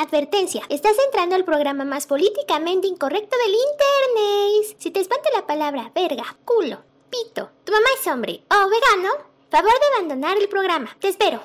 Advertencia, 0.00 0.62
estás 0.68 0.96
entrando 1.06 1.34
al 1.34 1.44
programa 1.44 1.84
más 1.84 2.06
políticamente 2.06 2.86
incorrecto 2.86 3.36
del 3.36 3.52
internet. 3.52 4.76
Si 4.78 4.92
te 4.92 5.00
espanta 5.00 5.28
la 5.34 5.44
palabra 5.44 5.90
verga, 5.92 6.36
culo, 6.44 6.84
pito, 7.10 7.50
tu 7.64 7.72
mamá 7.72 7.88
es 7.98 8.06
hombre 8.06 8.44
o 8.48 8.68
vegano, 8.68 9.10
favor 9.50 9.72
de 9.72 9.86
abandonar 9.96 10.38
el 10.38 10.48
programa. 10.48 10.96
Te 11.00 11.08
espero. 11.08 11.42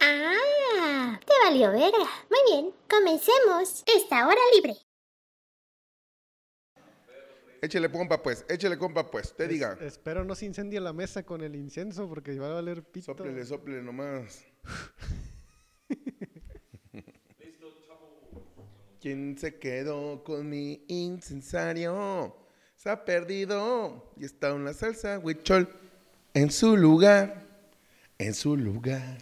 Ah, 0.00 1.20
te 1.26 1.34
valió 1.44 1.70
verga. 1.70 2.10
Muy 2.30 2.40
bien, 2.50 2.74
comencemos 2.88 3.84
esta 3.94 4.26
hora 4.26 4.40
libre. 4.54 4.87
Échale 7.60 7.90
compa 7.90 8.22
pues, 8.22 8.44
échale 8.48 8.78
compa 8.78 9.10
pues, 9.10 9.34
te 9.34 9.48
diga. 9.48 9.76
Espero 9.80 10.24
no 10.24 10.34
se 10.34 10.46
incendie 10.46 10.80
la 10.80 10.92
mesa 10.92 11.24
con 11.24 11.42
el 11.42 11.56
incienso 11.56 12.08
porque 12.08 12.38
va 12.38 12.46
a 12.50 12.54
valer 12.54 12.82
pito. 12.84 13.06
Sóplele, 13.06 13.44
sóplele 13.44 13.82
nomás. 13.82 14.44
¿Quién 19.00 19.38
se 19.38 19.58
quedó 19.58 20.24
con 20.24 20.48
mi 20.48 20.84
incensario? 20.88 22.36
Se 22.76 22.90
ha 22.90 23.04
perdido 23.04 24.12
y 24.16 24.24
está 24.24 24.54
una 24.54 24.72
salsa 24.72 25.18
huichol 25.18 25.68
en 26.34 26.50
su 26.50 26.76
lugar, 26.76 27.46
en 28.18 28.34
su 28.34 28.56
lugar. 28.56 29.18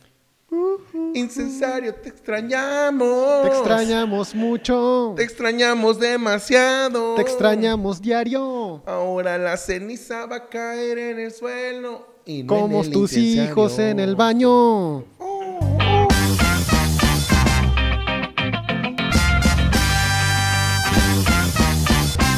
Incensario, 1.15 1.95
te 1.95 2.09
extrañamos. 2.09 3.43
Te 3.43 3.49
extrañamos 3.49 4.35
mucho. 4.35 5.15
Te 5.17 5.23
extrañamos 5.23 5.99
demasiado. 5.99 7.15
Te 7.15 7.23
extrañamos 7.23 8.01
diario. 8.01 8.83
Ahora 8.87 9.39
la 9.39 9.57
ceniza 9.57 10.27
va 10.27 10.37
a 10.37 10.49
caer 10.49 10.99
en 10.99 11.19
el 11.21 11.33
suelo. 11.33 12.17
Y 12.25 12.43
no 12.43 12.55
Como 12.55 12.81
en 12.81 12.87
el 12.87 12.93
tus 12.93 13.13
hijos 13.17 13.79
en 13.79 14.01
el 14.01 14.17
baño. 14.17 15.05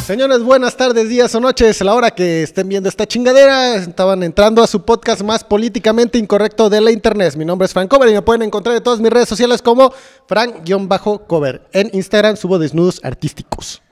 Señores, 0.09 0.42
buenas 0.42 0.75
tardes, 0.75 1.11
días 1.11 1.34
o 1.34 1.39
noches. 1.39 1.83
A 1.83 1.84
la 1.84 1.95
hora 1.95 2.11
que 2.11 2.42
estén 2.42 2.67
viendo 2.67 2.89
esta 2.89 3.05
chingadera, 3.05 3.75
estaban 3.75 4.23
entrando 4.23 4.62
a 4.62 4.67
su 4.67 4.83
podcast 4.83 5.20
más 5.20 5.45
políticamente 5.45 6.17
incorrecto 6.17 6.70
de 6.70 6.81
la 6.81 6.91
internet. 6.91 7.37
Mi 7.37 7.45
nombre 7.45 7.67
es 7.67 7.75
Frank 7.75 7.91
Cover 7.91 8.09
y 8.09 8.15
me 8.15 8.23
pueden 8.23 8.41
encontrar 8.41 8.75
en 8.75 8.83
todas 8.83 9.00
mis 9.00 9.11
redes 9.11 9.28
sociales 9.28 9.61
como 9.61 9.92
Frank-Cover. 10.27 11.69
En 11.75 11.91
Instagram 11.92 12.39
subo 12.39 12.59
desnudos 12.59 13.03
artísticos. 13.05 13.83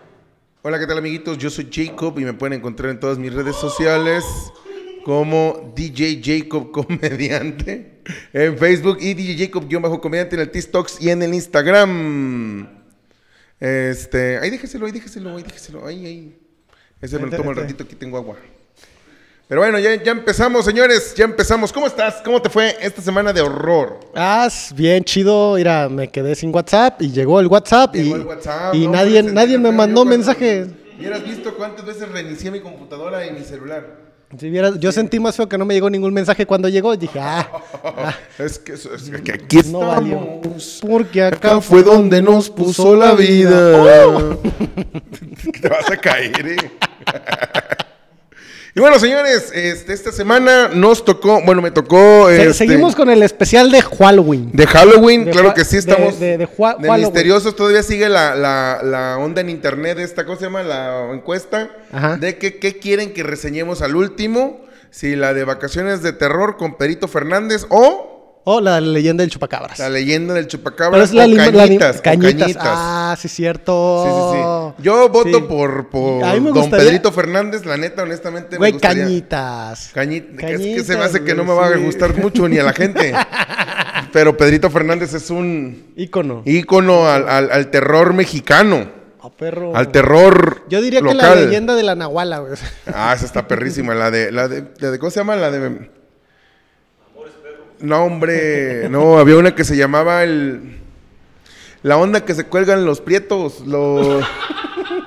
Hola, 0.63 0.79
¿qué 0.79 0.87
tal 0.87 0.97
amiguitos? 0.97 1.37
Yo 1.37 1.51
soy 1.51 1.69
Jacob 1.71 2.19
y 2.19 2.25
me 2.25 2.33
pueden 2.33 2.61
encontrar 2.61 2.93
en 2.93 2.99
todas 2.99 3.19
mis 3.19 3.35
redes 3.35 3.57
sociales 3.57 4.25
como 5.05 5.71
DJ 5.77 6.23
Jacob 6.25 6.71
Comediante 6.71 8.01
en 8.33 8.57
Facebook 8.57 8.97
y 9.03 9.13
DJ 9.13 9.49
Jacob-Comediante 9.49 10.37
en 10.37 10.41
el 10.41 10.51
TikToks 10.51 10.97
y 10.99 11.11
en 11.11 11.23
el 11.23 11.35
Instagram. 11.35 12.76
Este, 13.59 14.39
ahí 14.39 14.51
déjeselo, 14.51 14.87
ahí 14.87 14.93
déjeselo, 14.93 15.37
ahí 15.37 15.43
déjeselo, 15.43 15.87
ahí, 15.87 16.07
ahí. 16.07 16.39
Ese 17.01 17.19
me 17.19 17.31
lo 17.31 17.37
tomo 17.37 17.51
el 17.51 17.57
ratito, 17.57 17.85
aquí 17.85 17.95
tengo 17.95 18.17
agua. 18.17 18.37
Pero 19.49 19.61
bueno, 19.61 19.79
ya, 19.79 20.03
ya 20.03 20.11
empezamos, 20.11 20.65
señores, 20.65 21.15
ya 21.15 21.25
empezamos. 21.25 21.73
¿Cómo 21.73 21.87
estás? 21.87 22.17
¿Cómo 22.25 22.43
te 22.43 22.51
fue 22.51 22.77
esta 22.81 23.01
semana 23.01 23.33
de 23.33 23.41
horror? 23.41 24.01
Ah, 24.15 24.49
bien 24.75 25.05
chido. 25.05 25.55
Mira, 25.55 25.89
me 25.89 26.09
quedé 26.09 26.35
sin 26.35 26.53
WhatsApp 26.53 27.01
y 27.01 27.13
llegó 27.13 27.39
el 27.39 27.47
WhatsApp 27.47 27.95
y, 27.95 28.11
el 28.11 28.23
WhatsApp, 28.23 28.75
y 28.75 28.87
no, 28.87 28.93
nadie, 28.93 29.23
nadie 29.23 29.57
me 29.57 29.71
mandó 29.71 30.05
mensajes. 30.05 30.69
Hubieras 30.99 31.25
visto 31.25 31.55
cuántas 31.55 31.87
veces 31.87 32.09
reinicié 32.09 32.51
mi 32.51 32.61
computadora 32.61 33.25
y 33.25 33.31
mi 33.31 33.45
celular. 33.45 34.06
Si 34.39 34.51
vieras, 34.51 34.79
yo 34.81 34.91
sentí 34.91 35.21
más 35.21 35.37
feo 35.37 35.49
que 35.49 35.57
no 35.57 35.65
me 35.65 35.73
llegó 35.75 35.89
ningún 35.89 36.13
mensaje 36.13 36.47
cuando 36.47 36.69
llegó. 36.69 36.97
Dije, 36.97 37.21
ah, 37.21 37.49
Es 38.39 38.59
que, 38.59 38.73
es 38.73 38.89
que 39.25 39.33
aquí 39.33 39.57
no 39.57 39.63
estamos. 39.63 39.87
valió. 39.87 40.41
Porque 40.87 41.23
acá 41.23 41.37
Acá 41.37 41.61
fue 41.61 41.83
donde 41.85 42.21
nos 42.21 42.51
puso 42.51 42.97
la 42.97 43.15
vida. 43.15 43.73
Te 45.63 45.69
vas 45.69 45.91
a 45.91 45.97
caer, 45.97 46.47
eh. 46.49 46.57
y 48.77 48.81
bueno, 48.81 48.99
señores, 48.99 49.51
este, 49.55 49.95
esta 49.95 50.13
semana 50.13 50.69
nos 50.69 51.03
tocó, 51.03 51.41
bueno, 51.47 51.63
me 51.63 51.71
tocó. 51.71 52.29
Se- 52.29 52.43
este, 52.43 52.53
seguimos 52.53 52.95
con 52.95 53.09
el 53.09 53.23
especial 53.23 53.71
de 53.71 53.81
Halloween. 53.81 54.51
De 54.53 54.67
Halloween, 54.67 55.25
De 55.25 55.31
claro 55.31 55.55
que 55.55 55.65
sí, 55.65 55.73
de- 55.77 55.79
estamos. 55.79 56.21
de- 56.21 56.33
de 56.33 56.39
de 56.39 56.47
Halloween. 56.47 57.01
misteriosos, 57.01 57.57
todavía 57.57 57.83
sigue 57.83 58.09
la, 58.11 58.35
la- 58.35 58.81
la 58.85 59.17
onda 59.19 59.41
en 59.41 59.49
internet, 59.49 59.99
esta 59.99 60.27
cosa 60.27 60.41
se 60.41 60.45
llama 60.45 60.63
la 60.63 61.11
encuesta. 61.13 61.71
Ajá. 61.91 62.19
De 62.19 62.37
que, 62.37 62.59
qué 62.59 62.79
quieren 62.79 63.15
que 63.15 63.23
reseñemos 63.23 63.81
al 63.81 63.97
último. 63.97 64.65
Si 64.91 65.17
la 65.17 65.35
de 65.35 65.45
vacaciones 65.45 66.03
de 66.03 66.13
terror 66.13 66.57
con 66.59 66.77
Perito 66.77 67.09
Fernández 67.09 67.67
o 67.71 68.16
O 68.49 68.61
la 68.61 68.81
leyenda 68.81 69.23
del 69.23 69.31
chupacabras. 69.33 69.77
la 69.81 69.89
leyenda 69.89 70.33
del 70.33 70.47
chupacabra 70.47 70.93
Pero 70.93 71.05
es 71.05 71.13
la 71.13 71.25
o 71.25 71.27
lim- 71.27 71.37
la 71.37 71.63
cañitas, 71.63 71.99
o 71.99 72.03
cañitas. 72.03 72.35
cañitas. 72.43 72.65
Ah, 72.65 73.17
sí, 73.19 73.29
cierto. 73.29 74.05
Sí, 74.05 74.11
sí, 74.13 74.43
sí. 74.79 74.83
Yo 74.85 75.09
voto 75.09 75.39
Sí. 75.39 75.45
por, 75.49 75.89
por 75.89 76.23
A 76.25 76.33
mí 76.35 76.41
me 76.41 76.53
don 76.53 76.71
Pedrito 76.71 77.11
Fernández, 77.11 77.67
la 77.67 77.77
neta, 77.77 78.05
honestamente. 78.05 78.57
Güey, 78.57 78.71
me 78.71 78.75
gustaría... 78.75 79.03
cañitas. 79.05 79.93
Cañi- 79.93 80.25
es 80.31 80.37
que 80.37 80.37
Cañitas, 80.53 80.87
se 80.87 80.97
me 80.97 81.03
hace 81.05 81.25
que 81.25 81.35
no 81.35 81.43
me 81.45 81.55
va 81.55 81.67
a 81.67 81.77
gustar 81.77 82.17
mucho 82.17 82.49
ni 82.49 82.59
a 82.59 82.63
la 82.63 82.73
gente. 82.73 83.13
Pero 84.13 84.37
Pedrito 84.37 84.71
Fernández 84.71 85.13
es 85.15 85.29
un 85.31 85.93
Ícono. 85.97 86.43
ícono 86.45 87.09
al, 87.09 87.29
al- 87.29 87.51
al 87.51 87.71
terror 87.71 88.15
mexicano. 88.15 88.89
Ah, 89.21 89.31
perro. 89.37 89.75
Al 89.77 89.91
terror 89.91 90.63
Yo 90.69 90.81
diría 90.81 91.01
que 91.03 91.15
la 91.15 91.35
leyenda 91.35 91.75
de 91.75 91.83
la 91.83 91.97
Nahuala, 91.97 92.39
güey. 92.39 92.53
Ah, 92.95 93.13
esa 93.17 93.25
está 93.27 93.49
perrísima. 93.49 93.93
La 93.95 94.13
de, 94.13 94.31
la 94.31 94.47
de, 94.47 94.65
la 94.79 94.93
de- 94.93 94.99
¿cómo 95.01 95.11
se 95.11 95.19
llama? 95.19 95.35
La 95.35 95.51
de... 95.51 95.91
No, 97.81 98.05
hombre, 98.05 98.89
no, 98.89 99.19
había 99.19 99.37
una 99.37 99.55
que 99.55 99.65
se 99.65 99.77
llamaba 99.77 100.25
el... 100.25 100.79
La 101.83 101.99
onda 101.99 102.25
que 102.25 102.35
se 102.35 102.45
cuelgan 102.45 102.85
los 102.85 103.01
prietos, 103.01 103.61
los... 103.67 104.25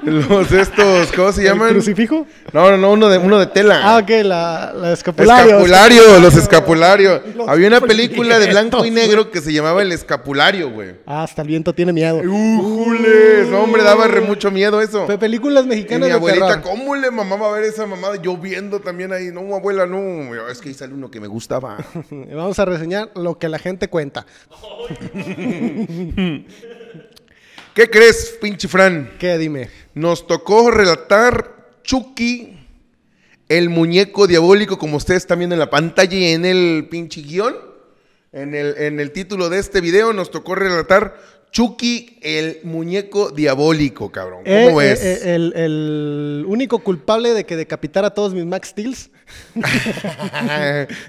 Los 0.10 0.52
estos, 0.52 1.12
¿cómo 1.16 1.32
se 1.32 1.42
¿El 1.42 1.48
llaman? 1.48 1.70
crucifijo? 1.72 2.26
No, 2.54 2.72
no, 2.72 2.78
no, 2.78 2.92
uno 2.92 3.10
de, 3.10 3.18
uno 3.18 3.38
de 3.40 3.46
tela. 3.48 3.80
Ah, 3.84 3.98
ok, 4.00 4.10
la, 4.24 4.74
la 4.74 4.94
escapulario. 4.94 5.52
Escapulario, 5.52 6.20
los 6.20 6.36
escapularios. 6.36 7.22
Había 7.48 7.68
una 7.68 7.82
película 7.82 8.40
de 8.40 8.48
blanco 8.48 8.86
y 8.86 8.92
negro 8.92 9.32
que 9.32 9.42
se 9.42 9.54
llamaba 9.54 9.82
El 9.82 9.92
Escapulario, 9.92 10.70
güey. 10.72 10.96
Ah, 11.06 11.24
hasta 11.24 11.42
el 11.44 11.48
viento 11.48 11.74
tiene 11.74 11.94
miedo. 11.94 12.18
¡Újules! 12.18 13.48
No, 13.50 13.60
hombre, 13.64 13.84
daba 13.84 14.08
re 14.08 14.22
mucho 14.22 14.52
miedo 14.52 14.82
eso. 14.82 15.06
Pe- 15.08 15.18
películas 15.18 15.66
Y 15.66 15.68
mexicanas 15.70 16.02
mi 16.02 16.08
de 16.08 16.14
abuelita, 16.14 16.48
terror. 16.48 16.62
¿cómo 16.64 16.96
le 16.96 17.12
mamaba 17.12 17.50
a 17.50 17.52
ver 17.52 17.64
esa 17.66 17.86
mamada? 17.86 18.16
Yo 18.22 18.36
viendo 18.38 18.80
también 18.80 19.12
ahí. 19.14 19.30
No, 19.32 19.42
abuela, 19.56 19.86
no. 19.86 20.00
Es 20.50 20.60
que 20.60 20.70
ahí 20.70 20.76
sale 20.76 20.94
uno 20.94 21.10
que 21.12 21.20
me 21.20 21.28
gustaba. 21.28 21.78
Vamos 22.12 22.58
a 22.60 22.66
reseñar 22.66 23.10
lo 23.16 23.38
que 23.38 23.50
la 23.50 23.60
gente 23.60 23.88
cuenta. 23.90 24.26
¿Qué 27.74 27.90
crees, 27.90 28.36
pinche 28.42 28.68
Fran? 28.68 29.12
¿Qué? 29.20 29.38
Dime. 29.38 29.70
Nos 29.94 30.28
tocó 30.28 30.72
relatar 30.72 31.80
Chucky, 31.84 32.58
el 33.48 33.70
muñeco 33.70 34.28
diabólico, 34.28 34.78
como 34.78 34.98
ustedes 34.98 35.24
están 35.24 35.40
viendo 35.40 35.56
en 35.56 35.60
la 35.60 35.70
pantalla 35.70 36.16
y 36.16 36.34
en 36.34 36.46
el 36.46 36.88
pinche 36.90 37.22
guion. 37.22 37.56
En 38.32 38.54
el, 38.54 38.78
en 38.78 39.00
el 39.00 39.12
título 39.12 39.50
de 39.50 39.58
este 39.58 39.82
video 39.82 40.14
nos 40.14 40.30
tocó 40.30 40.54
relatar 40.54 41.20
Chucky, 41.52 42.20
el 42.22 42.60
muñeco 42.64 43.32
diabólico, 43.32 44.12
cabrón. 44.12 44.44
¿Cómo 44.44 44.82
Eh, 44.82 44.88
ves? 44.90 45.04
eh, 45.04 45.20
eh, 45.24 45.36
el, 45.36 45.54
el 45.56 46.46
único 46.48 46.80
culpable 46.80 47.34
de 47.34 47.44
que 47.46 47.56
decapitara 47.56 48.08
a 48.10 48.14
todos 48.14 48.34
mis 48.36 48.46
Max 48.46 48.70
Steels. 48.70 49.10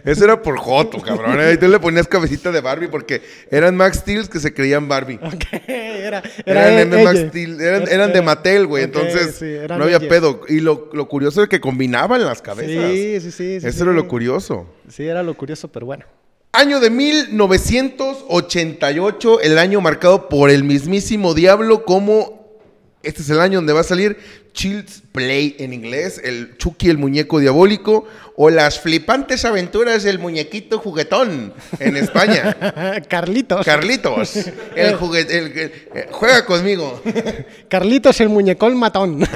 Eso 0.05 0.25
era 0.25 0.41
por 0.43 0.59
Joto, 0.59 1.01
cabrón. 1.01 1.39
Ahí 1.41 1.57
tú 1.57 1.69
le 1.69 1.79
ponías 1.79 2.07
cabecita 2.09 2.51
de 2.51 2.61
Barbie 2.61 2.89
porque 2.89 3.23
eran 3.51 3.77
Max 3.77 3.99
Steel 3.99 4.29
que 4.29 4.41
se 4.41 4.53
creían 4.55 4.89
Barbie. 4.89 5.19
Ok, 5.31 5.45
era, 5.69 6.23
era 6.47 6.69
Eran, 6.69 6.79
e- 6.79 6.81
M. 6.97 7.05
Max. 7.05 7.19
Steel, 7.29 7.61
eran, 7.61 7.83
Era- 7.83 7.91
eran 7.93 8.13
de 8.13 8.23
Mattel, 8.23 8.67
güey. 8.67 8.85
Entonces 8.85 9.37
sí, 9.37 9.57
no 9.69 9.85
había 9.85 9.97
ella. 9.99 10.09
pedo. 10.09 10.41
Y 10.49 10.61
lo, 10.61 10.89
lo 10.93 11.09
curioso 11.09 11.43
es 11.43 11.49
que 11.49 11.61
combinaban 11.61 12.25
las 12.25 12.43
cabezas. 12.43 12.91
Sí, 12.93 13.21
sí, 13.21 13.31
sí. 13.31 13.61
sí, 13.61 13.67
Eso 13.67 13.71
sí. 13.79 13.83
era 13.83 13.93
lo 13.93 14.09
curioso. 14.09 14.67
Sí, 14.89 15.07
era 15.07 15.23
lo 15.23 15.35
curioso, 15.35 15.69
pero 15.69 15.87
bueno. 15.87 16.05
Año 16.53 16.81
de 16.81 16.91
1988, 16.91 19.41
el 19.41 19.57
año 19.57 19.81
marcado 19.81 20.29
por 20.29 20.51
el 20.51 20.65
mismísimo 20.65 21.33
diablo 21.33 21.85
como... 21.85 22.59
Este 23.05 23.23
es 23.23 23.31
el 23.31 23.39
año 23.39 23.59
donde 23.59 23.73
va 23.73 23.79
a 23.81 23.85
salir 23.85 24.19
Child's 24.53 25.03
Play 25.13 25.57
en 25.59 25.73
inglés, 25.73 26.21
el 26.23 26.57
Chucky 26.59 26.89
el 26.91 26.99
muñeco 26.99 27.39
diabólico 27.39 28.07
o 28.37 28.49
las 28.51 28.81
flipantes 28.81 29.45
aventuras 29.45 30.03
del 30.03 30.19
muñequito 30.19 30.79
juguetón 30.79 31.53
en 31.79 31.97
España. 31.97 32.57
Carlitos. 33.09 33.65
Carlitos, 33.67 34.37
el 34.77 34.95
juguete, 34.97 35.39
el- 35.39 35.59
el- 35.59 35.73
eh, 35.95 36.09
juega 36.11 36.45
conmigo. 36.47 37.03
Carlitos 37.69 38.21
el 38.21 38.29
muñecón 38.29 38.77
matón. 38.77 39.21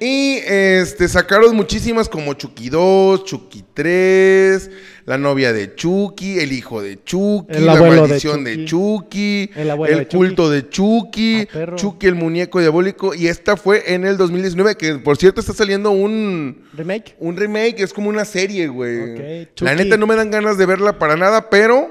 Y 0.00 0.38
este 0.44 1.08
sacaron 1.08 1.54
muchísimas 1.54 2.08
como 2.08 2.34
Chucky 2.34 2.70
2, 2.70 3.24
Chucky 3.24 3.64
3, 3.72 4.70
la 5.10 5.18
novia 5.18 5.52
de 5.52 5.74
Chucky, 5.74 6.38
el 6.38 6.52
hijo 6.52 6.80
de 6.80 7.02
Chucky, 7.02 7.58
la 7.58 7.74
de 7.74 7.80
maldición 7.90 8.44
de 8.44 8.64
Chucky, 8.64 9.50
El 9.56 9.68
abuelo 9.72 9.92
el 9.94 9.98
de 9.98 10.04
Chucky. 10.06 10.16
culto 10.16 10.48
de 10.48 10.68
Chucky, 10.68 11.48
Ah. 11.52 11.74
Chucky 11.74 12.06
el 12.06 12.14
muñeco 12.14 12.60
diabólico. 12.60 13.12
Y 13.12 13.26
esta 13.26 13.56
fue 13.56 13.92
en 13.92 14.04
el 14.04 14.16
2019, 14.16 14.76
que 14.76 14.94
por 15.00 15.16
cierto 15.16 15.40
está 15.40 15.52
saliendo 15.52 15.90
un, 15.90 16.62
¿Remake? 16.74 17.16
un 17.18 17.36
remake, 17.36 17.80
es 17.80 17.92
como 17.92 18.08
una 18.08 18.24
serie, 18.24 18.68
güey. 18.68 19.48
La 19.58 19.74
neta 19.74 19.96
no 19.96 20.06
me 20.06 20.14
dan 20.14 20.30
ganas 20.30 20.56
de 20.56 20.66
verla 20.66 20.96
para 21.00 21.16
nada, 21.16 21.50
pero 21.50 21.90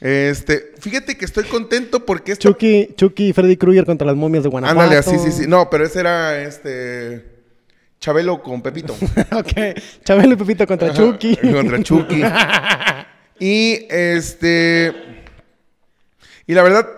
este, 0.00 0.72
fíjate 0.80 1.18
que 1.18 1.26
estoy 1.26 1.44
contento 1.44 2.06
porque 2.06 2.32
esta 2.32 2.48
Chucky, 2.48 2.94
Chucky 2.96 3.28
y 3.28 3.32
Freddy 3.34 3.58
Krueger 3.58 3.84
contra 3.84 4.06
las 4.06 4.16
momias 4.16 4.42
de 4.42 4.48
Guanajuato. 4.48 4.80
Ándale, 4.80 4.98
así, 4.98 5.18
sí, 5.18 5.30
sí. 5.42 5.46
No, 5.46 5.68
pero 5.68 5.84
ese 5.84 6.00
era 6.00 6.42
este 6.42 7.36
Chabelo 8.00 8.42
con 8.42 8.62
Pepito. 8.62 8.94
ok. 9.32 9.52
Chabelo 10.04 10.34
y 10.34 10.36
Pepito 10.36 10.66
contra 10.66 10.92
Chucky. 10.92 11.36
Contra 11.52 11.82
Chucky. 11.82 12.22
y 13.40 13.86
este. 13.90 14.94
Y 16.46 16.54
la 16.54 16.62
verdad, 16.62 16.88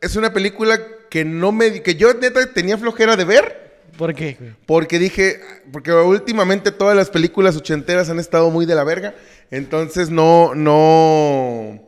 es 0.00 0.16
una 0.16 0.32
película 0.32 0.78
que 1.10 1.24
no 1.24 1.52
me. 1.52 1.82
que 1.82 1.96
yo 1.96 2.14
neta 2.14 2.52
tenía 2.52 2.78
flojera 2.78 3.16
de 3.16 3.24
ver. 3.24 3.64
¿Por 3.98 4.14
qué? 4.14 4.54
Porque 4.66 4.98
dije. 4.98 5.40
Porque 5.72 5.92
últimamente 5.92 6.70
todas 6.70 6.96
las 6.96 7.10
películas 7.10 7.56
ochenteras 7.56 8.08
han 8.08 8.20
estado 8.20 8.50
muy 8.50 8.64
de 8.64 8.74
la 8.76 8.84
verga. 8.84 9.14
Entonces 9.50 10.10
no. 10.10 10.54
No. 10.54 11.82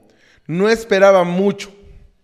No 0.48 0.68
esperaba 0.68 1.24
mucho. 1.24 1.72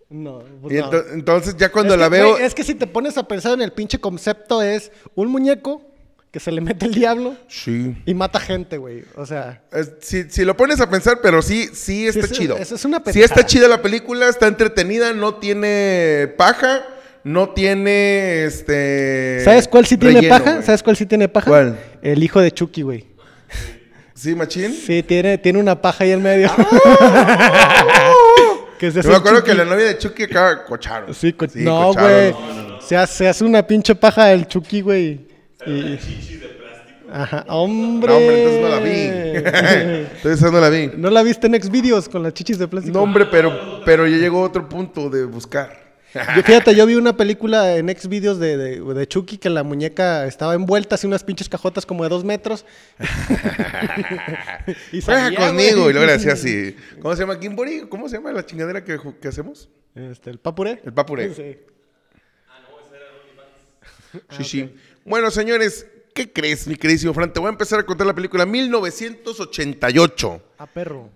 No, 0.08 0.42
pues 0.60 0.78
no. 0.78 0.90
entonces 1.14 1.56
ya 1.56 1.72
cuando 1.72 1.94
Es 1.94 2.00
la 2.00 2.10
que, 2.10 2.16
veo. 2.16 2.36
es 2.36 2.54
que 2.54 2.64
si 2.64 2.74
te 2.74 2.86
pones 2.86 3.16
a 3.16 3.26
pensar 3.26 3.54
en 3.54 3.62
el 3.62 3.72
pinche 3.72 3.98
concepto 3.98 4.60
es 4.60 4.92
un 5.14 5.28
muñeco 5.28 5.91
que 6.32 6.40
se 6.40 6.50
le 6.50 6.60
mete 6.62 6.86
el 6.86 6.94
diablo 6.94 7.36
Sí. 7.46 7.94
y 8.06 8.14
mata 8.14 8.40
gente, 8.40 8.78
güey. 8.78 9.04
O 9.16 9.26
sea, 9.26 9.60
Es- 9.70 9.92
si, 10.00 10.24
si 10.30 10.44
lo 10.46 10.56
pones 10.56 10.80
a 10.80 10.88
pensar, 10.90 11.18
pero 11.22 11.42
sí, 11.42 11.68
sí 11.74 12.08
está 12.08 12.24
es- 12.26 12.32
chido. 12.32 12.56
es- 12.56 12.72
es 12.72 12.84
una 12.86 13.00
sí 13.12 13.20
está 13.22 13.44
chida 13.46 13.68
la 13.68 13.82
película, 13.82 14.26
está 14.28 14.46
entretenida, 14.48 15.12
no 15.12 15.34
tiene 15.34 16.32
paja, 16.38 16.84
no 17.22 17.50
tiene 17.50 18.44
este. 18.44 19.42
¿sabes 19.44 19.68
cuál 19.68 19.84
sí 19.86 19.96
tiene 19.98 20.16
relleno, 20.22 20.34
paja? 20.38 20.62
¿Sabes 20.62 20.82
cuál 20.82 20.96
sí 20.96 21.04
tiene 21.06 21.28
paja? 21.28 21.48
¿Cuál? 21.50 21.78
El 22.00 22.22
hijo 22.22 22.40
de 22.40 22.50
Chucky, 22.50 22.80
güey. 22.82 23.04
Sí, 24.14 24.34
machín. 24.34 24.72
Sí, 24.72 25.02
tiene, 25.02 25.36
tiene 25.36 25.58
una 25.58 25.80
paja 25.82 26.04
ahí 26.04 26.12
en 26.12 26.22
medio. 26.22 26.50
que 28.78 28.90
se 28.90 29.02
Yo 29.02 29.08
me 29.08 29.14
el 29.14 29.20
acuerdo 29.20 29.44
que 29.44 29.54
la 29.54 29.64
novia 29.64 29.86
de 29.86 29.98
Chucky 29.98 30.24
acá 30.24 30.64
cocharon. 30.64 31.14
Sí, 31.14 31.32
co- 31.32 31.46
Sí, 31.48 31.60
no, 31.60 31.92
güey. 31.92 32.34
Se, 32.80 32.96
hace, 32.96 33.16
se 33.18 33.28
hace 33.28 33.44
una 33.44 33.64
pinche 33.66 33.94
paja 33.94 34.26
del 34.26 34.46
Chucky, 34.46 34.80
güey. 34.80 35.20
Y... 35.66 35.98
Ajá, 37.12 37.44
hombre. 37.48 38.10
No, 38.10 38.16
hombre, 38.16 38.38
entonces 38.38 38.62
no 38.62 38.68
la 38.68 38.78
vi. 38.80 38.90
entonces 40.16 40.52
no 40.52 40.60
la 40.60 40.70
vi. 40.70 40.90
¿No 40.96 41.10
la 41.10 41.22
viste 41.22 41.46
en 41.46 41.62
Xvideos 41.62 42.08
con 42.08 42.22
las 42.22 42.32
chichis 42.32 42.58
de 42.58 42.68
plástico? 42.68 42.96
No, 42.96 43.02
hombre, 43.04 43.26
pero, 43.26 43.82
pero 43.84 44.06
ya 44.06 44.16
llegó 44.16 44.40
otro 44.40 44.66
punto 44.68 45.10
de 45.10 45.26
buscar. 45.26 45.82
Yo, 46.14 46.42
fíjate, 46.42 46.74
yo 46.74 46.84
vi 46.86 46.94
una 46.94 47.16
película 47.16 47.76
en 47.76 47.88
Xvideos 47.88 48.38
de, 48.38 48.56
de, 48.56 48.80
de 48.80 49.08
Chucky 49.08 49.38
que 49.38 49.48
la 49.48 49.62
muñeca 49.62 50.26
estaba 50.26 50.54
envuelta 50.54 50.96
así 50.96 51.06
unas 51.06 51.24
pinches 51.24 51.48
cajotas 51.48 51.86
como 51.86 52.02
de 52.02 52.10
dos 52.10 52.22
metros. 52.22 52.66
y 54.92 55.00
salía, 55.00 55.38
conmigo. 55.38 55.88
Y 55.88 55.92
luego 55.92 56.06
le 56.06 56.12
decía 56.12 56.34
así. 56.34 56.76
¿Cómo 57.00 57.14
se 57.14 57.22
llama? 57.22 57.40
¿Kimbori? 57.40 57.86
¿Cómo 57.88 58.08
se 58.08 58.16
llama 58.16 58.32
la 58.32 58.44
chingadera 58.44 58.84
que, 58.84 58.98
hacemos? 59.26 59.70
Este, 59.94 60.30
el 60.30 60.38
papuré. 60.38 60.82
El 60.84 60.92
papuré. 60.92 61.34
Sí. 61.34 61.56
Sí, 64.36 64.44
sí. 64.44 64.74
Bueno, 65.04 65.30
señores, 65.30 65.86
¿qué 66.14 66.32
crees, 66.32 66.66
mi 66.66 66.76
queridísimo 66.76 67.12
Fran? 67.12 67.32
Te 67.32 67.40
voy 67.40 67.48
a 67.48 67.52
empezar 67.52 67.80
a 67.80 67.86
contar 67.86 68.06
la 68.06 68.14
película 68.14 68.46
1988. 68.46 70.42
A 70.58 70.66
perro. 70.66 71.10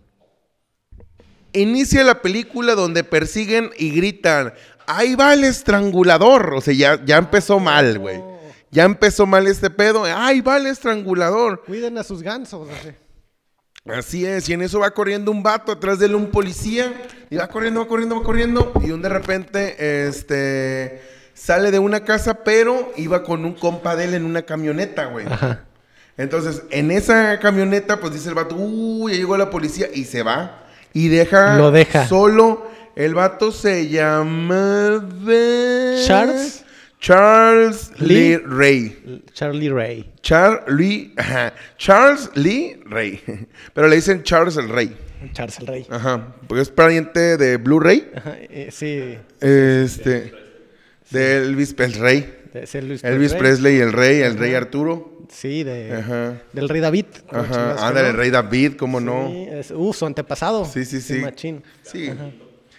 Inicia 1.53 2.03
la 2.03 2.21
película 2.21 2.75
donde 2.75 3.05
persiguen 3.05 3.71
y 3.79 3.91
gritan, 3.91 4.53
ahí 4.87 5.15
va 5.15 5.33
el 5.35 5.44
estrangulador. 5.44 6.55
O 6.55 6.61
sea, 6.61 6.75
ya, 6.75 7.05
ya 7.05 7.17
empezó 7.17 7.61
mal, 7.61 7.99
güey. 7.99 8.21
Ya 8.71 8.85
empezó 8.85 9.25
mal 9.25 9.47
este 9.47 9.71
pedo. 9.71 10.05
Ahí 10.05 10.41
va 10.41 10.56
el 10.56 10.67
estrangulador. 10.67 11.62
Cuiden 11.65 11.97
a 11.99 12.03
sus 12.03 12.23
gansos. 12.23 12.69
así. 12.69 12.91
Así 13.87 14.27
es, 14.27 14.49
y 14.49 14.53
en 14.53 14.62
eso 14.62 14.81
va 14.81 14.91
corriendo 14.91 15.31
un 15.31 15.44
vato, 15.44 15.71
atrás 15.71 16.00
de 16.00 16.06
él 16.06 16.17
un 16.17 16.33
policía, 16.33 16.93
y 17.31 17.37
va 17.37 17.47
corriendo, 17.47 17.79
va 17.79 17.87
corriendo, 17.87 18.17
va 18.17 18.25
corriendo, 18.25 18.73
y 18.85 18.91
un 18.91 19.00
de 19.00 19.09
repente, 19.09 20.09
este, 20.09 21.00
sale 21.37 21.71
de 21.71 21.79
una 21.79 22.00
casa, 22.05 22.43
pero 22.43 22.93
iba 22.97 23.23
con 23.23 23.44
un 23.44 23.53
compa 23.53 23.94
de 23.94 24.05
él 24.05 24.15
en 24.15 24.25
una 24.25 24.43
camioneta, 24.43 25.05
güey. 25.06 25.27
Ajá. 25.27 25.65
Entonces, 26.17 26.62
en 26.71 26.91
esa 26.91 27.38
camioneta, 27.38 28.00
pues 28.00 28.15
dice 28.15 28.31
el 28.31 28.35
vato, 28.35 28.56
uy, 28.56 29.12
ya 29.12 29.19
llegó 29.19 29.37
la 29.37 29.50
policía, 29.50 29.88
y 29.93 30.05
se 30.05 30.23
va, 30.23 30.65
y 30.94 31.09
deja, 31.09 31.59
Lo 31.59 31.71
deja. 31.71 32.09
solo, 32.09 32.67
el 32.97 33.15
vato 33.15 33.53
se 33.53 33.88
llama... 33.88 35.06
Charles 36.06 36.65
Charles 36.99 37.93
Lee 37.99 38.09
Lee 38.09 38.37
Ray. 38.38 39.23
Charlie 39.35 39.69
Ray. 39.69 40.11
Charlie, 40.23 41.12
ajá, 41.17 41.53
Charles 41.77 42.31
Lee 42.35 42.81
Rey. 42.87 43.23
Pero 43.75 43.88
le 43.88 43.97
dicen 43.97 44.23
Charles 44.23 44.56
el 44.56 44.71
Rey. 44.71 44.97
Charles 45.33 45.59
el 45.59 45.67
Rey. 45.67 45.87
Ajá, 45.91 46.35
porque 46.49 46.62
es 46.62 46.71
pariente 46.71 47.37
de 47.37 47.59
Blu-ray. 47.59 48.11
Ajá, 48.17 48.37
eh, 48.38 48.71
sí. 48.73 49.19
Este, 49.41 50.33
de 51.11 51.37
Elvis 51.38 51.75
el 51.79 51.93
Rey. 51.94 52.35
Elvis 53.03 53.35
Presley, 53.35 53.76
el 53.79 53.93
Rey, 53.93 54.20
el 54.23 54.38
Rey 54.38 54.55
Arturo. 54.55 55.12
Sí, 55.29 55.64
de, 55.64 55.93
Ajá. 55.93 56.41
del 56.53 56.69
Rey 56.69 56.81
David. 56.81 57.06
Ajá, 57.31 57.87
ándale, 57.88 58.11
el 58.11 58.17
Rey 58.17 58.31
David, 58.31 58.75
cómo 58.79 59.00
Sí, 59.00 59.05
no. 59.05 59.29
es- 59.29 59.70
uh, 59.73 59.93
su 59.93 60.06
antepasado. 60.06 60.64
Sí, 60.64 60.85
sí, 60.85 61.00
sí. 61.00 61.14
Machín. 61.14 61.62
Sí. 61.82 62.11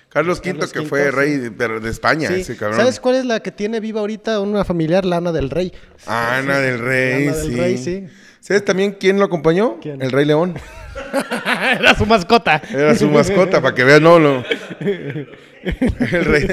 Carlos 0.09 0.39
V, 0.39 0.51
Carlos 0.51 0.71
que 0.73 0.79
V, 0.79 0.87
fue 0.87 1.03
sí. 1.05 1.09
rey 1.11 1.37
de, 1.37 1.89
España, 1.89 2.29
Sí. 2.29 2.41
ese 2.41 2.55
cabrón. 2.55 2.79
¿Sabes 2.79 2.99
cuál 2.99 3.15
es 3.15 3.25
la 3.25 3.41
que 3.41 3.51
tiene 3.51 3.79
viva 3.81 3.99
ahorita 3.99 4.39
una 4.39 4.63
familiar, 4.63 5.05
Lana 5.05 5.31
del 5.31 5.49
Rey? 5.49 5.73
Ana 6.05 6.59
del 6.59 6.79
Rey, 6.79 7.27
Ana 7.27 7.37
del. 7.37 7.57
Rey, 7.57 7.77
sí. 7.77 8.05
¿Sabes 8.39 8.63
también 8.63 8.93
quién 8.93 9.19
lo 9.19 9.25
acompañó? 9.25 9.77
¿Quién? 9.81 10.01
El 10.01 10.11
Rey 10.11 10.25
León. 10.25 10.55
Era 11.79 11.95
su 11.95 12.05
mascota. 12.05 12.61
Era 12.71 12.95
su 12.95 13.09
mascota, 13.09 13.61
para 13.61 13.73
que 13.75 13.83
vean, 13.83 14.03
no, 14.03 14.19
no. 14.19 14.43
El 14.79 16.25
rey. 16.25 16.47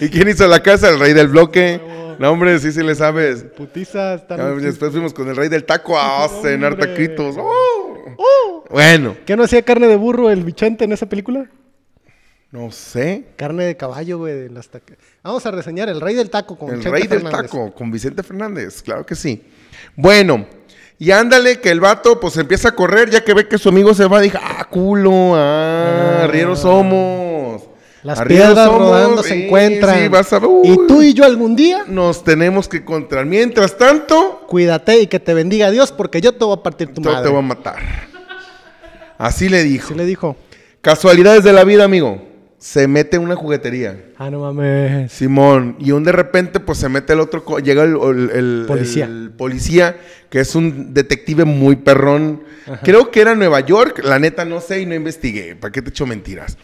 ¿Y 0.00 0.08
quién 0.10 0.28
hizo 0.28 0.46
la 0.46 0.62
casa? 0.62 0.88
El 0.90 0.98
rey 0.98 1.12
del 1.12 1.28
bloque. 1.28 1.80
No, 2.18 2.30
hombre, 2.30 2.58
sí, 2.58 2.72
sí 2.72 2.82
le 2.82 2.94
sabes. 2.94 3.42
Putiza, 3.44 4.14
está 4.14 4.34
Ah, 4.34 4.52
muy- 4.52 4.62
Después 4.62 4.92
fuimos 4.92 5.14
con 5.14 5.28
el 5.28 5.36
rey 5.36 5.48
del 5.48 5.64
taco 5.64 5.98
a 5.98 6.28
cenar 6.42 6.76
taquitos. 6.76 7.36
¡Oh! 7.38 8.64
Bueno, 8.70 9.16
¿Qué 9.26 9.36
no 9.36 9.44
hacía 9.44 9.62
carne 9.62 9.86
de 9.86 9.96
burro 9.96 10.30
el 10.30 10.44
Vicente 10.44 10.84
en 10.84 10.92
esa 10.92 11.06
película? 11.06 11.46
no 12.50 12.70
sé. 12.70 13.28
Carne 13.36 13.64
de 13.64 13.76
caballo, 13.78 14.18
güey. 14.18 14.50
las 14.50 14.68
Vamos 15.22 15.46
a 15.46 15.50
reseñar 15.50 15.88
El 15.88 16.02
Rey 16.02 16.14
del 16.14 16.28
Taco 16.28 16.58
con 16.58 16.68
El 16.68 16.76
Vicente 16.76 16.98
rey 16.98 17.06
del 17.08 17.22
Fernández. 17.22 17.50
taco 17.50 17.72
con 17.74 17.90
Vicente 17.90 18.22
Fernández, 18.22 18.82
claro 18.82 19.06
que 19.06 19.14
sí. 19.14 19.42
Bueno, 19.96 20.46
y 21.02 21.10
ándale 21.10 21.58
que 21.60 21.68
el 21.70 21.80
vato 21.80 22.20
pues 22.20 22.36
empieza 22.36 22.68
a 22.68 22.72
correr 22.76 23.10
ya 23.10 23.24
que 23.24 23.34
ve 23.34 23.48
que 23.48 23.58
su 23.58 23.70
amigo 23.70 23.92
se 23.92 24.06
va, 24.06 24.20
dije, 24.20 24.38
ah, 24.40 24.64
culo, 24.70 25.34
ah, 25.34 26.20
Ah. 26.20 26.24
arrieros 26.24 26.60
somos. 26.60 27.62
Las 28.04 28.20
Arrieros 28.20 28.46
piedras 28.48 28.66
somos, 28.66 28.80
rodando 28.82 29.22
se 29.24 29.46
encuentran. 29.46 29.98
Sí, 30.00 30.08
vas 30.08 30.32
a 30.32 30.38
ver. 30.38 30.50
y 30.62 30.76
tú 30.86 31.02
y 31.02 31.12
yo 31.12 31.24
algún 31.24 31.56
día, 31.56 31.82
nos 31.88 32.22
tenemos 32.22 32.68
que 32.68 32.76
encontrar. 32.76 33.26
Mientras 33.26 33.76
tanto, 33.76 34.44
cuídate 34.46 35.00
y 35.00 35.06
que 35.08 35.18
te 35.18 35.34
bendiga 35.34 35.72
Dios 35.72 35.90
porque 35.90 36.20
yo 36.20 36.32
te 36.34 36.44
voy 36.44 36.56
a 36.56 36.62
partir 36.62 36.94
tu 36.94 37.02
yo 37.02 37.10
madre. 37.10 37.24
te 37.24 37.30
voy 37.30 37.40
a 37.40 37.42
matar. 37.42 37.76
Así 39.18 39.48
le 39.48 39.64
dijo. 39.64 39.86
Así 39.86 39.94
le 39.94 40.04
dijo. 40.06 40.36
Casualidades 40.82 41.42
de 41.42 41.52
la 41.52 41.64
vida, 41.64 41.82
amigo. 41.84 42.22
Se 42.62 42.86
mete 42.86 43.16
en 43.16 43.24
una 43.24 43.34
juguetería. 43.34 44.04
Ah, 44.18 44.30
no 44.30 44.38
mames. 44.38 45.10
Simón, 45.10 45.74
y 45.80 45.90
un 45.90 46.04
de 46.04 46.12
repente, 46.12 46.60
pues 46.60 46.78
se 46.78 46.88
mete 46.88 47.12
el 47.12 47.18
otro, 47.18 47.44
llega 47.58 47.82
el, 47.82 47.96
el- 48.00 48.30
el- 48.30 48.64
Policía. 48.68 49.04
el 49.06 49.32
policía, 49.36 49.96
que 50.30 50.38
es 50.38 50.54
un 50.54 50.94
detective 50.94 51.44
muy 51.44 51.74
perrón. 51.74 52.44
Creo 52.84 53.10
que 53.10 53.20
era 53.20 53.34
Nueva 53.34 53.58
York, 53.58 54.00
la 54.04 54.20
neta 54.20 54.44
no 54.44 54.60
sé 54.60 54.80
y 54.80 54.86
no 54.86 54.94
investigué, 54.94 55.56
¿para 55.56 55.72
qué 55.72 55.82
te 55.82 55.90
echo 55.90 56.06
mentiras? 56.06 56.56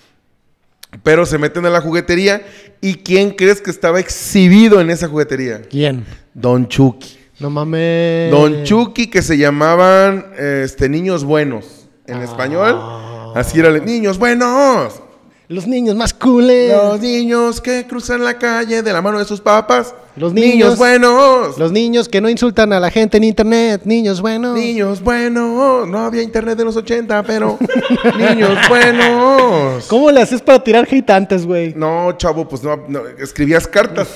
Pero 1.03 1.27
se 1.27 1.37
meten 1.37 1.67
a 1.67 1.71
la 1.71 1.81
juguetería, 1.81 2.43
¿y 2.81 2.95
quién 2.99 3.31
crees 3.33 3.61
que 3.61 3.73
estaba 3.73 3.99
exhibido 3.99 4.81
en 4.81 4.91
esa 4.91 5.09
juguetería? 5.09 5.63
¿Quién? 5.69 6.05
Don 6.33 6.69
Chucky. 6.69 7.19
No 7.41 7.51
mames. 7.51 8.31
Don 8.31 8.63
Chucky, 8.63 9.09
que 9.09 9.21
se 9.21 9.37
llamaban 9.37 10.27
este, 10.39 10.89
niños 10.89 11.25
buenos 11.25 11.89
en 12.07 12.19
Ah. 12.19 12.25
español. 12.25 13.33
Así 13.35 13.59
era, 13.59 13.77
niños 13.81 14.17
buenos. 14.17 15.03
Los 15.49 15.67
niños 15.67 15.97
más 15.97 16.13
cooles. 16.13 16.71
Los 16.71 17.01
niños 17.01 17.63
que 17.63 17.87
cruzan 17.87 18.23
la 18.23 18.39
calle 18.39 18.83
de 18.83 18.93
la 18.93 19.01
mano 19.01 19.19
de 19.19 19.25
sus 19.25 19.41
papás. 19.41 19.95
Los 20.19 20.33
niños- 20.35 20.77
buenos. 20.77 21.59
Los 21.59 21.73
niños 21.73 22.09
que 22.09 22.21
no 22.21 22.29
insultan 22.29 22.73
a 22.73 22.81
la 22.81 22.91
gente 22.91 23.17
en 23.17 23.25
internet. 23.25 23.83
Niños 23.85 24.21
buenos. 24.21 24.55
Niños 24.59 25.01
buenos. 25.03 25.87
No 25.89 25.99
había 25.99 26.23
internet 26.23 26.59
en 26.59 26.67
los 26.67 26.77
80, 26.77 27.23
pero 27.23 27.59
niños 28.19 28.57
buenos. 28.69 29.85
¿Cómo 29.87 30.11
le 30.11 30.21
haces 30.23 30.41
para 30.43 30.63
tirar 30.63 30.87
hate 30.91 31.11
antes, 31.11 31.47
güey? 31.47 31.75
No, 31.75 32.13
chavo, 32.19 32.49
pues 32.49 32.63
no, 32.63 32.77
no, 32.89 33.01
escribías 33.19 33.67
cartas. 33.67 34.09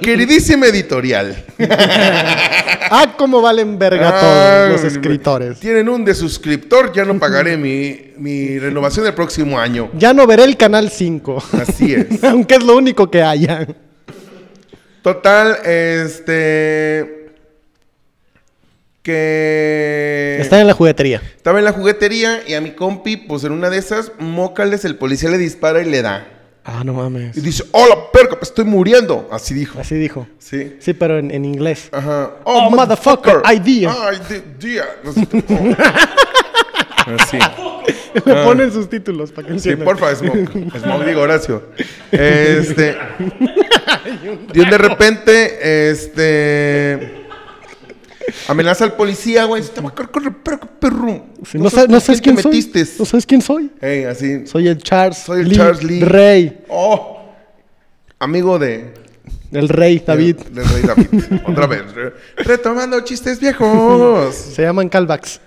Queridísima 0.00 0.66
editorial. 0.66 1.44
Ah, 2.94 3.14
cómo 3.16 3.40
valen 3.40 3.78
verga 3.78 4.10
Ah, 4.12 4.20
todos 4.68 4.82
los 4.82 4.92
escritores. 4.92 5.58
Tienen 5.60 5.88
un 5.88 6.04
de 6.04 6.14
suscriptor, 6.14 6.92
ya 6.92 7.06
no 7.06 7.18
pagaré 7.18 7.56
mi, 7.56 7.98
mi 8.18 8.58
renovación 8.58 9.06
del 9.06 9.14
próximo 9.14 9.58
año. 9.58 9.88
Ya 9.96 10.12
no 10.12 10.26
veré 10.26 10.44
el 10.44 10.58
canal 10.58 10.90
5. 10.90 11.42
Así 11.58 11.94
es. 11.94 12.22
Aunque 12.24 12.56
es 12.56 12.62
lo 12.62 12.76
único 12.76 13.10
que 13.10 13.22
haya. 13.22 13.66
Total, 15.02 15.58
este. 15.64 17.30
Que. 19.02 20.38
Está 20.40 20.60
en 20.60 20.68
la 20.68 20.74
juguetería. 20.74 21.20
Estaba 21.36 21.58
en 21.58 21.64
la 21.64 21.72
juguetería 21.72 22.42
y 22.46 22.54
a 22.54 22.60
mi 22.60 22.70
compi, 22.70 23.16
pues 23.16 23.42
en 23.44 23.52
una 23.52 23.68
de 23.68 23.78
esas, 23.78 24.12
mócales, 24.18 24.84
el 24.84 24.96
policía 24.96 25.28
le 25.28 25.38
dispara 25.38 25.82
y 25.82 25.86
le 25.86 26.02
da. 26.02 26.28
Ah, 26.64 26.82
no 26.84 26.92
mames. 26.92 27.36
Y 27.36 27.40
dice, 27.40 27.64
hola, 27.72 27.96
perca, 28.12 28.36
me 28.36 28.42
estoy 28.42 28.64
muriendo. 28.64 29.28
Así 29.32 29.52
dijo. 29.52 29.80
Así 29.80 29.96
dijo. 29.96 30.28
Sí. 30.38 30.76
Sí, 30.78 30.92
pero 30.92 31.18
en, 31.18 31.32
en 31.32 31.44
inglés. 31.44 31.88
Ajá. 31.90 32.34
Oh, 32.44 32.70
motherfucker, 32.70 33.42
idea. 33.52 33.92
Sé 34.28 35.42
cómo. 35.48 35.76
Así. 37.18 37.38
Le 38.26 38.34
ponen 38.44 38.72
sus 38.72 38.88
títulos 38.88 39.32
para 39.32 39.48
que 39.48 39.54
Ah. 39.54 39.58
Sí, 39.58 39.76
porfa, 39.76 40.14
Smoke. 40.14 40.50
Smoke, 40.80 41.06
digo 41.06 41.20
Horacio. 41.22 41.62
Este. 42.10 42.96
Y 44.54 44.64
de 44.68 44.78
repente, 44.78 45.90
este. 45.90 47.18
Amenaza 48.48 48.84
al 48.84 48.94
policía, 48.94 49.44
güey. 49.44 49.62
Te 49.62 49.80
va 49.80 49.88
a 49.90 49.94
correr, 49.94 50.32
perro, 50.78 51.26
no, 51.54 51.70
sabes, 51.70 51.88
no 51.88 52.00
sabes 52.00 52.20
quién 52.20 52.36
soy. 52.38 52.52
metiste. 52.52 52.86
No 52.98 53.04
sabes 53.04 53.26
quién 53.26 53.42
soy. 53.42 53.70
Así. 54.08 54.46
Soy 54.46 54.68
el 54.68 54.78
Charles 54.78 55.18
Soy 55.18 55.40
el 55.40 55.48
Lee 55.48 55.56
Charles 55.56 55.82
Lee. 55.82 56.00
Rey. 56.02 56.64
Oh. 56.68 57.20
Amigo 58.18 58.58
de. 58.58 58.94
El 59.50 59.68
rey 59.68 60.02
David. 60.06 60.36
Del 60.50 60.64
rey 60.66 60.82
David. 60.82 61.24
Otra 61.46 61.66
vez. 61.66 61.92
re- 61.94 62.12
Retomando 62.36 63.00
chistes 63.00 63.38
viejos. 63.40 64.34
Se 64.34 64.62
llaman 64.62 64.88
callbacks. 64.88 65.40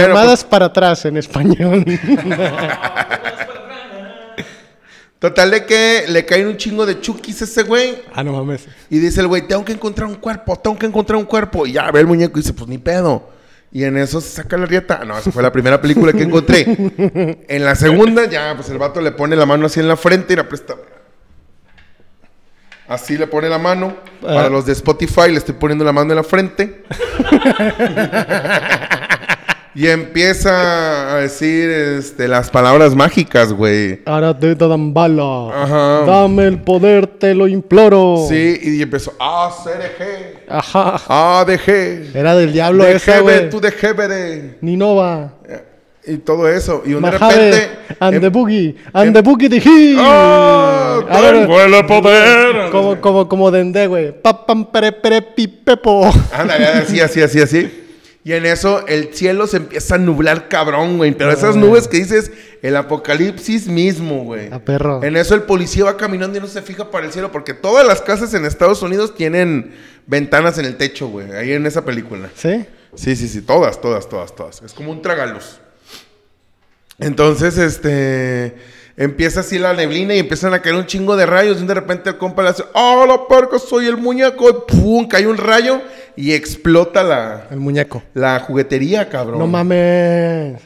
Llamadas 0.00 0.44
para 0.44 0.66
atrás 0.66 1.04
en 1.04 1.16
español. 1.16 1.84
Total 5.18 5.50
de 5.52 5.64
que 5.66 6.04
le 6.08 6.24
caen 6.26 6.48
un 6.48 6.56
chingo 6.56 6.84
de 6.84 7.00
chukis 7.00 7.40
a 7.42 7.44
ese 7.44 7.62
güey. 7.62 8.02
ah, 8.12 8.24
no 8.24 8.32
mames. 8.32 8.66
Y 8.90 8.98
dice 8.98 9.20
el 9.20 9.28
güey, 9.28 9.46
tengo 9.46 9.64
que 9.64 9.72
encontrar 9.72 10.08
un 10.08 10.16
cuerpo, 10.16 10.56
tengo 10.56 10.76
que 10.76 10.86
encontrar 10.86 11.16
un 11.16 11.26
cuerpo. 11.26 11.64
Y 11.66 11.72
ya 11.72 11.88
ve 11.92 12.00
el 12.00 12.06
muñeco 12.08 12.38
y 12.38 12.42
dice, 12.42 12.52
pues 12.54 12.68
ni 12.68 12.78
pedo. 12.78 13.30
Y 13.70 13.84
en 13.84 13.96
eso 13.98 14.20
se 14.20 14.28
saca 14.30 14.56
la 14.56 14.66
rieta. 14.66 15.04
No, 15.04 15.16
esa 15.16 15.30
fue 15.30 15.42
la 15.42 15.52
primera 15.52 15.80
película 15.80 16.12
que 16.12 16.24
encontré. 16.24 16.66
en 17.48 17.64
la 17.64 17.76
segunda, 17.76 18.28
ya, 18.28 18.52
pues 18.56 18.68
el 18.70 18.78
vato 18.78 19.00
le 19.00 19.12
pone 19.12 19.36
la 19.36 19.46
mano 19.46 19.66
así 19.66 19.78
en 19.78 19.86
la 19.88 19.96
frente 19.96 20.32
y 20.32 20.36
la 20.36 20.48
presta. 20.48 20.74
Así 22.88 23.16
le 23.16 23.28
pone 23.28 23.48
la 23.48 23.58
mano. 23.58 23.94
Para 24.20 24.46
Ah. 24.46 24.48
los 24.50 24.66
de 24.66 24.72
Spotify 24.72 25.28
le 25.30 25.38
estoy 25.38 25.54
poniendo 25.54 25.84
la 25.84 25.92
mano 25.92 26.10
en 26.10 26.16
la 26.16 26.24
frente. 26.24 26.82
y 29.74 29.86
empieza 29.86 31.14
a 31.14 31.16
decir 31.20 31.70
este, 31.70 32.28
las 32.28 32.50
palabras 32.50 32.94
mágicas, 32.94 33.52
güey. 33.52 34.00
Ahora 34.04 34.38
te 34.38 34.54
dan 34.54 34.92
bala. 34.92 35.48
Ajá. 35.54 36.00
Dame 36.06 36.44
el 36.46 36.58
poder, 36.60 37.06
te 37.06 37.34
lo 37.34 37.48
imploro. 37.48 38.26
Sí, 38.28 38.58
y 38.62 38.82
empezó, 38.82 39.14
A, 39.18 39.50
C, 39.64 39.70
D, 39.70 39.84
G. 39.98 40.38
Ajá. 40.48 41.00
A, 41.08 41.44
D, 41.46 41.58
G. 41.58 42.14
Era 42.14 42.34
del 42.36 42.52
diablo 42.52 42.84
De 42.84 42.98
Jebe, 42.98 43.20
güey. 43.20 43.50
tú 43.50 43.60
de. 43.60 44.56
Ninova. 44.60 45.34
Y 46.04 46.16
todo 46.16 46.48
eso. 46.48 46.82
Y 46.84 46.94
de 46.94 47.10
repente. 47.10 47.70
And 48.00 48.14
em- 48.16 48.20
the 48.20 48.28
boogie. 48.28 48.74
And 48.92 49.06
em- 49.06 49.12
the 49.12 49.22
boogie 49.22 49.48
de 49.48 49.58
he. 49.58 49.96
¡Ah! 49.98 51.00
Ahora- 51.08 51.32
Tengo 51.32 51.60
el 51.60 51.86
poder. 51.86 52.70
Como, 52.70 53.00
como, 53.00 53.28
como 53.28 53.50
Dende, 53.50 53.86
güey. 53.86 54.12
Papam, 54.20 54.70
pere, 54.70 54.90
pere, 54.92 55.22
pi, 55.22 55.46
pepo. 55.46 56.10
Ándale, 56.32 56.66
así, 56.66 57.00
así, 57.00 57.22
así, 57.22 57.40
así. 57.40 57.81
Y 58.24 58.32
en 58.32 58.46
eso 58.46 58.86
el 58.86 59.12
cielo 59.14 59.48
se 59.48 59.56
empieza 59.56 59.96
a 59.96 59.98
nublar 59.98 60.48
cabrón, 60.48 60.96
güey. 60.96 61.12
Pero 61.12 61.32
esas 61.32 61.56
nubes 61.56 61.88
que 61.88 61.96
dices, 61.96 62.30
el 62.62 62.76
apocalipsis 62.76 63.66
mismo, 63.66 64.22
güey. 64.22 64.52
A 64.52 64.64
perro. 64.64 65.02
En 65.02 65.16
eso 65.16 65.34
el 65.34 65.42
policía 65.42 65.84
va 65.84 65.96
caminando 65.96 66.38
y 66.38 66.40
no 66.40 66.46
se 66.46 66.62
fija 66.62 66.90
para 66.90 67.06
el 67.06 67.12
cielo 67.12 67.32
porque 67.32 67.52
todas 67.52 67.84
las 67.86 68.00
casas 68.00 68.32
en 68.34 68.44
Estados 68.44 68.80
Unidos 68.82 69.16
tienen 69.16 69.74
ventanas 70.06 70.58
en 70.58 70.66
el 70.66 70.76
techo, 70.76 71.08
güey. 71.08 71.32
Ahí 71.32 71.52
en 71.52 71.66
esa 71.66 71.84
película. 71.84 72.30
¿Sí? 72.36 72.64
Sí, 72.94 73.16
sí, 73.16 73.26
sí, 73.26 73.42
todas, 73.42 73.80
todas, 73.80 74.08
todas, 74.08 74.36
todas. 74.36 74.62
Es 74.62 74.72
como 74.72 74.92
un 74.92 75.02
tragaluz. 75.02 75.58
Entonces, 76.98 77.58
este, 77.58 78.54
empieza 78.96 79.40
así 79.40 79.58
la 79.58 79.72
neblina 79.72 80.14
y 80.14 80.18
empiezan 80.18 80.54
a 80.54 80.62
caer 80.62 80.76
un 80.76 80.86
chingo 80.86 81.16
de 81.16 81.26
rayos. 81.26 81.60
Y 81.60 81.66
de 81.66 81.74
repente 81.74 82.10
el 82.10 82.18
compa 82.18 82.42
le 82.42 82.50
hace, 82.50 82.64
¡Oh, 82.74 83.04
la 83.06 83.26
perca, 83.28 83.58
soy 83.58 83.86
el 83.86 83.96
muñeco! 83.96 84.48
Y 84.50 84.54
¡pum! 84.72 85.08
Cae 85.08 85.26
un 85.26 85.36
rayo 85.36 85.80
y 86.16 86.32
explota 86.32 87.02
la, 87.02 87.46
El 87.50 87.60
muñeco. 87.60 88.02
la 88.14 88.38
juguetería, 88.40 89.08
cabrón. 89.08 89.38
No 89.38 89.46
mames. 89.46 90.60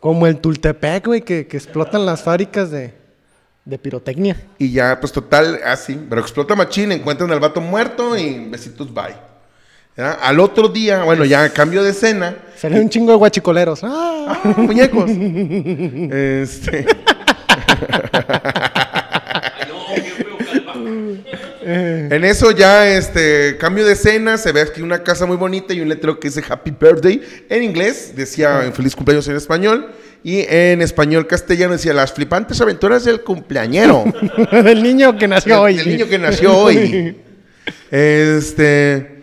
Como 0.00 0.26
el 0.26 0.38
Tultepec, 0.38 1.06
güey, 1.06 1.20
que, 1.22 1.46
que 1.46 1.56
explotan 1.56 2.06
las 2.06 2.22
fábricas 2.22 2.70
de, 2.70 2.94
de 3.66 3.78
pirotecnia. 3.78 4.36
Y 4.58 4.72
ya, 4.72 4.98
pues 4.98 5.12
total, 5.12 5.60
así. 5.64 5.98
Pero 6.08 6.20
explota 6.22 6.54
machín, 6.56 6.92
encuentran 6.92 7.30
al 7.30 7.40
vato 7.40 7.60
muerto 7.60 8.16
y 8.16 8.48
besitos, 8.48 8.92
bye. 8.92 9.14
¿Ya? 9.96 10.12
Al 10.12 10.40
otro 10.40 10.68
día, 10.68 11.02
bueno, 11.04 11.24
ya 11.26 11.52
cambio 11.52 11.82
de 11.82 11.90
escena. 11.90 12.36
Salen 12.56 12.84
un 12.84 12.88
chingo 12.88 13.10
de 13.12 13.18
guachicoleros. 13.18 13.80
¡Ah! 13.82 14.40
¡Ah, 14.44 14.54
muñecos! 14.56 15.10
este. 15.10 16.86
En 21.62 22.24
eso 22.24 22.50
ya, 22.50 22.88
este, 22.88 23.56
cambio 23.56 23.86
de 23.86 23.92
escena, 23.92 24.36
se 24.38 24.50
ve 24.50 24.62
aquí 24.62 24.82
una 24.82 25.04
casa 25.04 25.26
muy 25.26 25.36
bonita 25.36 25.72
y 25.72 25.80
un 25.80 25.88
letrero 25.88 26.18
que 26.18 26.28
dice 26.28 26.42
Happy 26.48 26.72
Birthday 26.72 27.22
en 27.48 27.62
inglés, 27.62 28.14
decía 28.16 28.72
Feliz 28.74 28.96
cumpleaños 28.96 29.28
en 29.28 29.36
español, 29.36 29.92
y 30.24 30.44
en 30.48 30.82
español 30.82 31.28
castellano 31.28 31.74
decía 31.74 31.94
Las 31.94 32.12
flipantes 32.12 32.60
aventuras 32.60 33.04
del 33.04 33.20
cumpleañero, 33.20 34.04
Del 34.52 34.82
niño 34.82 35.16
que 35.16 35.28
nació 35.28 35.62
hoy. 35.62 35.78
el 35.78 35.88
niño 35.88 36.08
que 36.08 36.18
nació 36.18 36.56
hoy. 36.56 37.16
Este, 37.90 39.19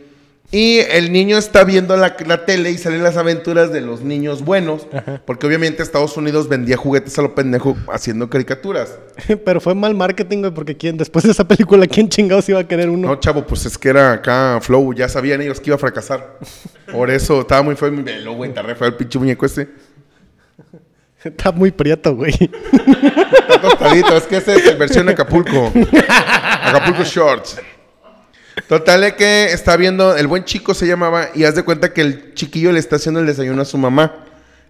y 0.49 0.77
el 0.79 1.11
niño 1.11 1.37
está 1.37 1.65
viendo 1.65 1.97
la, 1.97 2.15
la 2.25 2.45
tele 2.45 2.71
y 2.71 2.77
salen 2.77 3.03
las 3.03 3.17
aventuras 3.17 3.73
de 3.73 3.81
los 3.81 4.01
niños 4.01 4.45
buenos, 4.45 4.87
porque 5.25 5.45
obviamente 5.45 5.83
Estados 5.83 6.15
Unidos 6.15 6.47
vendía 6.47 6.77
juguetes 6.77 7.19
a 7.19 7.21
lo 7.21 7.35
pendejo 7.35 7.75
haciendo 7.91 8.29
caricaturas. 8.29 8.97
Pero 9.45 9.59
fue 9.59 9.75
mal 9.75 9.93
marketing, 9.93 10.39
güey, 10.39 10.53
porque 10.53 10.77
¿quién, 10.77 10.95
después 10.95 11.25
de 11.25 11.31
esa 11.31 11.45
película, 11.45 11.85
¿quién 11.85 12.07
chingados 12.07 12.47
iba 12.47 12.61
a 12.61 12.67
querer 12.67 12.89
uno? 12.89 13.09
No, 13.09 13.15
chavo, 13.19 13.45
pues 13.45 13.65
es 13.65 13.77
que 13.77 13.89
era 13.89 14.13
acá 14.13 14.59
Flow, 14.61 14.93
ya 14.93 15.09
sabían 15.09 15.41
ellos 15.41 15.59
que 15.59 15.69
iba 15.69 15.75
a 15.75 15.79
fracasar. 15.79 16.39
Por 16.89 17.11
eso 17.11 17.41
estaba 17.41 17.61
muy 17.61 17.75
feo 17.75 17.91
mi 17.91 18.01
velo, 18.01 18.33
güey, 18.33 18.49
está 18.49 18.61
re 18.61 18.75
feo 18.75 18.87
el 18.87 18.95
pinche 18.95 19.19
muñeco 19.19 19.45
ese. 19.45 19.67
Está 21.23 21.51
muy 21.51 21.71
prieto, 21.71 22.15
güey. 22.15 22.31
Está 22.31 23.59
tostadito, 23.59 24.15
es 24.15 24.23
que 24.23 24.37
ese 24.37 24.55
es 24.55 24.77
versión 24.77 25.09
Acapulco. 25.09 25.73
Acapulco 26.07 27.03
Shorts. 27.03 27.59
Total 28.67 29.03
es 29.03 29.13
que 29.13 29.45
está 29.51 29.77
viendo, 29.77 30.15
el 30.15 30.27
buen 30.27 30.43
chico 30.43 30.73
se 30.73 30.87
llamaba, 30.87 31.29
y 31.33 31.43
haz 31.43 31.55
de 31.55 31.63
cuenta 31.63 31.93
que 31.93 32.01
el 32.01 32.33
chiquillo 32.33 32.71
le 32.71 32.79
está 32.79 32.95
haciendo 32.97 33.19
el 33.19 33.25
desayuno 33.27 33.61
a 33.61 33.65
su 33.65 33.77
mamá. 33.77 34.15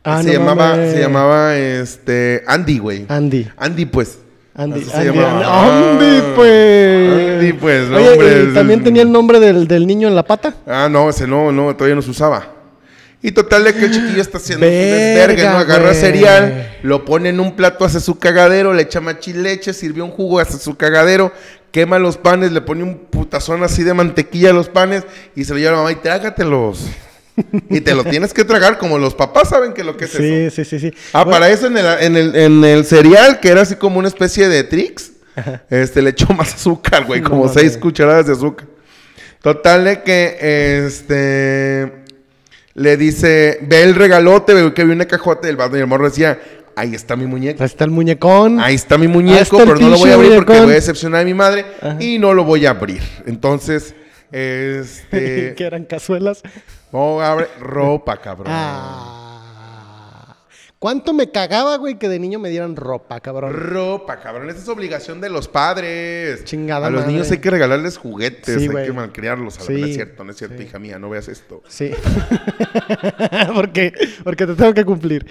Ah, 0.03 0.21
se 0.21 0.27
no 0.27 0.33
llamaba, 0.33 0.69
mames. 0.71 0.93
se 0.93 0.99
llamaba 0.99 1.57
este 1.57 2.43
Andy, 2.47 2.79
güey. 2.79 3.05
Andy. 3.09 3.47
Andy, 3.57 3.85
pues. 3.85 4.19
Andy, 4.55 4.81
Así 4.81 4.89
se 4.89 4.97
Andy, 4.97 5.19
llamaba. 5.19 5.91
Andy, 5.91 6.21
pues. 6.35 7.33
Andy, 7.35 7.53
pues, 7.53 7.89
Oye, 7.89 8.09
hombre, 8.09 8.43
¿y 8.49 8.53
¿también 8.53 8.83
tenía 8.83 9.01
el 9.01 9.11
nombre 9.11 9.39
del, 9.39 9.67
del 9.67 9.85
niño 9.87 10.07
en 10.07 10.15
la 10.15 10.23
pata? 10.23 10.53
Ah, 10.65 10.87
no, 10.89 11.09
ese 11.09 11.27
no, 11.27 11.51
no, 11.51 11.75
todavía 11.75 11.95
no 11.95 12.01
se 12.01 12.11
usaba. 12.11 12.53
Y 13.19 13.31
total 13.31 13.63
de 13.63 13.73
que 13.73 13.85
el 13.85 13.91
chiquillo 13.91 14.21
está 14.21 14.37
haciendo 14.37 14.65
Verga, 14.67 14.95
desvergue, 14.95 15.43
¿no? 15.43 15.57
Agarra 15.57 15.93
cereal, 15.95 16.77
lo 16.83 17.03
pone 17.03 17.29
en 17.29 17.39
un 17.39 17.55
plato, 17.55 17.83
hace 17.83 17.99
su 17.99 18.19
cagadero, 18.19 18.73
le 18.73 18.83
echa 18.83 19.01
machileche, 19.01 19.73
sirvió 19.73 20.05
un 20.05 20.11
jugo, 20.11 20.39
hace 20.39 20.59
su 20.59 20.77
cagadero, 20.77 21.31
quema 21.71 21.99
los 21.99 22.17
panes, 22.17 22.51
le 22.51 22.61
pone 22.61 22.83
un 22.83 22.97
putazón 22.97 23.63
así 23.63 23.83
de 23.83 23.93
mantequilla 23.93 24.51
a 24.51 24.53
los 24.53 24.69
panes 24.69 25.03
y 25.35 25.43
se 25.45 25.53
lo 25.53 25.59
lleva 25.59 25.69
a 25.71 25.73
la 25.73 25.77
mamá 25.79 25.91
y 25.91 25.95
trágatelos. 25.95 26.85
y 27.69 27.81
te 27.81 27.93
lo 27.93 28.03
tienes 28.03 28.33
que 28.33 28.43
tragar 28.43 28.77
como 28.79 28.97
los 28.97 29.13
papás 29.13 29.49
saben 29.49 29.73
que 29.73 29.83
lo 29.83 29.95
que 29.95 30.05
es 30.05 30.11
Sí, 30.11 30.33
eso. 30.33 30.55
sí, 30.55 30.65
sí, 30.65 30.79
sí. 30.79 30.93
Ah, 31.13 31.23
Bueno, 31.23 31.31
para 31.39 31.49
eso 31.51 31.67
en 31.67 31.77
el, 31.77 31.85
en, 31.85 32.17
el, 32.17 32.35
en 32.35 32.63
el 32.63 32.83
cereal, 32.85 33.39
que 33.39 33.49
era 33.49 33.61
así 33.61 33.75
como 33.75 33.99
una 33.99 34.07
especie 34.07 34.47
de 34.47 34.63
Trix, 34.63 35.11
este, 35.69 36.01
le 36.01 36.09
echó 36.11 36.27
más 36.33 36.55
azúcar, 36.55 37.05
güey, 37.05 37.21
como 37.23 37.47
seis 37.47 37.77
cucharadas 37.77 38.25
de 38.27 38.33
azúcar. 38.33 38.67
Total 39.43 39.83
de 39.83 40.01
que, 40.01 40.83
este, 40.87 41.93
le 42.73 42.97
dice, 42.97 43.59
ve 43.61 43.83
el 43.83 43.93
regalote, 43.93 44.55
ve 44.55 44.73
que 44.73 44.81
había 44.81 44.95
una 44.95 45.05
cajote 45.05 45.45
del 45.47 45.57
vato 45.57 45.77
y 45.77 45.79
el 45.81 45.87
morro 45.87 46.09
decía, 46.09 46.39
ahí 46.77 46.93
está 46.95 47.15
mi 47.15 47.25
muñeco. 47.25 47.61
Ahí 47.63 47.67
está 47.67 47.83
el 47.83 47.91
muñecón. 47.91 48.59
Ahí 48.59 48.75
está 48.75 48.97
mi 48.97 49.07
muñeco, 49.07 49.41
está 49.41 49.57
pero 49.57 49.75
no 49.79 49.89
lo 49.89 49.97
voy 49.97 50.09
a 50.11 50.13
abrir 50.13 50.29
porque 50.35 50.51
muñecón. 50.51 50.65
voy 50.67 50.71
a 50.73 50.75
decepcionar 50.75 51.21
a 51.21 51.25
mi 51.25 51.33
madre 51.33 51.65
Ajá. 51.81 51.97
y 51.99 52.19
no 52.19 52.33
lo 52.33 52.43
voy 52.43 52.65
a 52.65 52.69
abrir. 52.71 53.01
Entonces, 53.25 53.93
este, 54.31 55.53
que 55.57 55.63
eran 55.65 55.85
cazuelas. 55.85 56.41
no 56.91 57.21
abre 57.21 57.47
ropa, 57.59 58.17
cabrón. 58.17 58.47
Ah. 58.49 59.33
¿Cuánto 60.79 61.11
me 61.11 61.31
cagaba, 61.31 61.77
güey, 61.77 61.97
que 61.97 62.07
de 62.07 62.19
niño 62.19 62.37
me 62.37 62.49
dieran 62.49 62.75
ropa, 62.75 63.19
cabrón? 63.19 63.51
Ropa, 63.51 64.19
cabrón. 64.19 64.47
Esa 64.51 64.59
es 64.59 64.67
obligación 64.69 65.19
de 65.19 65.29
los 65.29 65.47
padres. 65.47 66.43
Chingada 66.43 66.85
A 66.85 66.89
los 66.91 67.01
madre. 67.01 67.13
niños 67.13 67.31
hay 67.31 67.39
que 67.39 67.49
regalarles 67.49 67.97
juguetes, 67.97 68.53
Sí, 68.55 68.61
hay 68.61 68.67
güey. 68.67 68.85
que 68.85 68.93
malcriarlos. 68.93 69.57
A 69.57 69.61
Sí, 69.63 69.73
no 69.73 69.87
es 69.87 69.95
cierto, 69.95 70.23
no 70.23 70.29
es 70.31 70.37
cierto, 70.37 70.57
sí. 70.59 70.65
hija 70.65 70.77
mía, 70.77 70.99
no 70.99 71.09
veas 71.09 71.29
esto. 71.29 71.63
Sí. 71.67 71.89
porque, 73.55 73.91
porque 74.23 74.45
te 74.45 74.53
tengo 74.53 74.73
que 74.75 74.85
cumplir. 74.85 75.25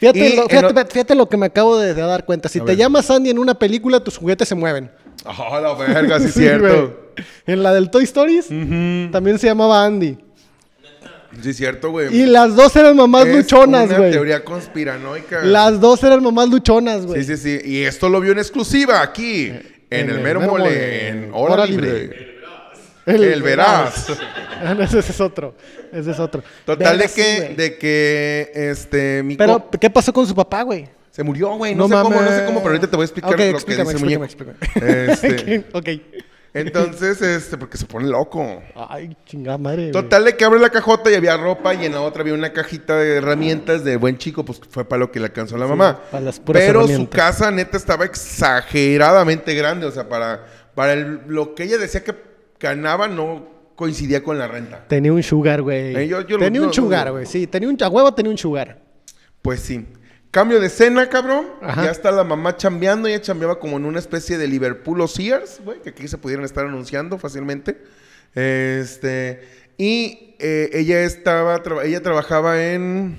Fíjate, 0.00 0.18
lo, 0.36 0.42
en 0.42 0.48
fíjate, 0.48 0.80
o- 0.80 0.86
fíjate 0.86 1.14
lo 1.14 1.28
que 1.28 1.36
me 1.36 1.46
acabo 1.46 1.78
de, 1.78 1.94
de 1.94 2.02
dar 2.02 2.24
cuenta. 2.24 2.48
Si 2.48 2.58
A 2.58 2.62
te 2.64 2.72
ver. 2.72 2.76
llamas 2.76 3.10
Andy 3.10 3.30
en 3.30 3.38
una 3.38 3.58
película, 3.58 4.00
tus 4.00 4.16
juguetes 4.18 4.48
se 4.48 4.54
mueven. 4.54 4.90
Ah, 5.28 5.58
la 5.60 5.74
verga, 5.74 6.20
sí, 6.20 6.26
Sí, 6.32 6.40
cierto. 6.40 7.12
En 7.46 7.62
la 7.62 7.72
del 7.74 7.90
Toy 7.90 8.04
Stories 8.04 8.46
también 9.10 9.38
se 9.38 9.46
llamaba 9.48 9.84
Andy. 9.84 10.18
Sí, 11.42 11.52
cierto, 11.52 11.90
güey. 11.90 12.14
Y 12.16 12.26
las 12.26 12.54
dos 12.54 12.74
eran 12.76 12.96
mamás 12.96 13.26
Es 13.26 13.36
luchonas, 13.36 13.94
güey. 13.94 14.10
teoría 14.12 14.44
conspiranoica. 14.44 15.42
Las 15.44 15.80
dos 15.80 16.02
eran 16.04 16.22
mamás 16.22 16.48
luchonas, 16.48 17.04
güey. 17.04 17.24
Sí, 17.24 17.36
sí, 17.36 17.58
sí. 17.58 17.68
Y 17.70 17.82
esto 17.82 18.08
lo 18.08 18.20
vio 18.20 18.32
en 18.32 18.38
exclusiva 18.38 19.02
aquí, 19.02 19.46
en, 19.90 20.10
el 20.10 20.20
mero 20.20 20.40
mole, 20.40 21.08
en 21.08 21.30
Hora, 21.34 21.54
Hora 21.54 21.66
Libre. 21.66 22.00
Libre. 22.00 22.35
El, 23.06 23.42
Veraz. 23.42 24.08
Ah, 24.62 24.76
ese 24.80 24.98
es 24.98 25.20
otro. 25.20 25.54
Ese 25.92 26.10
es 26.10 26.18
otro. 26.18 26.42
Total 26.64 26.98
de 26.98 27.08
sí, 27.08 27.20
que, 27.22 27.54
de 27.56 27.78
que, 27.78 28.50
este, 28.54 29.22
mi 29.22 29.36
Pero, 29.36 29.70
¿qué 29.80 29.88
pasó 29.88 30.12
con 30.12 30.26
su 30.26 30.34
papá, 30.34 30.62
güey? 30.62 30.88
se 31.12 31.22
murió, 31.22 31.54
güey. 31.56 31.74
No, 31.74 31.88
No 31.88 31.96
sé 31.96 32.02
cómo, 32.02 32.20
no 32.20 32.28
sé 32.28 32.44
cómo, 32.44 32.58
pero 32.58 32.70
ahorita 32.74 32.90
te 32.90 32.96
voy 32.96 33.04
a 33.04 33.06
explicar 33.06 33.30
Ok, 33.32 33.38
lo 33.38 33.44
que 33.44 33.50
explícame, 33.50 33.92
dice 33.94 34.06
el 34.06 34.22
explícame. 34.22 34.56
Este, 35.12 35.64
ok. 35.72 35.88
entonces, 36.52 37.22
este, 37.22 37.56
porque 37.56 37.78
se 37.78 37.86
pone 37.86 38.06
loco. 38.08 38.62
Ay, 38.74 39.16
chingada 39.24 39.56
madre. 39.56 39.92
Total 39.92 40.24
de 40.24 40.36
que 40.36 40.44
abre 40.44 40.58
la 40.60 40.68
cajota 40.68 41.10
y 41.10 41.14
había 41.14 41.38
ropa 41.38 41.72
y 41.74 41.86
en 41.86 41.92
la 41.92 42.02
otra 42.02 42.20
había 42.20 42.34
una 42.34 42.52
cajita 42.52 42.96
de 42.96 43.16
herramientas 43.16 43.82
de 43.82 43.96
buen 43.96 44.18
chico, 44.18 44.44
pues 44.44 44.60
fue 44.68 44.84
para 44.86 45.00
lo 45.00 45.10
que 45.10 45.18
le 45.20 45.26
alcanzó 45.26 45.56
la 45.56 45.66
mamá. 45.66 46.00
para 46.10 46.22
las 46.24 46.38
puras 46.38 46.62
Pero 46.66 46.86
su 46.86 47.08
casa 47.08 47.50
neta 47.50 47.78
estaba 47.78 48.04
exageradamente 48.04 49.54
grande, 49.54 49.86
o 49.86 49.90
sea, 49.92 50.08
para, 50.08 50.44
para 50.74 50.92
el- 50.92 51.20
lo 51.28 51.54
que 51.54 51.62
ella 51.64 51.78
decía 51.78 52.04
que 52.04 52.14
ganaba 52.60 53.08
no 53.08 53.48
coincidía 53.76 54.22
con 54.22 54.38
la 54.38 54.48
renta. 54.48 54.86
Tenía 54.88 55.12
un 55.12 55.22
sugar, 55.22 55.62
güey. 55.62 55.94
Eh, 55.96 56.08
yo- 56.08 56.22
yo 56.26 56.38
lo- 56.38 56.44
tenía 56.44 56.60
un 56.62 56.68
no, 56.68 56.72
sugar, 56.72 57.06
no. 57.08 57.12
güey. 57.14 57.26
Sí, 57.26 57.46
tenía 57.46 57.68
un... 57.68 57.76
A 57.82 57.88
huevo 57.88 58.14
tenía 58.14 58.30
un 58.32 58.38
sugar. 58.38 58.80
Pues 59.42 59.60
sí. 59.60 59.86
Cambio 60.30 60.60
de 60.60 60.66
escena, 60.66 61.08
cabrón. 61.08 61.46
Ajá. 61.62 61.84
Ya 61.84 61.90
está 61.90 62.10
la 62.10 62.24
mamá 62.24 62.56
chambeando. 62.56 63.08
Ella 63.08 63.20
chambeaba 63.20 63.58
como 63.58 63.76
en 63.76 63.84
una 63.86 63.98
especie 63.98 64.36
de 64.38 64.46
Liverpool 64.48 65.00
o 65.00 65.08
Sears, 65.08 65.60
güey, 65.64 65.80
que 65.82 65.90
aquí 65.90 66.08
se 66.08 66.18
pudieran 66.18 66.44
estar 66.44 66.66
anunciando 66.66 67.16
fácilmente. 67.16 67.78
Este. 68.34 69.40
Y 69.78 70.34
eh, 70.38 70.70
ella 70.72 71.02
estaba. 71.02 71.62
traba- 71.62 71.84
ella 71.84 72.02
trabajaba 72.02 72.62
en 72.62 73.18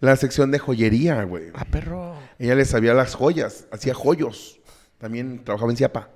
la 0.00 0.16
sección 0.16 0.50
de 0.50 0.58
joyería, 0.58 1.22
güey. 1.24 1.44
Ah, 1.54 1.64
perro. 1.70 2.14
Ella 2.38 2.54
le 2.56 2.64
sabía 2.64 2.94
las 2.94 3.14
joyas, 3.14 3.66
hacía 3.70 3.94
joyos. 3.94 4.57
También 4.98 5.44
trabajaba 5.44 5.70
en 5.70 5.76
Ciapa. 5.76 6.08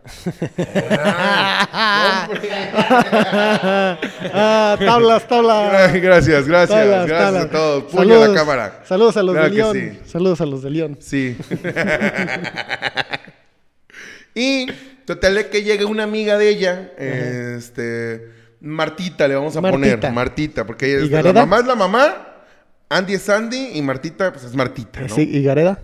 ah, 4.33 4.77
tablas, 4.85 5.27
tablas. 5.29 5.93
gracias, 6.01 6.47
gracias, 6.49 6.79
Tablas, 6.81 7.07
gracias 7.07 7.33
tablas. 7.33 7.45
a 7.45 7.51
todos. 7.51 7.85
Puño 7.85 8.03
a 8.03 8.05
la 8.05 8.15
Saludos- 8.27 8.37
cámara. 8.37 8.83
Saludos 8.85 9.17
a 9.17 9.23
los 9.23 9.35
Claro 9.35 9.49
de 9.49 9.55
León. 9.55 9.77
sí. 9.77 9.99
Saludos 10.11 10.41
a 10.41 10.47
los 10.47 10.63
de 10.63 10.71
León. 10.71 10.97
Sí. 11.01 11.37
y 14.35 14.67
total 15.05 15.49
que 15.51 15.63
llega 15.63 15.87
una 15.87 16.05
amiga 16.05 16.39
de 16.39 16.49
ella, 16.49 16.93
este, 16.99 18.31
Martita 18.61 19.29
le 19.29 19.35
vamos 19.37 19.57
a 19.57 19.61
Martita. 19.61 19.97
poner, 20.01 20.13
Martita, 20.13 20.67
porque 20.67 20.87
ella 20.87 21.01
¿Y 21.03 21.15
es, 21.15 21.25
la 21.25 21.33
mamá 21.33 21.59
es 21.61 21.67
la 21.67 21.75
mamá, 21.75 22.29
Andy 22.89 23.15
es 23.15 23.29
Andy 23.29 23.71
y 23.75 23.83
Martita 23.83 24.33
pues 24.33 24.45
es 24.45 24.55
Martita, 24.55 25.01
¿no? 25.03 25.09
Sí, 25.09 25.23
¿y 25.23 25.43
Gareda? 25.43 25.79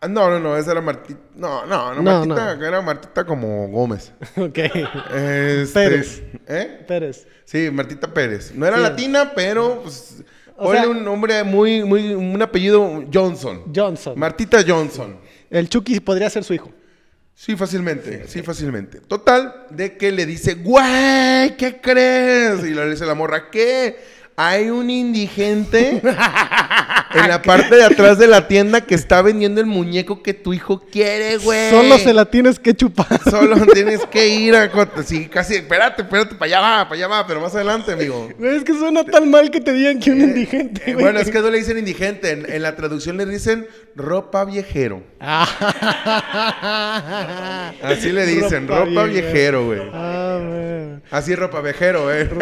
Ah, 0.00 0.06
no, 0.08 0.30
no, 0.30 0.38
no, 0.38 0.56
esa 0.56 0.70
era 0.72 0.80
Martita. 0.80 1.18
No, 1.34 1.66
no, 1.66 1.94
no, 1.94 2.02
No, 2.02 2.24
Martita, 2.26 2.66
era 2.68 2.80
Martita 2.80 3.24
como 3.24 3.66
Gómez. 3.68 4.12
ok. 4.36 4.58
Este, 4.58 5.72
Pérez. 5.74 6.22
¿Eh? 6.46 6.84
Pérez. 6.86 7.26
Sí, 7.44 7.68
Martita 7.72 8.12
Pérez. 8.12 8.52
No 8.54 8.66
era 8.66 8.76
Sí. 8.76 8.82
latina, 8.82 9.32
pero 9.34 9.80
pues, 9.82 10.22
ponle 10.56 10.80
sea- 10.80 10.88
un 10.88 11.04
nombre 11.04 11.42
muy, 11.42 11.82
muy, 11.84 12.14
un 12.14 12.40
apellido 12.40 13.04
Johnson. 13.12 13.64
Johnson. 13.74 14.14
Martita 14.16 14.62
Johnson. 14.66 15.16
El 15.50 15.68
Chucky 15.68 15.98
podría 16.00 16.30
ser 16.30 16.44
su 16.44 16.54
hijo. 16.54 16.70
Sí, 17.34 17.56
fácilmente, 17.56 18.26
sí, 18.26 18.42
fácilmente. 18.42 19.00
Total, 19.00 19.66
de 19.70 19.96
que 19.96 20.10
le 20.10 20.26
dice, 20.26 20.54
güey, 20.54 21.56
¿qué 21.56 21.80
crees? 21.80 22.64
Y 22.64 22.70
le 22.74 22.90
dice 22.90 23.06
la 23.06 23.14
morra, 23.14 23.48
¿qué? 23.50 23.96
Hay 24.40 24.70
un 24.70 24.88
indigente 24.88 26.00
en 27.14 27.28
la 27.28 27.42
parte 27.42 27.74
de 27.74 27.82
atrás 27.82 28.18
de 28.18 28.28
la 28.28 28.46
tienda 28.46 28.82
que 28.82 28.94
está 28.94 29.20
vendiendo 29.20 29.60
el 29.60 29.66
muñeco 29.66 30.22
que 30.22 30.32
tu 30.32 30.54
hijo 30.54 30.80
quiere, 30.92 31.38
güey. 31.38 31.70
Solo 31.70 31.98
se 31.98 32.14
la 32.14 32.24
tienes 32.26 32.60
que 32.60 32.72
chupar. 32.72 33.20
Solo 33.28 33.66
tienes 33.74 34.06
que 34.06 34.28
ir 34.28 34.54
a... 34.54 34.70
Sí, 35.04 35.26
casi, 35.26 35.56
espérate, 35.56 36.02
espérate, 36.02 36.36
para 36.36 36.46
allá 36.46 36.60
va, 36.60 36.88
para 36.88 36.94
allá 36.94 37.08
va, 37.08 37.26
pero 37.26 37.40
más 37.40 37.52
adelante, 37.56 37.90
amigo. 37.90 38.30
Güey, 38.38 38.58
es 38.58 38.62
que 38.62 38.74
suena 38.74 39.02
tan 39.02 39.28
mal 39.28 39.50
que 39.50 39.60
te 39.60 39.72
digan 39.72 39.98
que 39.98 40.12
un 40.12 40.20
indigente. 40.20 40.82
Eh, 40.82 40.92
güey. 40.92 41.02
bueno, 41.02 41.18
es 41.18 41.32
que 41.32 41.40
no 41.40 41.50
le 41.50 41.58
dicen 41.58 41.76
indigente, 41.76 42.30
en, 42.30 42.48
en 42.48 42.62
la 42.62 42.76
traducción 42.76 43.16
le 43.16 43.26
dicen 43.26 43.66
ropa 43.96 44.44
viejero. 44.44 45.02
Ah. 45.18 45.48
Así 47.82 48.12
le 48.12 48.24
dicen, 48.24 48.68
ropa, 48.68 49.02
viejero, 49.04 49.66
güey. 49.66 49.80
Ah. 49.92 51.00
Así 51.10 51.34
ropa 51.34 51.60
viejero, 51.60 52.12
eh. 52.12 52.28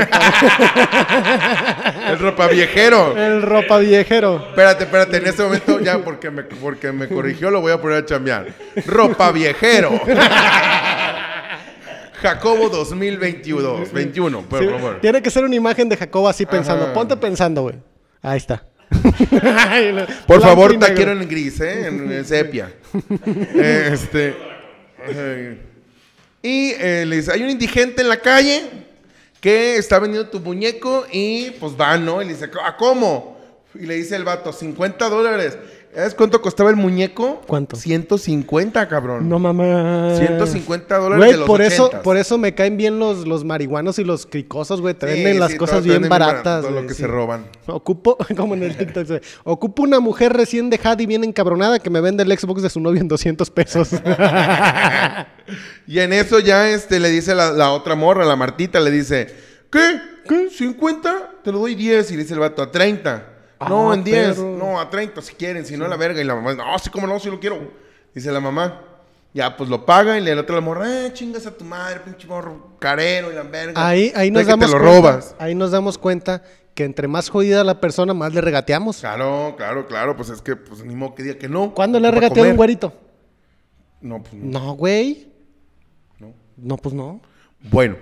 el 2.09 2.19
ropa 2.19 2.47
viejero. 2.49 3.17
El 3.17 3.43
ropa 3.43 3.79
viejero. 3.79 4.47
Espérate, 4.51 4.85
espérate, 4.85 5.17
en 5.19 5.27
este 5.27 5.43
momento 5.43 5.81
ya 5.81 5.99
porque 5.99 6.31
me, 6.31 6.43
porque 6.43 6.93
me 6.93 7.09
corrigió 7.09 7.51
lo 7.51 7.61
voy 7.61 7.73
a 7.73 7.81
poner 7.81 7.99
a 7.99 8.05
chambear. 8.05 8.47
Ropa 8.87 9.33
viejero. 9.33 10.01
Jacobo 12.23 12.69
2022, 12.71 13.93
21, 13.93 14.43
por 14.43 14.61
Sí, 14.61 14.67
favor. 14.69 15.01
Tiene 15.01 15.23
que 15.23 15.31
ser 15.31 15.45
una 15.45 15.55
imagen 15.55 15.89
de 15.89 15.97
Jacobo 15.97 16.29
así 16.29 16.47
pensando. 16.47 16.85
Ajá. 16.87 16.95
Ponte 16.95 17.17
pensando, 17.17 17.63
güey. 17.63 17.77
Ahí 18.23 18.39
está. 18.39 18.65
Por 20.27 20.41
favor, 20.41 20.79
te 20.79 20.95
quiero 20.95 21.13
en 21.13 21.29
gris, 21.29 21.61
¿eh? 21.61 21.89
En, 21.89 22.11
en 22.11 22.25
sepia. 22.25 22.73
este. 23.55 24.37
eh, 25.09 25.59
y 26.43 26.71
eh, 26.79 27.05
le 27.07 27.17
dice, 27.17 27.33
hay 27.33 27.43
un 27.43 27.51
indigente 27.51 28.03
en 28.03 28.09
la 28.09 28.19
calle 28.19 28.86
que 29.41 29.77
está 29.77 29.99
vendiendo 29.99 30.31
tu 30.31 30.41
muñeco 30.41 31.07
y 31.13 31.51
pues 31.53 31.75
va, 31.79 31.97
¿no? 31.97 32.23
Y 32.23 32.27
le 32.27 32.33
dice, 32.35 32.51
¿a 32.65 32.77
cómo? 32.77 33.36
Y 33.81 33.87
le 33.87 33.95
dice 33.95 34.17
el 34.17 34.25
vato, 34.25 34.53
50 34.53 35.09
dólares. 35.09 35.59
¿Sabes 35.95 36.15
cuánto 36.15 36.43
costaba 36.43 36.69
el 36.69 36.77
muñeco? 36.77 37.41
¿Cuánto? 37.47 37.75
150, 37.75 38.87
cabrón. 38.87 39.31
No 39.31 39.39
mames. 39.39 40.19
150 40.19 40.99
dólares 40.99 41.17
Güey, 41.19 41.31
de 41.33 41.37
los 41.39 41.47
por 41.47 41.63
eso, 41.63 41.91
80s. 41.91 42.03
por 42.03 42.17
eso 42.19 42.37
me 42.37 42.55
caen 42.55 42.77
bien 42.77 42.99
los, 42.99 43.27
los 43.27 43.45
marihuanos 43.45 43.99
y 43.99 44.05
los 44.05 44.27
cricosos, 44.27 44.83
güey. 44.83 44.93
Te 44.93 45.07
Sí, 45.09 45.15
venden 45.15 45.41
las 45.41 45.53
sí, 45.53 45.57
cosas 45.57 45.85
bien 45.85 46.07
barato, 46.07 46.33
baratas. 46.45 46.71
Lo 46.71 46.83
que 46.87 46.93
sí. 46.93 47.01
se 47.01 47.07
roban. 47.07 47.47
Ocupo, 47.67 48.19
como 48.37 48.53
en 48.53 48.65
el 48.65 48.77
TikTok, 48.77 49.23
ocupo 49.45 49.85
una 49.85 49.99
mujer 49.99 50.35
recién 50.35 50.69
dejada 50.69 51.03
y 51.03 51.07
bien 51.07 51.25
encabronada 51.25 51.79
que 51.79 51.89
me 51.89 52.03
vende 52.03 52.25
el 52.25 52.39
Xbox 52.39 52.61
de 52.61 52.69
su 52.69 52.79
novio 52.81 53.01
en 53.01 53.09
200 53.09 53.51
pesos. 53.51 53.91
Y 55.87 56.01
en 56.01 56.13
eso 56.13 56.41
ya 56.41 56.69
este, 56.71 56.99
le 56.99 57.09
dice 57.11 57.35
la, 57.35 57.53
la 57.53 57.71
otra 57.71 57.95
morra, 57.95 58.25
la 58.25 58.35
Martita, 58.37 58.81
le 58.81 58.91
dice, 58.91 59.29
¿qué? 59.71 60.01
¿Qué? 60.29 60.49
¿50? 60.51 61.43
Te 61.45 61.53
lo 61.53 61.61
doy 61.61 61.75
10. 61.77 62.11
Y 62.11 62.17
le 62.17 62.23
dice 62.23 62.35
el 62.35 62.41
vato, 62.41 62.63
a 62.63 62.71
30. 62.73 63.25
No, 63.69 63.91
Ah, 63.91 63.95
en 63.95 64.05
10. 64.05 64.35
perro. 64.37 64.57
No, 64.59 64.81
a 64.81 64.91
30 64.91 65.23
si 65.23 65.35
quieren, 65.35 65.65
si 65.65 65.77
no 65.77 65.87
la 65.89 65.97
verga. 65.97 66.21
Y 66.21 66.25
la 66.25 66.35
mamá, 66.35 66.55
no, 66.55 66.79
sí, 66.79 66.91
cómo 66.91 67.07
no, 67.07 67.19
sí 67.19 67.31
lo 67.31 67.41
quiero. 67.41 67.59
Dice 68.15 68.31
la 68.33 68.41
mamá. 68.41 68.83
Ya, 69.35 69.55
pues 69.57 69.69
lo 69.69 69.85
paga 69.85 70.17
y 70.19 70.23
le 70.23 70.35
da 70.35 70.41
otra 70.41 70.55
la 70.55 70.63
morra, 70.63 71.07
eh, 71.07 71.13
chingas 71.13 71.47
a 71.47 71.55
tu 71.55 71.63
madre, 71.65 72.01
pinche 72.01 72.27
morro 72.27 72.77
carero 72.79 73.31
y 73.31 73.35
la 73.35 73.43
verga. 73.43 73.87
ahí, 73.87 74.11
ahí 74.17 74.31
nos 74.31 74.47
damos 74.47 74.67
te 74.71 74.73
lo 74.73 74.83
cuenta, 74.83 74.97
robas. 75.11 75.37
Ahí 75.39 75.55
nos 75.55 75.71
damos 75.73 75.99
cuenta 75.99 76.43
que 76.75 76.85
entre 76.85 77.07
más 77.07 77.29
jodida 77.29 77.63
la 77.63 77.79
persona, 77.79 78.15
más 78.15 78.33
le 78.33 78.41
regateamos. 78.41 78.99
Claro, 79.01 79.55
claro, 79.59 79.87
claro, 79.87 80.17
pues 80.17 80.31
es 80.31 80.41
que, 80.41 80.57
pues 80.57 80.83
ni 80.85 80.95
modo 80.95 81.15
que 81.15 81.23
diga 81.23 81.37
que 81.39 81.51
no. 81.51 81.75
¿Cuándo 81.75 82.01
le 82.01 82.09
ha 82.09 82.11
Para 82.13 82.21
regateado 82.21 82.49
a 82.49 82.51
un 82.51 82.57
güerito? 82.57 82.93
No, 84.01 84.23
pues 84.23 84.33
no. 84.35 84.59
No, 84.61 84.73
güey. 84.75 85.29
No. 86.19 86.33
No, 86.57 86.77
pues 86.79 86.95
no. 86.95 87.21
Bueno, 87.71 87.97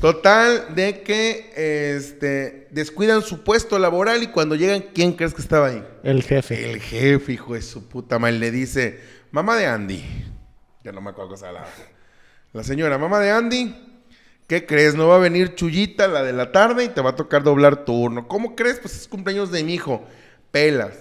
total 0.00 0.74
de 0.74 1.02
que 1.02 1.52
este 1.96 2.68
descuidan 2.70 3.22
su 3.22 3.44
puesto 3.44 3.78
laboral 3.78 4.22
y 4.22 4.28
cuando 4.28 4.54
llegan, 4.54 4.84
¿quién 4.94 5.12
crees 5.12 5.34
que 5.34 5.42
estaba 5.42 5.68
ahí? 5.68 5.84
El 6.02 6.22
jefe. 6.22 6.70
El 6.70 6.80
jefe, 6.80 7.32
hijo 7.32 7.54
de 7.54 7.62
su 7.62 7.88
puta 7.88 8.18
madre, 8.18 8.38
le 8.38 8.50
dice, 8.50 9.00
mamá 9.30 9.56
de 9.56 9.66
Andy. 9.66 10.04
Ya 10.84 10.92
no 10.92 11.00
me 11.00 11.10
acuerdo 11.10 11.30
cosa 11.30 11.52
la, 11.52 11.66
la 12.52 12.64
señora, 12.64 12.98
mamá 12.98 13.20
de 13.20 13.30
Andy. 13.30 13.90
¿Qué 14.46 14.66
crees? 14.66 14.96
No 14.96 15.06
va 15.06 15.16
a 15.16 15.20
venir 15.20 15.54
Chuyita, 15.54 16.08
la 16.08 16.24
de 16.24 16.32
la 16.32 16.50
tarde, 16.50 16.84
y 16.84 16.88
te 16.88 17.00
va 17.00 17.10
a 17.10 17.16
tocar 17.16 17.42
doblar 17.44 17.84
turno. 17.84 18.26
¿Cómo 18.26 18.56
crees? 18.56 18.80
Pues 18.80 18.96
es 18.96 19.06
cumpleaños 19.06 19.52
de 19.52 19.62
mi 19.62 19.74
hijo. 19.74 20.04
Pelas. 20.50 20.94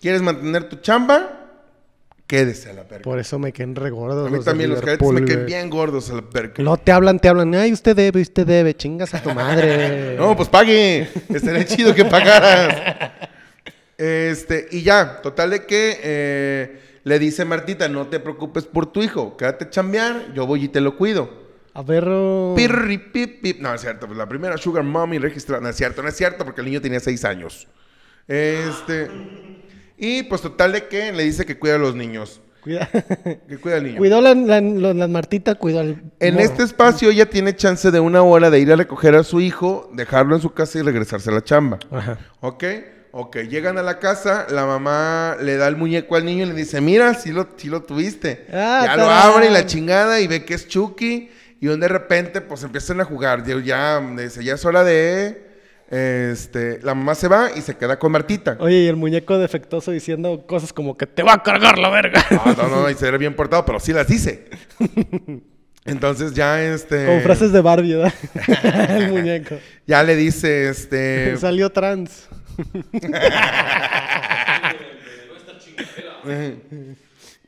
¿Quieres 0.00 0.22
mantener 0.22 0.68
tu 0.68 0.76
chamba? 0.76 1.45
Quédese 2.26 2.70
a 2.70 2.72
la 2.72 2.84
perca. 2.84 3.04
Por 3.04 3.18
eso 3.20 3.38
me 3.38 3.52
queden 3.52 3.76
regordos. 3.76 4.26
a 4.26 4.30
mí 4.30 4.36
los 4.36 4.44
también 4.44 4.70
los 4.70 4.80
cadetes 4.80 5.08
me 5.08 5.20
güey. 5.20 5.44
bien 5.44 5.70
gordos 5.70 6.10
a 6.10 6.14
la 6.14 6.22
perca. 6.22 6.60
No 6.62 6.76
te 6.76 6.90
hablan, 6.90 7.20
te 7.20 7.28
hablan. 7.28 7.54
Ay, 7.54 7.72
usted 7.72 7.94
debe, 7.94 8.20
usted 8.20 8.44
debe. 8.46 8.74
Chingas 8.74 9.14
a 9.14 9.22
tu 9.22 9.32
madre. 9.32 10.16
No, 10.16 10.36
pues 10.36 10.48
pague. 10.48 11.08
Estaría 11.28 11.64
chido 11.64 11.94
que 11.94 12.04
pagaras. 12.04 13.12
Este, 13.98 14.68
y 14.72 14.82
ya, 14.82 15.20
total 15.22 15.50
de 15.50 15.64
que 15.66 15.98
eh, 16.02 16.80
le 17.04 17.18
dice 17.18 17.44
Martita, 17.44 17.88
no 17.88 18.08
te 18.08 18.20
preocupes 18.20 18.64
por 18.64 18.92
tu 18.92 19.02
hijo, 19.02 19.36
quédate 19.36 19.66
a 19.66 19.70
chambear, 19.70 20.34
yo 20.34 20.46
voy 20.46 20.64
y 20.64 20.68
te 20.68 20.80
lo 20.80 20.96
cuido. 20.96 21.46
A 21.72 21.82
ver. 21.82 22.04
oh, 22.08 22.54
Pirri, 22.56 22.98
pip, 22.98 23.42
pip. 23.42 23.60
No, 23.60 23.72
es 23.74 23.82
cierto, 23.82 24.06
pues 24.06 24.18
la 24.18 24.26
primera 24.28 24.56
Sugar 24.56 24.82
Mommy 24.82 25.18
registrada. 25.18 25.62
No 25.62 25.68
es 25.68 25.76
cierto, 25.76 26.02
no 26.02 26.08
es 26.08 26.16
cierto, 26.16 26.44
porque 26.44 26.62
el 26.62 26.66
niño 26.66 26.80
tenía 26.80 27.00
seis 27.00 27.24
años. 27.24 27.68
Este. 28.26 29.08
Y 29.98 30.24
pues 30.24 30.42
total 30.42 30.72
de 30.72 30.88
que 30.88 31.12
le 31.12 31.24
dice 31.24 31.46
que 31.46 31.58
cuida 31.58 31.76
a 31.76 31.78
los 31.78 31.94
niños. 31.94 32.40
Cuida- 32.62 32.88
Que 33.48 33.58
cuida 33.58 33.76
al 33.76 33.84
niño. 33.84 33.98
Cuidó 33.98 34.20
la, 34.20 34.34
la, 34.34 34.60
la 34.60 35.08
Martita, 35.08 35.54
cuidó 35.54 35.80
al. 35.80 36.02
En 36.20 36.34
morro. 36.34 36.44
este 36.46 36.62
espacio 36.64 37.10
ella 37.10 37.26
tiene 37.30 37.54
chance 37.56 37.90
de 37.90 38.00
una 38.00 38.22
hora 38.22 38.50
de 38.50 38.58
ir 38.60 38.72
a 38.72 38.76
recoger 38.76 39.14
a 39.14 39.22
su 39.22 39.40
hijo, 39.40 39.90
dejarlo 39.94 40.34
en 40.36 40.42
su 40.42 40.52
casa 40.52 40.78
y 40.78 40.82
regresarse 40.82 41.30
a 41.30 41.34
la 41.34 41.44
chamba. 41.44 41.78
Ajá. 41.90 42.18
¿Ok? 42.40 42.64
Ok, 43.18 43.36
llegan 43.48 43.78
a 43.78 43.82
la 43.82 43.98
casa, 43.98 44.46
la 44.50 44.66
mamá 44.66 45.36
le 45.40 45.56
da 45.56 45.68
el 45.68 45.76
muñeco 45.76 46.16
al 46.16 46.26
niño 46.26 46.44
y 46.44 46.48
le 46.48 46.54
dice, 46.54 46.82
mira, 46.82 47.14
sí 47.14 47.32
lo, 47.32 47.48
sí 47.56 47.68
lo 47.68 47.82
tuviste. 47.82 48.46
Ah, 48.52 48.82
ya 48.84 48.96
lo 48.98 49.08
abre 49.08 49.46
y 49.46 49.50
la 49.50 49.64
chingada 49.64 50.20
y 50.20 50.26
ve 50.26 50.44
que 50.44 50.52
es 50.52 50.68
Chucky 50.68 51.30
y 51.58 51.66
de 51.66 51.88
repente 51.88 52.42
pues 52.42 52.62
empiezan 52.62 53.00
a 53.00 53.04
jugar. 53.04 53.42
Ya, 53.46 53.58
ya, 53.62 54.00
dice, 54.22 54.44
ya 54.44 54.54
es 54.56 54.64
hora 54.66 54.84
de... 54.84 55.46
Este, 55.88 56.80
la 56.82 56.94
mamá 56.94 57.14
se 57.14 57.28
va 57.28 57.50
y 57.54 57.60
se 57.60 57.76
queda 57.76 57.98
con 57.98 58.10
Martita. 58.10 58.56
Oye, 58.58 58.80
y 58.80 58.86
el 58.88 58.96
muñeco 58.96 59.38
defectuoso 59.38 59.92
diciendo 59.92 60.44
cosas 60.46 60.72
como 60.72 60.96
que 60.96 61.06
te 61.06 61.22
va 61.22 61.34
a 61.34 61.42
cargar 61.42 61.78
la 61.78 61.90
verga. 61.90 62.24
No, 62.30 62.54
no, 62.54 62.68
no, 62.68 62.90
y 62.90 62.94
se 62.94 63.10
ve 63.10 63.18
bien 63.18 63.34
portado, 63.34 63.64
pero 63.64 63.78
sí 63.78 63.92
las 63.92 64.08
dice. 64.08 64.46
Entonces 65.84 66.34
ya 66.34 66.60
este... 66.60 67.06
Con 67.06 67.20
frases 67.20 67.52
de 67.52 67.60
Barbie, 67.60 67.94
¿verdad? 67.94 68.14
el 68.96 69.10
muñeco. 69.10 69.56
Ya 69.86 70.02
le 70.02 70.16
dice, 70.16 70.68
este... 70.68 71.36
Salió 71.36 71.70
trans. 71.70 72.28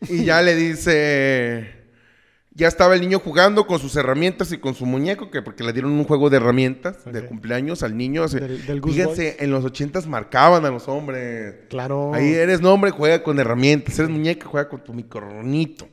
Y 0.09 0.25
ya 0.25 0.43
le 0.43 0.55
dice. 0.55 1.78
Ya 2.59 2.67
estaba 2.67 2.97
el 2.97 3.01
niño 3.03 3.21
jugando 3.21 3.69
con 3.69 3.79
sus 3.79 3.95
herramientas 3.95 4.51
y 4.51 4.59
con 4.59 4.75
su 4.75 4.85
muñeco, 4.85 5.31
que 5.31 5.43
porque 5.43 5.63
le 5.63 5.73
dieron 5.73 5.93
un 5.93 6.03
juego 6.03 6.29
de 6.29 6.39
herramientas 6.39 7.05
de 7.05 7.25
cumpleaños 7.25 7.85
al 7.85 7.97
niño. 7.97 8.27
Del- 8.27 8.67
del 8.67 8.83
Fíjense, 8.83 9.37
en 9.39 9.53
los 9.53 9.65
ochentas 9.65 10.09
marcaban 10.09 10.65
a 10.67 10.71
los 10.71 10.89
hombres. 10.89 11.55
Claro. 11.71 12.13
Ahí 12.13 12.33
eres 12.35 12.61
hombre, 12.65 12.91
juega 12.91 13.23
con 13.23 13.39
herramientas. 13.39 13.97
Eres 14.01 14.11
muñeca, 14.11 14.49
juega 14.49 14.69
con 14.69 14.83
tu 14.83 14.93
micronito. 14.93 15.89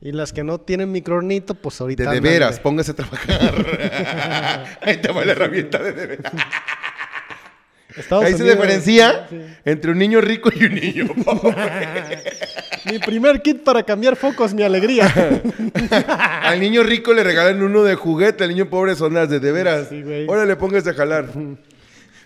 Y 0.00 0.10
las 0.10 0.32
que 0.32 0.42
no 0.42 0.58
tienen 0.60 0.90
micronito, 0.90 1.54
pues 1.54 1.80
ahorita. 1.80 2.10
De 2.10 2.16
de 2.16 2.20
veras, 2.20 2.58
póngase 2.58 2.90
a 2.90 2.94
trabajar. 2.94 3.54
Ahí 4.82 4.96
te 5.00 5.12
va 5.12 5.24
la 5.24 5.30
herramienta 5.30 5.78
de 5.78 5.92
de 5.92 6.06
veras. 6.08 6.32
Estados 7.96 8.24
Ahí 8.24 8.34
se 8.34 8.42
diferencia 8.44 9.26
Sí. 9.30 9.40
entre 9.64 9.90
un 9.92 9.98
niño 9.98 10.20
rico 10.20 10.50
y 10.54 10.64
un 10.64 10.74
niño 10.74 11.06
pobre. 11.24 11.54
Mi 12.90 12.98
primer 12.98 13.40
kit 13.40 13.62
para 13.62 13.82
cambiar 13.84 14.16
focos, 14.16 14.52
mi 14.52 14.62
alegría. 14.62 15.12
Al 16.42 16.60
niño 16.60 16.82
rico 16.82 17.12
le 17.14 17.22
regalan 17.22 17.62
uno 17.62 17.82
de 17.84 17.94
juguete, 17.94 18.44
al 18.44 18.50
niño 18.50 18.68
pobre 18.68 18.94
son 18.96 19.14
las 19.14 19.28
de 19.30 19.40
de 19.40 19.52
veras. 19.52 19.88
Sí. 19.88 20.02
Ahora 20.28 20.44
le 20.44 20.56
pongas 20.56 20.86
a 20.86 20.94
jalar. 20.94 21.28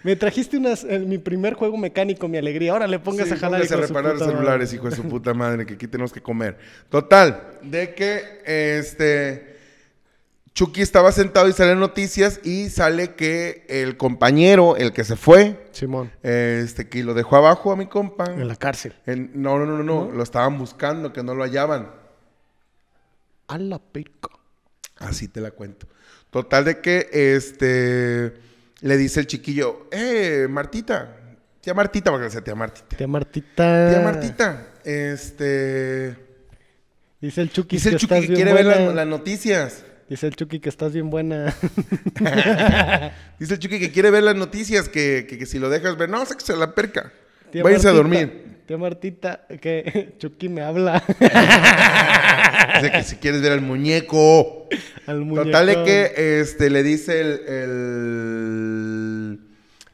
Me 0.05 0.15
trajiste 0.15 0.57
unas, 0.57 0.85
eh, 0.85 1.01
mi 1.01 1.19
primer 1.19 1.55
juego 1.55 1.77
mecánico, 1.77 2.29
mi 2.29 2.39
alegría. 2.39 2.71
Ahora 2.73 2.87
le 2.87 3.01
pongas 3.01 3.27
Sí, 3.29 3.35
a 3.35 3.37
jalar. 3.37 3.61
póngase 3.61 3.75
a 3.75 3.87
reparar 3.89 4.15
madre. 4.15 4.27
celulares, 4.33 4.73
hijo 4.73 4.89
de 4.89 4.95
su 4.97 5.03
puta 5.03 5.35
madre, 5.35 5.67
que 5.67 5.75
aquí 5.75 5.89
tenemos 5.89 6.13
que 6.13 6.21
comer. 6.23 6.57
Total, 6.89 7.59
de 7.63 7.95
que 7.95 8.23
este 8.79 9.58
Chucky 10.59 10.83
estaba 10.83 11.13
sentado 11.13 11.47
y 11.47 11.53
salen 11.53 11.79
noticias 11.79 12.41
y 12.43 12.69
sale 12.69 13.15
que 13.15 13.65
el 13.69 13.97
compañero, 13.97 14.77
el 14.77 14.93
que 14.93 15.05
se 15.05 15.15
fue, 15.15 15.69
Simón, 15.71 16.11
este 16.25 16.89
que 16.89 17.05
lo 17.05 17.15
dejó 17.15 17.37
abajo 17.37 17.71
a 17.71 17.77
mi 17.77 17.87
compa. 17.87 18.25
en 18.25 18.49
la 18.49 18.57
cárcel. 18.57 18.93
en- 19.07 19.31
no, 19.41 19.57
no, 19.61 19.67
no, 19.67 19.77
no, 19.77 19.85
no, 19.85 20.11
lo 20.11 20.21
estaban 20.21 20.59
buscando, 20.59 21.13
que 21.13 21.23
no 21.23 21.37
lo 21.37 21.45
hallaban. 21.45 21.93
A 23.47 23.57
la 23.57 23.79
pica. 23.79 24.31
Así 24.97 25.29
te 25.29 25.41
la 25.41 25.53
cuento. 25.53 25.87
Total 26.31 26.65
de 26.65 26.81
que 26.81 27.09
este 27.13 28.35
le 28.81 28.97
dice 28.97 29.21
el 29.21 29.29
chiquillo, 29.29 29.87
eh, 29.93 30.49
Martita, 30.51 31.21
tía 31.61 31.73
Martita, 31.73 32.11
porque 32.11 32.25
decía 32.25 32.43
tía 32.43 32.57
Martita. 32.57 32.97
Tía 32.97 33.07
Martita. 33.07 33.91
Tía 33.91 34.01
Martita, 34.01 34.67
este. 34.83 36.17
Dice 37.21 37.43
el 37.43 37.53
Chucky 37.53 37.77
Dice 37.77 37.91
el 37.91 37.97
Chucky 37.99 38.27
que 38.27 38.35
quiere 38.35 38.53
ver 38.53 38.93
las 38.93 39.07
noticias. 39.07 39.85
Dice 40.09 40.27
el 40.27 40.37
Chucky 40.37 40.59
que 40.61 40.69
estás 40.71 40.93
bien 40.93 41.11
buena. 41.11 41.55
Dice 43.39 43.55
el 43.55 43.59
Chucky 43.61 43.79
que 43.79 43.91
quiere 43.93 44.11
ver 44.11 44.23
las 44.23 44.37
noticias, 44.37 44.89
que, 44.89 45.27
que- 45.29 45.37
que 45.39 45.47
si 45.47 45.59
lo 45.59 45.69
dejas 45.69 45.97
ver, 45.99 46.09
no, 46.09 46.25
sáquese 46.25 46.57
la 46.57 46.75
perca. 46.75 47.13
Tía 47.53 47.63
Váyanse 47.63 47.89
a 47.89 47.93
dormir. 47.93 48.57
Tía 48.67 48.79
Martita, 48.79 49.47
que 49.61 50.15
Chucky 50.19 50.49
me 50.49 50.63
habla. 50.63 51.03
Dice 52.75 52.93
que 52.93 53.03
si 53.05 53.17
quieres 53.17 53.41
ver 53.43 53.53
al 53.53 53.61
muñeco. 53.61 54.69
Al 55.07 55.21
muñeco. 55.21 55.45
Total 55.47 55.67
de 55.67 55.85
que 55.85 56.41
este, 56.41 56.71
le 56.71 56.83
dice 56.83 57.21
el, 57.21 57.41
el- 57.49 59.39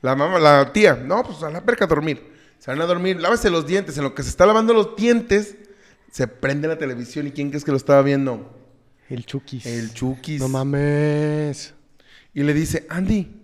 la 0.02 0.14
mamá, 0.14 0.38
la 0.38 0.70
tía, 0.72 0.94
no, 0.96 1.22
pues 1.22 1.42
a 1.42 1.50
la 1.50 1.62
perca 1.64 1.86
a 1.86 1.88
dormir. 1.88 2.22
Se 2.58 2.70
van 2.70 2.80
a 2.80 2.86
dormir, 2.86 3.20
lávese 3.20 3.50
los 3.50 3.66
dientes. 3.66 3.96
En 3.98 4.04
lo 4.04 4.14
que 4.14 4.22
se 4.22 4.28
está 4.28 4.46
lavando 4.46 4.72
los 4.74 4.96
dientes, 4.96 5.56
se 6.10 6.26
prende 6.28 6.68
la 6.68 6.78
televisión. 6.78 7.26
¿Y 7.26 7.30
quién 7.32 7.48
crees 7.50 7.64
que 7.64 7.70
lo 7.70 7.76
estaba 7.76 8.02
viendo? 8.02 8.60
El 9.08 9.24
Chucky. 9.26 9.60
El 9.64 9.92
Chucky. 9.92 10.38
No 10.38 10.48
mames. 10.48 11.74
Y 12.32 12.42
le 12.42 12.52
dice, 12.54 12.86
Andy, 12.88 13.40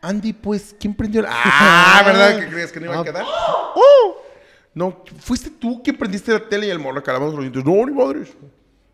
Andy, 0.00 0.32
pues, 0.32 0.74
¿quién 0.78 0.94
prendió 0.94 1.22
la... 1.22 1.28
Ah, 1.32 2.02
¿verdad? 2.04 2.38
¿Que 2.40 2.46
creías 2.48 2.72
que 2.72 2.80
no 2.80 2.86
iba 2.86 2.96
a 2.96 3.00
Ah. 3.00 3.04
quedar? 3.04 3.24
¡Oh! 3.26 4.16
No, 4.74 5.04
fuiste 5.20 5.50
tú 5.50 5.82
quien 5.82 5.96
prendiste 5.96 6.32
la 6.32 6.48
tele 6.48 6.66
y 6.66 6.70
el 6.70 6.78
morro 6.78 7.02
calamos 7.02 7.32
los 7.34 7.40
dientes. 7.42 7.64
No, 7.64 7.86
ni 7.86 7.92
madres. 7.92 8.30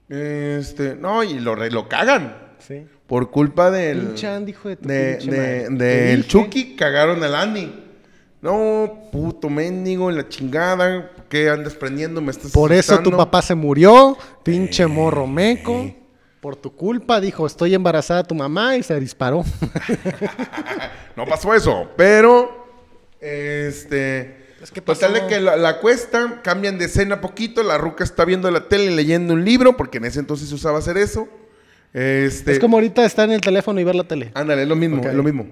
Este, 0.08 0.96
no, 0.96 1.22
y 1.22 1.38
lo, 1.38 1.54
re- 1.54 1.70
lo 1.70 1.88
cagan. 1.88 2.36
Sí. 2.58 2.86
Por 3.06 3.30
culpa 3.30 3.70
del... 3.70 4.00
Pinche 4.08 4.26
Andy, 4.26 4.50
hijo 4.50 4.68
de 4.68 4.76
tu 4.76 4.88
de, 4.88 5.14
pinche 5.18 5.30
de- 5.30 5.70
madre. 5.70 5.84
Del. 5.86 6.26
Chucky 6.26 6.74
cagaron 6.76 7.22
al 7.22 7.34
Andy. 7.34 7.84
No, 8.40 9.08
puto 9.10 9.50
mendigo, 9.50 10.10
en 10.10 10.16
la 10.16 10.28
chingada. 10.28 11.10
¿Qué 11.28 11.50
andas 11.50 11.74
prendiendo? 11.74 12.20
Me 12.20 12.30
estás 12.30 12.52
Por 12.52 12.72
eso 12.72 12.98
tu 13.00 13.10
papá 13.10 13.42
se 13.42 13.54
murió, 13.54 14.16
pinche 14.42 14.86
morro 14.86 15.26
meco. 15.26 15.92
Por 16.40 16.54
tu 16.54 16.72
culpa 16.72 17.20
dijo, 17.20 17.46
estoy 17.46 17.74
embarazada 17.74 18.22
tu 18.22 18.34
mamá 18.34 18.76
y 18.76 18.82
se 18.82 18.98
disparó. 19.00 19.44
No 21.16 21.26
pasó 21.26 21.52
eso, 21.52 21.90
pero 21.96 22.64
este 23.20 24.36
Pues, 24.58 24.70
¿qué 24.70 24.80
total 24.80 25.14
de 25.14 25.26
que 25.26 25.40
la, 25.40 25.56
la 25.56 25.80
cuesta, 25.80 26.42
cambian 26.44 26.78
de 26.78 26.84
escena 26.84 27.20
poquito, 27.20 27.64
la 27.64 27.76
ruca 27.76 28.04
está 28.04 28.24
viendo 28.24 28.48
la 28.52 28.68
tele 28.68 28.92
y 28.92 28.94
leyendo 28.94 29.34
un 29.34 29.44
libro, 29.44 29.76
porque 29.76 29.98
en 29.98 30.04
ese 30.04 30.20
entonces 30.20 30.48
se 30.48 30.54
usaba 30.54 30.78
hacer 30.78 30.96
eso. 30.96 31.26
Este, 31.92 32.52
Es 32.52 32.60
como 32.60 32.76
ahorita 32.76 33.04
estar 33.04 33.28
en 33.28 33.34
el 33.34 33.40
teléfono 33.40 33.80
y 33.80 33.84
ver 33.84 33.96
la 33.96 34.04
tele. 34.04 34.30
ándale, 34.34 34.62
es 34.62 34.68
lo 34.68 34.76
mismo, 34.76 35.02
es 35.02 35.12
lo 35.14 35.24
mismo. 35.24 35.46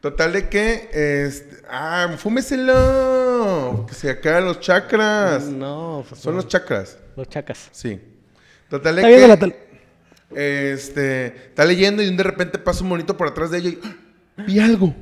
Total 0.00 0.32
de 0.32 0.48
que 0.48 0.90
este, 1.26 1.56
ah, 1.68 2.14
fúmeselo, 2.18 3.84
que 3.88 3.94
se 3.94 4.10
acaban 4.10 4.44
los 4.44 4.60
chakras. 4.60 5.44
No, 5.46 6.04
pues, 6.08 6.20
Son 6.20 6.36
los 6.36 6.46
chakras. 6.46 6.98
los 7.16 7.28
chacas. 7.28 7.68
Sí. 7.72 8.00
Total 8.70 8.96
de 8.96 9.02
que 9.02 9.28
la 9.28 9.36
tele. 9.36 9.56
este 10.34 11.26
está 11.48 11.64
leyendo 11.64 12.02
y 12.02 12.14
de 12.14 12.22
repente 12.22 12.58
pasa 12.58 12.84
un 12.84 12.90
monito 12.90 13.16
por 13.16 13.26
atrás 13.28 13.50
de 13.50 13.58
ella 13.58 13.70
y 13.70 13.78
¡ah! 13.82 14.44
vi 14.46 14.60
algo. 14.60 14.94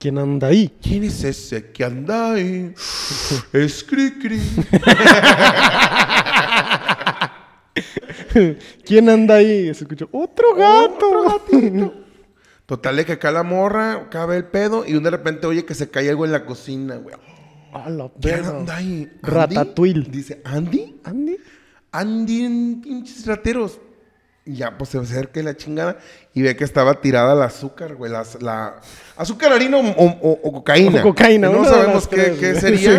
¿Quién 0.00 0.18
anda 0.18 0.48
ahí? 0.48 0.74
¿Quién 0.82 1.04
es 1.04 1.22
ese 1.22 1.70
que 1.70 1.84
anda 1.84 2.32
ahí? 2.32 2.74
Es 3.52 3.84
cri 3.84 4.12
cri. 4.18 4.40
¿Quién 8.84 9.08
anda 9.08 9.36
ahí? 9.36 9.72
Se 9.74 9.84
escuchó, 9.84 10.08
otro 10.10 10.54
gato. 10.54 11.42
Total 12.70 12.94
de 12.94 13.04
que 13.04 13.14
acá 13.14 13.32
la 13.32 13.42
morra 13.42 14.06
cabe 14.12 14.36
el 14.36 14.44
pedo 14.44 14.86
y 14.86 14.92
de 14.92 15.10
repente 15.10 15.44
oye 15.48 15.64
que 15.64 15.74
se 15.74 15.90
cae 15.90 16.08
algo 16.08 16.24
en 16.24 16.30
la 16.30 16.46
cocina, 16.46 16.94
güey. 16.98 17.16
A 17.72 17.90
la 17.90 18.08
¿Quién 18.20 18.36
verga. 18.36 18.50
anda 18.60 18.76
ahí? 18.76 19.12
Ratatouille. 19.22 20.08
Dice, 20.08 20.40
¿Andy? 20.44 21.00
Andy. 21.02 21.36
Andy 21.90 22.44
en 22.44 22.80
pinches 22.80 23.26
rateros. 23.26 23.80
Ya, 24.54 24.76
pues 24.76 24.90
se 24.90 24.98
acerca 24.98 25.42
la 25.42 25.56
chingada 25.56 25.98
y 26.34 26.42
ve 26.42 26.56
que 26.56 26.64
estaba 26.64 27.00
tirada 27.00 27.34
la 27.34 27.46
azúcar, 27.46 27.94
güey. 27.94 28.10
La, 28.10 28.24
la- 28.40 28.80
azúcar, 29.16 29.52
harina 29.52 29.76
o, 29.78 29.80
o- 29.96 30.40
o 30.42 30.52
cocaína. 30.52 31.00
O 31.00 31.02
cocaína, 31.02 31.48
No 31.48 31.64
sabemos 31.64 32.08
qué, 32.08 32.16
tres, 32.16 32.38
qué 32.38 32.48
güey. 32.50 32.60
sería. 32.60 32.98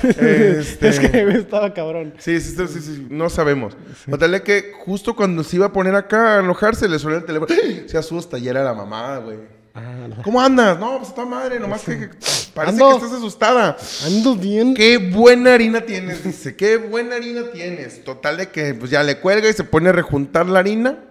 Sí. 0.00 0.08
Este, 0.20 0.88
Es 0.88 1.00
que 1.00 1.06
estaba 1.38 1.74
cabrón. 1.74 2.14
Sí, 2.18 2.40
sí, 2.40 2.54
sí, 2.56 2.66
sí, 2.68 2.80
sí, 2.80 3.06
no 3.10 3.28
sabemos. 3.30 3.76
Total 4.10 4.32
de 4.32 4.42
que 4.42 4.72
justo 4.84 5.14
cuando 5.14 5.44
se 5.44 5.56
iba 5.56 5.66
a 5.66 5.72
poner 5.72 5.94
acá 5.94 6.36
a 6.36 6.40
enojarse, 6.40 6.88
le 6.88 6.98
suena 6.98 7.18
el 7.18 7.24
teléfono. 7.24 7.54
Se 7.86 7.98
asusta 7.98 8.38
y 8.38 8.48
era 8.48 8.62
la 8.64 8.74
mamá, 8.74 9.18
güey. 9.18 9.57
Ah, 9.78 10.08
no. 10.08 10.22
¿Cómo 10.22 10.40
andas? 10.40 10.78
No, 10.78 10.98
pues 10.98 11.10
está 11.10 11.24
madre, 11.24 11.60
nomás 11.60 11.82
que 11.82 11.98
que 11.98 12.08
parece 12.54 12.72
Ando. 12.72 12.98
que 12.98 13.04
estás 13.04 13.18
asustada. 13.18 13.76
Ando 14.04 14.34
bien. 14.34 14.74
Qué 14.74 14.98
buena 14.98 15.54
harina 15.54 15.80
tienes, 15.82 16.24
dice. 16.24 16.56
Qué 16.56 16.76
buena 16.76 17.16
harina 17.16 17.42
tienes. 17.52 18.02
Total 18.04 18.36
de 18.36 18.48
que 18.48 18.74
pues 18.74 18.90
ya 18.90 19.02
le 19.02 19.20
cuelga 19.20 19.48
y 19.48 19.52
se 19.52 19.64
pone 19.64 19.90
a 19.90 19.92
rejuntar 19.92 20.46
la 20.46 20.58
harina. 20.58 21.04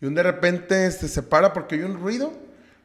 Y 0.00 0.06
un 0.06 0.14
de 0.14 0.22
repente 0.22 0.86
este, 0.86 1.08
se 1.08 1.22
para 1.22 1.52
porque 1.52 1.74
oye 1.74 1.84
un 1.84 1.98
ruido 2.00 2.32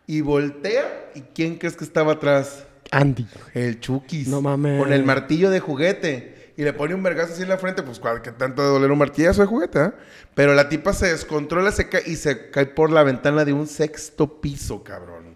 y 0.08 0.21
voltea. 0.21 1.12
¿Y 1.13 1.21
quién 1.21 1.56
crees 1.58 1.76
que 1.76 1.84
estaba 1.84 2.13
atrás? 2.13 2.63
Andy. 2.91 3.28
El 3.54 3.80
Chukis. 3.80 4.28
No 4.28 4.41
mames. 4.41 4.80
Con 4.82 4.91
el 4.93 5.04
martillo 5.04 5.49
de 5.49 5.60
juguete. 5.60 6.32
Y 6.55 6.63
le 6.63 6.73
pone 6.73 6.93
un 6.93 7.01
vergazo 7.01 7.33
así 7.33 7.41
en 7.43 7.49
la 7.49 7.57
frente. 7.57 7.81
Pues, 7.83 7.99
¿cuál- 7.99 8.21
¿qué 8.21 8.31
tanto 8.31 8.61
de 8.61 8.67
doler 8.69 8.91
un 8.91 8.99
martillazo 8.99 9.41
de 9.41 9.47
juguete? 9.47 9.79
ah? 9.79 9.93
Pero 10.35 10.53
la 10.53 10.69
tipa 10.69 10.93
se 10.93 11.07
descontrola 11.07 11.71
se 11.71 11.89
cae, 11.89 12.03
y 12.05 12.15
se 12.15 12.49
cae 12.51 12.65
por 12.67 12.91
la 12.91 13.01
ventana 13.03 13.43
de 13.45 13.53
un 13.53 13.65
sexto 13.67 14.39
piso, 14.41 14.83
cabrón. 14.83 15.33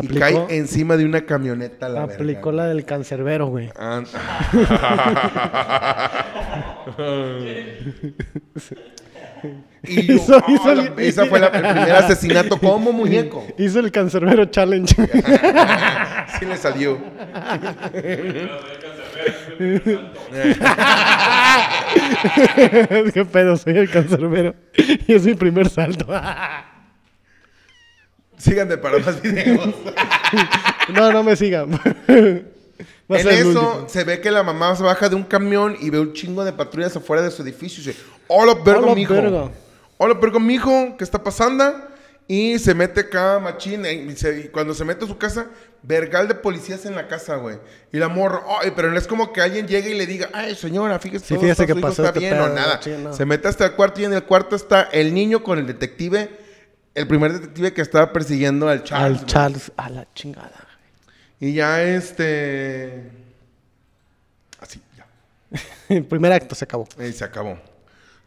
Y 0.00 0.08
cae 0.08 0.46
encima 0.56 0.96
de 0.96 1.04
una 1.04 1.26
camioneta 1.26 1.86
la 1.88 2.04
Aplicó 2.04 2.46
verga. 2.50 2.64
la 2.64 2.68
del 2.70 2.84
cancerbero, 2.86 3.46
güey. 3.48 3.70
Ah. 3.76 4.02
y 9.84 10.06
yo, 10.06 10.14
Hizo- 10.14 10.36
ah, 10.36 10.44
hizo 10.48 10.74
la- 10.74 10.82
el- 10.84 10.92
esa 11.00 11.26
fue 11.26 11.40
la- 11.40 11.48
el 11.48 11.60
primer 11.60 11.92
asesinato 11.92 12.58
como 12.58 12.92
muñeco. 12.92 13.44
Hizo 13.58 13.80
el 13.80 13.90
cancerbero 13.90 14.44
challenge. 14.46 14.94
Sí 16.38 16.46
le 16.46 16.56
salió. 16.56 16.98
¿Qué 23.12 23.24
pedo? 23.24 23.56
Soy 23.56 23.78
el 23.78 23.90
cancerbero. 23.90 24.54
Y 25.06 25.14
es 25.14 25.24
mi 25.24 25.34
primer 25.34 25.68
salto. 25.68 26.06
Síganme 28.36 28.76
para 28.76 28.98
más 28.98 29.22
videos. 29.22 29.68
no, 30.94 31.12
no 31.12 31.22
me 31.22 31.36
sigan. 31.36 31.70
Va 33.10 33.20
en 33.20 33.28
eso 33.28 33.86
se 33.88 34.04
ve 34.04 34.20
que 34.20 34.30
la 34.30 34.42
mamá 34.42 34.74
se 34.74 34.82
baja 34.82 35.08
de 35.08 35.14
un 35.14 35.24
camión 35.24 35.76
y 35.80 35.90
ve 35.90 36.00
un 36.00 36.12
chingo 36.12 36.44
de 36.44 36.52
patrullas 36.52 36.96
afuera 36.96 37.22
de 37.22 37.30
su 37.30 37.42
edificio 37.42 37.82
y 37.82 37.86
dice, 37.86 38.00
hola 38.26 38.54
verga, 38.54 38.80
Hola, 38.80 38.94
mijo. 38.94 39.14
Hola 39.98 40.14
verga, 40.14 40.40
mijo, 40.40 40.96
¿qué 40.96 41.04
está 41.04 41.22
pasando? 41.22 41.91
Y 42.28 42.58
se 42.58 42.74
mete 42.74 43.00
acá, 43.00 43.38
machín, 43.40 43.84
eh, 43.84 43.92
y, 43.94 44.16
se- 44.16 44.40
y 44.40 44.48
cuando 44.48 44.72
se 44.74 44.84
mete 44.84 45.04
a 45.04 45.08
su 45.08 45.18
casa, 45.18 45.48
vergal 45.82 46.28
de 46.28 46.34
policías 46.34 46.86
en 46.86 46.94
la 46.94 47.08
casa, 47.08 47.36
güey. 47.36 47.58
Y 47.92 47.98
la 47.98 48.08
morra, 48.08 48.42
ay, 48.62 48.72
pero 48.74 48.90
no 48.90 48.96
es 48.96 49.06
como 49.06 49.32
que 49.32 49.40
alguien 49.42 49.66
llegue 49.66 49.90
y 49.90 49.94
le 49.98 50.06
diga, 50.06 50.30
ay, 50.32 50.54
señora, 50.54 50.98
fíjese, 50.98 51.24
Sí, 51.26 51.34
todo 51.34 51.40
fíjese 51.42 51.62
está- 51.64 51.74
que 51.74 51.80
pasó 51.80 52.06
está 52.06 52.18
bien 52.18 52.38
o 52.40 52.48
nada. 52.48 52.80
no. 53.00 53.12
Se 53.12 53.26
mete 53.26 53.48
hasta 53.48 53.66
el 53.66 53.72
cuarto 53.72 54.00
y 54.00 54.04
en 54.04 54.12
el 54.14 54.22
cuarto 54.24 54.56
está 54.56 54.82
el 54.92 55.12
niño 55.12 55.42
con 55.42 55.58
el 55.58 55.66
detective, 55.66 56.30
el 56.94 57.06
primer 57.08 57.32
detective 57.32 57.72
que 57.74 57.82
estaba 57.82 58.12
persiguiendo 58.12 58.68
al 58.68 58.82
Charles. 58.84 59.20
Al. 59.20 59.26
Charles. 59.26 59.72
A 59.76 59.90
la 59.90 60.06
chingada. 60.14 60.68
Y 61.40 61.54
ya 61.54 61.82
este... 61.82 63.10
Así, 64.60 64.80
ya. 64.96 65.06
El 65.88 66.04
primer 66.04 66.32
acto 66.32 66.54
se 66.54 66.64
acabó. 66.64 66.86
Y 67.04 67.12
se 67.12 67.24
acabó. 67.24 67.58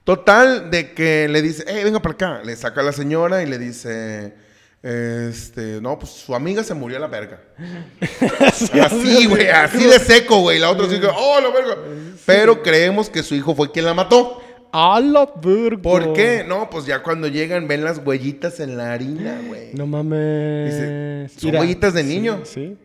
Total, 0.05 0.69
de 0.69 0.93
que 0.93 1.27
le 1.27 1.41
dice, 1.41 1.65
hey, 1.67 1.81
venga 1.83 1.99
para 1.99 2.13
acá. 2.13 2.41
Le 2.45 2.55
saca 2.55 2.81
a 2.81 2.83
la 2.83 2.91
señora 2.91 3.41
y 3.41 3.47
le 3.47 3.57
dice, 3.57 4.35
este, 4.83 5.81
no, 5.81 5.97
pues 5.97 6.11
su 6.11 6.35
amiga 6.35 6.63
se 6.63 6.75
murió 6.75 6.97
a 6.97 6.99
la 6.99 7.07
verga. 7.07 7.41
Así, 8.83 9.25
güey, 9.25 9.49
así 9.49 9.83
de 9.83 9.97
seco, 9.97 10.41
güey. 10.41 10.59
La 10.59 10.69
otra 10.69 10.87
sigue, 10.87 11.07
oh, 11.07 11.41
la 11.41 11.49
verga. 11.49 11.75
Pero 12.23 12.61
creemos 12.61 13.09
que 13.09 13.23
su 13.23 13.33
hijo 13.33 13.55
fue 13.55 13.71
quien 13.71 13.85
la 13.85 13.95
mató. 13.95 14.43
A 14.71 14.99
la 14.99 15.27
verga. 15.41 15.81
¿Por 15.81 16.13
qué? 16.13 16.45
No, 16.47 16.69
pues 16.69 16.85
ya 16.85 17.01
cuando 17.01 17.27
llegan 17.27 17.67
ven 17.67 17.83
las 17.83 17.97
huellitas 17.97 18.59
en 18.59 18.77
la 18.77 18.93
harina, 18.93 19.41
güey. 19.47 19.73
No 19.73 19.87
mames. 19.87 20.65
Dice, 20.71 21.29
son 21.39 21.49
Mira, 21.49 21.61
huellitas 21.61 21.95
de 21.95 22.03
sí, 22.03 22.07
niño. 22.07 22.41
Sí. 22.43 22.77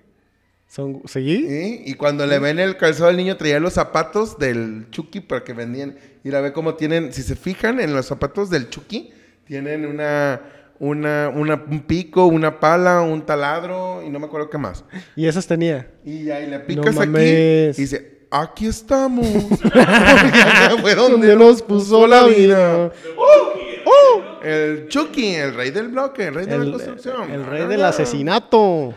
Son, 0.68 1.02
¿Sí? 1.04 1.46
¿Sí? 1.46 1.83
Y 1.85 1.94
cuando 1.94 2.24
le 2.26 2.38
ven 2.38 2.61
el 2.61 2.78
calzado 2.78 3.11
al 3.11 3.18
niño, 3.18 3.37
traía 3.37 3.61
los 3.61 3.74
zapatos 3.74 4.38
del 4.38 4.87
Chucky 4.90 5.20
para 5.20 5.44
que 5.44 5.52
vendían. 5.52 5.96
Y 6.22 6.30
la 6.30 6.40
ve 6.40 6.52
cómo 6.52 6.74
tienen, 6.74 7.12
si 7.12 7.22
se 7.22 7.35
fijan 7.35 7.80
en 7.80 7.94
los 7.94 8.06
zapatos 8.06 8.50
del 8.50 8.68
Chucky, 8.68 9.11
tienen 9.46 9.87
una, 9.87 10.40
una, 10.78 11.33
una, 11.35 11.54
un 11.54 11.80
pico, 11.80 12.26
una 12.26 12.61
pala, 12.61 13.00
un 13.00 13.24
taladro 13.24 14.02
y 14.02 14.11
no 14.11 14.18
me 14.18 14.26
acuerdo 14.26 14.50
qué 14.50 14.59
más. 14.59 14.85
Y 15.16 15.26
esos 15.26 15.46
tenía. 15.46 15.90
Y 16.04 16.30
ahí 16.30 16.46
le 16.46 16.61
picas 16.61 16.94
No 16.94 17.00
aquí 17.00 17.20
y 17.20 17.72
dice, 17.72 18.26
aquí 18.30 18.66
estamos. 18.66 19.26
Fue 20.80 20.94
donde 20.94 21.37
nos 21.37 21.62
puso 21.62 22.06
la 22.06 22.26
vida. 22.26 22.92
El 24.42 24.88
Chucky, 24.88 25.35
el 25.35 25.54
rey 25.54 25.70
del 25.70 25.88
bloque, 25.88 26.26
el 26.26 26.35
rey 26.35 26.46
de 26.46 26.59
la 26.59 26.70
construcción. 26.70 27.30
el 27.30 27.46
rey 27.46 27.66
del 27.66 27.85
asesinato. 27.85 28.94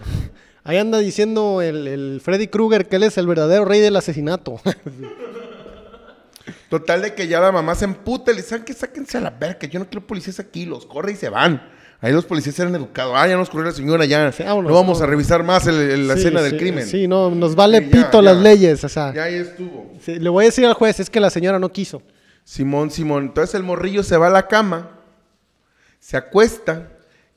Ahí 0.65 0.77
anda 0.77 0.99
diciendo 0.99 1.61
el, 1.61 1.87
el 1.87 2.21
Freddy 2.23 2.47
Krueger 2.47 2.87
que 2.87 2.95
él 2.95 3.03
es 3.03 3.17
el 3.17 3.27
verdadero 3.27 3.65
rey 3.65 3.81
del 3.81 3.95
asesinato. 3.95 4.61
Total 6.79 7.03
de 7.03 7.13
que 7.13 7.27
ya 7.27 7.39
la 7.39 7.51
mamá 7.51 7.75
se 7.75 7.85
emputa 7.85 8.31
y 8.31 8.33
le 8.33 8.41
dice, 8.41 8.49
"¿Saben 8.49 8.65
qué? 8.65 8.73
Sáquense 8.73 9.19
a 9.19 9.21
la 9.21 9.29
verga, 9.29 9.67
yo 9.67 9.77
no 9.79 9.85
quiero 9.87 10.07
policías 10.07 10.39
aquí, 10.39 10.65
los 10.65 10.87
corre 10.87 11.11
y 11.11 11.15
se 11.15 11.29
van. 11.29 11.69
Ahí 12.01 12.11
los 12.11 12.25
policías 12.25 12.57
eran 12.57 12.73
educados. 12.73 13.13
Ah, 13.15 13.27
ya 13.27 13.37
nos 13.37 13.47
corrió 13.51 13.65
la 13.67 13.73
señora, 13.73 14.05
ya. 14.05 14.31
Sí, 14.31 14.41
vámonos, 14.41 14.71
no 14.71 14.75
vamos 14.75 14.99
a 14.99 15.05
revisar 15.05 15.43
más 15.43 15.67
el- 15.67 15.75
el- 15.79 16.07
la 16.07 16.15
Sí, 16.15 16.21
escena 16.21 16.39
sí, 16.39 16.45
del 16.49 16.57
crimen. 16.57 16.87
Sí, 16.87 17.07
no, 17.07 17.29
nos 17.29 17.53
vale 17.55 17.79
ya, 17.79 17.91
pito 17.91 18.13
ya. 18.13 18.21
las 18.23 18.37
leyes. 18.37 18.83
O 18.83 18.89
sea, 18.89 19.13
Ya 19.13 19.25
ahí 19.25 19.35
estuvo. 19.35 19.93
le 20.07 20.29
voy 20.29 20.45
a 20.45 20.47
decir 20.47 20.65
al 20.65 20.73
juez, 20.73 20.99
es 20.99 21.11
que 21.11 21.19
la 21.19 21.29
señora 21.29 21.59
no 21.59 21.71
quiso. 21.71 22.01
Simón, 22.43 22.89
Simón. 22.89 23.25
Entonces 23.25 23.53
el 23.53 23.61
morrillo 23.61 24.01
se 24.01 24.17
va 24.17 24.25
a 24.25 24.31
la 24.31 24.47
cama, 24.47 24.99
se 25.99 26.17
acuesta. 26.17 26.89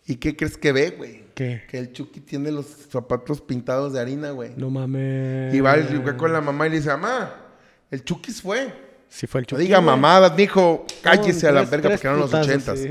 ¿Y 0.07 0.14
qué 0.16 0.35
crees 0.35 0.57
que 0.57 0.72
ve, 0.72 0.94
güey? 0.96 1.25
¿Qué? 1.35 1.64
Que 1.68 1.79
el 1.79 1.92
Chucky 1.92 2.20
tiene 2.20 2.51
los 2.53 2.64
zapatos 2.90 3.42
pintados 3.42 3.92
de 3.92 4.01
harina, 4.01 4.31
güey. 4.31 4.53
No 4.57 4.70
mames. 4.70 5.53
Y 5.53 5.61
va 5.61 5.75
el 5.75 6.01
güey 6.01 6.16
con 6.16 6.33
la 6.33 6.40
mamá 6.40 6.66
y 6.66 6.70
le 6.70 6.77
dice, 6.77 6.88
mamá, 6.88 7.35
el 7.90 8.03
Chucky 8.03 8.33
fue. 8.33 8.86
Sí 9.09 9.27
fue 9.27 9.40
el 9.40 9.45
No 9.45 9.47
Chucky, 9.51 9.62
diga 9.62 9.79
güey. 9.79 9.87
mamadas, 9.87 10.37
mijo. 10.37 10.85
Cállese 11.03 11.45
No, 11.45 11.51
a 11.51 11.53
la 11.62 11.64
verga 11.64 11.90
porque 11.90 12.07
eran 12.07 12.21
los 12.21 12.35
ochentas. 12.35 12.79
sí. 12.79 12.88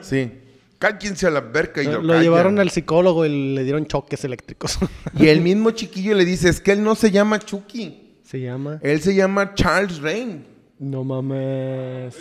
Sí. 0.00 0.32
Cállense 0.78 1.26
a 1.28 1.30
la 1.30 1.40
verga 1.40 1.80
y 1.82 1.86
Lo, 1.86 1.92
lo, 2.02 2.14
lo 2.14 2.20
llevaron 2.20 2.58
al 2.58 2.70
psicólogo 2.70 3.24
y 3.24 3.54
le 3.54 3.62
dieron 3.62 3.86
choques 3.86 4.24
eléctricos. 4.24 4.78
Y 5.18 5.28
el 5.28 5.40
mismo 5.40 5.70
chiquillo 5.70 6.14
le 6.14 6.24
dice, 6.24 6.48
es 6.48 6.60
que 6.60 6.72
él 6.72 6.82
no 6.82 6.94
se 6.96 7.10
llama 7.12 7.38
Chucky. 7.38 8.16
Se 8.24 8.40
llama. 8.40 8.80
Él 8.82 9.00
se 9.00 9.14
llama 9.14 9.54
Charles 9.54 10.00
Rain. 10.00 10.44
No 10.80 11.04
mames. 11.04 12.16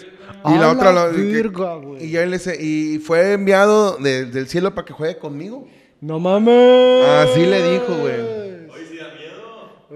Y 0.46 0.58
la 0.60 0.72
otra 0.72 0.92
la- 0.94 1.10
que- 1.10 1.22
virga, 1.22 1.76
güey. 1.78 2.06
y, 2.06 2.16
él 2.18 2.34
ese- 2.36 2.62
y 2.64 3.00
fue 3.00 3.34
enviado 3.34 3.98
de- 3.98 4.26
del 4.26 4.48
cielo 4.48 4.76
para 4.76 4.86
que 4.86 4.94
juegue 4.94 5.18
conmigo. 5.18 5.68
No 6.00 6.20
mames. 6.20 7.04
Así 7.06 7.46
le 7.46 7.72
dijo, 7.72 7.96
güey. 8.00 8.41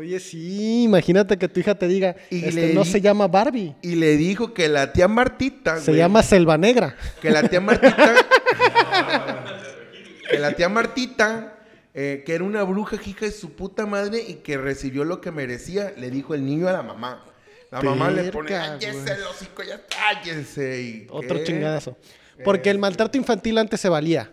Oye, 0.05 0.19
sí, 0.19 0.83
imagínate 0.83 1.35
que 1.37 1.47
tu 1.49 1.59
hija 1.59 1.73
te 1.73 1.87
diga, 1.87 2.15
Y 2.29 2.45
este 2.45 2.67
le 2.67 2.73
no 2.75 2.83
di- 2.83 2.91
se 2.91 3.01
llama 3.01 3.27
Barbie, 3.27 3.75
Y 3.81 3.95
le 3.95 4.15
dijo 4.17 4.53
que 4.53 4.69
la 4.69 4.93
tía 4.93 5.07
Martita, 5.07 5.79
se 5.79 5.91
güey, 5.91 5.97
llama 5.97 6.21
Selva 6.21 6.57
Negra. 6.59 6.95
que 7.21 7.31
la 7.31 7.47
tía 7.49 7.59
Martita, 7.59 7.95
que 10.29 10.37
la 10.39 10.55
tía 10.55 10.69
Martita, 10.69 11.57
eh, 11.95 12.21
que 12.25 12.35
era 12.35 12.43
una 12.43 12.61
bruja 12.63 12.97
hija 13.03 13.25
de 13.25 13.31
su 13.31 13.53
puta 13.53 13.85
madre 13.87 14.23
y 14.27 14.35
que 14.35 14.57
recibió 14.57 15.05
lo 15.05 15.21
que 15.21 15.31
merecía, 15.31 15.91
le 15.97 16.11
dijo 16.11 16.35
el 16.35 16.45
niño 16.45 16.67
a 16.67 16.73
la 16.73 16.83
mamá. 16.83 17.25
La 17.71 17.81
mamá 17.81 18.11
le 18.11 18.31
pone, 18.31 18.49
cállese 18.49 19.11
el 19.13 19.23
hocico, 19.23 19.63
ya 19.63 19.81
cállese. 19.87 20.81
Y, 20.81 21.07
Otro 21.09 21.37
¿qué? 21.39 21.45
chingadazo. 21.45 21.97
Porque 22.43 22.69
el 22.69 22.77
maltrato 22.77 23.17
infantil 23.17 23.57
antes 23.57 23.81
se 23.81 23.89
valía. 23.89 24.31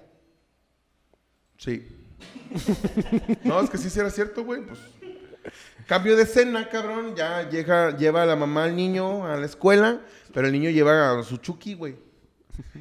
Sí. 1.56 1.82
no, 3.44 3.62
es 3.62 3.70
que 3.70 3.78
sí, 3.78 3.88
sí 3.88 3.98
era 3.98 4.10
cierto, 4.10 4.44
güey. 4.44 4.60
Pues. 4.60 4.78
Cambio 5.86 6.16
de 6.16 6.22
escena, 6.24 6.68
cabrón. 6.68 7.14
Ya 7.16 7.48
llega, 7.48 7.96
lleva 7.96 8.22
a 8.22 8.26
la 8.26 8.36
mamá 8.36 8.64
al 8.64 8.76
niño 8.76 9.26
a 9.26 9.36
la 9.36 9.46
escuela, 9.46 10.00
pero 10.32 10.46
el 10.46 10.52
niño 10.52 10.70
lleva 10.70 11.18
a 11.18 11.22
su 11.22 11.36
Chucky, 11.38 11.74
güey. 11.74 11.96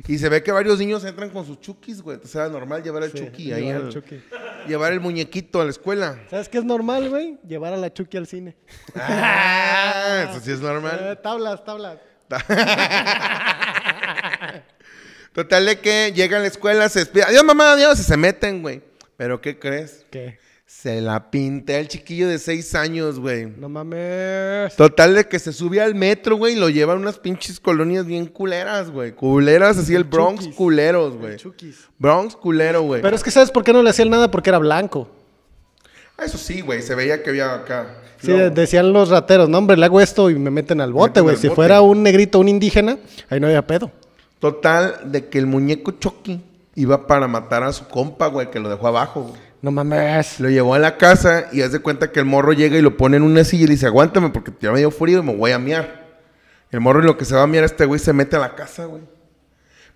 Y 0.08 0.18
se 0.18 0.28
ve 0.30 0.44
que 0.44 0.52
varios 0.52 0.78
niños 0.80 1.04
entran 1.06 1.30
con 1.30 1.46
sus 1.46 1.60
Chukis, 1.62 2.02
güey. 2.02 2.16
Entonces 2.16 2.36
era 2.36 2.50
normal 2.50 2.84
llevar 2.84 3.04
el 3.04 3.12
Sí, 3.12 3.20
Chucky 3.20 3.54
ahí. 3.54 3.62
llevar 3.64 3.82
el 3.82 3.88
al- 3.88 3.94
Chucky. 3.94 4.22
Llevar 4.68 4.92
el 4.94 5.00
muñequito 5.00 5.62
a 5.62 5.64
la 5.64 5.70
escuela. 5.72 6.20
¿Sabes 6.30 6.50
qué 6.50 6.58
es 6.58 6.66
normal, 6.66 7.10
güey? 7.10 7.38
Llevar 7.48 7.74
a 7.74 7.78
la 7.78 7.92
Chucky 7.94 8.18
al 8.18 8.28
cine. 8.28 8.56
Ah, 8.96 10.26
eso 10.30 10.40
sí 10.42 10.52
es 10.52 10.60
Eh, 10.60 10.64
normal. 10.64 11.20
tablas, 11.24 11.64
tablas. 11.64 11.98
Total 15.34 15.66
de 15.66 15.80
que 15.80 16.12
llega 16.14 16.38
a 16.38 16.42
la 16.42 16.48
escuela, 16.48 16.90
se 16.90 17.00
despide. 17.00 17.24
Adiós, 17.24 17.44
mamá, 17.46 17.74
adiós. 17.74 17.98
Y 18.00 18.04
se 18.04 18.18
meten, 18.18 18.62
güey. 18.62 18.82
Pero 19.16 19.40
¿qué 19.40 19.58
crees? 19.58 20.06
¿Qué? 20.12 20.38
Se 20.74 21.00
la 21.02 21.30
pinté 21.30 21.80
el 21.80 21.88
chiquillo 21.90 22.28
de 22.28 22.40
seis 22.40 22.74
años, 22.74 23.20
güey. 23.20 23.46
No 23.46 23.70
mames. 23.70 24.76
Total 24.78 25.14
de 25.14 25.28
que 25.28 25.38
se 25.38 25.54
sube 25.54 25.80
al 25.80 25.94
metro, 25.94 26.38
güey, 26.38 26.54
y 26.54 26.56
lo 26.56 26.70
lleva 26.70 26.94
a 26.94 26.96
unas 26.96 27.20
pinches 27.20 27.60
colonias 27.60 28.06
bien 28.06 28.26
culeras, 28.26 28.90
güey. 28.90 29.12
Culeras, 29.12 29.78
así 29.78 29.94
el 29.94 30.06
Bronx 30.06 30.44
Chukis. 30.46 30.56
culeros, 30.56 31.18
güey. 31.18 31.38
Bronx 32.00 32.36
culero, 32.36 32.82
güey. 32.82 33.02
Pero 33.02 33.16
es 33.16 33.22
que 33.22 33.30
¿sabes 33.30 33.52
por 33.52 33.64
qué 33.64 33.74
no 33.74 33.84
le 33.84 33.92
hacían 33.92 34.10
nada? 34.10 34.32
Porque 34.32 34.50
era 34.50 34.58
blanco. 34.58 35.08
Ah, 36.18 36.24
Eso 36.26 36.40
sí, 36.40 36.62
güey, 36.62 36.82
se 36.82 36.96
veía 36.96 37.22
que 37.22 37.30
había 37.30 37.54
acá. 37.54 37.98
Sí, 38.20 38.32
No, 38.32 38.50
decían 38.50 38.92
los 38.92 39.10
rateros, 39.10 39.50
no 39.50 39.60
hombre, 39.60 39.78
le 39.78 39.86
hago 39.86 40.02
esto 40.02 40.32
y 40.32 40.36
me 40.40 40.50
meten 40.50 40.82
al 40.82 40.94
bote, 40.94 41.20
güey. 41.22 41.36
Si 41.36 41.48
bote. 41.48 41.56
fuera 41.58 41.82
un 41.82 42.02
negrito, 42.02 42.40
un 42.40 42.48
indígena, 42.48 42.98
ahí 43.30 43.40
no 43.40 43.46
había 43.46 43.68
pedo. 43.68 43.92
Total 44.40 45.12
de 45.12 45.28
que 45.28 45.38
el 45.38 45.46
muñeco 45.46 45.92
Chucky 45.92 46.42
iba 46.74 47.06
para 47.06 47.28
matar 47.28 47.62
a 47.62 47.72
su 47.74 47.88
compa, 47.88 48.28
güey, 48.28 48.50
que 48.50 48.60
lo 48.60 48.70
dejó 48.70 48.88
abajo, 48.88 49.22
güey. 49.24 49.51
No 49.62 49.72
mames. 49.72 50.40
Lo 50.40 50.50
llevó 50.50 50.74
a 50.74 50.80
la 50.80 50.98
casa 50.98 51.46
y 51.52 51.62
haz 51.62 51.72
de 51.72 51.80
cuenta 51.80 52.12
que 52.12 52.20
el 52.20 52.26
morro 52.26 52.54
llega 52.54 52.78
y 52.78 52.82
lo 52.82 52.98
pone 52.98 53.18
en 53.18 53.24
una 53.24 53.44
silla 53.44 53.64
y 53.64 53.68
le 53.68 53.74
dice, 53.74 53.86
aguántame 53.86 54.30
porque 54.30 54.52
ya 54.60 54.72
me 54.72 54.80
dio 54.80 54.90
frío 54.90 55.20
y 55.20 55.24
me 55.24 55.36
voy 55.36 55.52
a 55.52 55.60
miar. 55.60 56.02
El 56.72 56.80
morro 56.80 57.02
en 57.02 57.06
lo 57.06 57.18
que 57.18 57.26
se 57.26 57.36
va 57.36 57.44
a 57.44 57.48
miar 57.48 57.64
este 57.64 57.86
güey 57.86 58.00
se 58.00 58.14
mete 58.14 58.38
a 58.38 58.40
la 58.40 58.56
casa, 58.56 58.86
güey. 58.86 59.04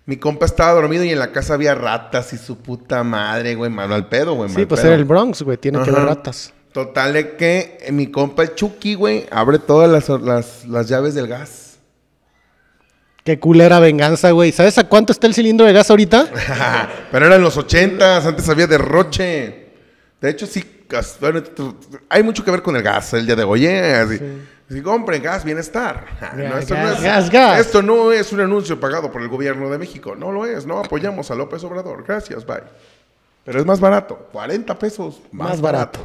Mi 0.04 0.18
compa 0.18 0.46
estaba 0.46 0.72
dormido 0.72 1.02
y 1.02 1.10
en 1.10 1.18
la 1.18 1.32
casa 1.32 1.54
había 1.54 1.74
ratas 1.74 2.32
y 2.32 2.38
su 2.38 2.58
puta 2.58 3.02
madre, 3.02 3.56
güey, 3.56 3.70
malo 3.70 3.96
al 3.96 4.08
pedo, 4.08 4.34
güey. 4.34 4.48
Sí, 4.50 4.58
mal 4.58 4.68
pues 4.68 4.80
pedo. 4.80 4.92
era 4.92 5.00
el 5.00 5.04
Bronx, 5.04 5.42
güey. 5.42 5.56
Tiene 5.56 5.82
que 5.82 5.90
haber 5.90 6.04
ratas. 6.04 6.52
Total 6.72 7.12
de 7.12 7.36
que 7.36 7.78
mi 7.90 8.08
compa 8.12 8.44
el 8.44 8.54
Chucky, 8.54 8.94
güey, 8.94 9.26
abre 9.32 9.58
todas 9.58 9.90
las, 9.90 10.08
las, 10.20 10.64
las 10.66 10.88
llaves 10.88 11.14
del 11.14 11.26
gas. 11.26 11.65
Qué 13.26 13.40
culera 13.40 13.80
venganza, 13.80 14.30
güey. 14.30 14.52
¿Sabes 14.52 14.78
a 14.78 14.84
cuánto 14.84 15.10
está 15.10 15.26
el 15.26 15.34
cilindro 15.34 15.66
de 15.66 15.72
gas 15.72 15.90
ahorita? 15.90 16.28
Pero 17.10 17.26
eran 17.26 17.42
los 17.42 17.56
ochentas, 17.56 18.24
antes 18.24 18.48
había 18.48 18.68
derroche. 18.68 19.66
De 20.20 20.30
hecho, 20.30 20.46
sí, 20.46 20.62
hay 22.08 22.22
mucho 22.22 22.44
que 22.44 22.52
ver 22.52 22.62
con 22.62 22.76
el 22.76 22.84
gas 22.84 23.14
el 23.14 23.26
día 23.26 23.34
de 23.34 23.42
hoy. 23.42 23.66
¿eh? 23.66 23.94
Así, 23.96 24.20
así, 24.70 24.80
compren 24.80 25.20
gas, 25.20 25.44
bienestar. 25.44 26.06
Gas, 26.20 26.62
esto, 26.62 26.74
gas, 26.76 26.98
es, 26.98 27.02
gas, 27.02 27.30
gas. 27.30 27.60
esto 27.62 27.82
no 27.82 28.12
es 28.12 28.32
un 28.32 28.42
anuncio 28.42 28.78
pagado 28.78 29.10
por 29.10 29.20
el 29.20 29.26
gobierno 29.26 29.70
de 29.70 29.78
México. 29.78 30.14
No 30.14 30.30
lo 30.30 30.46
es. 30.46 30.64
No 30.64 30.78
apoyamos 30.78 31.28
a 31.32 31.34
López 31.34 31.64
Obrador. 31.64 32.04
Gracias, 32.06 32.46
bye. 32.46 32.62
Pero 33.44 33.58
es 33.58 33.66
más 33.66 33.80
barato. 33.80 34.28
40 34.30 34.78
pesos. 34.78 35.20
Más, 35.32 35.48
Más 35.48 35.60
barato. 35.60 35.98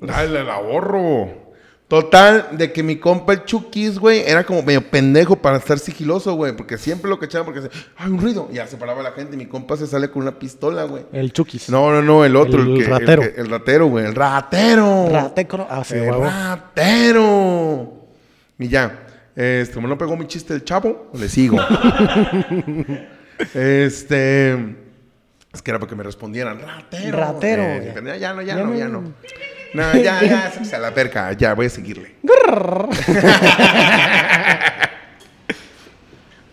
Dale 0.00 0.40
el 0.40 0.48
ahorro. 0.48 1.43
Total, 1.86 2.48
de 2.52 2.72
que 2.72 2.82
mi 2.82 2.96
compa 2.96 3.34
el 3.34 3.44
Chukis, 3.44 3.98
güey, 3.98 4.20
era 4.26 4.42
como 4.44 4.62
medio 4.62 4.82
pendejo 4.90 5.36
para 5.36 5.58
estar 5.58 5.78
sigiloso, 5.78 6.32
güey. 6.34 6.56
Porque 6.56 6.78
siempre 6.78 7.10
lo 7.10 7.18
que 7.18 7.26
echaba, 7.26 7.44
porque 7.44 7.60
decía, 7.60 7.78
hay 7.98 8.10
un 8.10 8.18
ruido. 8.20 8.48
Ya 8.52 8.66
se 8.66 8.76
paraba 8.78 9.02
la 9.02 9.12
gente. 9.12 9.34
y 9.34 9.36
Mi 9.36 9.46
compa 9.46 9.76
se 9.76 9.86
sale 9.86 10.10
con 10.10 10.22
una 10.22 10.38
pistola, 10.38 10.84
güey. 10.84 11.04
El 11.12 11.32
Chukis. 11.32 11.68
No, 11.68 11.90
no, 11.92 12.00
no, 12.02 12.24
el 12.24 12.36
otro, 12.36 12.62
el, 12.62 12.76
El 12.78 12.84
que, 12.84 12.90
ratero. 12.90 13.22
El, 13.22 13.34
que- 13.34 13.40
el 13.40 13.50
ratero, 13.50 13.86
güey. 13.88 14.06
El 14.06 14.14
ratero. 14.14 15.08
Ratecro. 15.10 15.66
Ah, 15.70 15.84
sí, 15.84 15.94
el 15.96 16.10
huevo. 16.10 16.24
ratero. 16.24 17.92
Y 18.58 18.68
ya. 18.68 19.00
Este, 19.36 19.74
como 19.74 19.86
no 19.86 19.98
pegó 19.98 20.16
mi 20.16 20.26
chiste 20.26 20.54
el 20.54 20.64
chavo, 20.64 21.10
le 21.12 21.28
sigo. 21.28 21.58
este. 23.54 24.52
Es 25.52 25.62
que 25.62 25.70
era 25.70 25.78
porque 25.78 25.94
me 25.94 26.02
respondieran, 26.02 26.58
ratero. 26.60 27.16
Ratero, 27.18 27.62
Eh, 27.62 27.92
ya. 27.94 28.00
no, 28.00 28.42
ya, 28.42 28.42
Ya 28.44 28.56
no, 28.56 28.66
no. 28.70 28.74
ya 28.78 28.88
no. 28.88 29.12
No, 29.74 29.92
ya, 29.94 30.22
ya, 30.22 30.52
a 30.72 30.78
la 30.78 30.94
perca. 30.94 31.32
Ya, 31.32 31.52
voy 31.54 31.66
a 31.66 31.70
seguirle. 31.70 32.14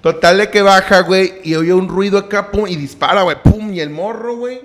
Total 0.01 0.38
de 0.39 0.49
que 0.49 0.63
baja, 0.63 1.01
güey, 1.01 1.34
y 1.43 1.53
oye 1.53 1.73
un 1.73 1.88
ruido 1.88 2.17
acá, 2.17 2.49
pum, 2.49 2.67
y 2.67 2.75
dispara, 2.75 3.21
güey, 3.21 3.38
pum, 3.43 3.71
y 3.71 3.79
el 3.79 3.91
morro, 3.91 4.36
güey, 4.36 4.62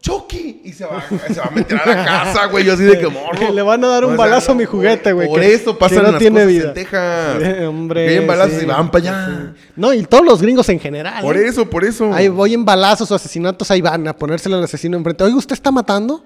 Chucky, 0.00 0.60
y 0.64 0.72
se 0.72 0.84
va, 0.84 1.02
se 1.26 1.40
va 1.40 1.46
a 1.46 1.50
meter 1.50 1.76
a 1.76 1.84
la 1.86 2.04
casa, 2.04 2.46
güey, 2.46 2.64
yo 2.64 2.74
así 2.74 2.84
de 2.84 2.98
que 2.98 3.08
morro. 3.08 3.52
Le 3.52 3.62
van 3.62 3.82
a 3.82 3.88
dar 3.88 4.04
un 4.04 4.16
balazo 4.16 4.52
a 4.52 4.54
mi 4.54 4.64
juguete, 4.64 5.12
güey, 5.12 5.26
Por 5.28 5.40
que- 5.40 5.54
eso 5.54 5.72
que 5.74 5.78
pasan 5.80 6.04
no 6.04 6.12
las 6.12 6.18
tiene 6.20 6.36
cosas 6.36 6.48
vida. 6.48 6.68
en 6.68 6.74
Texas. 6.74 7.42
Hombre, 7.68 8.06
Que 8.06 8.18
hay 8.20 8.26
balazos 8.26 8.58
sí. 8.58 8.62
y 8.62 8.66
van 8.66 8.90
para 8.90 9.10
allá. 9.10 9.54
No, 9.74 9.92
y 9.92 10.04
todos 10.04 10.24
los 10.24 10.40
gringos 10.40 10.68
en 10.68 10.78
general. 10.78 11.20
Por 11.20 11.36
¿eh? 11.36 11.48
eso, 11.48 11.68
por 11.68 11.84
eso. 11.84 12.12
Ahí 12.14 12.28
voy 12.28 12.54
en 12.54 12.64
balazos 12.64 13.10
o 13.10 13.14
asesinatos, 13.16 13.70
ahí 13.72 13.80
van 13.82 14.06
a 14.06 14.16
ponérsele 14.16 14.54
al 14.54 14.64
asesino 14.64 14.96
enfrente. 14.96 15.24
Oiga, 15.24 15.36
¿usted 15.36 15.54
está 15.54 15.70
matando? 15.72 16.24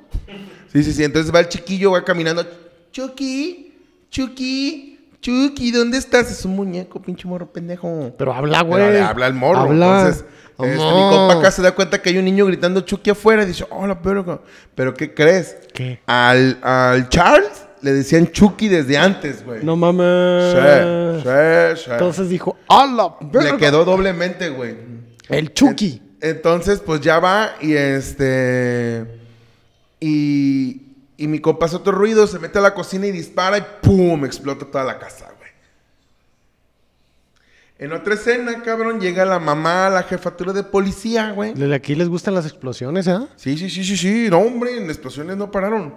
Sí, 0.73 0.85
sí, 0.85 0.93
sí. 0.93 1.05
Entonces 1.05 1.35
va 1.35 1.41
el 1.41 1.49
chiquillo, 1.49 1.93
va 1.93 2.05
caminando. 2.05 2.47
Chucky, 2.93 3.73
Chucky, 4.11 4.92
Chucky, 5.23 5.71
¿dónde 5.71 5.97
estás? 5.97 6.31
Es 6.31 6.45
un 6.45 6.57
muñeco, 6.57 7.01
pinche 7.01 7.27
morro 7.27 7.51
pendejo. 7.51 8.13
Pero 8.19 8.35
habla, 8.35 8.59
Pero 8.59 8.71
güey. 8.71 8.93
le 8.93 9.01
habla 9.01 9.27
al 9.27 9.35
morro. 9.35 9.61
Habla. 9.61 9.99
Entonces, 10.01 10.25
este, 10.59 10.75
Amor. 10.75 10.95
mi 10.95 11.17
compa 11.17 11.35
acá 11.39 11.51
se 11.51 11.63
da 11.63 11.73
cuenta 11.75 12.03
que 12.03 12.11
hay 12.11 12.19
un 12.19 12.25
niño 12.25 12.45
gritando 12.45 12.81
Chucky 12.83 13.11
afuera 13.11 13.45
y 13.45 13.47
dice, 13.47 13.65
hola, 13.71 14.03
pero, 14.03 14.43
pero 14.75 14.93
¿qué 14.93 15.15
crees? 15.15 15.57
¿Qué? 15.73 16.01
Al, 16.07 16.59
al 16.63 17.09
Charles 17.09 17.67
le 17.83 17.93
decían 17.93 18.31
Chucky 18.31 18.69
desde 18.69 18.99
antes, 18.99 19.45
güey. 19.45 19.65
No 19.65 19.77
mames. 19.77 20.53
Sí, 20.53 20.59
sí, 21.23 21.85
sí. 21.85 21.91
Entonces 21.91 22.29
dijo, 22.29 22.57
¡Hala! 22.69 23.15
Le 23.33 23.57
quedó 23.57 23.85
doblemente, 23.85 24.51
güey. 24.51 24.77
El 25.29 25.53
Chucky. 25.55 26.03
Entonces, 26.21 26.81
pues 26.81 27.01
ya 27.01 27.19
va 27.19 27.53
y 27.61 27.73
este. 27.75 29.21
Y. 30.01 30.92
Y 31.16 31.29
mi 31.29 31.40
compa 31.40 31.66
hace 31.66 31.77
otro 31.77 31.92
ruido, 31.92 32.27
se 32.27 32.38
mete 32.38 32.59
a 32.59 32.62
la 32.62 32.75
cocina 32.75 33.07
y 33.07 33.12
dispara 33.12 33.59
y 33.59 33.64
¡pum! 33.83 34.25
explota 34.25 34.64
toda 34.66 34.85
la 34.85 34.98
casa, 34.98 35.27
güey. 35.38 35.51
En 37.79 37.92
otra 37.92 38.14
escena, 38.14 38.62
cabrón, 38.62 39.01
llega 39.01 39.25
la 39.25 39.38
mamá 39.40 39.88
a 39.88 39.90
la 39.90 40.03
jefatura 40.05 40.53
de 40.53 40.62
policía, 40.62 41.33
güey. 41.33 41.55
Le- 41.55 41.75
Aquí 41.75 41.94
les 41.94 42.09
gustan 42.09 42.35
las 42.35 42.46
explosiones, 42.46 43.07
¿eh? 43.09 43.18
Sí, 43.37 43.59
sí, 43.59 43.68
sí, 43.70 43.83
sí, 43.85 43.96
sí. 43.96 44.27
No, 44.31 44.38
hombre, 44.38 44.77
en 44.77 44.85
explosiones 44.85 45.37
no 45.37 45.51
pararon. 45.51 45.94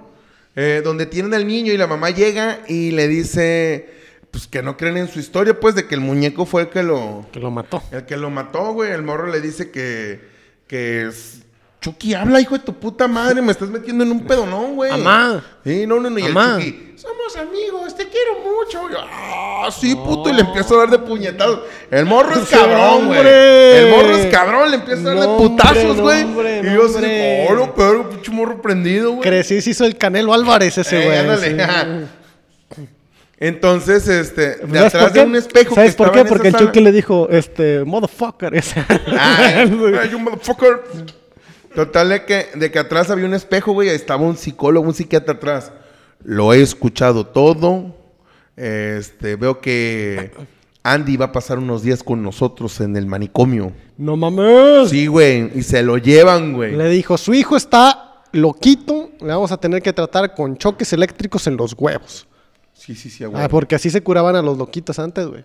Eh, 0.56 0.82
donde 0.84 1.06
tienen 1.06 1.34
al 1.34 1.46
niño 1.46 1.74
y 1.74 1.78
la 1.78 1.86
mamá 1.86 2.10
llega 2.10 2.60
y 2.68 2.92
le 2.92 3.08
dice, 3.08 3.90
pues 4.32 4.48
que 4.48 4.64
no 4.64 4.78
creen 4.78 4.98
en 4.98 5.08
su 5.10 5.20
historia, 5.20 5.60
pues, 5.60 5.76
de 5.76 5.86
que 5.86 5.96
el 5.96 6.02
muñeco 6.02 6.46
fue 6.46 6.64
el 6.64 6.70
que 6.70 6.82
lo, 6.82 7.26
Que 7.32 7.40
lo 7.40 7.52
mató. 7.52 7.84
el 7.92 8.06
que 8.06 8.18
lo 8.18 8.30
mató, 8.30 8.74
güey. 8.74 8.92
El 8.92 9.04
morro 9.04 9.28
le 9.28 9.40
dice 9.42 9.70
que, 9.70 10.22
que 10.68 11.08
es- 11.08 11.42
Chucky, 11.86 12.16
habla, 12.16 12.42
hijo 12.42 12.58
de 12.58 12.64
tu 12.64 12.74
puta 12.74 13.08
madre, 13.08 13.44
me 13.44 13.52
estás 13.52 13.70
metiendo 13.70 14.04
en 14.04 14.12
un 14.12 14.22
pedonón, 14.26 14.74
güey. 14.74 14.90
Amá. 14.92 15.44
Sí, 15.64 15.86
no, 15.86 16.00
no, 16.00 16.10
no. 16.10 16.18
Y 16.18 16.24
Amá. 16.24 16.58
el 16.60 16.64
Chucky, 16.66 16.94
somos 16.98 17.36
amigos, 17.38 17.96
te 17.96 18.08
quiero 18.08 18.40
mucho. 18.40 18.90
Yo, 18.90 18.98
ah, 19.08 19.70
sí, 19.72 19.94
puto, 19.94 20.32
y 20.32 20.34
le 20.34 20.42
empiezo 20.42 20.74
a 20.74 20.78
dar 20.80 20.90
de 20.90 20.98
puñetazos. 20.98 21.60
El 21.92 22.08
morro 22.08 22.34
es 22.42 22.50
cabrón, 22.50 23.06
güey. 23.06 23.20
El 23.20 23.92
morro 23.92 24.16
es 24.18 24.26
cabrón, 24.34 24.72
le 24.72 24.78
empieza 24.78 25.02
a 25.02 25.04
dar 25.14 25.20
de 25.20 25.28
No, 25.28 25.38
putazos, 25.38 25.98
no, 25.98 26.02
güey. 26.02 26.22
y 26.22 26.26
no, 26.26 26.74
yo 26.74 26.86
así, 26.88 27.54
no, 27.54 27.76
pero 27.76 28.10
pinche 28.10 28.32
morro 28.32 28.60
prendido, 28.64 29.12
güey. 29.12 29.22
Crecí, 29.22 29.62
se 29.62 29.70
hizo 29.70 29.86
el 29.86 29.96
Canelo 29.96 30.34
Álvarez 30.34 30.76
ese, 30.80 31.00
Eh, 31.04 31.06
güey. 31.06 31.18
ándale, 31.20 31.56
sí. 31.56 31.62
ajá. 31.62 31.88
Entonces, 33.38 34.08
este, 34.08 34.56
de 34.56 34.78
¿Sabes 34.78 34.96
atrás 34.96 35.14
de 35.14 35.22
un 35.24 35.36
espejo 35.36 35.76
¿Sabes 35.76 35.92
que 35.92 35.98
por 35.98 36.12
qué? 36.12 36.26
Porque 36.26 36.48
el 36.48 36.56
Chucky 36.56 36.80
le 36.80 36.92
dijo, 36.92 37.28
este, 37.30 37.84
motherfucker. 37.84 38.56
ese. 38.58 38.84
Ay, 39.20 39.70
ay, 40.02 40.10
you 40.10 40.18
motherfucker. 40.18 40.82
Total 41.76 42.10
de 42.10 42.26
que, 42.26 42.48
de 42.56 42.72
que 42.72 42.80
atrás 42.80 43.10
había 43.10 43.26
un 43.26 43.34
espejo, 43.34 43.74
güey. 43.74 43.90
Estaba 43.90 44.24
un 44.24 44.38
psicólogo, 44.38 44.88
un 44.88 44.94
psiquiatra 44.94 45.36
atrás. 45.36 45.72
Lo 46.24 46.54
he 46.54 46.62
escuchado 46.62 47.26
todo. 47.28 47.96
Este, 48.56 49.36
veo 49.36 49.60
que 49.60 50.32
Andy 50.84 51.18
va 51.18 51.26
a 51.26 51.32
pasar 51.32 51.58
unos 51.60 51.84
días 51.84 52.04
con 52.04 52.24
nosotros 52.24 52.80
en 52.80 52.96
el 52.96 53.06
manicomio. 53.06 53.74
no 53.98 54.16
mames. 54.16 54.90
Sí, 54.90 55.08
güey. 55.08 55.52
Y 55.58 55.64
se 55.64 55.84
lo 55.84 55.98
llevan, 55.98 56.54
güey. 56.54 56.76
Le 56.76 56.90
dijo, 56.90 57.18
su 57.18 57.34
hijo 57.34 57.58
está 57.58 58.24
loquito, 58.32 59.12
le 59.20 59.28
vamos 59.28 59.52
a 59.52 59.58
tener 59.58 59.82
que 59.82 59.94
tratar 59.94 60.34
con 60.36 60.58
choques 60.58 60.92
eléctricos 60.94 61.48
en 61.48 61.58
los 61.58 61.74
huevos. 61.78 62.28
Sí, 62.74 62.94
sí, 62.94 63.10
sí, 63.10 63.26
güey. 63.26 63.42
Ah, 63.42 63.50
porque 63.50 63.76
así 63.76 63.90
se 63.90 64.02
curaban 64.02 64.36
a 64.36 64.42
los 64.42 64.58
loquitos 64.58 65.00
antes, 65.00 65.26
güey. 65.26 65.44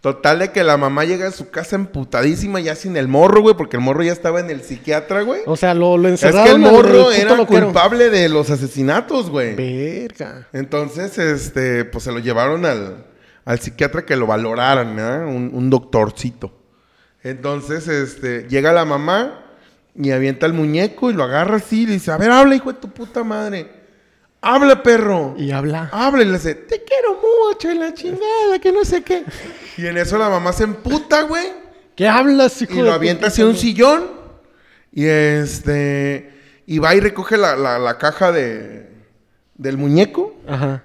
Total 0.00 0.38
de 0.38 0.52
que 0.52 0.62
la 0.62 0.76
mamá 0.76 1.04
llega 1.04 1.26
a 1.26 1.32
su 1.32 1.50
casa 1.50 1.74
emputadísima 1.74 2.60
ya 2.60 2.76
sin 2.76 2.96
el 2.96 3.08
morro, 3.08 3.40
güey. 3.42 3.56
Porque 3.56 3.76
el 3.78 3.82
morro 3.82 4.04
ya 4.04 4.12
estaba 4.12 4.38
en 4.38 4.48
el 4.50 4.62
psiquiatra, 4.62 5.22
güey. 5.22 5.40
O 5.46 5.56
sea, 5.56 5.74
lo, 5.74 5.96
lo 5.98 6.06
Es 6.08 6.22
encerraron. 6.22 6.44
que 6.44 6.50
el 6.52 6.58
morro 6.60 6.88
puto 7.06 7.12
era 7.12 7.34
loquero. 7.36 7.64
culpable 7.66 8.08
de 8.10 8.28
los 8.28 8.48
asesinatos, 8.50 9.28
güey. 9.28 9.56
Verga. 9.56 10.46
Entonces, 10.52 11.18
este, 11.18 11.84
pues 11.84 12.04
se 12.04 12.12
lo 12.12 12.20
llevaron 12.20 12.64
al, 12.64 13.06
al 13.44 13.58
psiquiatra 13.58 14.06
que 14.06 14.14
lo 14.14 14.26
valoraran, 14.28 14.94
¿verdad? 14.94 15.26
Un, 15.26 15.50
un 15.52 15.68
doctorcito. 15.68 16.52
Entonces, 17.24 17.88
este, 17.88 18.46
llega 18.48 18.72
la 18.72 18.84
mamá 18.84 19.44
y 19.96 20.12
avienta 20.12 20.46
el 20.46 20.52
muñeco 20.52 21.10
y 21.10 21.14
lo 21.14 21.24
agarra 21.24 21.56
así 21.56 21.82
y 21.82 21.86
le 21.86 21.92
dice, 21.94 22.12
a 22.12 22.16
ver, 22.16 22.30
habla, 22.30 22.54
hijo 22.54 22.72
de 22.72 22.78
tu 22.78 22.88
puta 22.88 23.24
madre. 23.24 23.68
Habla, 24.40 24.82
perro. 24.82 25.34
Y 25.36 25.50
habla. 25.50 25.88
Habla 25.92 26.22
y 26.22 26.26
le 26.26 26.32
dice, 26.34 26.54
te 26.54 26.82
quiero 26.84 27.18
mucho 27.48 27.70
y 27.72 27.74
la 27.78 27.92
chingada, 27.92 28.58
que 28.60 28.70
no 28.72 28.84
sé 28.84 29.02
qué. 29.02 29.24
Y 29.76 29.86
en 29.86 29.98
eso 29.98 30.16
la 30.18 30.28
mamá 30.28 30.52
se 30.52 30.64
emputa, 30.64 31.22
güey. 31.22 31.46
¿Qué 31.96 32.06
hablas, 32.06 32.62
hijo 32.62 32.74
Y 32.74 32.76
de 32.76 32.82
lo 32.84 32.92
avienta 32.92 33.26
hacia 33.26 33.44
un 33.46 33.56
sillón. 33.56 34.04
Y 34.92 35.06
este. 35.06 36.32
Y 36.66 36.78
va 36.78 36.94
y 36.94 37.00
recoge 37.00 37.36
la, 37.36 37.56
la- 37.56 37.78
la 37.78 37.98
caja 37.98 38.30
de, 38.30 38.88
del 39.54 39.76
muñeco. 39.76 40.36
Ajá. 40.46 40.84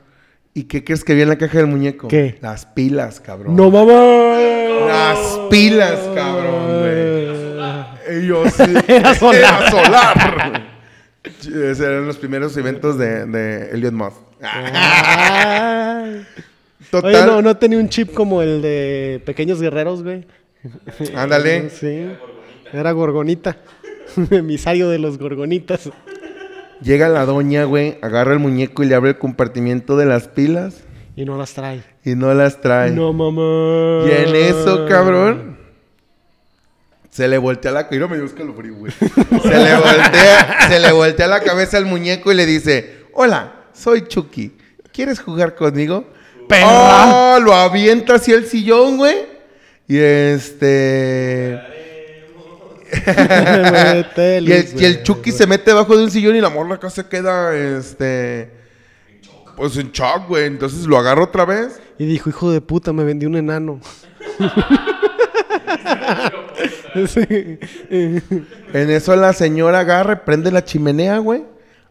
¿Y 0.56 0.64
qué 0.66 0.84
crees 0.84 1.04
que 1.04 1.12
había 1.14 1.24
en 1.24 1.30
la 1.30 1.38
caja 1.38 1.58
del 1.58 1.68
muñeco? 1.68 2.08
¿Qué? 2.08 2.38
Las 2.42 2.66
pilas, 2.66 3.20
cabrón. 3.20 3.56
No 3.56 3.70
mames. 3.70 4.88
Las 4.88 5.20
pilas, 5.50 6.00
cabrón, 6.16 6.80
güey. 6.80 7.24
Y 8.24 8.28
yo 8.28 8.44
sí. 8.50 8.64
Era 8.88 9.14
solar. 9.16 9.36
Era 9.36 9.70
solar. 9.72 10.63
Esos 11.48 11.80
eran 11.80 12.06
los 12.08 12.18
primeros 12.18 12.56
eventos 12.58 12.98
de, 12.98 13.26
de 13.26 13.72
Elliot 13.72 13.94
Moth. 13.94 14.14
Total. 16.92 17.16
Oye, 17.16 17.26
no, 17.26 17.42
no 17.42 17.58
tenía 17.58 17.80
un 17.80 17.90
chip 17.90 18.14
como 18.14 18.42
el 18.42 18.62
de 18.62 19.22
Pequeños 19.26 19.62
Guerreros, 19.62 20.04
güey. 20.04 20.26
Ándale. 21.16 21.70
Sí. 21.70 22.08
Era 22.72 22.92
Gorgonita. 22.92 23.58
Emisario 24.32 24.90
de 24.90 25.00
los 25.00 25.18
Gorgonitas. 25.18 25.90
Llega 26.82 27.08
la 27.10 27.26
doña, 27.26 27.64
güey, 27.64 27.98
agarra 28.02 28.34
el 28.34 28.40
muñeco 28.40 28.84
y 28.84 28.88
le 28.88 28.96
abre 28.96 29.12
el 29.12 29.18
compartimiento 29.18 29.96
de 29.96 30.06
las 30.06 30.28
pilas 30.28 30.84
Y 31.16 31.24
no 31.24 31.38
las 31.38 31.54
trae. 31.54 31.82
y 32.04 32.14
no 32.16 32.34
las 32.34 32.60
trae. 32.60 32.92
No, 32.92 33.14
mamá. 33.14 34.04
Y 34.06 34.12
en 34.12 34.36
eso, 34.36 34.86
cabrón, 34.90 35.53
se 37.14 37.28
le 37.28 37.38
voltea 37.38 37.72
la 37.72 37.84
cabeza. 37.84 38.00
No 38.00 38.10
me 38.10 38.18
dio 38.18 38.26
escalofrío, 38.26 38.76
güey. 38.76 38.92
Se 38.92 39.60
le 39.60 39.76
voltea, 39.76 40.68
se 40.68 40.80
le 40.80 40.92
voltea 40.92 41.28
la 41.28 41.42
cabeza 41.42 41.78
al 41.78 41.86
muñeco 41.86 42.32
y 42.32 42.36
le 42.36 42.48
dice: 42.48 43.06
Hola, 43.14 43.54
soy 43.72 44.08
Chucky. 44.08 44.52
¿Quieres 44.92 45.20
jugar 45.20 45.54
conmigo? 45.54 46.06
¡Perra! 46.50 47.36
¡Oh! 47.36 47.40
Lo 47.40 47.54
avienta 47.54 48.16
hacia 48.16 48.36
el 48.36 48.48
sillón, 48.48 48.98
güey. 48.98 49.16
Y 49.88 49.98
este. 49.98 51.62
Y 52.96 54.52
el, 54.52 54.68
y 54.78 54.86
el. 54.86 55.04
Chucky 55.04 55.32
se 55.32 55.48
mete 55.48 55.72
debajo 55.72 55.98
de 55.98 56.04
un 56.04 56.12
sillón 56.12 56.36
y 56.36 56.42
la 56.42 56.50
morra 56.50 56.76
acá 56.76 56.90
se 56.90 57.06
queda, 57.06 57.56
este. 57.56 58.52
Pues 59.56 59.78
en 59.78 59.92
shock, 59.92 60.28
güey. 60.28 60.46
Entonces 60.46 60.86
lo 60.86 60.98
agarra 60.98 61.24
otra 61.24 61.46
vez. 61.46 61.80
Y 62.00 62.06
dijo, 62.06 62.30
hijo 62.30 62.52
de 62.52 62.62
puta, 62.62 62.92
me 62.94 63.04
vendió 63.04 63.30
un 63.30 63.36
enano. 63.36 63.80
Sí. 67.08 67.60
En 67.90 68.90
eso 68.92 69.16
la 69.16 69.34
señora 69.34 69.80
agarra, 69.80 70.24
prende 70.24 70.52
la 70.52 70.64
chimenea, 70.64 71.18
güey. 71.18 71.44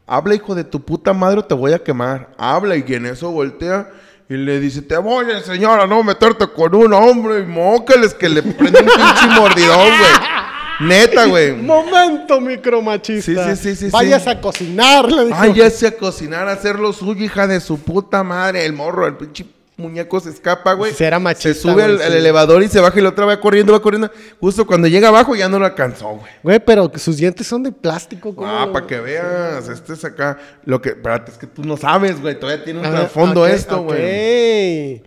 Habla, 0.07 0.35
hijo 0.35 0.55
de 0.55 0.65
tu 0.65 0.81
puta 0.85 1.13
madre, 1.13 1.41
o 1.41 1.45
te 1.45 1.55
voy 1.55 1.73
a 1.73 1.83
quemar. 1.83 2.31
Habla 2.39 2.77
y 2.77 2.85
en 2.89 3.07
eso 3.07 3.31
voltea 3.31 3.91
y 4.29 4.37
le 4.37 4.61
dice, 4.61 4.83
te 4.83 4.97
voy 4.97 5.31
a 5.31 5.39
enseñar 5.39 5.81
a 5.81 5.87
no 5.87 6.03
meterte 6.03 6.47
con 6.47 6.75
un 6.75 6.93
hombre 6.93 7.41
y 7.41 7.47
mócales 7.47 8.15
que 8.15 8.29
le 8.29 8.43
prende 8.43 8.81
un 8.81 8.87
pinche 8.87 9.27
mordidón, 9.39 9.79
güey. 9.79 10.89
Neta, 10.89 11.27
güey. 11.27 11.53
Momento 11.53 12.41
micromachista. 12.41 13.55
Sí, 13.55 13.63
sí, 13.63 13.77
sí, 13.77 13.87
sí, 13.87 13.91
Vayas 13.91 14.25
sí. 14.25 14.31
a 14.31 14.41
cocinar, 14.41 15.11
le 15.11 15.27
dijo. 15.27 15.39
Váyase 15.39 15.87
a 15.87 15.97
cocinar, 15.97 16.49
a 16.49 16.53
hacer 16.53 16.79
lo 16.79 16.93
suyo, 16.93 17.25
hija 17.25 17.47
de 17.47 17.61
su 17.61 17.79
puta 17.79 18.23
madre. 18.23 18.65
El 18.65 18.73
morro, 18.73 19.07
el 19.07 19.17
pinche 19.17 19.45
muñeco 19.83 20.19
se 20.21 20.31
escapa, 20.31 20.73
güey. 20.73 20.95
Sí, 20.95 21.05
era 21.05 21.19
machista, 21.19 21.49
Se 21.53 21.55
sube 21.55 21.83
al, 21.83 21.95
güey, 21.97 22.07
al 22.07 22.13
sí. 22.13 22.19
elevador 22.19 22.63
y 22.63 22.69
se 22.69 22.81
baja 22.81 22.99
y 22.99 23.03
la 23.03 23.11
otra 23.11 23.27
va 23.27 23.39
corriendo, 23.41 23.73
va 23.73 23.83
corriendo. 23.83 24.11
Justo 24.41 24.67
cuando 24.67 24.89
llega 24.89 25.09
abajo 25.09 25.35
ya 25.35 25.49
no 25.49 25.59
lo 25.59 25.67
alcanzó, 25.67 26.09
güey. 26.11 26.33
Güey, 26.43 26.59
pero 26.65 26.91
que 26.91 26.99
sus 26.99 27.17
dientes 27.19 27.47
son 27.47 27.63
de 27.63 27.73
plástico. 27.73 28.35
¿cómo? 28.35 28.49
Ah, 28.49 28.71
para 28.73 28.87
que 28.87 29.01
veas, 29.01 29.69
este 29.69 29.93
es 29.93 30.05
acá. 30.05 30.39
Lo 30.65 30.81
que, 30.81 30.91
espérate, 30.91 31.33
es 31.33 31.37
que 31.39 31.47
tú 31.47 31.63
no 31.65 31.77
sabes, 31.77 32.21
güey. 32.21 32.39
Todavía 32.39 32.65
tiene 32.65 32.81
un 32.81 32.87
Ah, 32.87 32.91
trasfondo 32.91 33.47
esto, 33.47 33.83
güey. 33.83 34.97
ok. 34.97 35.07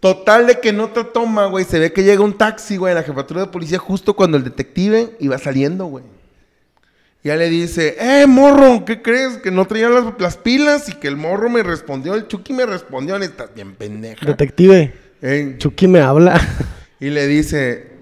Total 0.00 0.48
de 0.48 0.58
que 0.58 0.72
no 0.72 0.88
te 0.90 1.04
toma, 1.04 1.46
güey. 1.46 1.64
Se 1.64 1.78
ve 1.78 1.92
que 1.92 2.02
llega 2.02 2.22
un 2.22 2.36
taxi, 2.36 2.76
güey, 2.76 2.90
a 2.92 2.96
la 2.96 3.02
jefatura 3.04 3.42
de 3.42 3.46
policía 3.46 3.78
justo 3.78 4.14
cuando 4.14 4.36
el 4.36 4.42
detective 4.42 5.16
iba 5.20 5.38
saliendo, 5.38 5.84
güey. 5.86 6.04
Ya 7.24 7.36
le 7.36 7.48
dice, 7.48 7.96
eh, 8.00 8.26
morro, 8.26 8.84
¿qué 8.84 9.00
crees? 9.00 9.38
Que 9.38 9.52
no 9.52 9.64
traía 9.66 9.88
las, 9.88 10.04
las 10.18 10.36
pilas 10.36 10.88
y 10.88 10.94
que 10.94 11.06
el 11.06 11.16
morro 11.16 11.48
me 11.48 11.62
respondió, 11.62 12.14
el 12.14 12.26
Chucky 12.26 12.52
me 12.52 12.66
respondió, 12.66 13.16
estás 13.16 13.54
bien 13.54 13.74
pendeja. 13.74 14.26
Detective, 14.26 14.92
Eh, 15.22 15.54
Chucky 15.58 15.86
me 15.86 16.00
habla. 16.00 16.40
y 16.98 17.10
le 17.10 17.28
dice, 17.28 17.92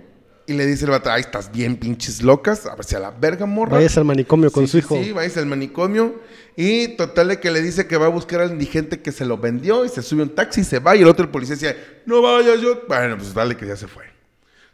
y 0.46 0.54
le 0.54 0.64
dice 0.64 0.86
el 0.86 0.92
vato, 0.92 1.10
ay, 1.10 1.20
estás 1.20 1.52
bien 1.52 1.76
pinches 1.76 2.22
locas, 2.22 2.64
a 2.64 2.74
ver 2.74 2.84
si 2.86 2.96
a 2.96 2.98
la 2.98 3.10
verga, 3.10 3.44
morra. 3.44 3.76
Vayas 3.76 3.98
al 3.98 4.06
manicomio 4.06 4.50
con 4.50 4.64
Sí, 4.66 4.70
su 4.72 4.78
hijo. 4.78 5.02
Sí, 5.02 5.12
va 5.12 5.20
a 5.20 5.24
irse 5.26 5.38
al 5.38 5.46
manicomio. 5.46 6.18
Y 6.56 6.88
total 6.96 7.28
de 7.28 7.40
que 7.40 7.50
le 7.50 7.60
dice 7.60 7.86
que 7.86 7.98
va 7.98 8.06
a 8.06 8.10
buscar 8.10 8.40
al 8.40 8.50
indigente 8.52 9.00
que 9.00 9.12
se 9.12 9.26
lo 9.26 9.36
vendió 9.36 9.84
y 9.84 9.90
se 9.90 10.00
sube 10.02 10.22
un 10.22 10.34
taxi 10.34 10.62
y 10.62 10.64
se 10.64 10.78
va. 10.78 10.96
Y 10.96 11.02
el 11.02 11.08
otro, 11.08 11.24
el 11.26 11.30
policía, 11.30 11.56
decía, 11.56 11.76
no 12.06 12.22
vayas 12.22 12.60
yo. 12.60 12.82
Bueno, 12.88 13.18
pues 13.18 13.34
dale 13.34 13.54
que 13.56 13.66
ya 13.66 13.76
se 13.76 13.86
fue. 13.86 14.04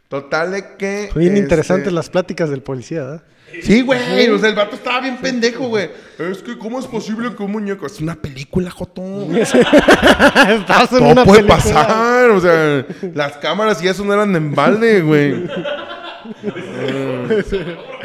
Total 0.07 0.51
de 0.51 0.75
que. 0.77 1.09
Bien 1.15 1.33
este, 1.33 1.39
interesantes 1.39 1.91
las 1.91 2.09
pláticas 2.09 2.49
del 2.49 2.61
policía, 2.61 3.03
¿verdad? 3.03 3.23
Sí, 3.61 3.81
güey. 3.81 4.29
O 4.29 4.37
sea, 4.39 4.49
el 4.49 4.55
vato 4.55 4.75
estaba 4.75 4.99
bien 5.01 5.17
pendejo, 5.17 5.67
güey. 5.69 5.89
Es 6.19 6.39
que, 6.39 6.57
¿cómo 6.57 6.79
es 6.79 6.85
posible 6.85 7.33
que 7.35 7.43
un 7.43 7.51
muñeco? 7.53 7.85
Es 7.85 7.99
una 8.01 8.15
película, 8.15 8.69
Joto. 8.69 9.01
Estás 9.33 10.91
en 10.91 10.99
Todo 10.99 11.11
una 11.11 11.23
puede 11.23 11.43
película. 11.43 11.55
pasar. 11.57 12.29
O 12.31 12.41
sea, 12.41 12.85
las 13.13 13.37
cámaras 13.37 13.81
y 13.81 13.87
eso 13.87 14.03
no 14.03 14.13
eran 14.13 14.35
en 14.35 14.53
balde, 14.53 15.01
güey. 15.01 15.47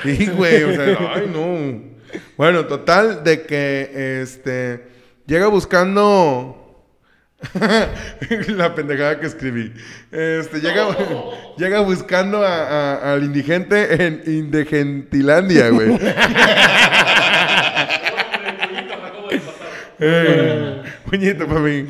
Sí, 0.02 0.26
güey. 0.36 0.62
O 0.62 0.74
sea, 0.74 1.12
ay, 1.14 1.30
no. 1.32 1.82
Bueno, 2.36 2.66
total, 2.66 3.24
de 3.24 3.42
que 3.42 4.20
este. 4.22 4.84
Llega 5.26 5.48
buscando. 5.48 6.61
la 8.48 8.74
pendejada 8.74 9.18
que 9.20 9.26
escribí. 9.26 9.72
Este, 10.10 10.60
llega, 10.60 10.96
llega 11.58 11.80
buscando 11.80 12.42
a- 12.44 12.94
a- 12.94 13.12
al 13.14 13.24
indigente 13.24 14.04
en 14.04 14.22
Indigentilandia, 14.26 15.70
güey. 15.70 15.98
Eh, 20.04 20.82
Puñito 21.08 21.46
para 21.46 21.60
mí. 21.60 21.86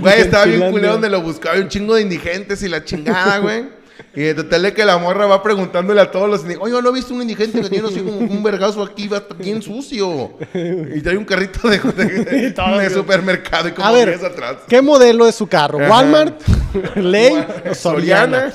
Güey, 0.00 0.20
estaba 0.20 0.46
bien 0.46 0.70
culero 0.70 0.92
donde 0.92 1.10
lo 1.10 1.20
buscaba 1.20 1.56
hay 1.56 1.60
un 1.60 1.68
chingo 1.68 1.94
de 1.94 2.02
indigentes 2.02 2.62
y 2.62 2.68
la 2.68 2.82
chingada, 2.84 3.38
güey. 3.38 3.64
Y 4.14 4.20
de 4.22 4.34
total 4.34 4.62
de 4.62 4.72
que 4.74 4.84
la 4.84 4.98
morra 4.98 5.26
va 5.26 5.42
preguntándole 5.42 6.00
a 6.00 6.10
todos 6.10 6.28
los 6.28 6.40
indigentes, 6.42 6.72
oye, 6.72 6.82
¿no 6.82 6.88
he 6.90 6.92
visto 6.92 7.14
un 7.14 7.22
indigente 7.22 7.60
que 7.60 7.68
tiene 7.68 7.88
así 7.88 8.00
como 8.00 8.18
un 8.18 8.42
vergazo 8.42 8.82
aquí, 8.82 9.08
va 9.08 9.22
bien 9.38 9.62
sucio? 9.62 10.32
Y 10.94 11.00
trae 11.00 11.16
un 11.16 11.24
carrito 11.24 11.68
de, 11.68 11.78
de- 11.78 12.50
de 12.80 12.90
supermercado 12.90 13.68
y 13.68 13.72
como 13.72 13.86
A 13.86 13.92
ver, 13.92 14.08
10 14.08 14.24
atrás. 14.24 14.56
¿qué 14.68 14.82
modelo 14.82 15.26
es 15.26 15.34
su 15.34 15.46
carro? 15.46 15.78
¿Walmart? 15.78 16.40
¿Ley? 16.96 17.44
¿O 17.70 17.74
Soriana? 17.74 18.52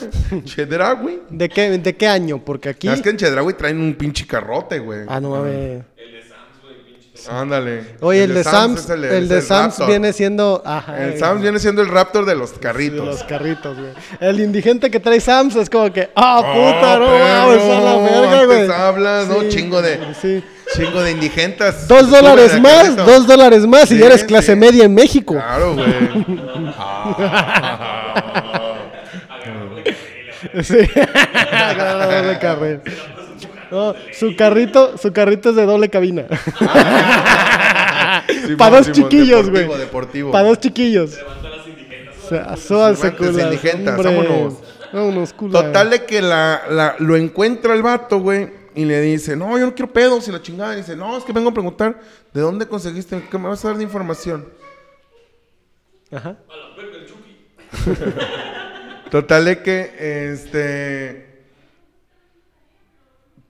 ¿De 1.30 1.50
qué, 1.50 1.78
¿De 1.78 1.96
qué 1.96 2.08
año? 2.08 2.44
Porque 2.44 2.70
aquí... 2.70 2.88
Es 2.88 3.02
que 3.02 3.10
en 3.10 3.18
Chedraui 3.18 3.54
traen 3.54 3.80
un 3.80 3.94
pinche 3.96 4.26
carrote, 4.28 4.80
güey. 4.80 5.02
Ah, 5.08 5.20
no 5.20 5.44
Ándale. 7.30 7.95
Oye, 8.01 8.24
el, 8.24 8.34
de 8.34 8.43
Sams, 8.43 8.82
es 8.86 8.89
el, 8.89 9.03
es 9.05 9.30
de 9.30 9.41
Sams 9.41 9.74
Raptor. 9.74 9.88
viene 9.88 10.13
siendo... 10.13 10.61
Ajá, 10.65 11.03
El 11.03 11.17
Sams 11.19 11.41
viene 11.41 11.59
siendo 11.59 11.82
el 11.82 11.88
Raptor 11.88 12.26
de 12.26 12.36
los 12.36 12.51
carritos. 12.53 12.99
de 12.99 13.05
los 13.05 13.24
carritos, 13.24 13.78
güey. 13.78 13.91
El 14.19 14.39
indigente 14.39 14.89
que 14.91 14.99
trae 14.99 15.19
Sams 15.19 15.55
es 15.55 15.69
como 15.69 15.91
que... 15.91 16.09
¡Ah, 16.15 16.41
Oh, 16.43 16.53
puta, 16.53 16.97
no! 16.99 17.05
perro, 17.05 17.19
mames, 17.19 17.63
a 17.63 17.82
la 17.82 17.97
verga, 17.97 18.45
güey! 18.45 18.71
hablas, 18.71 19.28
¿no? 19.28 19.49
Chingo 19.49 19.82
de- 19.82 19.99
Sí. 20.21 20.43
Chingo 20.76 21.01
de 21.03 21.11
indigentes. 21.11 21.88
Dos 21.88 22.09
dólares 22.09 22.59
más, 22.61 22.95
dos 22.95 23.28
dólares 23.28 23.67
más 23.67 23.86
y 23.91 23.95
Sí, 23.95 23.99
ya 23.99 24.05
eres 24.07 24.24
clase 24.24 24.53
sí. 24.53 24.59
media 24.59 24.86
en 24.86 24.93
México. 24.93 25.34
Claro, 25.34 25.76
güey. 25.76 25.93
Sí. 30.63 30.78
No, 33.74 33.95
su 34.13 34.36
carrito, 34.36 34.97
su 34.99 35.11
carrito 35.11 35.49
es 35.49 35.55
de 35.55 35.65
doble 35.65 35.89
cabina. 35.89 36.26
Para 38.57 38.78
dos 38.78 38.86
Simón, 38.86 38.93
chiquillos, 39.09 39.49
güey. 39.49 39.63
deportivo, 39.63 39.78
Deportivo. 39.78 40.32
Para 40.32 40.47
dos 40.49 40.59
chiquillos. 40.59 41.17
Súbanse, 42.30 42.61
Subantes, 42.67 43.11
culas, 43.13 43.38
indigentas, 43.45 43.97
vámonos. 43.97 44.53
Vámonos, 44.93 45.34
culas. 45.34 45.63
Total 45.63 45.89
de 45.89 46.05
que 46.05 46.21
la, 46.21 46.61
la- 46.69 46.95
lo 46.99 47.15
encuentra 47.17 47.74
el 47.74 47.82
vato, 47.82 48.19
güey. 48.19 48.61
Y 48.76 48.86
le 48.86 49.01
dice, 49.01 49.36
no, 49.36 49.57
yo 49.57 49.65
no 49.65 49.74
quiero 49.76 49.91
pedos. 49.91 50.28
Y 50.28 50.32
la 50.32 50.41
chingada. 50.41 50.74
Y 50.76 50.78
dice, 50.78 50.95
no, 50.95 51.17
es 51.17 51.24
que 51.24 51.34
vengo 51.34 51.49
a 51.49 51.53
preguntar, 51.53 51.99
¿de 52.34 52.41
dónde 52.41 52.67
conseguiste? 52.67 53.24
¿Qué 53.30 53.38
me 53.39 53.49
vas 53.49 53.65
a 53.65 53.69
dar 53.69 53.78
de 53.78 53.84
información? 53.84 54.47
Ajá. 56.11 56.38
Total 59.09 59.45
de 59.45 59.61
que, 59.63 60.32
este... 60.34 61.33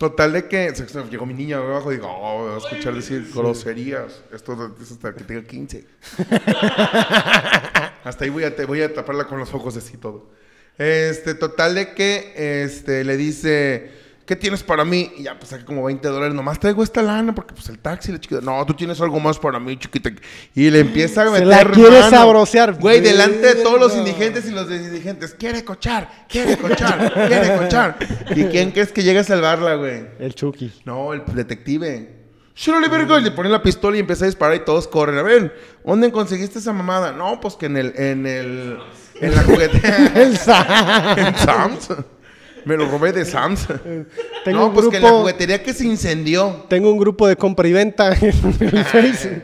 Total 0.03 0.33
de 0.33 0.49
que... 0.49 0.73
llegó 1.09 1.25
mi 1.25 1.33
niña 1.33 1.59
abajo 1.59 1.89
y 1.93 1.95
digo, 1.95 2.09
oh, 2.09 2.43
voy 2.43 2.55
a 2.55 2.57
escuchar 2.57 2.93
decir 2.93 3.25
groserías. 3.33 4.21
Esto 4.33 4.75
es 4.81 4.91
hasta 4.91 5.15
que 5.15 5.23
tenga 5.23 5.47
15. 5.47 5.85
hasta 8.03 8.25
ahí 8.25 8.29
voy 8.29 8.43
a, 8.43 8.53
te, 8.53 8.65
voy 8.65 8.81
a 8.81 8.93
taparla 8.93 9.23
con 9.27 9.39
los 9.39 9.53
ojos 9.53 9.77
así 9.77 9.95
todo. 9.95 10.29
Este, 10.77 11.35
total 11.35 11.75
de 11.75 11.93
que, 11.93 12.33
este, 12.65 13.05
le 13.05 13.15
dice... 13.15 14.02
¿Qué 14.25 14.37
tienes 14.37 14.63
para 14.63 14.85
mí? 14.85 15.11
Y 15.17 15.23
ya, 15.23 15.37
pues 15.37 15.49
saqué 15.49 15.65
como 15.65 15.83
20 15.83 16.07
dólares. 16.07 16.33
Nomás 16.33 16.57
traigo 16.57 16.81
esta 16.81 17.01
lana 17.01 17.35
porque, 17.35 17.53
pues, 17.53 17.67
el 17.67 17.77
taxi, 17.79 18.11
la 18.13 18.19
chiquita. 18.21 18.39
No, 18.41 18.65
tú 18.65 18.73
tienes 18.73 19.01
algo 19.01 19.19
más 19.19 19.37
para 19.37 19.59
mí, 19.59 19.75
chiquita. 19.77 20.11
Y 20.55 20.69
le 20.69 20.79
empieza 20.79 21.23
a 21.23 21.25
Se 21.25 21.31
meter 21.31 21.47
la 21.47 21.65
quiere 21.65 21.99
mano. 21.99 22.09
sabrosear. 22.09 22.73
Güey, 22.79 23.01
delante 23.01 23.39
de 23.53 23.55
todos 23.55 23.77
los 23.79 23.95
indigentes 23.97 24.45
y 24.45 24.51
los 24.51 24.71
indigentes. 24.71 25.33
Quiere 25.33 25.65
cochar, 25.65 26.09
quiere 26.29 26.55
cochar, 26.57 27.11
quiere 27.27 27.57
cochar. 27.57 27.97
¿Y 28.33 28.45
quién 28.45 28.71
crees 28.71 28.93
que 28.93 29.03
llega 29.03 29.19
a 29.21 29.23
salvarla, 29.25 29.75
güey? 29.75 30.05
El 30.19 30.33
Chucky. 30.33 30.71
No, 30.85 31.11
el 31.13 31.23
detective. 31.33 32.21
Shirley 32.55 32.87
verga, 32.89 33.19
y 33.19 33.23
le 33.23 33.31
pone 33.31 33.49
la 33.49 33.61
pistola 33.63 33.97
y 33.97 33.99
empieza 34.01 34.23
a 34.25 34.27
disparar 34.27 34.55
y 34.55 34.59
todos 34.63 34.87
corren. 34.87 35.17
A 35.17 35.23
ver, 35.23 35.53
¿dónde 35.83 36.11
conseguiste 36.11 36.59
esa 36.59 36.71
mamada? 36.71 37.11
No, 37.11 37.41
pues 37.41 37.55
que 37.55 37.65
en 37.65 37.75
el, 37.77 37.93
en 37.97 38.25
el, 38.27 38.77
en 39.19 39.35
la 39.35 39.43
juguetera. 39.43 40.11
El 40.15 40.37
Sa- 40.37 41.15
en 41.17 41.35
Sam's. 41.35 41.87
Me 42.65 42.77
lo 42.77 42.89
robé 42.89 43.11
de 43.11 43.25
Sam's. 43.25 43.67
Tengo 44.45 44.59
no, 44.59 44.67
un 44.67 44.73
pues 44.73 44.87
que 44.87 44.99
la 44.99 45.09
juguetería 45.09 45.61
que 45.63 45.73
se 45.73 45.85
incendió. 45.85 46.65
Tengo 46.69 46.91
un 46.91 46.97
grupo 46.97 47.27
de 47.27 47.35
compra 47.35 47.67
y 47.67 47.73
venta 47.73 48.13
en 48.13 48.33
el 48.59 48.85
Face. 48.85 49.43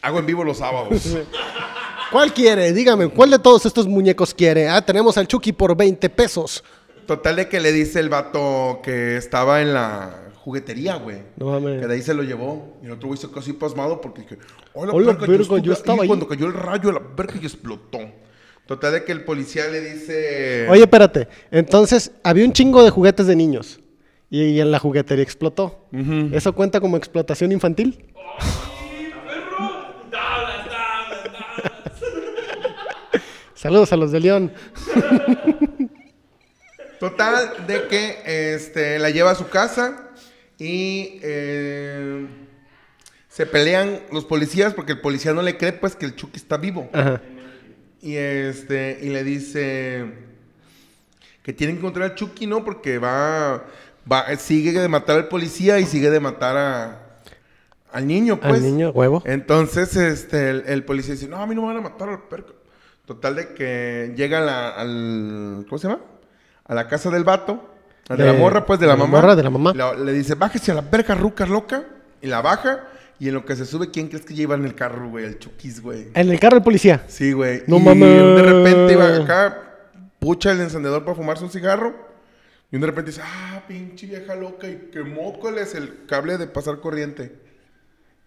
Hago 0.00 0.18
en 0.18 0.26
vivo 0.26 0.42
los 0.44 0.58
sábados. 0.58 1.16
¿Cuál 2.10 2.32
quiere? 2.34 2.72
Dígame, 2.72 3.08
¿cuál 3.08 3.30
de 3.30 3.38
todos 3.38 3.64
estos 3.66 3.86
muñecos 3.86 4.34
quiere? 4.34 4.68
Ah, 4.68 4.84
tenemos 4.84 5.16
al 5.16 5.26
Chucky 5.26 5.52
por 5.52 5.76
20 5.76 6.10
pesos. 6.10 6.62
Total 7.06 7.36
de 7.36 7.48
que 7.48 7.60
le 7.60 7.72
dice 7.72 8.00
el 8.00 8.08
vato 8.08 8.80
que 8.82 9.16
estaba 9.16 9.62
en 9.62 9.72
la 9.74 10.18
juguetería, 10.36 10.96
güey. 10.96 11.18
No 11.36 11.46
mames. 11.46 11.80
Que 11.80 11.86
de 11.86 11.94
ahí 11.94 12.02
se 12.02 12.14
lo 12.14 12.22
llevó. 12.22 12.78
Y 12.82 12.86
el 12.86 12.92
otro 12.92 13.08
güey 13.08 13.18
se 13.18 13.28
quedó 13.28 13.40
así 13.40 13.52
pasmado 13.52 14.00
porque 14.00 14.22
dije, 14.22 14.38
hola, 14.74 14.92
Hola, 14.92 15.12
verga, 15.12 15.34
estuve 15.36 15.62
yo 15.62 15.72
estaba 15.72 16.02
ahí. 16.02 16.08
cuando 16.08 16.26
cayó 16.28 16.46
el 16.46 16.54
rayo, 16.54 16.92
la 16.92 17.00
verga 17.16 17.34
y 17.40 17.46
explotó. 17.46 17.98
Total 18.72 18.92
de 18.94 19.04
que 19.04 19.12
el 19.12 19.22
policía 19.22 19.68
le 19.68 19.82
dice... 19.82 20.66
Oye, 20.70 20.80
espérate. 20.80 21.28
Entonces, 21.50 22.10
había 22.22 22.46
un 22.46 22.54
chingo 22.54 22.82
de 22.82 22.88
juguetes 22.88 23.26
de 23.26 23.36
niños. 23.36 23.80
Y, 24.30 24.44
y 24.44 24.60
en 24.62 24.70
la 24.70 24.78
juguetería 24.78 25.22
explotó. 25.22 25.88
¿Eso 26.32 26.54
cuenta 26.54 26.80
como 26.80 26.96
explotación 26.96 27.52
infantil? 27.52 28.02
Saludos 33.54 33.92
a 33.92 33.96
los 33.98 34.10
de 34.10 34.20
León. 34.20 34.52
Total 36.98 37.66
de 37.66 37.88
que 37.88 38.54
este, 38.54 38.98
la 38.98 39.10
lleva 39.10 39.32
a 39.32 39.34
su 39.34 39.48
casa 39.50 40.12
y 40.58 41.20
eh, 41.22 42.26
se 43.28 43.44
pelean 43.44 44.00
los 44.10 44.24
policías 44.24 44.72
porque 44.72 44.92
el 44.92 45.02
policía 45.02 45.34
no 45.34 45.42
le 45.42 45.58
cree 45.58 45.74
pues 45.74 45.94
que 45.94 46.06
el 46.06 46.16
Chucky 46.16 46.38
está 46.38 46.56
vivo. 46.56 46.88
Ajá. 46.94 47.20
Y 48.02 48.16
este, 48.16 48.98
y 49.00 49.10
le 49.10 49.22
dice 49.24 50.12
que 51.42 51.52
tienen 51.52 51.76
que 51.76 51.80
encontrar 51.80 52.10
al 52.10 52.14
Chucky, 52.16 52.46
¿no? 52.46 52.64
Porque 52.64 52.98
va, 52.98 53.64
va, 54.10 54.36
sigue 54.36 54.72
de 54.72 54.88
matar 54.88 55.16
al 55.16 55.28
policía 55.28 55.78
y 55.78 55.86
sigue 55.86 56.10
de 56.10 56.18
matar 56.20 56.56
a, 56.56 56.98
al 57.92 58.06
niño, 58.06 58.40
pues. 58.40 58.54
Al 58.54 58.62
niño, 58.62 58.90
huevo. 58.90 59.22
Entonces, 59.24 59.96
este, 59.96 60.50
el, 60.50 60.64
el 60.66 60.84
policía 60.84 61.14
dice, 61.14 61.28
no, 61.28 61.36
a 61.36 61.46
mí 61.46 61.54
no 61.54 61.62
me 61.62 61.68
van 61.68 61.76
a 61.78 61.80
matar 61.80 62.08
al 62.08 62.22
perco. 62.24 62.54
Total 63.06 63.34
de 63.36 63.54
que 63.54 64.14
llega 64.16 64.38
a 64.38 64.42
la, 64.42 64.68
al, 64.70 65.64
¿cómo 65.68 65.78
se 65.78 65.88
llama? 65.88 66.00
A 66.64 66.74
la 66.74 66.88
casa 66.88 67.10
del 67.10 67.24
vato. 67.24 67.68
a 68.08 68.16
De, 68.16 68.24
la 68.24 68.32
De- 68.32 68.38
morra, 68.38 68.64
pues, 68.66 68.78
de 68.80 68.86
la 68.86 68.92
de 68.94 68.98
la 68.98 69.04
mamá. 69.04 69.20
morra, 69.20 69.36
de 69.36 69.42
la 69.42 69.50
mamá. 69.50 69.72
La- 69.74 69.94
le 69.94 70.12
dice, 70.12 70.34
bájese 70.34 70.72
a 70.72 70.74
la 70.76 70.80
verga 70.82 71.14
ruca 71.14 71.46
loca. 71.46 71.84
Y 72.20 72.26
la 72.28 72.40
baja. 72.40 72.88
Y 73.22 73.28
en 73.28 73.34
lo 73.34 73.44
que 73.44 73.54
se 73.54 73.66
sube, 73.66 73.92
¿quién 73.92 74.08
crees 74.08 74.24
que 74.24 74.34
lleva 74.34 74.56
en 74.56 74.64
el 74.64 74.74
carro, 74.74 75.08
güey? 75.08 75.24
El 75.24 75.38
Chukis, 75.38 75.80
güey. 75.80 76.08
En 76.12 76.28
el 76.28 76.40
carro 76.40 76.56
del 76.56 76.64
policía. 76.64 77.04
Sí, 77.06 77.30
güey. 77.30 77.62
No 77.68 77.76
y 77.76 77.80
mames. 77.80 78.08
de 78.08 78.42
repente 78.42 78.92
iba 78.94 79.14
acá, 79.14 79.62
pucha 80.18 80.50
el 80.50 80.60
encendedor 80.60 81.04
para 81.04 81.14
fumarse 81.14 81.44
un 81.44 81.50
cigarro. 81.52 81.94
Y 82.72 82.78
de 82.78 82.84
repente 82.84 83.12
dice, 83.12 83.22
ah, 83.24 83.62
pinche 83.68 84.08
vieja 84.08 84.34
loca. 84.34 84.68
Y 84.68 84.88
quemó 84.92 85.38
cuál 85.38 85.58
es 85.58 85.76
el 85.76 86.04
cable 86.08 86.36
de 86.36 86.48
pasar 86.48 86.80
corriente. 86.80 87.36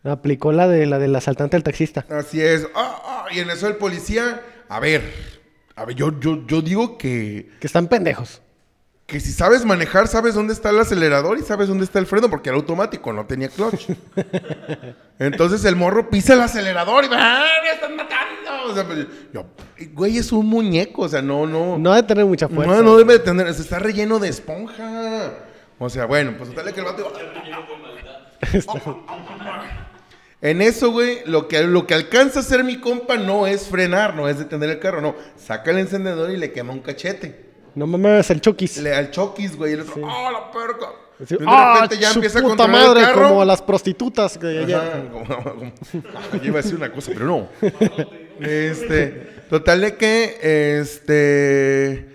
Aplicó 0.05 0.53
la 0.53 0.69
de 0.69 0.85
la 0.85 0.97
del 0.97 1.13
asaltante 1.13 1.57
al 1.57 1.63
taxista. 1.63 2.05
Así 2.09 2.41
es. 2.41 2.65
Ah, 2.73 3.01
ah, 3.03 3.25
y 3.33 3.39
en 3.39 3.49
eso 3.49 3.67
el 3.67 3.75
policía, 3.75 4.43
a 4.69 4.79
ver, 4.79 5.01
a 5.75 5.83
ver, 5.83 5.95
yo, 5.97 6.17
yo, 6.21 6.47
yo 6.47 6.61
digo 6.61 6.97
que, 6.97 7.51
Que 7.59 7.67
están 7.67 7.89
pendejos. 7.89 8.41
Que 9.05 9.19
si 9.19 9.31
sabes 9.31 9.63
manejar, 9.65 10.07
sabes 10.07 10.33
dónde 10.33 10.53
está 10.53 10.71
el 10.71 10.79
acelerador 10.79 11.37
y 11.37 11.43
sabes 11.43 11.67
dónde 11.67 11.83
está 11.83 11.99
el 11.99 12.07
freno, 12.07 12.29
porque 12.29 12.49
era 12.49 12.57
automático, 12.57 13.13
no 13.13 13.25
tenía 13.25 13.49
clutch. 13.49 13.89
Entonces 15.19 15.63
el 15.65 15.75
morro 15.75 16.09
pisa 16.09 16.33
el 16.33 16.41
acelerador 16.41 17.05
y 17.05 17.07
va, 17.07 17.17
¡ah, 17.19 17.45
me 17.63 17.71
están 17.71 17.95
matando! 17.95 18.71
O 18.71 18.73
sea, 18.73 18.83
pues, 18.83 19.05
yo, 19.31 19.45
güey, 19.93 20.17
es 20.17 20.31
un 20.31 20.47
muñeco, 20.47 21.03
o 21.03 21.09
sea, 21.09 21.21
no, 21.21 21.45
no. 21.45 21.77
No 21.77 21.93
ha 21.93 21.97
de 21.97 22.03
tener 22.03 22.25
mucha 22.25 22.47
fuerza. 22.47 22.75
No, 22.75 22.81
no 22.81 22.97
debe 22.97 23.13
de 23.13 23.19
tener, 23.19 23.53
se 23.53 23.61
está 23.61 23.77
relleno 23.77 24.17
de 24.17 24.29
esponja. 24.29 25.33
O 25.77 25.89
sea, 25.89 26.05
bueno, 26.05 26.33
pues 26.37 26.53
tal 26.55 26.73
que 26.73 26.79
el 26.79 26.85
vato. 26.85 27.13
En 30.41 30.61
eso, 30.61 30.91
güey, 30.91 31.21
lo 31.25 31.47
que, 31.47 31.63
lo 31.63 31.87
que 31.87 31.95
alcanza 31.95 32.39
a 32.39 32.41
hacer 32.43 32.63
mi 32.63 32.79
compa 32.79 33.17
no 33.17 33.47
es 33.47 33.67
frenar, 33.67 34.15
no 34.15 34.29
es 34.29 34.37
detener 34.37 34.69
el 34.69 34.79
carro, 34.79 35.01
no. 35.01 35.15
Saca 35.37 35.71
el 35.71 35.79
encendedor 35.79 36.29
y 36.29 36.37
le 36.37 36.51
quema 36.51 36.71
un 36.71 36.81
cachete. 36.81 37.54
No 37.75 37.85
mames, 37.87 38.29
el 38.31 38.41
Chokis. 38.41 38.77
Le 38.77 38.93
al 38.93 39.11
choquis, 39.11 39.55
güey, 39.57 39.71
y 39.71 39.73
el 39.75 39.81
otro, 39.81 40.01
¡ah, 40.07 40.31
la 40.31 40.51
perca! 40.51 40.87
De 41.19 41.37
¡Ah, 41.47 41.73
repente 41.81 41.97
ya 42.01 42.09
su 42.09 42.15
empieza 42.19 42.39
a 42.39 42.41
puta 42.41 42.55
controlar 42.57 42.87
madre! 42.87 42.99
el 43.01 43.05
carro. 43.07 43.27
Como 43.29 43.41
a 43.41 43.45
las 43.45 43.61
prostitutas 43.61 44.37
que. 44.37 44.73
Ajá, 44.75 45.03
como- 45.11 45.25
como- 45.55 45.73
yo 46.41 46.43
iba 46.43 46.59
a 46.59 46.61
decir 46.61 46.75
una 46.75 46.91
cosa, 46.91 47.11
pero 47.13 47.25
no. 47.25 47.47
Este, 48.39 49.29
total 49.49 49.81
de 49.81 49.95
que, 49.95 50.79
este, 50.81 52.05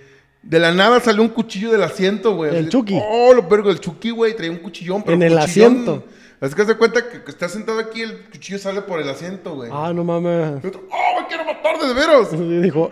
de 0.42 0.58
la 0.58 0.72
nada 0.72 1.00
salió 1.00 1.22
un 1.22 1.28
cuchillo 1.28 1.70
del 1.72 1.82
asiento, 1.82 2.34
güey. 2.34 2.54
El 2.56 2.68
Chucky. 2.68 2.98
Oh, 3.02 3.32
lo 3.32 3.42
vergo, 3.48 3.70
el 3.70 3.80
Chucky, 3.80 4.10
güey, 4.10 4.34
traía 4.36 4.50
un 4.52 4.58
cuchillón. 4.58 5.02
Pero 5.02 5.14
En 5.14 5.22
el 5.22 5.32
cuchillón- 5.32 5.44
asiento. 5.44 6.04
Es 6.40 6.54
que 6.54 6.64
se 6.64 6.74
cuenta 6.74 7.06
que, 7.06 7.22
que 7.22 7.30
está 7.30 7.48
sentado 7.50 7.78
aquí, 7.78 8.00
el 8.00 8.18
cuchillo 8.30 8.58
sale 8.58 8.80
por 8.82 8.98
el 9.00 9.08
asiento, 9.08 9.54
güey. 9.56 9.70
Ah, 9.72 9.92
no 9.94 10.04
mames. 10.04 10.64
Y 10.64 10.66
otro, 10.68 10.84
oh, 10.90 11.20
me 11.20 11.26
quiero 11.26 11.44
matar 11.44 11.78
de 11.78 11.92
veros. 11.94 12.28
Y 12.34 12.60
dijo, 12.62 12.90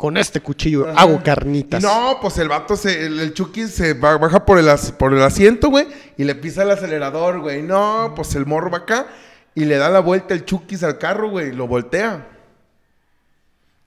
con 0.00 0.16
este 0.16 0.40
cuchillo 0.40 0.88
hago 0.96 1.22
carnitas. 1.22 1.82
Y 1.82 1.86
no, 1.86 2.16
pues 2.22 2.38
el 2.38 2.48
vato, 2.48 2.74
se, 2.74 3.04
el, 3.04 3.20
el 3.20 3.34
Chucky 3.34 3.68
se 3.68 3.92
ba- 3.92 4.16
baja 4.16 4.46
por 4.46 4.58
el, 4.58 4.66
as- 4.70 4.92
por 4.92 5.12
el 5.12 5.20
asiento, 5.22 5.68
güey, 5.68 5.86
y 6.16 6.24
le 6.24 6.34
pisa 6.34 6.62
el 6.62 6.70
acelerador, 6.70 7.40
güey. 7.40 7.60
No, 7.60 8.14
pues 8.16 8.34
el 8.34 8.46
morro 8.46 8.70
va 8.70 8.78
acá 8.78 9.08
y 9.54 9.66
le 9.66 9.76
da 9.76 9.90
la 9.90 10.00
vuelta 10.00 10.32
el 10.32 10.46
Chucky 10.46 10.82
al 10.82 10.96
carro, 10.96 11.28
güey, 11.28 11.52
lo 11.52 11.66
voltea. 11.66 12.26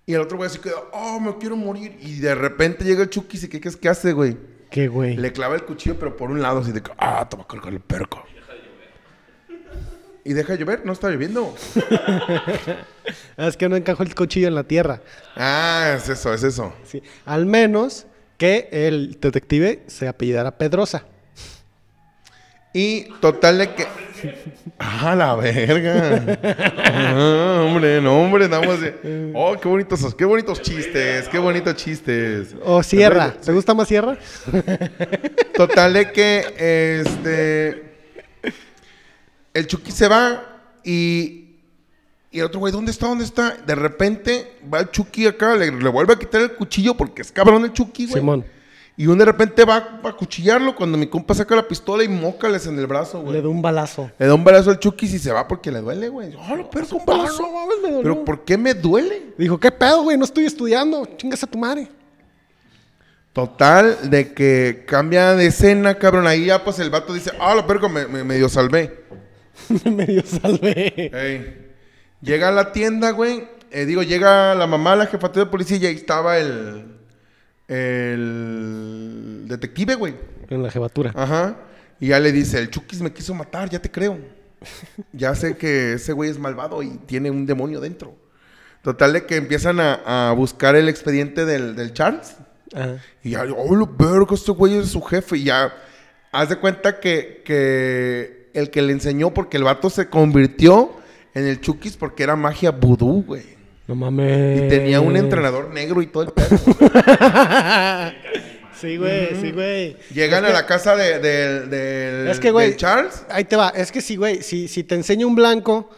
Y 0.05 0.13
el 0.13 0.21
otro 0.21 0.37
güey 0.37 0.51
así 0.51 0.59
queda, 0.59 0.75
oh, 0.91 1.19
me 1.19 1.35
quiero 1.39 1.55
morir. 1.55 1.97
Y 1.99 2.19
de 2.19 2.35
repente 2.35 2.83
llega 2.83 3.01
el 3.01 3.09
Chucky 3.09 3.39
y 3.43 3.47
¿qué 3.47 3.59
crees 3.59 3.75
que 3.75 3.89
hace, 3.89 4.13
güey? 4.13 4.37
¿Qué, 4.69 4.87
güey? 4.89 5.17
Le 5.17 5.33
clava 5.33 5.55
el 5.55 5.63
cuchillo, 5.63 5.97
pero 5.97 6.15
por 6.15 6.29
un 6.29 6.43
lado, 6.43 6.59
así 6.59 6.71
de 6.71 6.83
ah, 6.99 7.27
te 7.27 7.35
va 7.37 7.47
a 7.49 7.69
el 7.69 7.79
perco. 7.79 8.23
Y 10.25 10.33
deja 10.33 10.53
de 10.53 10.59
llover, 10.59 10.85
no 10.85 10.93
está 10.93 11.09
lloviendo. 11.09 11.53
Es 13.35 13.57
que 13.57 13.67
no 13.67 13.75
encajó 13.75 14.03
el 14.03 14.15
cuchillo 14.15 14.47
en 14.47 14.55
la 14.55 14.63
tierra. 14.63 15.01
Ah, 15.35 15.93
es 15.97 16.07
eso, 16.07 16.33
es 16.33 16.43
eso. 16.43 16.73
Sí. 16.85 17.01
Al 17.25 17.45
menos 17.45 18.05
que 18.37 18.69
el 18.71 19.17
detective 19.19 19.83
se 19.87 20.07
apellidara 20.07 20.57
Pedrosa. 20.57 21.03
Y 22.73 23.03
total 23.19 23.57
de 23.57 23.73
que. 23.73 23.87
¡Ah, 24.79 25.13
la 25.15 25.35
verga! 25.35 26.37
Ah, 26.85 27.65
hombre, 27.67 28.01
no, 28.01 28.21
hombre, 28.23 28.45
andamos 28.45 28.81
de. 28.81 29.31
¡Oh, 29.35 29.55
qué 29.59 29.67
bonitos, 29.67 30.15
qué 30.15 30.25
bonitos 30.25 30.61
chistes! 30.61 31.27
¡Qué 31.27 31.37
bonitos 31.37 31.75
chistes! 31.75 32.55
O 32.63 32.81
Sierra. 32.81 33.33
¿Te 33.33 33.51
gusta 33.51 33.73
más 33.73 33.87
Sierra? 33.87 34.17
Total 35.55 35.93
de 35.93 36.11
que, 36.11 37.01
este. 37.01 37.92
El 39.53 39.67
Chucky 39.67 39.91
se 39.91 40.07
va 40.07 40.61
y. 40.83 41.39
Y 42.31 42.39
el 42.39 42.45
otro 42.45 42.59
güey, 42.59 42.73
¿dónde 42.73 42.89
está? 42.91 43.07
¿Dónde 43.07 43.23
está? 43.25 43.51
De 43.51 43.75
repente 43.75 44.57
va 44.73 44.79
el 44.79 44.89
Chucky 44.89 45.27
acá, 45.27 45.55
le, 45.55 45.69
le 45.71 45.89
vuelve 45.89 46.13
a 46.13 46.17
quitar 46.17 46.41
el 46.41 46.53
cuchillo 46.53 46.95
porque 46.95 47.21
es 47.21 47.31
cabrón 47.31 47.63
el 47.63 47.73
Chucky, 47.73 48.07
güey. 48.07 48.19
Simón. 48.21 48.45
Y 48.97 49.05
uno 49.07 49.17
de 49.17 49.25
repente 49.25 49.65
va 49.65 49.99
a 50.03 50.13
cuchillarlo 50.13 50.75
cuando 50.75 50.97
mi 50.97 51.07
compa 51.07 51.33
saca 51.35 51.55
la 51.55 51.67
pistola 51.67 52.03
y 52.03 52.07
mócales 52.07 52.65
en 52.67 52.77
el 52.79 52.87
brazo, 52.87 53.21
güey. 53.21 53.33
Le 53.33 53.41
da 53.43 53.49
un 53.49 53.61
balazo. 53.61 54.09
Le 54.17 54.25
da 54.27 54.33
un 54.35 54.43
balazo 54.43 54.71
al 54.71 54.79
Chucky 54.79 55.05
y 55.05 55.19
se 55.19 55.31
va 55.31 55.47
porque 55.47 55.71
le 55.71 55.79
duele, 55.79 56.09
güey. 56.09 56.35
¡Ah, 56.39 56.55
lo 56.55 56.69
perco, 56.69 56.95
un 56.97 57.05
balazo! 57.05 57.41
no 57.43 57.51
mames, 57.51 57.75
me 57.83 57.89
dolió. 57.91 58.01
¿Pero 58.03 58.25
por 58.25 58.43
qué 58.45 58.57
me 58.57 58.73
duele? 58.73 59.33
Dijo, 59.37 59.59
¿qué 59.59 59.71
pedo, 59.71 60.01
güey? 60.03 60.17
No 60.17 60.25
estoy 60.25 60.45
estudiando. 60.45 61.07
Chingas 61.17 61.43
a 61.43 61.47
tu 61.47 61.57
madre. 61.59 61.87
Total, 63.33 64.09
de 64.11 64.33
que 64.33 64.85
cambia 64.87 65.33
de 65.35 65.47
escena, 65.47 65.95
cabrón. 65.95 66.27
Ahí 66.27 66.45
ya, 66.45 66.63
pues, 66.63 66.77
el 66.77 66.91
vato 66.91 67.13
dice, 67.13 67.31
¡ah, 67.39 67.55
lo 67.55 67.65
perco! 67.65 67.89
Me, 67.89 68.05
me- 68.07 68.23
medio 68.23 68.47
salvé. 68.47 69.03
Medio 69.85 70.23
salvé. 70.25 71.11
Ey. 71.13 71.71
Llega 72.21 72.49
a 72.49 72.51
la 72.51 72.71
tienda, 72.71 73.11
güey. 73.11 73.47
eh, 73.71 73.85
digo, 73.85 74.03
llega 74.03 74.55
la 74.55 74.67
mamá, 74.67 74.95
la 74.95 75.07
jefatura 75.07 75.45
de 75.45 75.51
policía 75.51 75.77
y 75.77 75.85
ahí 75.85 75.95
estaba 75.95 76.37
el... 76.37 76.85
El... 77.67 79.43
Detective, 79.47 79.95
güey. 79.95 80.15
En 80.49 80.63
la 80.63 80.71
jefatura. 80.71 81.11
Ajá. 81.15 81.57
Y 81.99 82.07
ya 82.07 82.19
le 82.19 82.31
dice, 82.31 82.59
el 82.59 82.69
Chukis 82.69 83.01
me 83.01 83.11
quiso 83.13 83.33
matar, 83.33 83.69
ya 83.69 83.79
te 83.79 83.89
creo. 83.91 84.17
ya 85.13 85.35
sé 85.35 85.57
que 85.57 85.93
ese 85.93 86.13
güey 86.13 86.29
es 86.29 86.39
malvado 86.39 86.81
y 86.83 86.97
tiene 87.05 87.29
un 87.31 87.45
demonio 87.45 87.79
dentro. 87.79 88.15
Total 88.81 89.13
de 89.13 89.25
que 89.25 89.37
empiezan 89.37 89.79
a, 89.79 90.29
a 90.29 90.33
buscar 90.33 90.75
el 90.75 90.89
expediente 90.89 91.45
del, 91.45 91.75
del 91.75 91.93
Charles. 91.93 92.35
Ajá. 92.73 92.97
Y 93.23 93.31
ya, 93.31 93.43
oh, 93.43 93.75
lo 93.75 93.87
verga, 93.87 94.33
este 94.33 94.51
güey 94.51 94.77
es 94.77 94.89
su 94.89 95.01
jefe. 95.01 95.37
Y 95.37 95.45
ya, 95.45 95.73
haz 96.31 96.49
de 96.49 96.57
cuenta 96.57 96.99
que, 96.99 97.41
que 97.45 98.42
el 98.53 98.69
que 98.69 98.81
le 98.81 98.93
enseñó, 98.93 99.33
porque 99.33 99.57
el 99.57 99.63
vato 99.63 99.89
se 99.89 100.09
convirtió 100.09 100.91
en 101.33 101.47
el 101.47 101.59
Chukis 101.61 101.97
porque 101.97 102.23
era 102.23 102.35
magia 102.35 102.71
vudú, 102.71 103.23
güey. 103.25 103.43
No 103.87 103.95
mames. 103.95 104.61
Y 104.63 104.67
tenía 104.69 105.01
un 105.01 105.17
entrenador 105.17 105.69
negro 105.73 106.01
y 106.01 106.07
todo 106.07 106.23
el 106.23 106.31
pedo. 106.31 106.49
Sí, 108.79 108.97
güey, 108.97 109.35
sí, 109.39 109.51
güey. 109.51 109.95
Llegan 110.13 110.43
a 110.43 110.49
la 110.49 110.65
casa 110.65 110.95
de, 110.97 111.19
de- 111.19 111.67
del- 111.67 112.27
Es 112.27 112.37
que, 112.41 112.51
güey. 112.51 112.69
del 112.71 112.77
Charles. 112.77 113.23
Ahí 113.29 113.45
te 113.45 113.55
va. 113.55 113.69
Es 113.69 113.93
que 113.93 114.01
sí, 114.01 114.17
güey. 114.17 114.41
Si, 114.41 114.67
si 114.67 114.83
te 114.83 114.95
enseño 114.95 115.25
un 115.25 115.35
blanco, 115.35 115.89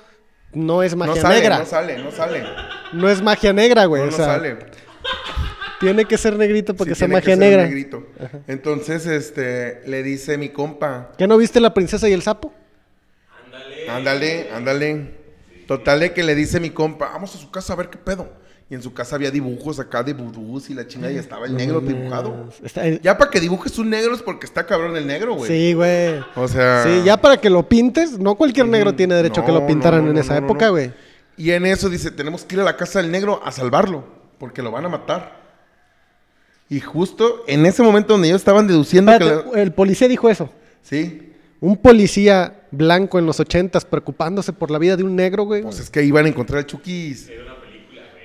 no 0.54 0.84
es 0.84 0.96
magia 0.96 1.16
No 1.16 1.22
sale, 1.22 1.36
negra. 1.40 1.58
no 1.60 1.66
sale, 1.66 1.98
no 1.98 2.12
sale. 2.12 2.44
No 2.94 3.10
es 3.10 3.24
magia 3.24 3.54
negra, 3.54 3.86
güey. 3.86 4.04
No, 4.04 4.10
o 4.10 4.12
no 4.12 4.18
sale. 4.18 4.58
Tiene 5.80 6.06
que 6.06 6.18
ser 6.18 6.38
negrito 6.38 6.74
porque 6.76 6.94
Sí, 6.96 7.00
sea 7.00 7.08
tiene 7.08 7.22
que 7.22 7.32
magia 7.32 7.36
ser 7.36 7.50
negra. 7.52 7.64
negrito. 7.66 8.04
Entonces, 8.48 9.06
este, 9.06 9.82
le 9.88 10.04
dice 10.04 10.38
mi 10.38 10.50
compa, 10.50 11.12
¿Qué 11.18 11.28
no 11.28 11.38
viste 11.38 11.60
la 11.60 11.74
princesa 11.74 12.08
y 12.10 12.14
el 12.14 12.22
sapo? 12.22 12.54
ándale, 13.90 14.50
ándale. 14.52 15.12
Total 15.68 16.00
de 16.00 16.14
que 16.14 16.24
le 16.24 16.36
dice 16.36 16.60
mi 16.60 16.70
compa, 16.70 17.10
vamos 17.14 17.34
a 17.36 17.38
su 17.38 17.50
casa 17.52 17.74
a 17.74 17.76
ver 17.76 17.90
qué 17.90 17.98
pedo. 17.98 18.30
Y 18.70 18.74
en 18.74 18.82
su 18.82 18.94
casa 18.94 19.16
había 19.16 19.30
dibujos 19.30 19.80
acá 19.80 20.02
de 20.02 20.14
vudús 20.14 20.72
y 20.72 20.74
la 20.74 20.88
chingada 20.88 21.14
y 21.14 21.18
estaba 21.18 21.46
el 21.46 21.56
negro 21.56 21.82
dibujado. 21.82 22.50
Está- 22.64 22.88
eh, 22.88 23.00
Ya 23.04 23.16
para 23.16 23.30
que 23.30 23.40
dibujes 23.40 23.78
un 23.78 23.92
negro 23.92 24.16
es 24.16 24.24
porque 24.24 24.48
está 24.48 24.66
cabrón 24.66 24.98
el 24.98 25.06
negro, 25.06 25.36
güey. 25.36 25.48
Sí, 25.52 25.74
güey. 25.74 26.20
O 26.36 26.48
sea. 26.48 26.84
Sí, 26.84 27.04
ya 27.04 27.18
para 27.18 27.38
que 27.38 27.52
lo 27.52 27.68
pintes, 27.70 28.18
no 28.18 28.34
cualquier 28.36 28.68
negro 28.68 28.96
tiene 28.96 29.14
derecho 29.14 29.42
a 29.42 29.46
que 29.46 29.52
lo 29.52 29.68
pintaran 29.68 30.00
no, 30.02 30.06
no, 30.06 30.12
en 30.12 30.18
esa 30.18 30.36
época, 30.38 30.66
no. 30.66 30.72
güey. 30.72 30.92
Y 31.38 31.52
en 31.52 31.66
eso 31.68 31.90
dice, 31.90 32.10
tenemos 32.10 32.44
que 32.44 32.56
ir 32.56 32.62
a 32.62 32.64
la 32.64 32.76
casa 32.76 33.02
del 33.04 33.12
negro 33.12 33.40
a 33.46 33.52
salvarlo, 33.52 34.04
porque 34.40 34.64
lo 34.64 34.72
van 34.72 34.86
a 34.86 34.90
matar. 34.90 35.45
Y 36.70 36.80
justo 36.80 37.44
en 37.48 37.66
ese 37.66 37.84
momento 37.84 38.14
donde 38.14 38.28
ellos 38.30 38.42
estaban 38.42 38.68
deduciendo 38.68 39.12
Espérate, 39.12 39.50
que... 39.52 39.56
la- 39.58 39.62
el 39.62 39.72
policía 39.72 40.08
dijo 40.08 40.30
eso. 40.30 40.50
Sí, 40.82 41.32
Un 41.60 41.78
policía 41.78 42.62
blanco 42.72 43.18
en 43.20 43.26
los 43.26 43.40
ochentas 43.40 43.86
preocupándose 43.86 44.52
por 44.54 44.70
la 44.72 44.78
vida 44.80 44.96
de 44.98 45.04
un 45.04 45.16
negro, 45.16 45.44
güey. 45.44 45.62
pues 45.64 45.80
es 45.80 45.90
que 45.90 46.04
iban 46.04 46.26
a 46.26 46.30
encontrar 46.30 46.60
al 46.60 46.66
Chukis. 46.66 47.30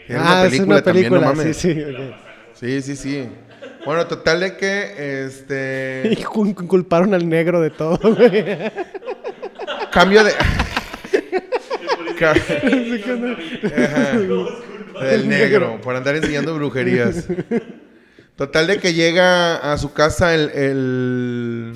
Era 0.08 0.40
ah, 0.42 0.46
es 0.46 0.58
una 0.60 0.82
también, 0.82 1.06
no 1.12 1.20
película. 1.20 1.20
mames. 1.34 1.56
sí, 1.56 1.72
sí. 1.74 1.80
ok. 1.82 2.16
Sí, 2.54 2.82
sí, 2.82 2.96
sí. 2.96 3.28
Bueno, 3.86 4.06
total 4.06 4.40
de 4.40 4.56
que, 4.56 5.24
este... 5.26 6.02
Y 6.12 6.16
cul- 6.24 6.54
culparon 6.66 7.14
al 7.14 7.26
negro 7.28 7.60
de 7.60 7.70
todo, 7.70 7.98
güey. 8.14 8.44
cambio 9.92 10.22
de... 10.24 10.32
Del 15.00 15.28
negro, 15.28 15.80
por 15.82 15.96
andar 15.96 16.16
enseñando 16.16 16.54
brujerías. 16.54 17.26
Total 18.40 18.66
de 18.66 18.78
que 18.78 18.94
llega 18.94 19.56
a 19.56 19.76
su 19.76 19.92
casa 19.92 20.34
el, 20.34 20.48
el, 20.54 21.74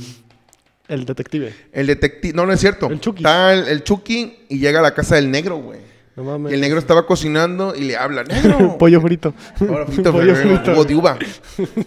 El 0.89 1.05
detective. 1.05 1.53
el 1.75 1.87
detective. 1.87 2.33
No, 2.33 2.47
no 2.47 2.55
es 2.55 2.61
cierto. 2.61 2.89
El 2.89 3.01
Chucky. 3.01 3.19
Está 3.23 3.53
el, 3.53 3.69
el 3.69 3.85
Chucky 3.85 4.39
y 4.49 4.59
llega 4.61 4.79
a 4.79 4.83
la 4.83 4.95
casa 4.95 5.17
del 5.17 5.31
negro, 5.31 5.59
güey. 5.59 5.81
No 6.17 6.25
mames. 6.25 6.53
Y 6.53 6.55
el 6.55 6.63
negro 6.63 6.79
estaba 6.79 7.07
cocinando 7.07 7.75
y 7.77 7.83
le 7.83 7.99
habla, 7.99 8.25
negro. 8.25 8.79
Pollo 8.79 8.99
frito. 9.03 9.35
Ahora 9.61 9.85
frito, 9.87 10.11
Pollo 10.11 10.35
frito. 10.35 10.71
jugo 10.73 10.85
de 10.87 10.95
uva 10.95 11.19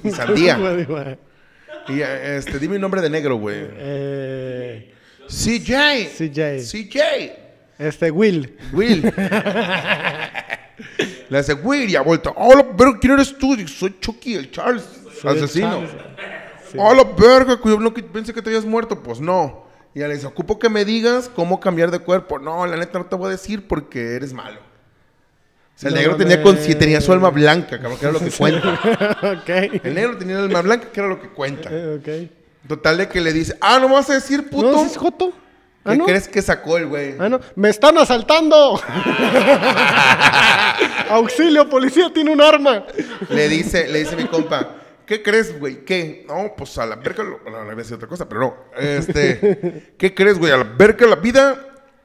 y 0.04 0.12
sandía. 0.12 0.60
Eh, 1.90 1.94
Y 1.94 2.02
este, 2.02 2.60
dime 2.60 2.76
un 2.76 2.82
nombre 2.82 3.02
de 3.02 3.10
negro, 3.10 3.38
güey. 3.38 3.56
Eh, 3.62 4.94
CJ. 5.28 6.08
CJ. 6.16 6.60
CJ. 6.62 7.00
Este, 7.80 8.12
Will. 8.12 8.56
Will. 8.74 9.12
Le 11.30 11.38
hace, 11.40 11.54
Will, 11.54 11.90
y 11.90 11.96
ha 11.96 12.02
vuelto. 12.02 12.34
Hola, 12.38 12.66
pero 12.78 13.00
¿quién 13.00 13.14
eres 13.14 13.38
tú? 13.38 13.56
Digo, 13.56 13.68
Soy 13.70 13.98
Chucky, 14.00 14.36
el 14.36 14.52
Charles, 14.52 14.84
Soy 15.22 15.32
el 15.38 15.44
asesino. 15.44 15.70
Charles. 15.72 15.92
Sí. 16.72 16.78
Hola, 16.80 17.04
verga, 17.18 17.58
cuidado, 17.58 17.82
no, 17.82 17.94
pensé 17.94 18.34
que 18.34 18.42
te 18.42 18.50
habías 18.50 18.66
muerto. 18.66 19.02
Pues 19.02 19.20
no. 19.20 19.66
Y 19.96 20.00
le 20.00 20.14
dice, 20.14 20.28
ocupo 20.28 20.60
que 20.60 20.70
me 20.70 20.86
digas 20.86 21.30
cómo 21.34 21.60
cambiar 21.60 21.92
de 21.92 22.00
cuerpo. 22.00 22.40
No, 22.40 22.66
la 22.68 22.78
neta 22.78 23.00
no 23.00 23.06
te 23.06 23.16
voy 23.16 23.28
a 23.28 23.32
decir 23.32 23.68
porque 23.68 24.16
eres 24.16 24.32
malo. 24.34 24.60
O 25.76 25.80
sea, 25.80 25.90
el 25.90 25.96
No 25.96 26.02
negro 26.02 26.16
tenía, 26.18 26.42
con- 26.42 26.56
mames. 26.56 26.80
tenía 26.80 27.02
su 27.02 27.12
alma 27.14 27.30
blanca, 27.30 27.80
cabrón, 27.80 27.98
que 28.00 28.06
era 28.06 28.14
lo 28.14 28.20
que 28.20 28.32
cuenta. 28.38 28.80
El 29.84 29.94
negro 29.96 30.18
tenía 30.18 30.38
el 30.38 30.44
alma 30.46 30.62
blanca, 30.62 30.88
que 30.92 31.00
era 31.00 31.10
lo 31.10 31.22
que 31.22 31.30
cuenta. 31.30 31.70
Total 32.68 32.98
de 32.98 33.08
que 33.08 33.22
le 33.22 33.32
dice, 33.32 33.56
ah, 33.62 33.80
¿no 33.80 33.88
me 33.88 33.96
vas 33.96 34.10
a 34.10 34.14
decir, 34.16 34.50
puto? 34.50 34.72
¿No, 34.72 34.80
¿sí 34.82 34.88
es 34.92 34.98
Joto? 34.98 35.32
¿Qué 35.88 35.94
¿Ah, 35.94 35.96
no? 35.96 36.06
crees 36.06 36.28
que 36.28 36.42
sacó 36.42 36.78
el 36.78 36.88
güey? 36.88 37.16
Ah, 37.18 37.30
no. 37.30 37.40
¡Me 37.56 37.70
están 37.70 37.98
asaltando! 37.98 38.80
¡Auxilio, 41.10 41.70
policía 41.70 42.12
tiene 42.14 42.32
un 42.32 42.42
arma! 42.42 42.84
Le 43.30 43.48
dice, 43.48 43.88
le 43.88 44.00
dice 44.00 44.16
mi 44.16 44.26
compa, 44.26 44.76
¿qué 45.06 45.24
crees, 45.24 45.58
güey? 45.58 45.86
¿Qué? 45.86 46.26
No, 46.28 46.54
pues 46.58 46.78
a 46.78 46.86
la 46.86 46.96
verga, 46.98 47.24
lo- 47.24 47.40
no, 47.50 47.58
le 47.60 47.64
voy 47.66 47.74
a 47.74 47.78
decir 47.78 47.96
otra 47.96 48.08
cosa, 48.08 48.28
pero 48.28 48.42
no. 48.42 48.56
Este, 48.82 49.94
¿qué 49.98 50.14
crees, 50.14 50.38
güey? 50.38 50.52
A 50.52 50.58
la 50.58 50.64
verga 50.66 51.08
la 51.08 51.16
vida 51.16 51.58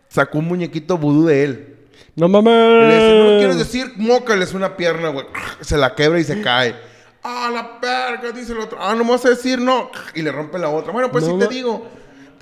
sacó 0.09 0.39
un 0.39 0.47
muñequito 0.47 0.97
vudú 0.97 1.26
de 1.26 1.45
él. 1.45 1.76
No 2.14 2.28
mames. 2.28 2.53
le 2.53 2.95
dice, 2.95 3.33
¿no 3.33 3.39
quieres 3.39 3.59
decir? 3.59 3.93
Mócales 3.97 4.53
una 4.55 4.76
pierna, 4.76 5.09
güey. 5.09 5.26
Se 5.61 5.76
la 5.76 5.95
quebra 5.95 6.20
y 6.20 6.24
se 6.24 6.41
cae. 6.41 6.76
Ah, 7.24 7.49
la 7.53 7.78
verga, 7.80 8.30
dice 8.33 8.53
el 8.53 8.59
otro. 8.59 8.78
Ah, 8.80 8.95
no 8.95 9.05
me 9.05 9.11
vas 9.12 9.24
a 9.24 9.30
decir 9.30 9.59
no. 9.59 9.91
Y 10.14 10.22
le 10.22 10.30
rompe 10.30 10.59
la 10.59 10.68
otra. 10.68 10.93
Bueno, 10.93 11.11
pues 11.11 11.24
No 11.26 11.41
sí 11.41 11.49
te 11.49 11.55
digo. 11.55 11.87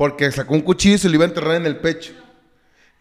Porque 0.00 0.32
sacó 0.32 0.54
un 0.54 0.62
cuchillo 0.62 0.94
y 0.94 0.98
se 0.98 1.10
lo 1.10 1.16
iba 1.16 1.26
a 1.26 1.28
enterrar 1.28 1.56
en 1.56 1.66
el 1.66 1.76
pecho. 1.76 2.12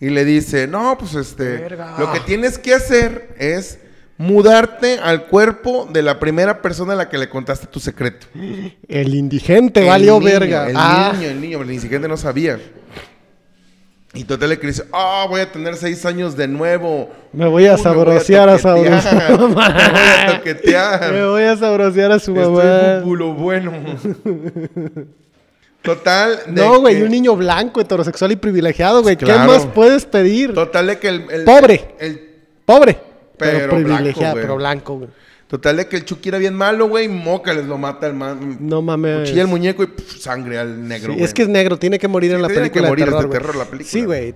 Y 0.01 0.09
le 0.09 0.25
dice, 0.25 0.67
no, 0.67 0.97
pues 0.99 1.15
este, 1.15 1.59
Verga. 1.59 1.95
lo 1.97 2.11
que 2.11 2.19
tienes 2.19 2.57
que 2.57 2.73
hacer 2.73 3.33
es 3.39 3.79
mudarte 4.17 4.99
al 5.01 5.27
cuerpo 5.27 5.87
de 5.89 6.01
la 6.01 6.19
primera 6.19 6.61
persona 6.61 6.91
a 6.91 6.95
la 6.97 7.07
que 7.07 7.17
le 7.17 7.29
contaste 7.29 7.67
tu 7.67 7.79
secreto. 7.79 8.27
El 8.85 9.15
indigente 9.15 9.79
El 9.79 9.85
valió 9.87 10.19
niño, 10.19 10.29
verga. 10.29 10.69
El 10.69 10.75
ah, 10.77 11.13
niño, 11.15 11.29
el 11.29 11.39
niño, 11.39 11.63
ni 11.63 11.79
siquiera 11.79 12.05
no 12.05 12.17
sabía. 12.17 12.59
Y 14.13 14.25
total 14.25 14.49
le 14.49 14.57
dice, 14.57 14.83
ah, 14.91 15.25
voy 15.29 15.39
a 15.39 15.49
tener 15.49 15.77
seis 15.77 16.05
años 16.05 16.35
de 16.35 16.49
nuevo. 16.49 17.09
me 17.31 17.47
voy 17.47 17.65
a 17.67 17.77
sabrosear 17.77 18.49
a, 18.49 18.57
toquetear. 18.57 19.01
sabrosear. 19.01 19.39
Me 19.39 19.47
voy 19.47 19.63
a 19.63 20.35
toquetear. 20.35 21.13
Me 21.13 21.25
voy 21.27 21.43
a 21.43 21.55
sabrosear 21.55 22.11
a 22.11 22.19
su 22.19 22.35
Estoy 22.35 22.53
mamá. 22.57 22.99
bubulo 22.99 23.33
bueno. 23.35 23.71
Total. 25.81 26.39
de 26.47 26.61
No, 26.61 26.79
güey, 26.81 26.97
que- 26.97 27.03
un 27.03 27.09
niño 27.09 27.35
blanco, 27.35 27.79
heterosexual 27.81 28.31
y 28.31 28.35
privilegiado, 28.35 29.01
güey. 29.01 29.15
Claro. 29.15 29.41
¿Qué 29.41 29.47
más 29.47 29.65
puedes 29.67 30.05
pedir? 30.05 30.53
Total 30.53 30.87
de 30.87 30.99
que 30.99 31.07
el. 31.07 31.25
el- 31.31 31.43
Pobre. 31.45 31.95
el- 31.99 32.29
Pobre, 32.65 32.99
pero, 33.37 33.57
Pero 33.59 33.69
privilegiado, 33.75 34.33
blanco, 34.35 34.41
pero 34.41 34.55
blanco, 34.57 34.95
güey. 34.97 35.09
total 35.47 35.77
de 35.77 35.87
que 35.87 35.95
el 35.95 36.05
Chucky 36.05 36.29
era 36.29 36.37
bien 36.37 36.53
malo, 36.53 36.87
güey. 36.87 37.07
Moca 37.07 37.53
les 37.53 37.65
lo 37.65 37.77
mata 37.77 38.05
el 38.07 38.13
man. 38.13 38.57
No 38.59 38.81
mames. 38.81 39.21
Cuchilla 39.21 39.41
el 39.41 39.47
muñeco 39.47 39.83
y 39.83 39.89
sangre 40.19 40.59
al 40.59 40.87
negro. 40.87 41.13
Sí, 41.15 41.23
es 41.23 41.33
que 41.33 41.41
es 41.43 41.47
negro, 41.47 41.79
tiene 41.79 41.97
que 41.97 42.07
morir 42.07 42.29
Sí, 42.31 42.35
en 42.35 42.41
la 42.43 42.47
tiene 42.49 42.63
que 42.63 42.81
película 42.81 42.89
morir, 42.89 43.05
de 43.05 43.29
terror 43.39 43.55
la 43.55 43.65
película. 43.65 43.89
Sí, 43.89 44.03
güey. 44.05 44.35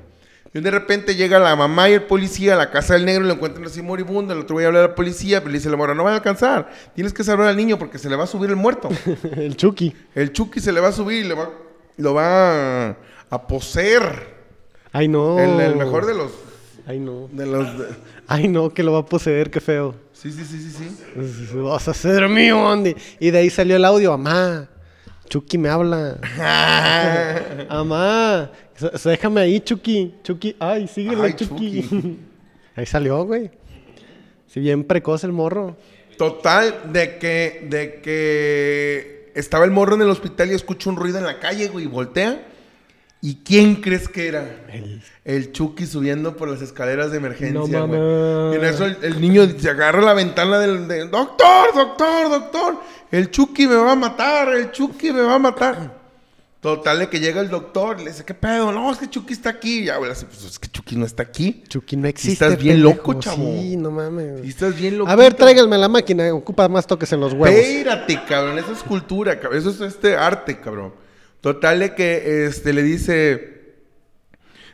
Y 0.56 0.62
de 0.62 0.70
repente 0.70 1.16
llega 1.16 1.40
la 1.40 1.56
mamá 1.56 1.90
y 1.90 1.94
el 1.94 2.04
policía 2.04 2.54
a 2.54 2.58
la 2.58 2.70
casa 2.70 2.94
del 2.94 3.06
negro 3.06 3.26
y 3.26 3.28
lo 3.28 3.34
encuentran 3.34 3.66
así 3.66 3.82
moribundo. 3.82 4.34
El 4.34 4.42
otro 4.42 4.54
voy 4.56 4.64
a 4.66 4.68
hablar 4.68 4.84
a 4.84 4.88
la 4.90 4.96
policía, 4.96 5.40
pero 5.40 5.52
le 5.52 5.58
dice 5.58 5.70
la 5.70 5.78
mora, 5.78 5.96
no 5.96 6.04
va 6.04 6.12
a 6.12 6.16
alcanzar. 6.16 6.70
Tienes 6.94 7.12
que 7.12 7.24
salvar 7.24 7.48
al 7.48 7.58
niño 7.58 7.80
porque 7.80 7.98
se 7.98 8.08
le 8.10 8.16
va 8.16 8.26
a 8.26 8.28
subir 8.28 8.50
el 8.52 8.56
muerto. 8.56 8.90
El 9.36 9.58
Chucky. 9.58 9.96
el 10.14 10.32
Chucky 10.32 10.60
se 10.60 10.72
le 10.72 10.80
va 10.80 10.90
a 10.90 10.92
subir 10.92 11.26
y 11.26 11.28
le 11.28 11.34
va, 11.34 11.50
lo 11.98 12.14
va 12.14 12.90
a, 12.90 12.98
a 13.32 13.48
poseer. 13.48 14.34
Ay, 14.92 15.08
no. 15.08 15.40
El, 15.40 15.60
el 15.60 15.76
mejor 15.76 16.06
de 16.06 16.14
los... 16.14 16.32
Ay, 16.86 17.00
no. 17.00 17.30
De 17.32 17.46
los 17.48 17.78
de- 17.80 17.88
Ay, 18.28 18.48
no, 18.48 18.70
que 18.74 18.84
lo 18.84 18.92
va 18.94 19.00
a 19.00 19.06
poseer, 19.06 19.50
qué 19.50 19.60
feo. 19.60 19.96
Sí, 20.14 20.32
sí, 20.32 20.46
sí, 20.46 20.60
sí, 20.62 20.70
sí. 20.72 21.56
Vas 21.58 21.88
a 21.88 21.94
ser 21.96 22.30
mío, 22.30 22.70
Andy. 22.70 22.96
Y 23.20 23.32
de 23.32 23.40
ahí 23.40 23.50
salió 23.50 23.76
el 23.76 23.86
audio, 23.86 24.12
mamá. 24.18 24.70
Chucky 25.30 25.58
me 25.58 25.70
habla. 25.70 26.18
Mamá. 27.70 28.52
Déjame 29.04 29.42
ahí, 29.42 29.60
Chucky. 29.60 30.16
Chucky. 30.24 30.56
Ay, 30.60 30.88
síguele, 30.88 31.22
Ay, 31.24 31.34
Chucky. 31.34 31.84
Chucky. 31.84 32.20
ahí 32.76 32.86
salió, 32.86 33.26
güey. 33.26 33.52
Si 34.48 34.60
bien 34.60 34.84
precoz 34.84 35.24
el 35.24 35.32
morro. 35.32 35.78
Total, 36.18 36.92
de 36.92 37.18
que, 37.18 37.68
de 37.70 38.02
que 38.02 39.32
estaba 39.36 39.66
el 39.66 39.72
morro 39.72 39.96
en 39.96 40.02
el 40.02 40.10
hospital 40.10 40.52
y 40.52 40.54
escucha 40.54 40.90
un 40.90 40.96
ruido 40.96 41.18
en 41.18 41.26
la 41.26 41.40
calle, 41.40 41.68
güey, 41.70 41.86
y 41.86 41.88
voltea. 41.88 42.48
¿Y 43.22 43.36
quién 43.36 43.76
crees 43.76 44.10
que 44.10 44.28
era? 44.28 44.66
El, 45.24 45.54
Chucky 45.54 45.86
subiendo 45.86 46.36
por 46.36 46.50
las 46.50 46.62
escaleras 46.62 47.10
de 47.10 47.18
emergencia, 47.18 47.80
No 47.80 47.88
güey. 47.88 48.54
Y 48.54 48.56
en 48.58 48.66
eso 48.66 48.86
el, 48.86 48.98
el 49.02 49.22
niño 49.22 49.48
se 49.58 49.70
agarra 49.70 50.02
la 50.02 50.14
ventana 50.14 50.60
del, 50.60 50.90
de, 50.90 51.08
doctor, 51.08 51.74
doctor, 51.74 52.30
doctor, 52.30 52.82
el 53.12 53.32
Chucky 53.32 53.66
me 53.66 53.76
va 53.76 53.94
a 53.94 53.96
matar, 53.96 54.50
el 54.50 54.72
Chucky 54.72 55.14
me 55.14 55.22
va 55.22 55.36
a 55.36 55.40
matar. 55.40 56.03
Total, 56.64 56.98
de 56.98 57.10
que 57.10 57.20
llega 57.20 57.42
el 57.42 57.50
doctor, 57.50 58.00
le 58.00 58.12
dice, 58.12 58.24
¿qué 58.24 58.34
pedo? 58.34 58.72
No, 58.72 58.90
es 58.90 58.98
que 58.98 59.10
Chucky 59.10 59.34
está 59.34 59.50
aquí. 59.50 59.84
Ya, 59.84 59.98
güey, 59.98 60.10
le 60.10 60.16
dice, 60.16 60.28
pues 60.28 60.46
es 60.46 60.58
que 60.58 60.70
Chucky 60.70 60.96
no 60.96 61.06
está 61.06 61.22
aquí. 61.22 61.62
Chucky 61.68 61.98
no 61.98 62.08
existe. 62.08 62.46
estás 62.46 62.58
bien 62.58 62.78
pendejo. 62.78 62.96
loco, 62.96 63.20
chavo. 63.20 63.44
Sí, 63.44 63.76
no 63.76 63.92
mames. 63.92 64.46
Y 64.46 64.48
estás 64.48 64.74
bien 64.74 64.98
loco. 64.98 65.12
A 65.12 65.16
ver, 65.18 65.34
tráiganme 65.34 65.78
la 65.78 65.90
máquina. 65.90 66.34
Ocupa 66.34 66.70
más 66.70 66.88
toques 66.88 67.12
en 67.12 67.20
los 67.20 67.34
huevos. 67.34 67.60
Espérate, 67.60 68.18
cabrón, 68.26 68.58
eso 68.58 68.72
es 68.72 68.82
cultura, 68.82 69.38
cabrón, 69.42 69.60
eso 69.60 69.72
es 69.72 69.82
este 69.82 70.16
arte, 70.16 70.58
cabrón. 70.62 70.94
Total 71.42 71.80
de 71.80 71.96
que 71.96 72.46
este 72.46 72.72
le 72.72 72.82
dice 72.82 73.53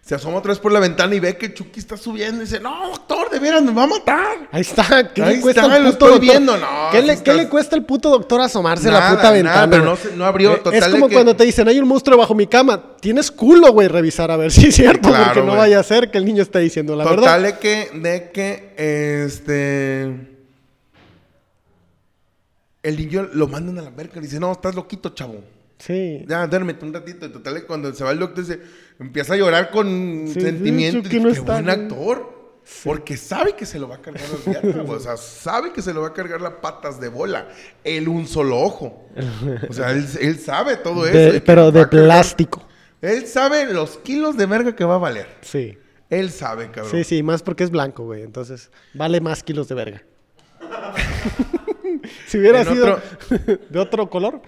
se 0.10 0.16
asoma 0.16 0.40
otra 0.40 0.50
vez 0.50 0.58
por 0.58 0.72
la 0.72 0.80
ventana 0.80 1.14
y 1.14 1.20
ve 1.20 1.38
que 1.38 1.54
Chucky 1.54 1.80
está 1.80 1.96
subiendo 1.96 2.38
y 2.42 2.46
dice, 2.46 2.60
"No, 2.60 2.88
doctor, 2.90 3.30
de 3.30 3.38
veras 3.38 3.62
me 3.62 3.72
va 3.72 3.84
a 3.84 3.88
matar." 3.88 4.50
Ahí 4.52 4.62
está. 4.62 5.14
¿Qué 5.14 5.22
Ahí 5.22 5.36
le 5.36 5.42
cuesta 5.42 5.62
está, 5.62 5.78
lo 5.78 5.92
puto 5.92 6.06
estoy 6.08 6.20
viendo, 6.20 6.58
no, 6.58 6.66
¿Qué, 6.92 7.04
le, 7.04 7.14
estás- 7.14 7.22
qué 7.24 7.34
le 7.36 7.48
cuesta 7.48 7.76
al 7.76 7.86
puto 7.86 8.10
doctor 8.10 8.42
asomarse 8.42 8.90
a 8.90 8.92
la 8.94 9.10
puta 9.12 9.30
ventana? 9.30 9.68
nada, 9.68 9.70
pero 9.70 10.16
no 10.18 10.26
abrió, 10.26 10.54
Eh, 10.56 10.62
total 10.64 10.74
Es 10.82 10.88
como 10.88 11.08
que- 11.10 11.14
cuando 11.14 11.36
te 11.36 11.44
dicen, 11.44 11.68
hay 11.68 11.80
un 11.80 11.88
monstruo 11.88 12.18
bajo 12.18 12.34
mi 12.34 12.48
cama. 12.48 12.96
Tienes 13.00 13.30
culo, 13.30 13.72
güey, 13.72 13.88
revisar 13.88 14.32
a 14.32 14.36
ver 14.38 14.52
si 14.52 14.66
es 14.70 14.76
cierto, 14.76 15.10
Claro, 15.10 15.26
porque 15.26 15.42
no 15.48 15.56
vaya 15.56 15.80
a 15.80 15.84
ser 15.84 16.10
que 16.10 16.18
el 16.18 16.26
niño 16.26 16.42
esté 16.42 16.58
diciendo 16.58 16.96
la 16.96 17.04
Total 17.04 17.20
verdad. 17.20 17.42
de 17.44 17.60
que 17.60 17.92
de 18.00 18.32
que 18.32 18.74
este 19.26 20.38
el 22.82 22.98
niño 22.98 23.30
lo 23.34 23.48
mandan 23.48 23.78
a 23.78 23.84
la 23.84 23.90
verga 23.92 24.14
y 24.16 24.22
dice, 24.22 24.40
"No, 24.40 24.52
estás 24.52 24.74
loquito, 24.74 25.10
chavo." 25.10 25.36
Sí. 25.80 26.26
Ya, 26.28 26.46
duérmete 26.46 26.86
un 26.86 26.94
ratito. 26.94 27.26
Y 27.26 27.30
total, 27.30 27.56
que 27.56 27.64
cuando 27.66 27.94
se 27.94 28.04
va 28.04 28.12
el 28.12 28.20
doctor, 28.20 28.46
se 28.46 28.60
empieza 29.00 29.34
a 29.34 29.38
llorar 29.38 29.72
con 29.72 30.26
Sí, 30.28 30.40
sentimiento. 30.42 31.10
sí, 31.10 31.20
no 31.20 31.30
está, 31.30 31.54
buen 31.54 31.64
güey". 31.66 31.76
actor. 31.76 32.40
Porque 32.84 33.18
sabe 33.18 33.56
que 33.56 33.66
se 33.66 33.80
lo 33.80 33.88
va 33.88 33.96
a 33.96 34.02
cargar 34.02 34.22
los. 34.30 34.90
O 34.90 35.00
sea, 35.00 35.18
sabe 35.18 35.72
que 35.74 35.82
se 35.82 35.92
lo 35.94 36.02
va 36.02 36.10
a 36.10 36.14
cargar 36.14 36.40
las 36.42 36.54
patas 36.56 37.00
de 37.00 37.08
bola. 37.08 37.48
Él 37.84 38.08
un 38.08 38.28
solo 38.28 38.60
ojo. 38.60 39.08
O 39.68 39.74
sea, 39.74 39.92
él, 39.92 40.06
él 40.22 40.38
sabe 40.38 40.76
todo 40.78 41.08
eso. 41.08 41.18
De- 41.18 41.32
que 41.32 41.42
pero 41.42 41.72
de 41.72 41.88
plástico. 41.88 42.62
Él 43.02 43.26
sabe 43.26 43.74
los 43.74 43.98
kilos 43.98 44.38
de 44.38 44.46
verga 44.46 44.76
que 44.76 44.84
va 44.84 44.96
a 44.96 45.00
valer. 45.00 45.28
Sí. 45.42 45.78
Él 46.10 46.30
sabe, 46.30 46.70
cabrón. 46.70 46.92
Sí, 46.92 47.04
sí, 47.06 47.24
más 47.24 47.42
porque 47.42 47.64
es 47.64 47.72
blanco, 47.72 48.04
güey. 48.04 48.22
Entonces, 48.24 48.70
vale 48.94 49.22
más 49.22 49.42
kilos 49.42 49.68
de 49.70 49.76
verga. 49.76 50.04
si 52.28 52.38
hubiera 52.38 52.62
En 52.62 52.68
sido 52.68 52.94
otro- 52.96 53.58
de 53.70 53.80
otro 53.80 54.10
color, 54.10 54.42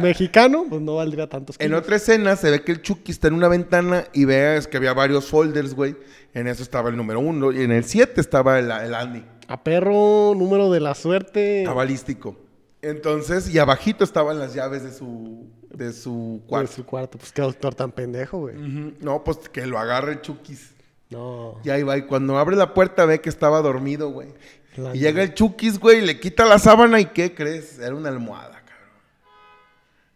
mexicano, 0.00 0.66
pues 0.68 0.80
no 0.82 0.96
valdría 0.96 1.28
tantos 1.28 1.56
En 1.58 1.68
kilos. 1.68 1.80
otra 1.82 1.96
escena 1.96 2.36
se 2.36 2.50
ve 2.50 2.62
que 2.62 2.72
el 2.72 2.82
Chucky 2.82 3.12
está 3.12 3.28
en 3.28 3.34
una 3.34 3.48
ventana 3.48 4.04
y 4.12 4.24
ves 4.24 4.66
que 4.66 4.76
había 4.76 4.92
varios 4.94 5.26
folders, 5.26 5.74
güey. 5.74 5.96
En 6.34 6.46
eso 6.48 6.62
estaba 6.62 6.90
el 6.90 6.96
número 6.96 7.20
uno 7.20 7.52
y 7.52 7.62
en 7.62 7.72
el 7.72 7.84
siete 7.84 8.20
estaba 8.20 8.58
el, 8.58 8.70
el 8.70 8.94
Andy. 8.94 9.24
A 9.48 9.62
perro, 9.62 10.34
número 10.36 10.70
de 10.70 10.80
la 10.80 10.94
suerte. 10.94 11.62
cabalístico. 11.64 12.36
Entonces, 12.82 13.48
y 13.52 13.58
abajito 13.58 14.04
estaban 14.04 14.38
las 14.38 14.54
llaves 14.54 14.84
de 14.84 14.92
su, 14.92 15.46
de 15.70 15.92
su 15.92 16.42
Cuarto. 16.46 16.46
cuarto. 16.46 16.72
su 16.72 16.84
cuarto. 16.84 17.18
Pues 17.18 17.32
qué 17.32 17.42
doctor 17.42 17.74
tan 17.74 17.90
pendejo, 17.92 18.38
güey. 18.38 18.54
No, 19.00 19.24
pues 19.24 19.38
que 19.50 19.66
lo 19.66 19.78
agarre 19.78 20.12
el 20.12 20.20
Chukis. 20.20 20.72
No. 21.08 21.58
Y 21.64 21.70
ahí 21.70 21.82
va, 21.84 21.96
y 21.96 22.02
cuando 22.02 22.36
abre 22.36 22.56
la 22.56 22.74
puerta 22.74 23.04
ve 23.06 23.20
que 23.20 23.28
estaba 23.28 23.62
dormido, 23.62 24.10
güey. 24.10 24.28
La- 24.76 24.94
Y 24.94 25.00
llega 25.00 25.22
el 25.22 25.34
Chukis, 25.34 25.78
güey, 25.78 25.98
y 25.98 26.06
le 26.06 26.20
quita 26.20 26.44
la 26.44 26.58
sábana 26.58 27.00
y 27.00 27.06
¿qué 27.06 27.34
crees? 27.34 27.78
Era 27.78 27.94
una 27.94 28.08
almohada, 28.10 28.62
cabrón. 28.64 28.90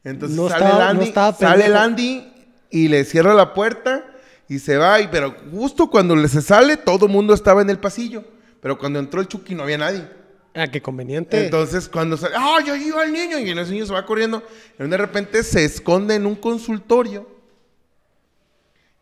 Entonces 0.04 0.36
No 0.36 0.48
sale, 0.48 0.64
estaba- 0.64 0.90
el 0.90 0.96
Andy, 0.98 1.12
sale 1.38 1.66
el. 1.66 1.76
Andy 1.76 2.32
y 2.70 2.88
le 2.88 3.04
cierra 3.04 3.34
la 3.34 3.54
puerta 3.54 4.04
y 4.48 4.58
se 4.58 4.76
va, 4.76 5.00
y, 5.00 5.08
pero 5.08 5.34
justo 5.52 5.88
cuando 5.90 6.14
le 6.16 6.28
se 6.28 6.42
sale, 6.42 6.76
todo 6.76 7.06
el 7.06 7.12
mundo 7.12 7.34
estaba 7.34 7.62
en 7.62 7.70
el 7.70 7.78
pasillo. 7.78 8.24
Pero 8.60 8.78
cuando 8.78 8.98
entró 8.98 9.20
el 9.20 9.28
Chucky 9.28 9.54
no 9.54 9.62
había 9.62 9.78
nadie. 9.78 10.06
Ah, 10.54 10.66
qué 10.66 10.82
conveniente. 10.82 11.44
Entonces, 11.44 11.88
cuando 11.88 12.16
sale, 12.16 12.34
¡ay, 12.36 12.68
ahí 12.70 12.88
iba 12.88 13.04
el 13.04 13.12
niño! 13.12 13.38
Y 13.38 13.48
el 13.50 13.70
niño 13.70 13.86
se 13.86 13.92
va 13.92 14.04
corriendo. 14.04 14.42
Y 14.78 14.82
de 14.82 14.96
repente 14.96 15.42
se 15.44 15.64
esconde 15.64 16.16
en 16.16 16.26
un 16.26 16.34
consultorio. 16.34 17.26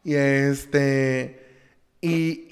Y 0.04 0.14
este. 0.14 1.46
Y. 2.00 2.47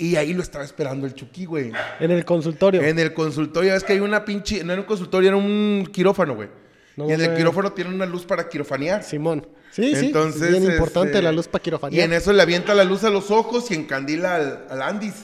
Y 0.00 0.14
ahí 0.16 0.32
lo 0.32 0.42
estaba 0.42 0.64
esperando 0.64 1.06
el 1.06 1.14
Chucky, 1.14 1.44
güey. 1.44 1.72
en 1.98 2.10
el 2.12 2.24
consultorio. 2.24 2.80
En 2.82 2.98
el 3.00 3.12
consultorio, 3.12 3.74
es 3.74 3.82
que 3.82 3.94
hay 3.94 4.00
una 4.00 4.24
pinche. 4.24 4.62
No 4.62 4.72
era 4.72 4.80
un 4.82 4.86
consultorio, 4.86 5.28
era 5.28 5.36
un 5.36 5.88
quirófano, 5.92 6.36
güey. 6.36 6.48
No 6.96 7.08
y 7.08 7.12
en 7.12 7.20
el 7.20 7.34
quirófano 7.36 7.72
tiene 7.72 7.94
una 7.94 8.06
luz 8.06 8.24
para 8.24 8.48
quirofanear. 8.48 9.02
Simón. 9.02 9.46
Sí, 9.70 9.94
sí. 9.94 10.06
Entonces, 10.06 10.50
Bien 10.50 10.64
importante 10.64 11.10
este, 11.10 11.22
la 11.22 11.32
luz 11.32 11.46
para 11.48 11.60
Y 11.60 11.64
quirofanía. 11.64 12.04
en 12.04 12.12
eso 12.12 12.32
le 12.32 12.42
avienta 12.42 12.74
la 12.74 12.84
luz 12.84 13.04
a 13.04 13.10
los 13.10 13.30
ojos 13.30 13.70
y 13.70 13.74
encandila 13.74 14.36
al, 14.36 14.66
al 14.70 14.82
Andis. 14.82 15.14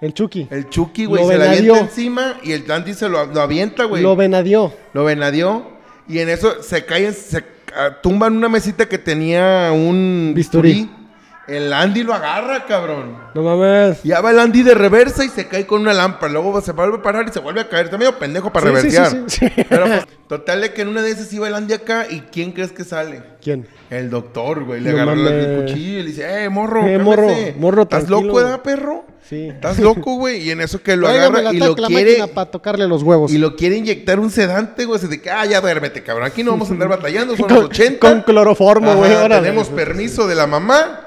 El 0.00 0.12
Chucky. 0.12 0.48
El 0.50 0.68
Chucky, 0.68 1.06
güey, 1.06 1.26
se 1.26 1.38
le 1.38 1.48
avienta 1.48 1.78
encima 1.80 2.38
y 2.42 2.52
el 2.52 2.70
Andis 2.70 2.96
se 2.98 3.08
lo, 3.08 3.24
lo 3.26 3.40
avienta, 3.40 3.84
güey. 3.84 4.02
Lo 4.02 4.16
venadió. 4.16 4.72
Lo 4.92 5.04
venadió 5.04 5.66
y 6.08 6.18
en 6.18 6.28
eso 6.28 6.62
se 6.62 6.84
cae, 6.84 7.12
se 7.12 7.42
ah, 7.74 7.96
tumba 8.02 8.26
en 8.26 8.34
una 8.36 8.48
mesita 8.50 8.86
que 8.88 8.98
tenía 8.98 9.70
un 9.72 10.32
Bisturí. 10.34 10.72
bisturí. 10.72 11.05
El 11.48 11.72
Andy 11.72 12.02
lo 12.02 12.12
agarra, 12.12 12.64
cabrón. 12.66 13.16
No 13.34 13.42
mames. 13.42 14.02
Ya 14.02 14.20
va 14.20 14.32
el 14.32 14.38
Andy 14.40 14.62
de 14.64 14.74
reversa 14.74 15.24
y 15.24 15.28
se 15.28 15.46
cae 15.46 15.64
con 15.64 15.80
una 15.82 15.94
lámpara. 15.94 16.32
Luego 16.32 16.60
se 16.60 16.72
vuelve 16.72 16.96
a 16.96 17.02
parar 17.02 17.26
y 17.28 17.32
se 17.32 17.38
vuelve 17.38 17.60
a 17.60 17.68
caer. 17.68 17.84
Está 17.84 17.96
medio 17.98 18.18
pendejo 18.18 18.52
para 18.52 18.68
Sí, 18.80 18.90
sí, 18.90 18.90
sí, 18.90 18.96
reversear. 18.96 19.30
sí, 19.30 19.48
sí. 19.54 19.64
Pero 19.68 19.84
pues, 19.86 20.06
total 20.28 20.60
de 20.62 20.72
que 20.72 20.82
en 20.82 20.88
una 20.88 21.02
de 21.02 21.10
esas 21.12 21.32
iba 21.32 21.46
el 21.46 21.54
Andy 21.54 21.74
acá 21.74 22.06
y 22.10 22.22
¿quién 22.32 22.50
crees 22.50 22.72
que 22.72 22.82
sale? 22.82 23.22
¿Quién? 23.40 23.66
El 23.90 24.10
doctor, 24.10 24.64
güey. 24.64 24.80
Le 24.80 24.90
No 24.92 25.02
agarró 25.02 25.28
el 25.28 25.60
cuchillo 25.66 25.98
y 26.00 26.02
le 26.02 26.08
dice, 26.08 26.44
eh, 26.44 26.48
morro, 26.48 26.84
Eh, 26.84 26.98
morro, 26.98 27.28
morro, 27.58 27.82
¿Estás 27.82 28.08
loco, 28.10 28.40
edad, 28.40 28.62
perro? 28.62 29.04
Sí. 29.28 29.48
¿Estás 29.48 29.78
loco, 29.78 30.14
güey? 30.16 30.42
Y 30.42 30.50
en 30.50 30.60
eso 30.60 30.82
que 30.82 30.96
lo 30.96 31.08
agarra 31.08 31.52
y 31.52 31.58
lo 31.58 31.74
quiere... 31.76 32.26
para 32.28 32.50
tocarle 32.50 32.86
los 32.88 33.02
huevos. 33.04 33.32
Y 33.32 33.38
lo 33.38 33.54
quiere 33.56 33.76
inyectar 33.76 34.18
un 34.20 34.30
sedante, 34.30 34.84
güey. 34.84 35.00
Se 35.00 35.06
de 35.08 35.20
que, 35.20 35.30
ah, 35.30 35.44
ya 35.46 35.60
duérmete, 35.60 36.02
cabrón. 36.02 36.26
Aquí 36.26 36.42
no 36.44 36.52
vamos 36.52 36.70
a 36.70 36.72
andar 36.72 36.88
batallando, 36.88 37.36
son 37.36 37.46
Con- 37.46 37.56
los 37.56 37.64
80. 37.66 37.98
con 38.00 38.22
cloroformo, 38.22 38.94
güey. 38.96 39.12
Tenemos 39.28 39.68
permiso 39.68 40.26
de 40.26 40.34
la 40.34 40.46
mamá. 40.48 41.02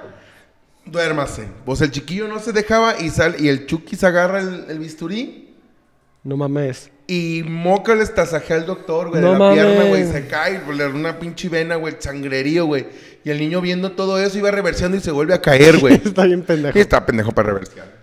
Duérmase. 0.91 1.47
Pues 1.65 1.81
el 1.81 1.91
chiquillo 1.91 2.27
no 2.27 2.39
se 2.39 2.51
dejaba 2.53 2.99
y 2.99 3.09
sale, 3.09 3.37
y 3.39 3.47
el 3.47 3.65
Chucky 3.65 3.95
se 3.95 4.05
agarra 4.07 4.39
el, 4.39 4.65
el 4.69 4.79
bisturí 4.79 5.53
No 6.23 6.37
mames. 6.37 6.89
y 7.07 7.43
moca 7.47 7.95
le 7.95 8.05
tasajea 8.05 8.57
al 8.57 8.65
doctor, 8.65 9.09
güey, 9.09 9.21
No 9.21 9.27
de 9.27 9.33
la 9.33 9.39
mames. 9.39 9.63
pierna, 9.65 9.85
güey. 9.89 10.11
Se 10.11 10.27
cae, 10.27 10.59
güey, 10.59 10.77
le 10.77 10.83
da 10.85 10.89
una 10.89 11.19
pinche 11.19 11.49
vena, 11.49 11.75
güey, 11.75 11.95
sangrerío, 11.99 12.65
güey. 12.65 12.87
Y 13.23 13.29
el 13.29 13.39
niño 13.39 13.61
viendo 13.61 13.91
todo 13.91 14.19
eso 14.19 14.37
iba 14.37 14.49
reversiando 14.51 14.95
y 14.97 15.01
se 15.01 15.11
vuelve 15.11 15.33
a 15.33 15.41
caer, 15.41 15.77
güey. 15.77 15.95
Está 16.05 16.25
bien 16.25 16.41
pendejo. 16.43 16.77
Y 16.77 16.81
está 16.81 17.05
pendejo 17.05 17.31
para 17.31 17.49
reversear. 17.49 17.99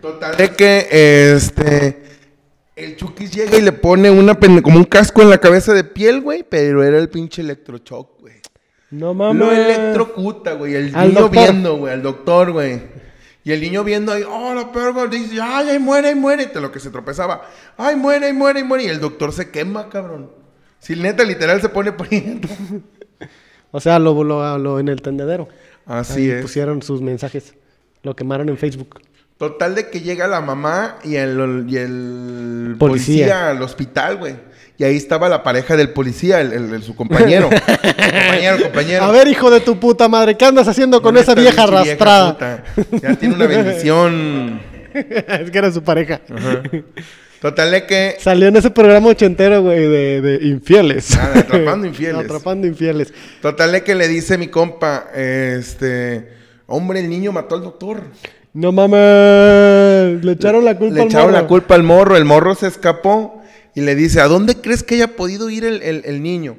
Total 0.00 0.36
de 0.36 0.50
que 0.50 0.88
este 1.36 2.02
el 2.74 2.96
Chucky 2.96 3.26
llega 3.28 3.56
y 3.58 3.60
le 3.62 3.72
pone 3.72 4.10
una 4.10 4.38
pende- 4.40 4.62
como 4.62 4.78
un 4.78 4.84
casco 4.84 5.20
en 5.22 5.30
la 5.30 5.38
cabeza 5.38 5.72
de 5.74 5.84
piel, 5.84 6.20
güey, 6.22 6.44
pero 6.48 6.82
era 6.82 6.98
el 6.98 7.08
pinche 7.08 7.42
electrochoc, 7.42 8.20
güey. 8.20 8.34
No 8.92 9.12
mames. 9.14 9.38
Lo 9.40 9.50
electrocuta, 9.50 10.52
güey, 10.52 10.74
el 10.76 10.94
Al 10.94 11.08
niño 11.08 11.20
doctor. 11.22 11.42
viendo, 11.42 11.76
güey, 11.78 11.92
al 11.94 12.02
doctor, 12.02 12.52
güey. 12.52 12.80
Y 13.44 13.50
el 13.50 13.60
niño 13.60 13.82
viendo 13.82 14.12
ahí, 14.12 14.22
oh, 14.22 14.54
la 14.54 14.70
perra, 14.70 15.06
dice, 15.08 15.40
ay, 15.42 15.70
ay, 15.70 15.78
muere, 15.80 16.08
ay, 16.10 16.14
muere, 16.14 16.46
de 16.46 16.60
lo 16.60 16.70
que 16.70 16.78
se 16.78 16.90
tropezaba. 16.90 17.42
Ay, 17.76 17.96
muere, 17.96 18.26
ay, 18.26 18.32
muere, 18.32 18.60
ay, 18.60 18.64
muere. 18.64 18.84
Y 18.84 18.86
el 18.88 19.00
doctor 19.00 19.32
se 19.32 19.50
quema, 19.50 19.88
cabrón. 19.88 20.30
Si 20.78 20.94
neta, 20.94 21.24
literal, 21.24 21.60
se 21.60 21.68
pone 21.68 21.90
poniendo. 21.92 22.48
O 23.74 23.80
sea, 23.80 23.98
lo, 23.98 24.22
lo, 24.22 24.58
lo- 24.58 24.78
en 24.78 24.88
el 24.88 25.00
tendedero. 25.00 25.48
Así 25.86 26.24
Ahí 26.24 26.30
es. 26.32 26.42
pusieron 26.42 26.82
sus 26.82 27.00
mensajes. 27.00 27.54
Lo 28.02 28.14
quemaron 28.14 28.50
en 28.50 28.58
Facebook. 28.58 29.00
Total 29.42 29.74
de 29.74 29.90
que 29.90 30.02
llega 30.02 30.28
la 30.28 30.40
mamá 30.40 30.98
y 31.02 31.16
el, 31.16 31.64
y 31.68 31.76
el 31.76 32.76
Policía. 32.78 33.24
policía. 33.26 33.48
al 33.50 33.60
hospital, 33.60 34.18
güey. 34.18 34.36
Y 34.78 34.84
ahí 34.84 34.96
estaba 34.96 35.28
la 35.28 35.42
pareja 35.42 35.76
del 35.76 35.90
policía, 35.90 36.40
el, 36.40 36.52
el- 36.52 36.82
su 36.84 36.94
compañero. 36.94 37.50
compañero, 37.76 38.62
compañero. 38.62 39.02
A 39.02 39.10
ver, 39.10 39.26
hijo 39.26 39.50
de 39.50 39.58
tu 39.58 39.80
puta 39.80 40.08
madre, 40.08 40.36
¿qué 40.36 40.44
andas 40.44 40.68
haciendo 40.68 41.02
con 41.02 41.16
esa 41.16 41.34
vieja 41.34 41.64
arrastrada? 41.64 42.62
Ya 43.02 43.16
tiene 43.16 43.34
una 43.34 43.48
bendición. 43.48 44.60
es 44.94 45.50
que 45.50 45.58
era 45.58 45.72
su 45.72 45.82
pareja. 45.82 46.20
Total 47.40 47.72
de 47.72 47.84
que 47.84 48.14
Salió 48.20 48.46
en 48.46 48.54
ese 48.56 48.70
programa 48.70 49.08
ochentero, 49.08 49.60
güey, 49.62 49.80
de, 49.88 50.20
de 50.20 50.46
infieles. 50.46 51.16
Ah, 51.18 51.30
de 51.34 51.40
Atrapando 51.40 51.86
Infieles. 51.88 52.24
Atrapando 52.24 52.66
infieles. 52.68 53.12
Total 53.40 53.72
de 53.72 53.82
que 53.82 53.96
le 53.96 54.06
dice 54.06 54.38
mi 54.38 54.46
compa, 54.46 55.08
este, 55.16 56.28
hombre, 56.68 57.00
el 57.00 57.08
niño 57.10 57.32
mató 57.32 57.56
al 57.56 57.62
doctor. 57.62 58.04
No 58.54 58.70
mames. 58.72 60.24
Le 60.24 60.32
echaron 60.32 60.64
la 60.64 60.76
culpa 60.76 60.94
Le 60.94 61.00
al 61.02 61.06
echaron 61.08 61.30
morro. 61.30 61.42
la 61.42 61.46
culpa 61.48 61.74
al 61.74 61.82
morro, 61.82 62.16
el 62.16 62.24
morro 62.24 62.54
se 62.54 62.66
escapó 62.66 63.42
y 63.74 63.80
le 63.80 63.94
dice, 63.94 64.20
¿a 64.20 64.28
dónde 64.28 64.56
crees 64.56 64.82
que 64.82 64.96
haya 64.96 65.16
podido 65.16 65.48
ir 65.50 65.64
el, 65.64 65.82
el- 65.82 66.02
el 66.04 66.22
niño? 66.22 66.56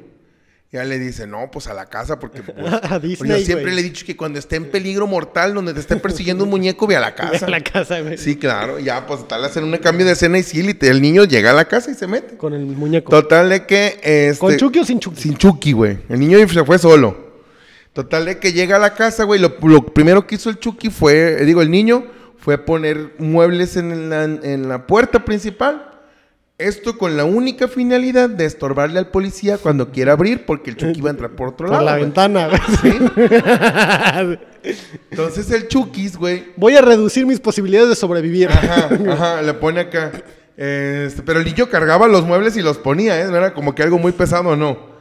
Y 0.71 0.77
ya 0.77 0.85
le 0.85 0.97
dice, 0.97 1.27
no, 1.27 1.51
pues 1.51 1.67
a 1.67 1.75
la 1.75 1.85
casa, 1.85 2.17
porque 2.19 2.41
pues, 2.41 2.57
A 2.73 2.81
pues, 2.99 3.01
Disney, 3.03 3.39
yo 3.41 3.45
siempre 3.45 3.75
le 3.75 3.81
he 3.81 3.83
dicho 3.83 4.07
que 4.07 4.17
cuando 4.17 4.39
esté 4.39 4.55
en 4.55 4.71
peligro 4.71 5.05
mortal, 5.05 5.53
donde 5.53 5.71
te 5.75 5.79
esté 5.81 5.97
persiguiendo 5.97 6.45
un 6.45 6.49
muñeco, 6.49 6.87
ve 6.87 6.95
a 6.95 6.99
la 6.99 7.13
casa. 7.15 7.45
A 7.45 7.49
la 7.49 7.61
casa, 7.61 7.99
güey. 8.01 8.17
Sí, 8.17 8.37
claro, 8.37 8.79
ya, 8.79 9.05
pues 9.05 9.27
tal 9.27 9.45
hacen 9.45 9.63
un 9.63 9.77
cambio 9.77 10.03
de 10.07 10.13
escena 10.13 10.39
y 10.39 10.43
sí, 10.43 10.67
el 10.81 10.99
niño 10.99 11.25
llega 11.25 11.51
a 11.51 11.53
la 11.53 11.65
casa 11.65 11.91
y 11.91 11.93
se 11.93 12.07
mete. 12.07 12.37
Con 12.37 12.53
el 12.55 12.65
muñeco. 12.65 13.11
Total 13.11 13.49
de 13.49 13.67
que... 13.67 13.99
Este, 14.01 14.39
¿Con 14.39 14.57
Chucky 14.57 14.79
o 14.79 14.85
sin 14.85 14.99
Chucky? 14.99 15.21
Sin 15.21 15.37
Chucky, 15.37 15.73
güey. 15.73 15.99
El 16.09 16.19
niño 16.19 16.39
se 16.49 16.65
fue 16.65 16.79
solo. 16.79 17.22
Total 17.93 18.25
de 18.25 18.39
que 18.39 18.53
llega 18.53 18.77
a 18.77 18.79
la 18.79 18.95
casa, 18.95 19.23
güey. 19.23 19.39
Lo, 19.39 19.53
lo 19.61 19.85
primero 19.85 20.25
que 20.25 20.35
hizo 20.35 20.49
el 20.49 20.59
Chucky 20.59 20.89
fue, 20.89 21.41
eh, 21.41 21.45
digo, 21.45 21.61
el 21.61 21.69
niño 21.71 22.05
fue 22.37 22.57
poner 22.57 23.13
muebles 23.19 23.77
en 23.77 24.09
la, 24.09 24.23
en 24.23 24.67
la 24.67 24.87
puerta 24.87 25.23
principal. 25.23 25.89
Esto 26.57 26.97
con 26.97 27.17
la 27.17 27.25
única 27.25 27.67
finalidad 27.67 28.29
de 28.29 28.45
estorbarle 28.45 28.99
al 28.99 29.07
policía 29.09 29.57
cuando 29.57 29.91
quiera 29.91 30.13
abrir, 30.13 30.45
porque 30.45 30.69
el 30.69 30.77
Chucky 30.77 30.99
iba 30.99 31.09
a 31.09 31.11
entrar 31.11 31.31
por 31.31 31.49
otro 31.49 31.67
Por 31.67 31.73
lado. 31.75 31.85
la 31.85 31.91
güey. 31.93 32.03
ventana, 32.03 32.47
güey. 32.47 32.59
Entonces 35.11 35.49
el 35.51 35.67
Chucky, 35.67 36.09
güey. 36.09 36.45
Voy 36.55 36.75
a 36.75 36.81
reducir 36.81 37.25
mis 37.25 37.39
posibilidades 37.39 37.89
de 37.89 37.95
sobrevivir. 37.95 38.49
Ajá, 38.49 38.89
ajá, 39.09 39.41
le 39.41 39.53
pone 39.55 39.81
acá. 39.81 40.11
Este, 40.55 41.21
pero 41.23 41.39
el 41.39 41.45
niño 41.45 41.67
cargaba 41.69 42.07
los 42.07 42.23
muebles 42.23 42.55
y 42.55 42.61
los 42.61 42.77
ponía, 42.77 43.19
¿eh? 43.19 43.25
No 43.29 43.35
era 43.35 43.53
como 43.53 43.73
que 43.73 43.83
algo 43.83 43.97
muy 43.97 44.11
pesado, 44.11 44.55
no. 44.55 44.92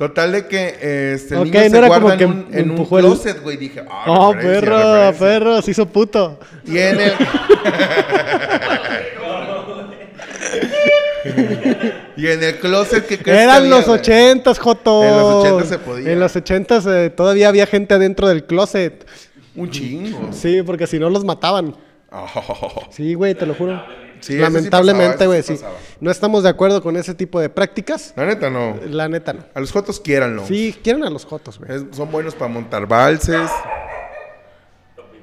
Total 0.00 0.32
de 0.32 0.46
que 0.46 1.12
este, 1.12 1.34
el 1.34 1.44
niño 1.44 1.60
no 1.60 1.68
se 1.68 1.76
era 1.76 1.88
guarda 1.88 2.00
como 2.00 2.12
en 2.14 2.18
que 2.18 2.24
un, 2.24 2.46
en 2.52 2.86
closet, 2.86 3.42
güey. 3.42 3.58
Dije, 3.58 3.84
ah, 3.86 4.04
Oh, 4.06 4.32
referencia, 4.32 4.60
perro, 4.62 4.78
referencia. 4.78 5.26
perro, 5.26 5.60
se 5.60 5.70
hizo 5.72 5.84
puto. 5.84 6.40
Y 6.64 6.78
en 6.78 7.00
el... 7.02 7.12
y 12.16 12.28
en 12.28 12.42
el 12.42 12.58
closet 12.60 13.06
que 13.06 13.20
Eran 13.30 13.68
los 13.68 13.86
ochentas, 13.88 14.58
Joto. 14.58 15.04
En 15.04 15.10
los 15.10 15.34
ochentas 15.34 15.68
se 15.68 15.78
podía. 15.78 16.12
En 16.12 16.18
los 16.18 16.34
ochentas 16.34 16.86
eh, 16.86 17.10
todavía 17.10 17.50
había 17.50 17.66
gente 17.66 17.92
adentro 17.92 18.26
del 18.26 18.44
closet. 18.44 19.06
Un 19.54 19.70
chingo. 19.70 20.30
Sí, 20.32 20.62
porque 20.62 20.86
si 20.86 20.98
no 20.98 21.10
los 21.10 21.26
mataban. 21.26 21.76
Oh. 22.10 22.86
Sí, 22.90 23.12
güey, 23.12 23.34
te 23.34 23.44
lo 23.44 23.52
juro. 23.52 23.84
Sí, 24.20 24.36
Lamentablemente, 24.36 25.26
güey, 25.26 25.42
sí. 25.42 25.58
No 26.00 26.10
estamos 26.10 26.42
de 26.42 26.48
acuerdo 26.50 26.82
con 26.82 26.96
ese 26.96 27.14
tipo 27.14 27.40
de 27.40 27.48
prácticas. 27.48 28.12
La 28.16 28.26
neta, 28.26 28.50
no. 28.50 28.76
La 28.88 29.08
neta 29.08 29.32
no. 29.32 29.44
A 29.54 29.60
los 29.60 29.72
jotos 29.72 30.00
quiéranlo. 30.00 30.46
Sí, 30.46 30.76
quieren 30.82 31.04
a 31.04 31.10
los 31.10 31.24
Jotos, 31.24 31.58
güey. 31.58 31.86
Son 31.92 32.10
buenos 32.10 32.34
para 32.34 32.48
montar 32.50 32.86
valses, 32.86 33.50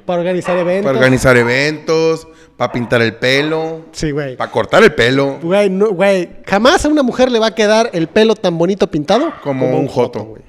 Para 0.05 0.19
organizar 0.21 0.57
eventos. 0.57 0.85
para 0.85 0.97
organizar 0.97 1.35
eventos, 1.37 2.27
para 2.55 2.71
pintar 2.71 3.01
el 3.01 3.15
pelo, 3.15 3.85
Sí, 3.91 4.11
güey. 4.11 4.37
para 4.37 4.49
cortar 4.51 4.83
el 4.83 4.93
pelo. 4.95 5.37
Güey, 5.41 5.69
no, 5.69 5.89
güey, 5.89 6.29
jamás 6.45 6.85
a 6.85 6.87
una 6.87 7.03
mujer 7.03 7.31
le 7.31 7.39
va 7.39 7.47
a 7.47 7.55
quedar 7.55 7.89
el 7.93 8.07
pelo 8.07 8.33
tan 8.35 8.57
bonito 8.57 8.89
pintado 8.89 9.31
Como 9.43 9.77
un 9.77 9.87
joto. 9.87 10.23
güey. 10.23 10.41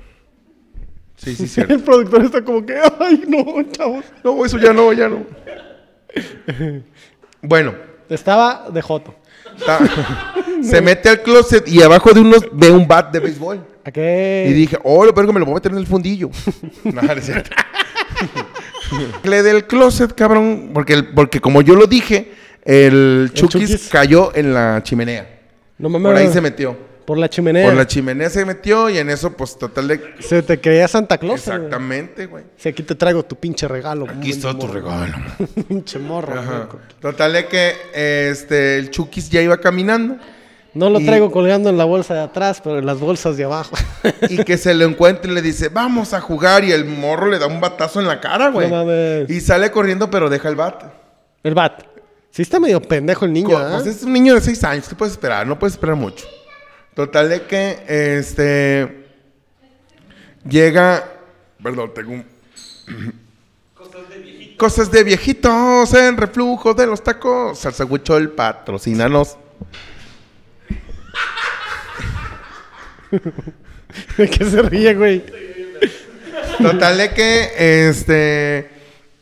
Sí, 1.17 1.35
sí, 1.35 1.49
cierto. 1.49 1.75
El 1.75 1.83
productor 1.83 2.25
está 2.25 2.45
como 2.45 2.65
que, 2.65 2.77
ay, 3.01 3.25
no, 3.27 3.63
chavos. 3.73 4.05
No, 4.23 4.45
eso 4.47 4.57
ya 4.59 4.73
no, 4.73 4.93
ya 4.93 5.09
no. 5.09 5.27
Bueno, 7.43 7.75
Estaba 8.09 8.67
de 8.73 8.83
joto. 8.83 9.15
se 10.63 10.81
mete 10.81 11.09
al 11.09 11.23
closet 11.23 11.67
y 11.69 11.83
abajo 11.83 12.13
de 12.13 12.21
unos 12.21 12.47
ve 12.53 12.71
un 12.71 12.87
bat 12.87 13.13
de 13.13 13.21
béisbol. 13.21 13.65
¿A 13.85 13.91
qué? 13.91 14.47
Y 14.49 14.53
dije, 14.53 14.79
oh, 14.85 15.05
lo 15.05 15.15
peor 15.15 15.27
que 15.27 15.33
me 15.33 15.41
lo 15.41 15.47
voy 15.47 15.53
a 15.53 15.57
meter 15.57 15.73
en 15.73 15.79
el 15.79 15.87
fundillo. 15.87 16.31
no, 16.85 17.03
no 17.03 17.13
es 17.13 17.25
cierto. 17.25 17.51
Le 19.23 19.43
del 19.43 19.67
closet, 19.67 20.15
cabrón, 20.15 20.71
porque, 20.73 20.95
el- 20.95 21.09
porque 21.09 21.41
como 21.41 21.61
yo 21.63 21.75
lo 21.75 21.87
dije, 21.87 22.33
el 22.65 23.31
Chukis 23.35 23.71
Chukis. 23.71 23.89
cayó 23.91 24.35
en 24.35 24.55
la 24.55 24.83
chimenea. 24.83 25.41
no 25.79 25.89
mames. 25.89 26.07
Por 26.07 26.17
ahí 26.17 26.29
se 26.33 26.41
metió. 26.41 26.77
Por 27.09 27.17
la 27.17 27.31
chimenea. 27.31 27.65
Por 27.65 27.75
la 27.75 27.87
chimenea 27.87 28.29
se 28.29 28.45
metió 28.45 28.91
y 28.91 28.99
en 28.99 29.09
eso, 29.09 29.33
pues, 29.33 29.57
total 29.57 29.89
de... 29.89 30.15
Se 30.21 30.43
te 30.43 30.61
creía 30.61 30.87
Santa 30.87 31.17
Claus. 31.17 31.43
güey. 31.47 31.57
Exactamente, 31.57 32.27
güey. 32.27 32.45
Sí, 32.59 32.69
aquí 32.69 32.83
te 32.83 32.95
traigo 32.95 33.23
tu 33.25 33.35
pinche 33.35 33.67
regalo. 33.67 34.07
Aquí 34.11 34.29
está 34.33 34.53
tu 34.53 34.67
regalo. 34.67 35.15
pinche 35.69 35.99
morro. 35.99 36.39
Ajá. 36.39 36.69
güey. 36.71 36.83
Total 37.01 37.33
de 37.33 37.47
que 37.47 37.73
este, 38.31 38.77
el 38.77 38.91
Chukis 38.91 39.31
ya 39.31 39.41
iba 39.41 39.57
caminando. 39.57 40.19
No 40.75 40.91
lo 40.91 41.01
Y- 41.01 41.07
traigo 41.07 41.33
colgando 41.33 41.71
en 41.71 41.79
la 41.79 41.87
bolsa 41.87 42.13
de 42.13 42.21
atrás, 42.21 42.61
pero 42.63 42.79
en 42.79 42.85
las 42.85 43.01
bolsas 43.01 43.39
de 43.39 43.45
abajo. 43.45 43.75
Y 44.29 44.45
que 44.45 44.59
se 44.59 44.75
lo 44.75 44.85
encuentra 44.85 45.33
y 45.33 45.35
le 45.35 45.41
dice, 45.41 45.71
vamos 45.71 46.13
a 46.13 46.21
jugar. 46.21 46.63
Y 46.63 46.73
el 46.73 46.85
morro 46.85 47.29
le 47.29 47.39
da 47.39 47.47
un 47.47 47.59
batazo 47.59 48.01
en 48.01 48.07
la 48.07 48.21
cara, 48.21 48.51
güey. 48.51 48.69
No 48.69 48.77
mames. 48.85 49.31
y 49.31 49.41
sale 49.41 49.71
corriendo, 49.71 50.11
pero 50.11 50.29
deja 50.29 50.51
el 50.51 50.57
bat. 50.57 50.85
El 51.43 51.55
bat. 51.55 51.85
Sí 52.31 52.43
está 52.43 52.61
medio 52.61 52.83
pendejo 52.83 53.25
el 53.25 53.33
niño, 53.33 53.49
Co- 53.49 53.57
¿ah? 53.57 53.71
Pues 53.83 53.87
es 53.97 54.03
un 54.03 54.13
niño 54.13 54.35
de 54.35 54.43
6 54.43 54.63
años, 54.65 54.89
¿qué 54.91 54.95
puedes 54.95 55.13
esperar? 55.13 55.47
No 55.47 55.59
puedes 55.59 55.73
esperar 55.73 55.97
mucho. 55.97 56.27
Total 56.99 57.29
de 57.29 57.43
que, 57.43 57.85
este... 57.87 59.07
Llega... 60.43 61.09
Perdón, 61.63 61.95
tengo 61.95 62.11
un... 62.11 62.27
Cosas 64.57 64.91
de 64.91 65.05
viejitos 65.05 65.95
en 65.95 66.17
reflujo 66.17 66.75
de 66.75 66.89
los 66.89 67.05
tacos. 67.05 67.57
Salsa 67.61 67.85
Huichol, 67.85 68.33
patrocínanos. 68.33 69.37
¿De 74.17 74.29
qué 74.29 74.45
se 74.45 74.61
ríe, 74.63 74.93
güey? 74.97 75.25
Total 76.61 76.99
de 76.99 77.15
que, 77.15 77.89
este... 77.89 78.71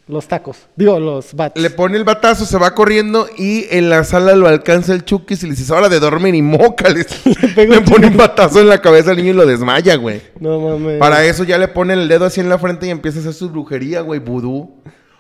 Los 0.09 0.29
tacos. 0.29 0.69
Digo, 0.77 1.01
los 1.01 1.35
bats. 1.35 1.61
Le 1.61 1.69
pone 1.69 1.97
el 1.97 2.05
batazo, 2.05 2.47
se 2.47 2.57
va 2.59 2.75
corriendo 2.77 3.27
y 3.37 3.67
en 3.71 3.91
la 3.91 4.05
sala 4.05 4.37
lo 4.37 4.47
alcanza 4.47 4.95
el 4.95 5.05
Chukis 5.05 5.43
y 5.43 5.47
le 5.47 5.51
dice, 5.51 5.65
"Es 5.65 5.71
hora 5.71 5.89
de 5.89 5.99
dormir 5.99 6.33
y 6.37 6.43
mócales. 6.43 7.07
Le 7.57 7.81
pone 7.81 8.07
un 8.07 8.17
batazo 8.17 8.61
en 8.61 8.69
la 8.69 8.81
cabeza 8.81 9.11
al 9.11 9.17
niño 9.17 9.31
y 9.31 9.35
lo 9.35 9.47
desmaya, 9.47 9.97
güey. 9.97 10.23
No 10.39 10.61
mames. 10.61 10.99
Para 11.01 11.25
eso 11.25 11.43
ya 11.43 11.59
le 11.59 11.67
pone 11.67 11.95
el 11.95 12.07
dedo 12.07 12.25
así 12.25 12.41
en 12.41 12.49
la 12.49 12.59
frente 12.59 12.87
y 12.87 12.91
empieza 12.91 13.19
a 13.19 13.21
hacer 13.23 13.35
su 13.35 13.51
brujería, 13.51 14.03
güey, 14.03 14.21
vudú. 14.21 14.77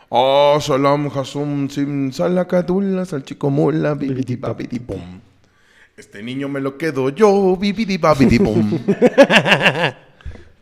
Oh, 0.09 0.59
salam, 0.61 1.11
hasum, 1.13 1.69
sim, 1.69 2.13
salacadula, 2.13 3.05
salchicomula, 3.05 3.95
bibidi 3.95 4.37
babidi 4.37 4.79
bum. 4.79 5.21
Este 5.97 6.23
niño 6.23 6.49
me 6.49 6.61
lo 6.61 6.79
quedo 6.79 7.09
yo, 7.09 7.57
bibidi 7.57 7.99
babidi 7.99 8.39
bum. 8.39 8.79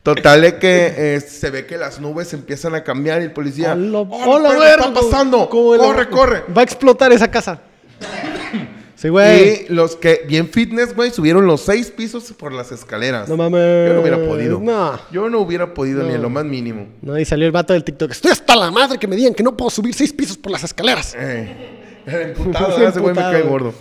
Total 0.05 0.45
es 0.45 0.55
que 0.55 0.95
eh, 1.17 1.21
se 1.21 1.49
ve 1.51 1.65
que 1.65 1.79
las 1.79 1.99
nubes 1.99 2.33
empiezan 2.35 2.75
a 2.75 2.85
cambiar 2.85 3.23
y 3.23 3.25
el 3.25 3.33
policía... 3.33 3.73
Hola, 3.73 4.01
"Hola, 4.01 4.27
hola, 4.27 4.49
¿qué 4.51 4.59
verga, 4.59 4.85
está 4.89 4.93
pasando? 5.01 5.49
¿cómo 5.49 5.75
el- 5.75 5.81
Corre, 5.81 6.09
corre. 6.11 6.43
Va 6.57 6.61
a 6.61 6.65
explotar 6.65 7.11
esa 7.11 7.31
casa. 7.31 7.61
Sí, 8.97 9.09
güey. 9.09 9.65
Y 9.65 9.73
los 9.73 9.97
que, 9.97 10.25
bien 10.29 10.49
fitness, 10.51 10.95
güey, 10.95 11.11
subieron 11.11 11.47
los 11.47 11.63
seis 11.63 11.91
pisos 11.91 12.33
por 12.35 12.53
las 12.53 12.71
escaleras. 12.71 13.31
No 13.31 13.39
mames. 13.39 13.89
Yo 13.89 13.95
no 13.95 14.01
hubiera 14.03 14.19
podido. 14.19 14.61
No. 14.61 15.01
Yo 15.11 15.31
no 15.31 15.39
hubiera 15.41 15.73
podido 15.73 16.03
ni 16.03 16.13
en 16.15 16.21
lo 16.23 16.29
más 16.29 16.45
mínimo. 16.45 16.87
No, 17.01 17.19
y 17.19 17.25
salió 17.25 17.47
el 17.47 17.53
vato 17.53 17.73
del 17.73 17.83
TikTok. 17.83 18.11
Estoy 18.11 18.31
hasta 18.33 18.55
la 18.57 18.71
madre 18.71 18.99
que 18.99 19.07
me 19.09 19.17
digan 19.17 19.33
que 19.35 19.43
no 19.43 19.57
puedo 19.57 19.71
subir 19.71 19.95
seis 19.95 20.13
pisos 20.13 20.37
por 20.37 20.53
las 20.53 20.65
escaleras. 20.65 21.15
Eh, 21.19 21.81
emputado, 22.37 22.77
ese 22.87 23.01
güey 23.01 23.15
me 23.15 23.23
cae 23.23 23.41
gordo. 23.43 23.73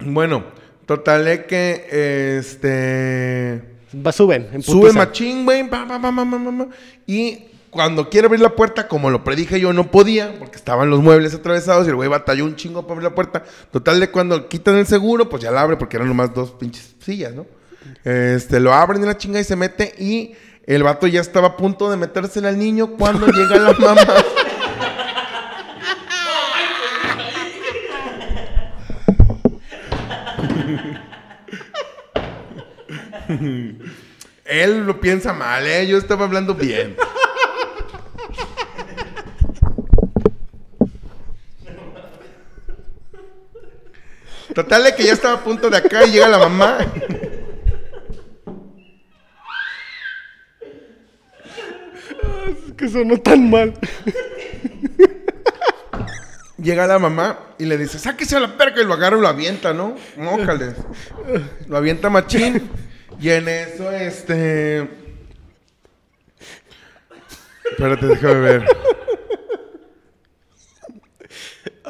Bueno, 0.00 0.44
total 0.84 1.26
es 1.28 1.40
que 1.40 2.36
este 2.38 3.69
Va, 3.94 4.12
suben. 4.12 4.48
en 4.52 4.62
sube 4.62 4.92
machín, 4.92 5.44
güey, 5.44 5.68
y 7.06 7.44
cuando 7.70 8.08
quiere 8.08 8.26
abrir 8.26 8.40
la 8.40 8.54
puerta, 8.54 8.88
como 8.88 9.10
lo 9.10 9.22
predije 9.24 9.60
yo, 9.60 9.72
no 9.72 9.90
podía, 9.90 10.38
porque 10.38 10.56
estaban 10.56 10.90
los 10.90 11.00
muebles 11.00 11.34
atravesados 11.34 11.86
y 11.86 11.90
el 11.90 11.96
güey 11.96 12.08
batalló 12.08 12.44
un 12.44 12.56
chingo 12.56 12.82
para 12.82 12.94
abrir 12.94 13.10
la 13.10 13.14
puerta. 13.14 13.44
Total 13.70 14.00
de 14.00 14.10
cuando 14.10 14.48
quitan 14.48 14.76
el 14.76 14.86
seguro, 14.86 15.28
pues 15.28 15.42
ya 15.42 15.50
la 15.50 15.62
abre 15.62 15.76
porque 15.76 15.96
eran 15.96 16.08
nomás 16.08 16.34
dos 16.34 16.50
pinches 16.52 16.96
sillas, 16.98 17.32
¿no? 17.34 17.46
Este, 18.04 18.60
lo 18.60 18.74
abren 18.74 19.00
de 19.00 19.06
la 19.06 19.16
chinga 19.16 19.40
y 19.40 19.44
se 19.44 19.56
mete 19.56 19.94
y 19.98 20.32
el 20.66 20.82
vato 20.82 21.06
ya 21.06 21.20
estaba 21.20 21.48
a 21.48 21.56
punto 21.56 21.90
de 21.90 21.96
metérsela 21.96 22.48
al 22.48 22.58
niño 22.58 22.96
cuando 22.96 23.26
llega 23.26 23.58
la 23.58 23.72
mamá. 23.72 24.02
Él 34.44 34.84
lo 34.84 35.00
piensa 35.00 35.32
mal, 35.32 35.66
¿eh? 35.66 35.86
Yo 35.86 35.98
estaba 35.98 36.24
hablando 36.24 36.54
bien. 36.54 36.96
Total 44.54 44.82
de 44.82 44.94
que 44.96 45.04
ya 45.04 45.12
estaba 45.12 45.34
a 45.34 45.44
punto 45.44 45.70
de 45.70 45.76
acá 45.76 46.04
y 46.04 46.12
llega 46.12 46.28
la 46.28 46.38
mamá. 46.38 46.78
Es 52.66 52.72
que 52.76 52.88
sonó 52.88 53.16
tan 53.18 53.48
mal. 53.48 53.74
Llega 56.58 56.86
la 56.86 56.98
mamá 56.98 57.38
y 57.58 57.64
le 57.64 57.78
dice, 57.78 57.98
sáquese 57.98 58.36
a 58.36 58.40
la 58.40 58.58
perca 58.58 58.80
y 58.80 58.84
lo 58.84 58.94
agarra 58.94 59.16
y 59.16 59.20
lo 59.20 59.28
avienta, 59.28 59.72
¿no? 59.72 59.94
Mócales. 60.16 60.74
Lo 61.68 61.76
avienta 61.76 62.10
machín. 62.10 62.68
Y 63.20 63.28
en 63.30 63.48
eso, 63.48 63.92
este... 63.92 64.88
Espérate, 67.70 68.06
déjame 68.06 68.40
ver. 68.40 68.66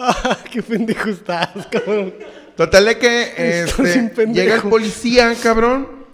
Ah, 0.03 0.39
qué 0.51 0.62
pendejo 0.62 1.11
estás, 1.11 1.66
cabrón. 1.70 2.14
Total 2.57 2.87
de 2.87 2.99
que 2.99 3.61
Estás 3.61 3.78
un 3.78 3.87
este, 3.87 4.09
pendejo. 4.09 4.33
llega 4.35 4.55
el 4.55 4.62
policía, 4.62 5.35
cabrón. 5.43 6.07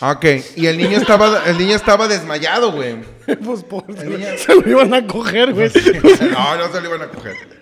Ok, 0.00 0.24
y 0.56 0.66
el 0.66 0.76
niño 0.76 0.98
estaba, 0.98 1.42
el 1.46 1.58
niño 1.58 1.74
estaba 1.74 2.08
desmayado, 2.08 2.72
güey. 2.72 2.96
Pues 3.44 3.64
por, 3.64 3.84
se 3.94 4.54
lo 4.54 4.70
iban 4.70 4.94
a 4.94 5.06
coger, 5.06 5.52
güey. 5.52 5.70
No, 6.30 6.56
no 6.56 6.72
se 6.72 6.80
lo 6.80 6.94
iban 6.94 7.02
a 7.02 7.08
coger. 7.08 7.55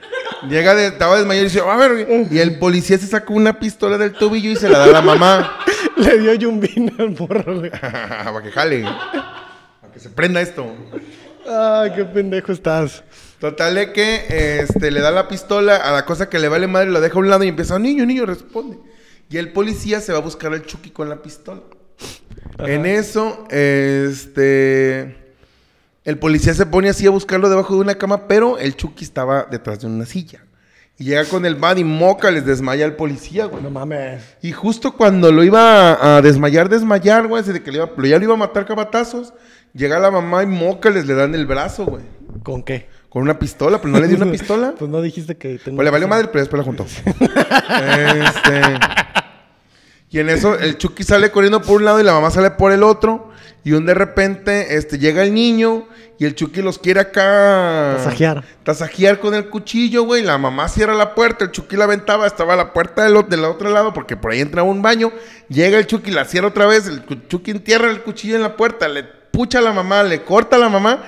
Llega, 0.49 0.75
de, 0.75 0.89
estaba 0.89 1.17
desmayado 1.17 1.47
y 1.47 1.49
dice, 1.49 1.61
a 1.61 1.77
ver, 1.77 2.07
güey". 2.07 2.27
y 2.31 2.39
el 2.39 2.59
policía 2.59 2.99
se 2.99 3.07
sacó 3.07 3.35
una 3.35 3.59
pistola 3.59 3.97
del 3.99 4.13
tobillo 4.13 4.51
y 4.51 4.57
se 4.57 4.69
la 4.69 4.79
da 4.79 4.85
a 4.85 4.89
la 4.89 5.03
mamá. 5.03 5.59
Le 5.97 6.19
dio 6.19 6.35
yumbina 6.35 6.93
al 6.99 7.11
morro, 7.11 7.61
güey. 7.61 7.71
para 7.81 8.43
que 8.43 8.51
jale. 8.51 8.83
Para 8.83 9.93
que 9.93 10.01
se 10.01 10.11
prenda 10.11 10.41
esto. 10.41 10.67
Ah, 11.49 11.87
qué 11.95 12.05
pendejo 12.05 12.53
estás. 12.53 13.05
Total 13.39 13.75
de 13.75 13.93
que 13.93 14.61
este, 14.61 14.91
le 14.91 15.01
da 15.01 15.11
la 15.11 15.29
pistola 15.29 15.77
a 15.77 15.93
la 15.93 16.05
cosa 16.05 16.29
que 16.29 16.39
le 16.39 16.49
vale 16.49 16.67
madre, 16.67 16.91
lo 16.91 17.01
deja 17.01 17.17
a 17.17 17.19
un 17.19 17.29
lado 17.29 17.45
y 17.45 17.49
empieza, 17.49 17.79
niño, 17.79 18.07
niño, 18.07 18.27
responde. 18.27 18.79
Y 19.29 19.37
el 19.37 19.53
policía 19.53 20.01
se 20.01 20.13
va 20.13 20.19
a 20.19 20.23
buscar 20.23 20.53
al 20.53 20.65
Chucky 20.65 20.91
con 20.91 21.09
la 21.09 21.21
pistola. 21.21 21.61
En 22.59 22.87
eso, 22.87 23.47
este... 23.51 25.24
El 26.05 26.19
policía 26.19 26.53
se 26.55 26.67
pone 26.67 26.91
así 26.91 27.07
a 27.07 27.11
buscarlo 27.11 27.49
debajo 27.49 27.75
de 27.75 27.81
una 27.81 27.95
cama, 27.95 28.29
pero 28.29 28.59
el 28.59 28.77
Chucky 28.77 29.05
estaba 29.05 29.47
detrás 29.51 29.81
de 29.81 29.87
una 29.87 30.05
silla. 30.05 30.41
Y 30.99 31.05
llega 31.05 31.25
con 31.25 31.45
el 31.47 31.57
man 31.57 31.79
y 31.79 31.83
moca, 31.85 32.31
les 32.31 32.45
desmaya 32.47 32.85
al 32.85 32.95
policía, 32.95 33.47
güey. 33.47 33.63
No 33.63 33.71
mames. 33.71 34.23
Y 34.43 34.53
justo 34.53 34.93
cuando 34.93 35.33
lo 35.33 35.43
iba 35.43 36.17
a, 36.17 36.23
desmayar, 36.23 36.69
desmayar, 36.69 37.27
güey, 37.27 37.43
así 37.43 37.53
de 37.53 37.63
que 37.63 37.73
le 37.73 37.79
iba, 37.79 37.91
lo- 37.97 38.07
ya 38.07 38.19
lo 38.19 38.25
iba 38.25 38.35
a 38.35 38.37
matar 38.37 38.65
cabatazos, 38.67 39.33
llega 39.73 39.99
la 39.99 40.11
mamá 40.11 40.43
y 40.43 40.47
moca, 40.47 40.91
les 40.91 41.07
le 41.07 41.15
dan 41.15 41.35
el 41.35 41.47
brazo, 41.47 41.87
güey. 41.87 42.05
¿Con 42.45 42.63
qué? 42.63 42.87
Con 43.09 43.23
una 43.23 43.39
pistola, 43.39 43.79
pero 43.79 43.93
no 43.93 43.99
le 44.01 44.07
dio 44.09 44.17
una 44.19 44.31
pistola. 44.31 44.75
Pues 44.79 44.91
no 44.91 45.01
dijiste 45.01 45.37
que 45.37 45.59
tengo. 45.59 45.77
Pues 45.77 45.85
le 45.85 45.91
valió 45.91 46.07
madre, 46.07 46.29
pero 46.29 46.41
después 46.41 46.59
la 46.59 46.65
juntó. 46.65 46.85
este. 47.65 48.61
Y 50.15 50.21
en 50.21 50.31
eso 50.31 50.57
el 50.57 50.79
Chucky 50.79 51.03
sale 51.03 51.33
corriendo 51.33 51.61
por 51.61 51.79
un 51.79 51.87
lado 51.87 51.99
y 51.99 52.05
la 52.05 52.12
mamá 52.12 52.31
sale 52.31 52.53
por 52.53 52.71
el 52.71 52.85
otro. 52.85 53.33
Y 53.65 53.73
un 53.73 53.85
de 53.85 53.95
repente 53.95 54.77
este, 54.77 54.97
llega 54.97 55.25
el 55.25 55.35
niño 55.35 55.89
y 56.21 56.25
el 56.25 56.37
Chucky 56.37 56.62
los 56.62 56.79
quiere 56.79 57.01
acá. 57.01 57.95
Tasajear. 57.97 58.45
Tasajear 58.62 59.19
con 59.19 59.35
el 59.35 59.51
cuchillo, 59.51 60.05
güey. 60.05 60.23
La 60.23 60.39
mamá 60.39 60.69
cierra 60.69 60.95
la 60.95 61.17
puerta, 61.17 61.47
el 61.47 61.51
Chucky 61.51 61.77
la 61.77 61.87
aventaba, 61.87 62.29
estaba 62.29 62.55
la 62.55 62.73
puerta 62.73 63.03
del, 63.03 63.29
del 63.29 63.45
otro 63.45 63.71
lado 63.71 63.93
porque 63.93 64.17
por 64.17 64.31
ahí 64.31 64.41
entraba 64.41 64.69
un 64.69 64.83
baño. 64.83 65.11
Llega 65.49 65.79
el 65.79 65.89
Chucky, 65.89 66.12
la 66.12 66.27
cierra 66.27 66.47
otra 66.47 66.67
vez. 66.67 66.87
El 66.87 67.03
Chucky 67.27 67.51
entierra 67.51 67.91
el 67.91 68.03
cuchillo 68.03 68.37
en 68.37 68.43
la 68.43 68.57
puerta, 68.57 68.87
le 68.87 69.03
pucha 69.03 69.59
a 69.59 69.62
la 69.62 69.73
mamá, 69.73 70.05
le 70.05 70.23
corta 70.23 70.55
a 70.55 70.61
la 70.61 70.69
mamá 70.69 71.03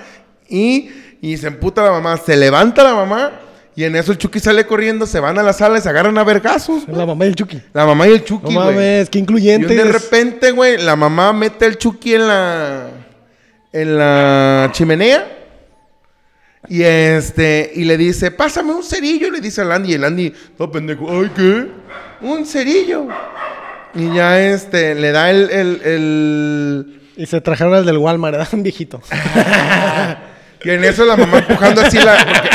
y, 0.49 0.91
y 1.21 1.37
se 1.37 1.47
emputa 1.47 1.81
la 1.81 1.91
mamá. 1.91 2.17
Se 2.17 2.35
levanta 2.35 2.83
la 2.83 2.93
mamá 2.93 3.31
y 3.77 3.83
en 3.85 3.95
eso 3.95 4.11
el 4.11 4.17
Chucky 4.17 4.39
sale 4.39 4.65
corriendo, 4.65 5.05
se 5.05 5.19
van 5.19 5.37
a 5.37 5.43
la 5.43 5.53
sala 5.53 5.77
y 5.77 5.81
se 5.81 5.87
agarran 5.87 6.17
a 6.17 6.23
vergazos. 6.23 6.87
La 6.89 7.05
mamá 7.05 7.23
del 7.25 7.35
Chucky. 7.35 7.61
La 7.73 7.85
mamá 7.85 8.07
y 8.07 8.13
el 8.13 8.23
Chucky, 8.25 8.51
No 8.53 8.63
güey. 8.63 8.75
mames, 8.75 9.09
qué 9.09 9.19
Y 9.19 9.21
incluyente. 9.21 9.73
de 9.75 9.83
repente, 9.85 10.51
güey, 10.51 10.77
la 10.79 10.95
mamá 10.95 11.31
mete 11.31 11.65
al 11.65 11.77
Chucky 11.77 12.15
en 12.15 12.27
la. 12.27 12.87
en 13.71 13.97
la 13.97 14.69
chimenea. 14.73 15.25
Y 16.69 16.81
este. 16.81 17.71
Y 17.75 17.85
le 17.85 17.97
dice, 17.97 18.31
pásame 18.31 18.73
un 18.73 18.83
cerillo. 18.83 19.29
Le 19.31 19.39
dice 19.39 19.61
a 19.61 19.65
Landy. 19.65 19.91
Y 19.91 19.93
el 19.93 20.01
Landy, 20.01 20.33
no 20.59 20.71
pendejo, 20.71 21.07
ay, 21.09 21.31
¿qué? 21.35 21.67
Un 22.21 22.45
cerillo. 22.45 23.07
Y 23.93 24.13
ya 24.13 24.41
este, 24.41 24.95
le 24.95 25.11
da 25.11 25.29
el. 25.29 25.49
el, 25.51 25.81
el- 25.85 27.01
Y 27.15 27.25
se 27.27 27.39
trajeron 27.41 27.73
al 27.75 27.85
del 27.85 27.97
Walmart, 27.97 28.33
¿verdad? 28.35 28.49
Un 28.53 28.63
viejito. 28.63 29.01
Y 30.65 30.69
en 30.71 30.83
eso 30.83 31.05
la 31.05 31.15
mamá 31.15 31.37
empujando 31.37 31.81
así 31.81 31.97
la. 31.99 32.17
porque- 32.25 32.49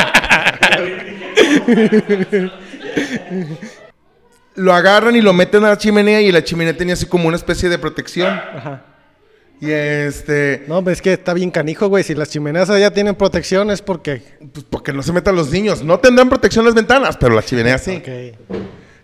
lo 4.55 4.73
agarran 4.73 5.15
y 5.15 5.21
lo 5.21 5.33
meten 5.33 5.63
a 5.65 5.69
la 5.69 5.77
chimenea. 5.77 6.21
Y 6.21 6.31
la 6.31 6.43
chimenea 6.43 6.75
tenía 6.75 6.93
así 6.93 7.05
como 7.05 7.27
una 7.27 7.37
especie 7.37 7.69
de 7.69 7.77
protección. 7.77 8.29
Ajá. 8.29 8.85
Y 9.61 9.71
este, 9.71 10.65
No, 10.67 10.83
pues 10.83 10.97
es 10.97 11.01
que 11.01 11.13
está 11.13 11.33
bien 11.33 11.49
canijo, 11.49 11.87
güey. 11.87 12.03
Si 12.03 12.13
las 12.15 12.29
chimeneas 12.29 12.67
ya 12.67 12.91
tienen 12.91 13.15
protección 13.15 13.71
es 13.71 13.81
porque... 13.81 14.21
pues 14.51 14.65
porque 14.69 14.91
no 14.91 15.01
se 15.03 15.13
metan 15.13 15.35
los 15.35 15.51
niños. 15.51 15.83
No 15.83 15.99
tendrán 15.99 16.29
protección 16.29 16.65
las 16.65 16.73
ventanas, 16.73 17.17
pero 17.17 17.33
la 17.33 17.43
chimenea 17.43 17.77
sí. 17.77 18.01
Ok. 18.01 18.57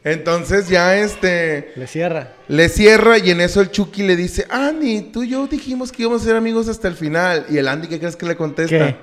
Entonces 0.03 0.69
ya 0.69 0.97
este, 0.97 1.73
Le 1.75 1.85
cierra. 1.85 2.33
le 2.47 2.69
cierra 2.69 3.17
y 3.17 3.31
en 3.31 3.41
eso 3.41 3.59
el 3.59 3.69
Chucky 3.69 4.03
le 4.03 4.15
dice, 4.15 4.47
Andy, 4.49 5.01
tú 5.11 5.23
y 5.23 5.29
yo 5.29 5.45
dijimos 5.47 5.91
que 5.91 6.03
íbamos 6.03 6.21
a 6.21 6.25
ser 6.25 6.35
amigos 6.37 6.69
hasta 6.69 6.87
el 6.87 6.95
final. 6.95 7.45
Y 7.49 7.57
el 7.57 7.67
Andy, 7.67 7.87
¿qué 7.87 7.99
crees 7.99 8.15
que 8.15 8.25
le 8.25 8.35
contesta? 8.37 8.77
¿Qué? 8.77 8.95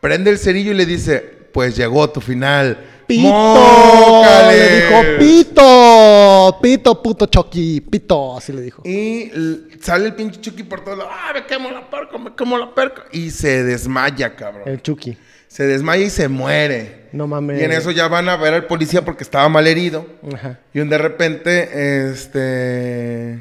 Prende 0.00 0.30
el 0.30 0.38
cerillo 0.38 0.72
y 0.72 0.74
le 0.74 0.86
dice, 0.86 1.20
pues 1.52 1.76
llegó 1.76 2.08
tu 2.10 2.20
final. 2.20 2.78
¡Pito! 3.08 3.32
¡Mócale! 3.32 4.52
Le 4.54 4.76
dijo 4.76 5.18
pito. 5.18 6.58
Pito, 6.60 7.02
puto 7.02 7.24
Chucky. 7.24 7.80
Pito. 7.80 8.36
Así 8.36 8.52
le 8.52 8.60
dijo. 8.60 8.82
Y 8.84 9.32
sale 9.80 10.08
el 10.08 10.14
pinche 10.14 10.42
Chucky 10.42 10.62
por 10.62 10.84
todos 10.84 10.98
lados. 10.98 11.12
¡Ah, 11.16 11.32
me 11.32 11.46
quemo 11.46 11.70
la 11.70 11.88
perca, 11.88 12.18
me 12.18 12.34
quemo 12.34 12.58
la 12.58 12.74
perca! 12.74 13.06
Y 13.10 13.30
se 13.30 13.64
desmaya, 13.64 14.36
cabrón. 14.36 14.68
El 14.68 14.82
Chucky. 14.82 15.16
Se 15.48 15.66
desmaya 15.66 16.04
y 16.04 16.10
se 16.10 16.28
muere. 16.28 17.08
No 17.12 17.26
mames. 17.26 17.58
Y 17.58 17.64
en 17.64 17.72
eso 17.72 17.92
ya 17.92 18.08
van 18.08 18.28
a 18.28 18.36
ver 18.36 18.52
al 18.52 18.66
policía 18.66 19.02
porque 19.02 19.24
estaba 19.24 19.48
mal 19.48 19.66
herido. 19.66 20.06
Ajá. 20.34 20.60
Y 20.74 20.80
un 20.80 20.90
de 20.90 20.98
repente, 20.98 22.10
este. 22.10 23.40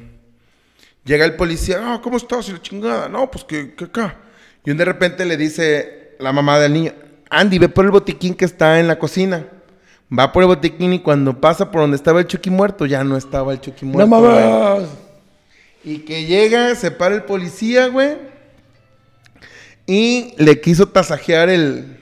Llega 1.03 1.25
el 1.25 1.35
policía, 1.35 1.79
ah, 1.81 1.99
¿cómo 2.01 2.15
estás? 2.15 2.47
Y 2.47 2.53
la 2.53 2.61
chingada, 2.61 3.09
no, 3.09 3.29
pues 3.29 3.43
que, 3.43 3.75
que 3.75 3.83
acá. 3.83 4.15
Y 4.63 4.71
un 4.71 4.77
de 4.77 4.85
repente 4.85 5.25
le 5.25 5.35
dice 5.35 6.15
la 6.19 6.31
mamá 6.31 6.57
del 6.57 6.71
niño, 6.71 6.93
Andy, 7.29 7.59
ve 7.59 7.67
por 7.67 7.83
el 7.83 7.91
botiquín 7.91 8.33
que 8.33 8.45
está 8.45 8.79
en 8.79 8.87
la 8.87 8.97
cocina. 8.97 9.45
Va 10.11 10.31
por 10.31 10.43
el 10.43 10.47
botiquín 10.47 10.93
y 10.93 10.99
cuando 10.99 11.39
pasa 11.41 11.69
por 11.69 11.81
donde 11.81 11.97
estaba 11.97 12.19
el 12.21 12.27
Chucky 12.27 12.49
muerto, 12.49 12.85
ya 12.85 13.03
no 13.03 13.17
estaba 13.17 13.51
el 13.53 13.59
Chucky 13.61 13.85
muerto. 13.85 14.09
no 14.09 14.21
mames. 14.21 14.87
Y 15.83 15.99
que 15.99 16.25
llega, 16.25 16.73
se 16.75 16.91
para 16.91 17.15
el 17.15 17.23
policía, 17.23 17.87
güey. 17.87 18.17
Y 19.85 20.33
le 20.37 20.59
quiso 20.59 20.87
tasajear 20.87 21.49
el, 21.49 21.97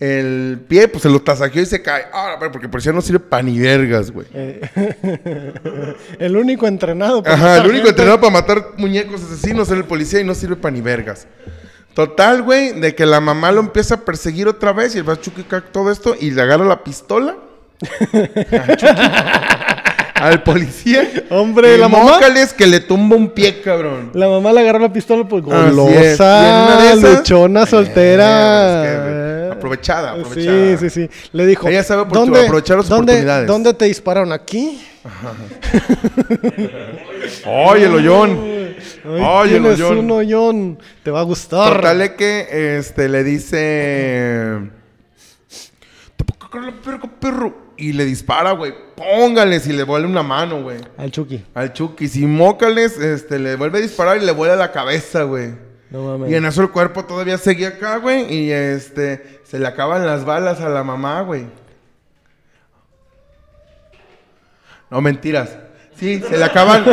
el 0.00 0.60
pie, 0.68 0.86
pues 0.88 1.02
se 1.02 1.08
lo 1.10 1.20
tasajeó 1.20 1.62
y 1.62 1.66
se 1.66 1.82
cae. 1.82 2.04
Ah, 2.12 2.36
pero 2.38 2.52
porque 2.52 2.66
el 2.66 2.70
policía 2.70 2.92
no 2.92 3.00
sirve 3.00 3.20
pa' 3.20 3.42
ni 3.42 3.58
vergas, 3.58 4.10
güey. 4.12 4.26
El 6.18 6.36
único 6.36 6.66
entrenado. 6.66 7.22
para 7.22 7.34
Ajá, 7.34 7.44
matar 7.46 7.64
el 7.64 7.70
único 7.70 7.86
gente. 7.86 7.90
entrenado 7.90 8.20
para 8.20 8.32
matar 8.32 8.66
muñecos 8.76 9.22
asesinos 9.22 9.68
es 9.68 9.74
el 9.76 9.84
policía 9.84 10.20
y 10.20 10.24
no 10.24 10.34
sirve 10.34 10.56
pa' 10.56 10.70
ni 10.70 10.80
vergas. 10.80 11.26
Total, 11.98 12.42
güey, 12.42 12.78
de 12.78 12.94
que 12.94 13.04
la 13.06 13.18
mamá 13.20 13.50
lo 13.50 13.58
empieza 13.58 13.96
a 13.96 14.00
perseguir 14.02 14.46
otra 14.46 14.72
vez 14.72 14.94
y 14.94 14.98
el 14.98 15.08
va 15.08 15.20
Chucky 15.20 15.42
cac 15.42 15.72
todo 15.72 15.90
esto 15.90 16.14
y 16.16 16.30
le 16.30 16.40
agarra 16.42 16.64
la 16.64 16.84
pistola. 16.84 17.34
al 18.52 18.76
Chucky, 18.76 19.02
al 20.14 20.42
policía. 20.44 21.10
Hombre, 21.30 21.74
Y 21.74 21.78
la 21.78 21.88
mamá- 21.88 22.12
mócales 22.12 22.52
que 22.52 22.68
le 22.68 22.78
tumba 22.78 23.16
un 23.16 23.30
pie, 23.30 23.60
cabrón. 23.62 24.10
La 24.14 24.28
mamá 24.28 24.52
le 24.52 24.60
agarró 24.60 24.78
la 24.78 24.92
pistola 24.92 25.26
por 25.26 25.40
es. 25.40 25.46
En 25.46 25.50
golosa, 25.76 26.94
luchona, 27.16 27.62
Eh, 27.64 27.66
soltera. 27.66 28.84
es 28.84 28.90
que, 29.48 29.52
aprovechada, 29.54 30.14
Sí, 30.14 30.20
aprovechada. 30.20 30.76
sí, 30.78 30.90
sí. 30.90 31.10
Le 31.32 31.46
dijo, 31.46 31.66
Ella 31.68 31.82
sabe 31.82 32.02
oportu- 32.02 32.44
aprovechar 32.44 32.76
las 32.76 32.88
dónde- 32.88 33.12
oportunidades. 33.14 33.48
¿Dónde 33.48 33.74
te 33.74 33.86
dispararon? 33.86 34.30
¿Aquí? 34.32 34.80
¡Ay, 37.44 37.82
el 37.82 37.92
hoyón! 37.94 38.38
Ay, 39.04 39.22
¡Ay, 39.24 39.54
el 39.54 39.62
tienes 39.62 39.80
hoyón! 39.80 39.98
un 39.98 40.10
hoyón. 40.10 40.78
Te 41.02 41.10
va 41.10 41.20
a 41.20 41.24
gustar. 41.24 41.76
Total 41.76 42.16
que 42.16 42.76
este, 42.78 43.08
le 43.08 43.24
dice. 43.24 44.70
Perra, 46.82 47.02
perro. 47.20 47.68
Y 47.76 47.92
le 47.92 48.04
dispara, 48.04 48.52
güey. 48.52 48.74
Póngales 48.96 49.66
y 49.68 49.72
le 49.72 49.84
vuelve 49.84 50.08
una 50.08 50.22
mano, 50.22 50.62
güey. 50.62 50.78
Al 50.96 51.10
Chucky. 51.12 51.44
Al 51.54 51.72
Chucky. 51.72 52.08
Si 52.08 52.26
mócales, 52.26 52.98
este, 52.98 53.38
le 53.38 53.54
vuelve 53.56 53.78
a 53.78 53.82
disparar 53.82 54.16
y 54.16 54.24
le 54.26 54.32
vuela 54.32 54.56
la 54.56 54.72
cabeza, 54.72 55.22
güey. 55.22 55.52
No 55.90 56.02
mames. 56.04 56.30
Y 56.30 56.34
en 56.34 56.44
eso 56.44 56.62
el 56.62 56.70
cuerpo 56.70 57.04
todavía 57.04 57.38
seguía 57.38 57.68
acá, 57.68 57.98
güey. 57.98 58.32
Y 58.32 58.50
este, 58.50 59.40
se 59.44 59.58
le 59.58 59.66
acaban 59.68 60.04
las 60.06 60.24
balas 60.24 60.60
a 60.60 60.68
la 60.68 60.82
mamá, 60.82 61.20
güey. 61.22 61.46
No, 64.90 65.00
mentiras. 65.00 65.56
Sí, 65.98 66.22
se 66.28 66.38
le 66.38 66.44
acaban. 66.44 66.84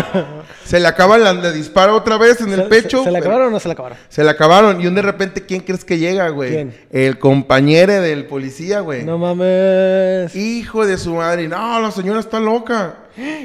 se 0.63 0.79
le 0.79 0.87
acaban 0.87 1.23
las 1.23 1.35
le 1.35 1.51
dispara 1.51 1.93
otra 1.93 2.17
vez 2.17 2.41
en 2.41 2.49
el 2.51 2.61
¿Se- 2.63 2.67
pecho. 2.67 2.97
¿Se, 2.99 3.03
se 3.05 3.11
la 3.11 3.19
pero- 3.19 3.29
acabaron 3.31 3.47
o 3.47 3.51
no 3.51 3.59
se 3.59 3.67
la 3.67 3.73
acabaron? 3.73 3.97
se 4.09 4.23
le 4.23 4.29
acabaron. 4.29 4.81
Y 4.81 4.87
un 4.87 4.95
de 4.95 5.01
repente, 5.03 5.45
¿quién 5.45 5.61
crees 5.61 5.85
que 5.85 5.97
llega, 5.99 6.29
güey? 6.29 6.49
¿Quién? 6.51 6.73
El 6.91 7.19
compañero 7.19 7.93
del 8.01 8.25
policía, 8.25 8.79
güey. 8.79 9.03
No 9.03 9.17
mames. 9.17 10.35
Hijo 10.35 10.85
de 10.85 10.97
su 10.97 11.13
madre. 11.15 11.47
No, 11.47 11.79
la 11.79 11.91
señora 11.91 12.19
está 12.19 12.39
loca. 12.39 12.95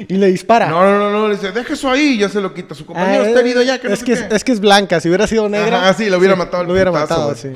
Y 0.07 0.15
le 0.15 0.27
dispara. 0.27 0.67
No, 0.67 0.83
no, 0.83 0.97
no, 0.99 1.11
no. 1.11 1.27
Le 1.29 1.35
dice, 1.35 1.51
deja 1.51 1.73
eso 1.73 1.89
ahí. 1.89 2.13
y 2.15 2.17
Ya 2.17 2.29
se 2.29 2.41
lo 2.41 2.53
quita. 2.53 2.73
Su 2.75 2.85
compañero 2.85 3.23
Ah, 3.23 3.27
está 3.27 3.39
herido 3.41 3.61
ya. 3.61 3.79
Que 3.79 3.87
no 3.87 3.93
es, 3.93 3.99
sé 3.99 4.05
que, 4.05 4.13
es, 4.13 4.25
es 4.29 4.43
que 4.43 4.51
es 4.51 4.59
blanca. 4.59 4.99
Si 4.99 5.07
hubiera 5.07 5.27
sido 5.27 5.47
negra. 5.47 5.77
Ajá, 5.77 5.93
sí, 5.93 6.09
lo 6.09 6.17
hubiera 6.17 6.35
matado 6.35 6.61
al 6.61 6.67
Lo 6.67 6.73
hubiera 6.73 6.91
putazo, 6.91 7.07
matado, 7.13 7.25
güey. 7.29 7.37
sí. 7.37 7.49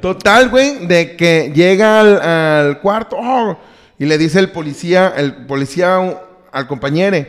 Total, 0.00 0.48
güey, 0.48 0.86
de 0.86 1.16
que 1.16 1.50
llega 1.54 2.00
al, 2.00 2.20
al 2.22 2.80
cuarto 2.80 3.16
oh, 3.18 3.58
y 3.98 4.04
le 4.06 4.16
dice 4.18 4.38
el 4.38 4.50
policía, 4.50 5.12
el 5.16 5.46
policía 5.46 6.20
al 6.52 6.66
compañero, 6.66 7.26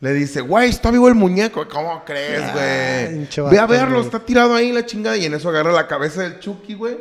le 0.00 0.12
dice, 0.12 0.40
güey, 0.40 0.68
está 0.68 0.90
vivo 0.90 1.06
el 1.06 1.14
muñeco. 1.14 1.66
¿Cómo 1.68 2.04
crees, 2.04 2.52
güey? 2.52 3.18
pinche 3.18 3.40
Ve 3.42 3.58
a 3.58 3.66
verlo, 3.66 4.00
está 4.00 4.18
tirado 4.18 4.54
ahí 4.54 4.72
la 4.72 4.84
chingada. 4.84 5.16
Y 5.16 5.26
en 5.26 5.34
eso 5.34 5.48
agarra 5.48 5.70
la 5.70 5.86
cabeza 5.86 6.22
del 6.22 6.40
Chucky, 6.40 6.74
güey. 6.74 6.98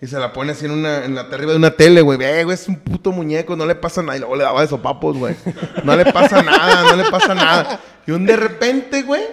Y 0.00 0.06
se 0.06 0.16
la 0.18 0.32
pone 0.32 0.52
así 0.52 0.66
en, 0.66 0.70
una, 0.70 1.04
en 1.04 1.16
la 1.16 1.22
arriba 1.22 1.50
de 1.52 1.56
una 1.56 1.72
tele, 1.72 2.02
güey. 2.02 2.16
Ve, 2.16 2.44
güey, 2.44 2.54
es 2.54 2.68
un 2.68 2.76
puto 2.76 3.10
muñeco, 3.10 3.56
no 3.56 3.66
le 3.66 3.74
pasa 3.74 4.00
nada. 4.00 4.16
Y 4.16 4.20
luego 4.20 4.36
le 4.36 4.44
daba 4.44 4.60
de 4.60 4.68
sopapos, 4.68 5.16
güey. 5.16 5.34
No 5.82 5.96
le 5.96 6.12
pasa 6.12 6.40
nada, 6.42 6.82
no 6.94 7.02
le 7.02 7.10
pasa 7.10 7.34
nada. 7.34 7.80
Y 8.06 8.12
un 8.12 8.24
de 8.24 8.36
repente, 8.36 9.02
güey, 9.02 9.24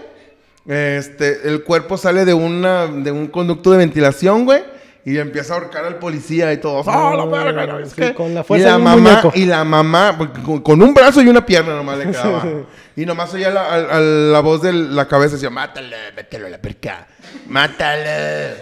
este, 0.66 1.48
el 1.48 1.64
cuerpo 1.64 1.98
sale 1.98 2.26
de 2.26 2.34
una, 2.34 2.88
de 2.88 3.12
un 3.12 3.28
conducto 3.28 3.70
de 3.70 3.78
ventilación, 3.78 4.46
güey. 4.46 4.64
Y 5.06 5.18
empieza 5.18 5.54
a 5.54 5.58
ahorcar 5.58 5.84
al 5.84 6.00
policía 6.00 6.54
y 6.54 6.58
todos. 6.58 6.88
¡Ah, 6.88 7.14
la 7.18 7.26
verga! 7.26 7.66
no, 7.68 7.80
es 7.80 7.90
Sí, 7.90 7.96
que-". 8.02 8.14
con 8.14 8.34
la 8.34 8.44
fuerza 8.46 8.64
y 8.64 8.66
la 8.70 8.72
de 8.72 8.78
un 8.78 8.84
mamá, 8.86 9.10
muñeco. 9.10 9.32
Y 9.36 9.46
la 9.46 9.64
mamá, 9.66 10.16
porque 10.18 10.42
con, 10.42 10.62
con 10.62 10.82
un 10.82 10.94
brazo 10.94 11.22
y 11.22 11.28
una 11.28 11.46
pierna 11.46 11.76
nomás 11.76 11.98
le 11.98 12.12
quedaba. 12.12 12.46
y 12.96 13.06
nomás 13.06 13.34
oía 13.34 13.50
la, 13.50 13.62
a- 13.64 13.98
a 13.98 14.00
la 14.00 14.40
voz 14.40 14.62
de 14.62 14.72
la 14.72 15.06
cabeza 15.10 15.34
decía, 15.34 15.50
mátalo, 15.50 15.96
mételo 16.16 16.48
a 16.48 16.50
la 16.50 16.58
perca. 16.58 17.08
Mátalo. 17.48 18.02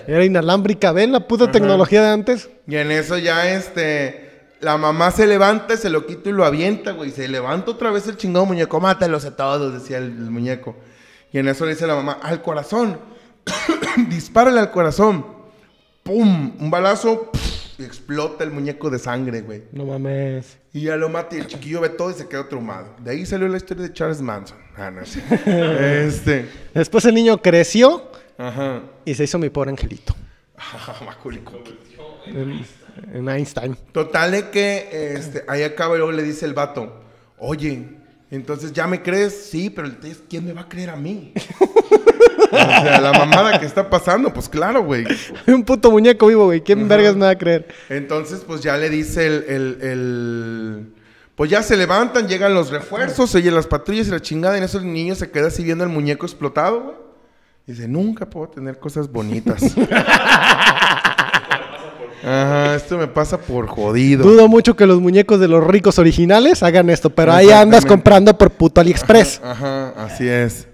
Era 0.08 0.26
inalámbrica. 0.26 0.92
¿Ven 0.92 1.12
la 1.12 1.20
puta 1.28 1.52
tecnología 1.52 2.02
de 2.02 2.10
antes? 2.10 2.50
Y 2.68 2.76
en 2.76 2.90
eso 2.92 3.20
ya, 3.20 3.52
este, 3.52 4.48
la 4.62 4.78
mamá 4.78 5.12
se 5.12 5.28
levanta, 5.28 5.78
se 5.78 5.92
lo 5.92 6.08
quita 6.08 6.30
y 6.30 6.32
lo 6.34 6.44
avienta, 6.44 6.92
güey. 6.92 7.12
Se 7.12 7.28
levanta 7.28 7.70
otra 7.70 7.92
vez 7.92 8.08
el 8.08 8.18
chingado 8.18 8.48
muñeco. 8.48 8.80
Mátalos 8.80 9.26
a 9.26 9.36
todos, 9.36 9.74
decía 9.74 10.00
el, 10.00 10.06
el 10.06 10.32
muñeco. 10.32 10.76
Y 11.32 11.38
en 11.38 11.48
eso 11.48 11.66
le 11.66 11.74
dice 11.74 11.86
la 11.86 11.94
mamá, 11.94 12.18
al 12.24 12.42
corazón. 12.42 12.98
Dispárale 14.10 14.60
al 14.60 14.72
corazón. 14.72 15.40
¡Pum! 16.04 16.54
Un 16.60 16.70
balazo. 16.72 17.32
y 17.78 17.84
explota 17.84 18.44
el 18.44 18.52
muñeco 18.52 18.90
de 18.90 19.00
sangre, 19.00 19.42
güey. 19.42 19.64
No 19.72 19.86
mames. 19.86 20.58
Y 20.74 20.82
ya 20.82 20.96
lo 20.98 21.10
mata 21.10 21.36
y 21.36 21.40
el 21.40 21.48
chiquillo 21.48 21.82
ve 21.82 21.90
todo 21.90 22.12
y 22.12 22.14
se 22.14 22.28
queda 22.28 22.48
traumado. 22.48 22.96
De 23.00 23.12
ahí 23.12 23.26
salió 23.26 23.48
la 23.48 23.58
historia 23.58 23.84
de 23.84 23.94
Charles 23.94 24.22
Manson. 24.22 24.58
Ah, 24.78 24.90
no 24.92 25.06
sé. 25.06 25.22
este. 26.06 26.48
Después 26.74 27.06
el 27.06 27.16
niño 27.16 27.42
creció 27.42 28.10
Ajá. 28.38 28.82
y 29.06 29.14
se 29.14 29.24
hizo 29.26 29.38
mi 29.40 29.50
pobre 29.50 29.72
angelito. 29.72 30.16
Macúlico. 31.06 31.54
En, 32.26 32.64
en 33.14 33.30
Einstein. 33.30 33.76
Total 33.92 34.34
es 34.36 34.44
que 34.46 35.14
este, 35.16 35.44
ahí 35.48 35.64
acaba 35.64 35.96
y 35.96 35.98
luego 35.98 36.12
le 36.12 36.24
dice 36.24 36.46
el 36.46 36.54
vato, 36.54 37.02
oye, 37.40 37.84
entonces 38.30 38.72
ya 38.72 38.86
me 38.88 39.02
crees, 39.02 39.34
sí, 39.50 39.70
pero 39.70 39.88
el 39.88 39.98
test, 40.00 40.22
¿quién 40.30 40.46
me 40.46 40.54
va 40.54 40.62
a 40.62 40.70
creer 40.70 40.92
a 40.92 40.96
mí? 40.96 41.34
o 42.44 42.56
sea, 42.56 43.00
la 43.02 43.12
mamada 43.14 43.60
que 43.60 43.66
está 43.66 43.90
pasando, 43.90 44.34
pues 44.34 44.48
claro, 44.50 44.84
güey. 44.84 45.06
Un 45.48 45.64
puto 45.64 45.92
muñeco 45.92 46.28
vivo, 46.28 46.46
güey. 46.46 46.62
¿Quién 46.62 46.88
vergas 46.88 47.16
me 47.16 47.26
va 47.26 47.32
a 47.32 47.38
creer? 47.38 47.68
Entonces, 47.90 48.44
pues 48.46 48.62
ya 48.62 48.78
le 48.78 48.90
dice 48.90 49.26
el, 49.28 49.46
el- 49.48 49.78
el- 49.82 50.86
Pues 51.36 51.50
ya 51.50 51.64
se 51.64 51.76
levantan, 51.78 52.28
llegan 52.28 52.54
los 52.54 52.70
refuerzos, 52.72 53.30
se 53.32 53.38
oyen 53.40 53.56
las 53.56 53.68
patrullas 53.68 54.08
y 54.08 54.12
la 54.12 54.20
chingada, 54.22 54.56
y 54.56 54.58
en 54.60 54.64
eso 54.66 54.78
el 54.80 54.92
niño 54.92 55.16
se 55.16 55.30
queda 55.32 55.48
así 55.48 55.64
viendo 55.64 55.84
el 55.84 55.90
muñeco 55.90 56.26
explotado, 56.26 56.82
güey. 56.82 56.96
Dice, 57.68 57.88
nunca 57.88 58.26
puedo 58.30 58.48
tener 58.50 58.80
cosas 58.80 59.10
bonitas. 59.12 59.62
Ajá, 62.24 62.76
esto 62.76 62.98
me 63.00 63.08
pasa 63.08 63.40
por 63.40 63.66
jodido. 63.68 64.24
Dudo 64.24 64.48
mucho 64.48 64.76
que 64.76 64.86
los 64.86 65.02
muñecos 65.02 65.40
de 65.40 65.48
los 65.48 65.66
ricos 65.66 65.98
originales 65.98 66.62
hagan 66.62 66.90
esto, 66.92 67.10
pero 67.10 67.34
ahí 67.34 67.50
andas 67.50 67.84
comprando 67.86 68.38
por 68.38 68.52
puto 68.52 68.80
AliExpress. 68.80 69.42
Ajá, 69.44 69.90
así 69.98 70.28
es. 70.28 70.68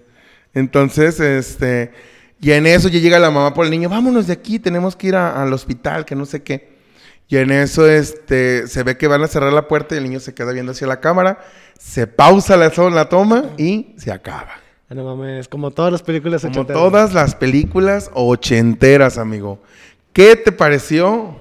Entonces, 0.57 1.19
este, 1.19 1.91
y 2.41 2.51
en 2.51 2.65
eso 2.67 2.87
ya 2.89 2.99
llega 2.99 3.19
la 3.19 3.31
mamá 3.31 3.53
por 3.53 3.65
el 3.65 3.71
niño, 3.71 3.89
vámonos 3.89 4.27
de 4.27 4.33
aquí, 4.33 4.59
tenemos 4.59 4.95
que 4.95 5.07
ir 5.07 5.15
a- 5.15 5.41
al 5.41 5.53
hospital, 5.53 6.05
que 6.05 6.15
no 6.15 6.25
sé 6.25 6.41
qué. 6.43 6.77
Y 7.29 7.37
en 7.37 7.51
eso, 7.51 7.87
este, 7.87 8.67
se 8.67 8.83
ve 8.83 8.97
que 8.97 9.07
van 9.07 9.21
a 9.23 9.27
cerrar 9.27 9.51
la 9.53 9.67
puerta 9.67 9.95
y 9.95 9.97
el 9.97 10.05
niño 10.05 10.19
se 10.19 10.33
queda 10.33 10.51
viendo 10.53 10.71
hacia 10.71 10.87
la 10.87 10.99
cámara, 11.01 11.39
se 11.77 12.07
pausa 12.07 12.55
la, 12.57 12.71
la 12.89 13.09
toma 13.09 13.45
y 13.57 13.93
se 13.97 14.11
acaba. 14.11 14.51
Ah, 14.89 14.95
No 14.95 15.03
mames, 15.03 15.47
como 15.49 15.71
todas 15.71 15.91
las 15.91 16.01
películas 16.01 16.41
Como 16.41 16.51
ochenteras. 16.53 16.81
todas 16.81 17.13
las 17.13 17.35
películas 17.35 18.09
ochenteras, 18.13 19.17
amigo. 19.17 19.59
¿Qué 20.13 20.35
te 20.37 20.51
pareció 20.53 21.35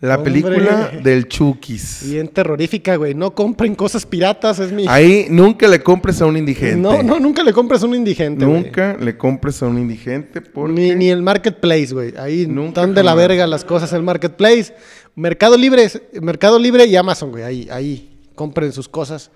La 0.00 0.16
Hombre. 0.16 0.30
película 0.30 0.90
del 1.02 1.26
Chukis. 1.26 2.02
Bien 2.10 2.28
terrorífica, 2.28 2.96
güey. 2.96 3.14
No 3.14 3.34
compren 3.34 3.74
cosas 3.74 4.04
piratas, 4.04 4.58
es 4.58 4.70
mi... 4.70 4.84
Ahí 4.88 5.26
nunca 5.30 5.66
le 5.68 5.82
compres 5.82 6.20
a 6.20 6.26
un 6.26 6.36
indigente. 6.36 6.76
No, 6.76 7.02
no, 7.02 7.18
nunca 7.18 7.42
le 7.42 7.52
compres 7.54 7.82
a 7.82 7.86
un 7.86 7.94
indigente, 7.94 8.44
güey. 8.44 8.64
Nunca 8.64 8.94
le 9.00 9.16
compres 9.16 9.62
a 9.62 9.66
un 9.66 9.78
indigente 9.78 10.42
porque... 10.42 10.74
Ni, 10.74 10.94
ni 10.94 11.08
el 11.08 11.22
marketplace, 11.22 11.94
güey. 11.94 12.12
Ahí 12.18 12.46
Nunca 12.46 12.82
están 12.82 12.94
de 12.94 13.02
la 13.02 13.14
verga 13.14 13.46
las 13.46 13.64
cosas 13.64 13.90
el 13.94 14.02
marketplace. 14.02 14.74
Mercado 15.14 15.56
Libre, 15.56 15.88
Mercado 16.20 16.58
Libre 16.58 16.84
y 16.84 16.94
Amazon, 16.94 17.30
güey. 17.30 17.44
Ahí, 17.44 17.68
ahí 17.72 18.18
compren 18.34 18.72
sus 18.72 18.88
cosas. 18.90 19.30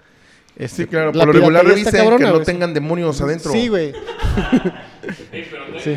Sí, 0.69 0.85
claro. 0.85 1.13
La 1.15 1.25
Por 1.25 1.35
lo 1.35 1.41
regular 1.41 1.65
revisen 1.65 1.91
cabrona, 1.95 2.19
que 2.19 2.25
no 2.25 2.35
güey. 2.35 2.45
tengan 2.45 2.75
demonios 2.75 3.19
adentro. 3.23 3.51
Sí, 3.51 3.69
güey. 3.69 3.93
Sí. 5.83 5.97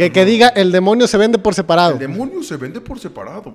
Que, 0.00 0.12
que 0.12 0.24
diga, 0.24 0.48
el 0.48 0.72
demonio 0.72 1.06
se 1.06 1.16
vende 1.16 1.38
por 1.38 1.54
separado. 1.54 1.92
El 1.94 1.98
demonio 1.98 2.42
se 2.42 2.56
vende 2.56 2.80
por 2.80 2.98
separado. 2.98 3.54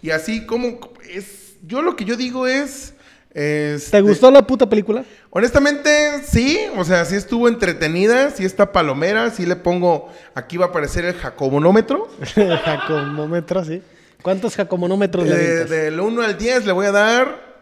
Y 0.00 0.10
así 0.10 0.46
como 0.46 0.78
es... 1.08 1.54
Yo 1.64 1.80
lo 1.82 1.94
que 1.96 2.04
yo 2.04 2.16
digo 2.16 2.46
es... 2.46 2.94
este, 3.32 3.90
¿Te 3.92 4.00
gustó 4.00 4.30
la 4.30 4.46
puta 4.46 4.68
película? 4.68 5.04
Honestamente, 5.30 6.22
sí. 6.24 6.58
O 6.76 6.84
sea, 6.84 7.04
sí 7.04 7.14
estuvo 7.16 7.48
entretenida. 7.48 8.30
Sí 8.30 8.44
está 8.44 8.72
palomera. 8.72 9.30
Sí 9.30 9.46
le 9.46 9.56
pongo... 9.56 10.12
Aquí 10.34 10.56
va 10.56 10.66
a 10.66 10.68
aparecer 10.68 11.04
el 11.04 11.14
jacobonómetro. 11.14 12.08
Jacomómetro, 12.34 13.64
sí. 13.64 13.82
¿Cuántos 14.22 14.54
jacomonómetros 14.56 15.24
le 15.26 15.34
De- 15.36 15.44
avientas? 15.44 15.70
del 15.70 16.00
1 16.00 16.22
al 16.22 16.38
10 16.38 16.66
le 16.66 16.72
voy 16.72 16.86
a 16.86 16.92
dar... 16.92 17.52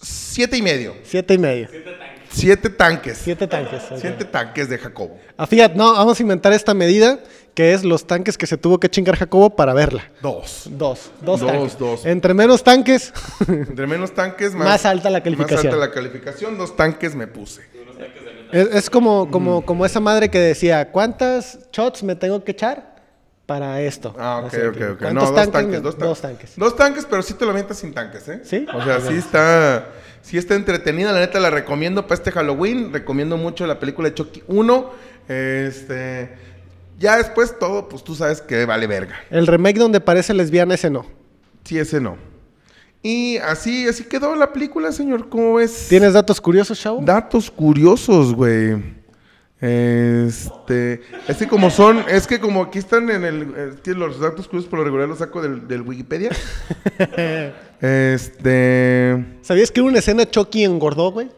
Siete 0.00 0.56
y 0.56 0.62
medio. 0.62 0.94
Siete 1.02 1.34
y 1.34 1.38
medio. 1.38 1.66
Siete 1.70 1.90
tanques. 2.76 3.18
Siete 3.18 3.46
tanques. 3.46 3.82
Siete 3.96 4.24
tanques 4.24 4.68
de 4.68 4.78
Jacobo. 4.78 5.18
Ah, 5.36 5.46
fíjate, 5.46 5.74
no, 5.76 5.92
vamos 5.94 6.18
a 6.18 6.22
inventar 6.22 6.52
esta 6.52 6.74
medida 6.74 7.18
que 7.54 7.72
es 7.74 7.82
los 7.82 8.06
tanques 8.06 8.38
que 8.38 8.46
se 8.46 8.56
tuvo 8.56 8.78
que 8.78 8.88
chingar 8.88 9.16
Jacobo 9.16 9.50
para 9.50 9.74
verla. 9.74 10.04
Dos. 10.22 10.68
Dos, 10.70 11.10
dos, 11.22 11.40
Dos, 11.40 11.50
tanques. 11.50 11.78
dos. 11.78 12.06
Entre 12.06 12.32
menos 12.32 12.62
tanques, 12.62 13.12
Entre 13.48 13.86
menos 13.86 14.12
tanques, 14.14 14.54
más, 14.54 14.68
Más 14.68 14.86
alta 14.86 15.10
la 15.10 15.22
calificación. 15.22 15.56
Más 15.56 15.64
alta 15.74 15.76
la 15.76 15.90
calificación. 15.92 16.56
Dos 16.56 16.76
tanques 16.76 17.14
me 17.16 17.26
puse. 17.26 17.62
es, 18.52 18.68
es 18.74 18.90
como, 18.90 19.28
como, 19.30 19.64
como 19.64 19.84
esa 19.84 19.98
madre 19.98 20.28
que 20.30 20.38
decía, 20.38 20.92
¿cuántas 20.92 21.58
shots 21.72 22.04
me 22.04 22.14
tengo 22.14 22.44
que 22.44 22.52
echar 22.52 22.94
para 23.46 23.80
esto? 23.80 24.14
Ah, 24.18 24.42
ok, 24.44 24.46
Así 24.54 24.60
ok, 24.60 24.76
ok. 24.76 24.80
No, 24.80 24.96
¿cuántos 24.98 25.24
dos 25.24 25.34
tanques 25.34 25.52
tanques, 25.52 25.82
dos 25.82 25.96
tanques. 25.96 26.08
Dos 26.08 26.20
tanques. 26.20 26.52
Dos 26.56 26.76
tanques, 26.76 27.06
pero 27.10 27.22
sí 27.22 27.34
te 27.34 27.44
lo 27.44 27.50
avientas 27.50 27.78
sin 27.78 27.92
tanques, 27.92 28.28
¿eh? 28.28 28.40
¿Sí? 28.44 28.66
O 28.72 28.84
sea, 28.84 29.00
sí 29.00 29.14
está, 29.14 29.84
sí 30.22 30.38
está 30.38 30.54
entretenida. 30.54 31.12
La 31.12 31.20
neta 31.20 31.40
la 31.40 31.50
recomiendo 31.50 32.06
para 32.06 32.14
este 32.14 32.32
Halloween. 32.32 32.92
Recomiendo 32.92 33.36
mucho 33.36 33.66
la 33.66 33.78
película 33.78 34.08
de 34.08 34.14
Chucky 34.14 34.42
1. 34.46 34.90
Este. 35.28 36.30
Ya 36.98 37.16
después 37.16 37.58
todo, 37.58 37.88
pues 37.88 38.02
tú 38.02 38.14
sabes 38.14 38.40
que 38.40 38.64
vale 38.64 38.86
verga. 38.86 39.16
El 39.30 39.46
remake 39.46 39.78
donde 39.78 40.00
parece 40.00 40.34
lesbiana, 40.34 40.74
ese 40.74 40.90
no. 40.90 41.06
Sí, 41.64 41.78
ese 41.78 42.00
no. 42.00 42.16
Y 43.02 43.36
así, 43.38 43.86
así 43.86 44.04
quedó 44.04 44.34
la 44.34 44.52
película, 44.52 44.90
señor. 44.90 45.28
¿Cómo 45.28 45.54
ves? 45.54 45.86
¿Tienes 45.88 46.12
datos 46.12 46.40
curiosos, 46.40 46.80
chavo? 46.80 47.00
Datos 47.02 47.50
curiosos, 47.50 48.34
güey. 48.34 48.98
Este, 49.60 51.00
es 51.26 51.36
que 51.36 51.48
como 51.48 51.70
son, 51.70 52.04
es 52.08 52.28
que 52.28 52.38
como 52.38 52.62
aquí 52.62 52.78
están 52.78 53.10
en 53.10 53.24
el, 53.24 53.54
es 53.56 53.80
que 53.80 53.92
los 53.92 54.20
datos 54.20 54.46
curiosos 54.46 54.70
por 54.70 54.78
lo 54.78 54.84
regular 54.84 55.08
los 55.08 55.18
saco 55.18 55.42
del, 55.42 55.66
del 55.66 55.82
Wikipedia. 55.82 56.30
este, 57.80 59.24
¿Sabías 59.42 59.70
que 59.70 59.80
hubo 59.80 59.88
una 59.88 59.98
escena 59.98 60.28
Chucky 60.28 60.64
engordó, 60.64 61.12
güey? 61.12 61.28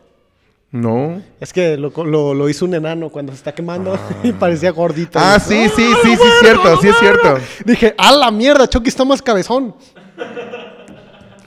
no. 0.73 1.21
Es 1.41 1.53
que 1.53 1.77
lo, 1.77 1.91
lo- 2.05 2.33
lo 2.35 2.49
hizo 2.49 2.65
un 2.65 2.75
enano 2.75 3.09
cuando 3.11 3.33
se 3.33 3.39
está 3.39 3.53
quemando 3.53 3.99
y 4.23 4.33
parecía 4.33 4.71
gordito. 4.71 5.19
Ah, 5.21 5.39
sí, 5.41 5.69
sí, 5.75 5.83
sí, 6.03 6.17
sí, 6.17 6.23
es 6.29 6.39
cierto, 6.41 6.77
sí 6.81 6.89
es 6.89 6.97
cierto. 6.99 7.39
Dije, 7.65 7.95
a 7.99 8.13
la 8.13 8.31
mierda, 8.31 8.69
Chucky 8.69 8.89
está 8.89 9.05
más 9.05 9.21
cabezón. 9.21 9.75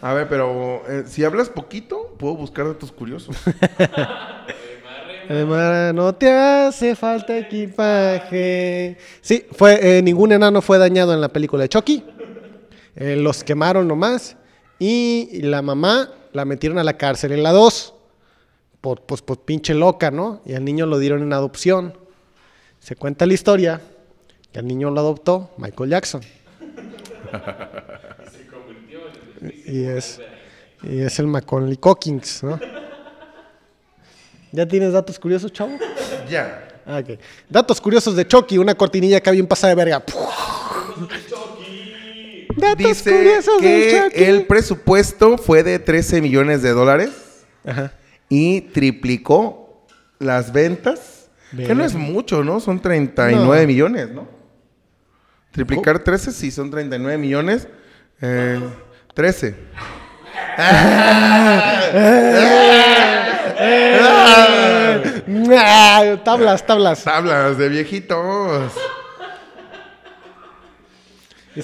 A 0.02 0.14
ver, 0.14 0.28
pero 0.28 0.84
eh, 0.90 1.04
si 1.08 1.24
hablas 1.24 1.48
poquito, 1.50 2.14
puedo 2.20 2.36
buscar 2.36 2.66
datos 2.68 2.92
curiosos. 2.92 3.38
Además, 5.30 5.94
no 5.94 6.14
te 6.14 6.30
hace 6.30 6.96
falta 6.98 7.38
equipaje. 7.38 8.98
Sí, 9.22 9.46
fue, 9.54 9.98
eh, 9.98 10.02
ningún 10.02 10.34
enano 10.34 10.62
fue 10.62 10.78
dañado 10.78 11.14
en 11.14 11.22
la 11.22 11.30
película 11.30 11.64
de 11.64 11.70
Chucky. 11.70 12.04
Eh, 12.98 13.16
los 13.16 13.42
quemaron 13.44 13.88
nomás. 13.88 14.36
Y 14.80 15.42
la 15.42 15.62
mamá 15.62 16.10
la 16.34 16.46
metieron 16.46 16.78
a 16.78 16.84
la 16.84 16.98
cárcel 16.98 17.32
en 17.32 17.44
la 17.44 17.52
2. 17.52 17.94
Por, 18.82 19.02
pues, 19.02 19.22
por 19.22 19.40
pinche 19.40 19.74
loca, 19.74 20.12
¿no? 20.12 20.42
Y 20.46 20.54
al 20.54 20.66
niño 20.66 20.86
lo 20.86 21.00
dieron 21.00 21.22
en 21.22 21.32
adopción. 21.32 21.98
Se 22.80 22.96
cuenta 22.96 23.26
la 23.26 23.34
historia 23.34 23.82
que 24.52 24.60
al 24.60 24.68
niño 24.68 24.92
lo 24.92 25.00
adoptó 25.00 25.52
Michael 25.58 25.90
Jackson. 25.90 26.22
Y 29.66 29.86
es, 29.86 30.22
y 30.84 31.00
es 31.00 31.20
el 31.20 31.28
Macaulay 31.28 31.78
Cockings, 31.78 32.44
¿no? 32.44 32.60
¿Ya 34.52 34.68
tienes 34.68 34.94
datos 34.94 35.18
curiosos, 35.18 35.52
chavo? 35.52 35.78
ya. 36.30 36.68
Ah, 36.86 37.00
ok. 37.00 37.20
Datos 37.50 37.82
curiosos 37.82 38.16
de 38.16 38.28
Chucky, 38.28 38.58
una 38.58 38.76
cortinilla 38.76 39.18
acá 39.18 39.32
bien 39.32 39.48
pasada 39.48 39.70
de 39.72 39.76
verga. 39.76 40.04
Datos 42.58 42.78
Dice 42.78 43.12
curiosos 43.12 43.62
que 43.62 44.08
el 44.16 44.46
presupuesto 44.46 45.38
fue 45.38 45.64
de 45.64 45.80
13 45.80 46.22
millones 46.22 46.62
de 46.62 46.72
dólares. 46.72 47.12
Ajá. 47.66 47.94
y 48.30 48.62
triplicó 48.62 49.86
las 50.20 50.52
ventas. 50.52 51.30
Que 51.56 51.76
no 51.76 51.86
es 51.86 51.94
mucho, 51.94 52.44
¿no? 52.44 52.60
Son 52.60 52.82
39 52.82 53.62
No. 53.62 53.68
millones, 53.68 54.10
¿no? 54.10 54.28
Triplicar 55.52 56.00
13, 56.00 56.32
sí, 56.32 56.50
son 56.50 56.72
39 56.72 57.20
millones. 57.20 57.68
Eh, 58.22 58.60
13. 59.14 59.56
Ah, 60.58 61.82
tablas, 66.24 66.66
tablas. 66.66 67.04
Tablas 67.04 67.58
de 67.58 67.70
viejitos. 67.70 68.74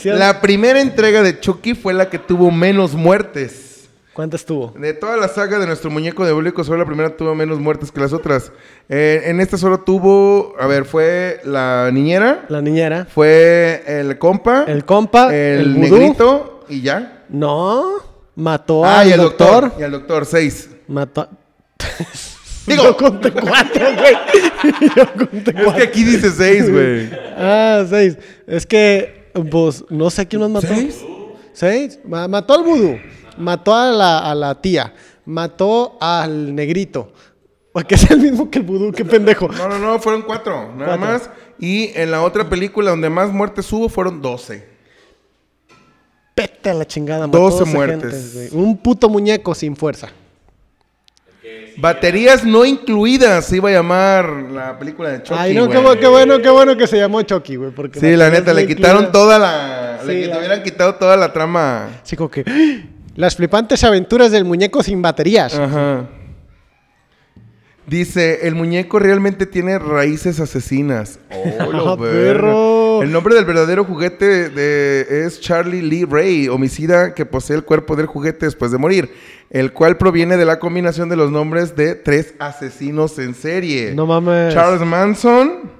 La 0.03 0.41
primera 0.41 0.79
entrega 0.81 1.21
de 1.23 1.39
Chucky 1.39 1.73
fue 1.73 1.93
la 1.93 2.09
que 2.09 2.19
tuvo 2.19 2.51
menos 2.51 2.93
muertes. 2.93 3.65
¿Cuántas 4.13 4.43
tuvo? 4.45 4.73
De 4.77 4.93
toda 4.93 5.15
la 5.15 5.29
saga 5.29 5.59
de 5.59 5.65
nuestro 5.65 5.89
muñeco 5.89 6.25
diabólico, 6.25 6.63
solo 6.63 6.77
la 6.79 6.85
primera 6.85 7.15
tuvo 7.15 7.33
menos 7.35 7.57
muertes 7.59 7.89
que 7.91 8.01
las 8.01 8.11
otras. 8.11 8.51
Eh, 8.89 9.21
en 9.25 9.39
esta 9.39 9.57
solo 9.57 9.79
tuvo, 9.79 10.55
a 10.59 10.67
ver, 10.67 10.83
fue 10.83 11.39
la 11.45 11.89
niñera, 11.93 12.45
La 12.49 12.61
niñera. 12.61 13.05
fue 13.09 13.81
el 13.87 14.17
compa, 14.17 14.65
El 14.67 14.83
compa. 14.83 15.33
el, 15.33 15.61
El, 15.61 15.79
negrito 15.79 16.65
y 16.67 16.81
ya. 16.81 17.23
No. 17.29 17.93
Mató 18.35 18.83
Ah, 18.85 19.01
al 19.01 19.07
y 19.09 19.11
el 19.13 19.19
doctor. 19.21 19.61
doctor. 19.63 19.81
Y 19.81 19.83
el 19.83 19.91
doctor, 19.91 20.25
seis. 20.25 20.69
Mató. 20.87 21.29
Digo- 22.67 22.83
Yo 22.83 22.97
conté 22.97 23.31
cuatro, 23.31 23.85
güey. 23.95 24.15
Yo 24.95 25.13
conté 25.13 25.51
Es 25.51 25.55
que 25.57 25.63
cuatro. 25.63 25.83
aquí 25.83 26.03
dice 26.03 26.29
seis, 26.31 26.69
güey. 26.69 27.09
Ah, 27.37 27.85
seis. 27.89 28.17
Es 28.47 28.65
que, 28.65 29.18
pues, 29.49 29.85
no 29.89 30.09
sé 30.09 30.27
quién 30.27 30.41
más 30.41 30.49
mató. 30.51 30.67
¿Seis? 30.67 31.03
¿Seis? 31.53 31.99
Ma- 32.05 32.27
Mató 32.27 32.53
al 32.53 32.63
vudú. 32.63 32.97
Mató 33.37 33.73
a 33.75 33.85
la, 33.91 34.19
a 34.19 34.35
la 34.35 34.61
tía. 34.61 34.93
Mató 35.25 35.97
al 36.01 36.53
negrito. 36.55 37.11
Porque 37.71 37.95
es 37.95 38.09
el 38.09 38.19
mismo 38.19 38.49
que 38.49 38.59
el 38.59 38.65
vudú, 38.65 38.91
qué 38.91 39.05
pendejo. 39.05 39.47
No, 39.49 39.69
no, 39.69 39.77
no, 39.77 39.99
fueron 39.99 40.23
cuatro, 40.23 40.73
nada 40.75 40.97
Cuatro. 40.97 41.05
más. 41.05 41.29
Y 41.59 41.91
en 41.99 42.11
la 42.11 42.23
otra 42.23 42.49
película 42.49 42.89
donde 42.91 43.09
más 43.09 43.31
muertes 43.31 43.71
hubo 43.71 43.89
fueron 43.89 44.21
doce. 44.21 44.67
Pete 46.35 46.69
a 46.69 46.73
la 46.73 46.85
chingada. 46.87 47.27
mató 47.27 47.39
12 47.39 47.59
12 47.59 47.71
muertes. 47.73 48.49
Un 48.53 48.77
puto 48.77 49.09
muñeco 49.09 49.53
sin 49.53 49.75
fuerza. 49.75 50.09
Baterías 51.79 52.43
no 52.45 52.65
incluidas 52.65 53.45
se 53.45 53.57
iba 53.57 53.69
a 53.69 53.73
llamar 53.73 54.29
la 54.51 54.77
película 54.77 55.09
de 55.09 55.23
Chucky. 55.23 55.39
Ay, 55.39 55.53
no, 55.55 55.69
qué, 55.69 55.77
bueno, 56.07 56.39
qué 56.41 56.49
bueno 56.49 56.75
que 56.77 56.87
se 56.87 56.97
llamó 56.97 57.21
Chucky, 57.21 57.55
güey. 57.55 57.71
porque 57.71 57.99
Sí, 57.99 58.15
la 58.15 58.29
neta, 58.29 58.53
le 58.53 58.67
quitaron 58.67 59.03
incluidas. 59.05 59.11
toda 59.11 59.39
la. 59.39 59.99
Sí, 60.01 60.07
le, 60.07 60.27
la- 60.27 60.37
hubieran 60.39 60.63
quitado 60.63 60.95
toda 60.95 61.15
la 61.17 61.31
trama. 61.31 61.87
Así 62.03 62.15
como 62.15 62.29
que. 62.29 62.43
¡Ah! 62.45 62.87
Las 63.15 63.35
flipantes 63.35 63.83
aventuras 63.83 64.31
del 64.31 64.45
muñeco 64.45 64.81
sin 64.83 65.01
baterías. 65.01 65.53
Ajá. 65.57 66.05
Dice, 67.87 68.47
el 68.47 68.53
muñeco 68.55 68.99
realmente 68.99 69.45
tiene 69.45 69.79
raíces 69.79 70.39
asesinas. 70.39 71.19
Oh, 71.31 71.71
lo 71.71 71.89
Ah, 71.93 71.95
El 73.03 73.11
nombre 73.11 73.35
del 73.35 73.45
verdadero 73.45 73.83
juguete 73.83 74.49
de- 74.49 75.25
es 75.25 75.39
Charlie 75.39 75.81
Lee 75.81 76.05
Ray, 76.05 76.47
homicida 76.47 77.13
que 77.13 77.25
posee 77.25 77.55
el 77.55 77.63
cuerpo 77.63 77.95
del 77.95 78.05
juguete 78.05 78.45
después 78.45 78.71
de 78.71 78.77
morir, 78.77 79.09
el 79.49 79.71
cual 79.73 79.97
proviene 79.97 80.37
de 80.37 80.45
la 80.45 80.59
combinación 80.59 81.09
de 81.09 81.15
los 81.15 81.31
nombres 81.31 81.75
de 81.75 81.95
tres 81.95 82.33
asesinos 82.39 83.17
en 83.19 83.33
serie. 83.35 83.93
No 83.95 84.05
mames. 84.05 84.53
Charles 84.53 84.81
Manson, 84.81 85.71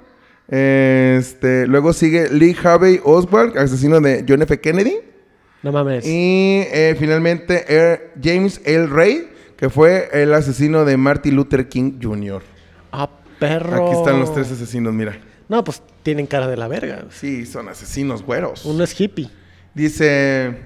este, 0.48 1.66
luego 1.66 1.92
sigue 1.92 2.28
Lee 2.28 2.56
Harvey 2.62 3.00
Oswald, 3.04 3.56
asesino 3.56 4.00
de 4.00 4.24
John 4.28 4.42
F. 4.42 4.60
Kennedy. 4.60 4.96
No 5.62 5.72
mames. 5.72 6.06
Y 6.06 6.62
eh, 6.72 6.96
finalmente 6.98 7.64
er- 7.68 8.12
James 8.22 8.60
L. 8.64 8.86
Ray, 8.86 9.28
que 9.56 9.68
fue 9.68 10.08
el 10.12 10.32
asesino 10.32 10.84
de 10.84 10.96
Martin 10.96 11.36
Luther 11.36 11.68
King 11.68 11.98
Jr. 12.02 12.42
Ah, 12.92 13.08
perro. 13.38 13.86
Aquí 13.88 13.96
están 13.98 14.18
los 14.20 14.32
tres 14.34 14.50
asesinos, 14.50 14.92
mira. 14.94 15.18
No, 15.50 15.64
pues 15.64 15.82
tienen 16.04 16.26
cara 16.28 16.46
de 16.46 16.56
la 16.56 16.68
verga. 16.68 17.06
Sí, 17.10 17.44
son 17.44 17.68
asesinos 17.68 18.22
güeros. 18.22 18.64
Uno 18.64 18.84
es 18.84 18.98
hippie. 18.98 19.28
Dice, 19.74 20.56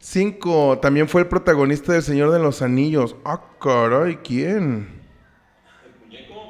cinco, 0.00 0.76
también 0.82 1.08
fue 1.08 1.20
el 1.20 1.28
protagonista 1.28 1.92
del 1.92 2.02
Señor 2.02 2.32
de 2.32 2.40
los 2.40 2.60
Anillos. 2.60 3.14
Ah, 3.24 3.40
caray, 3.60 4.16
¿quién? 4.24 4.88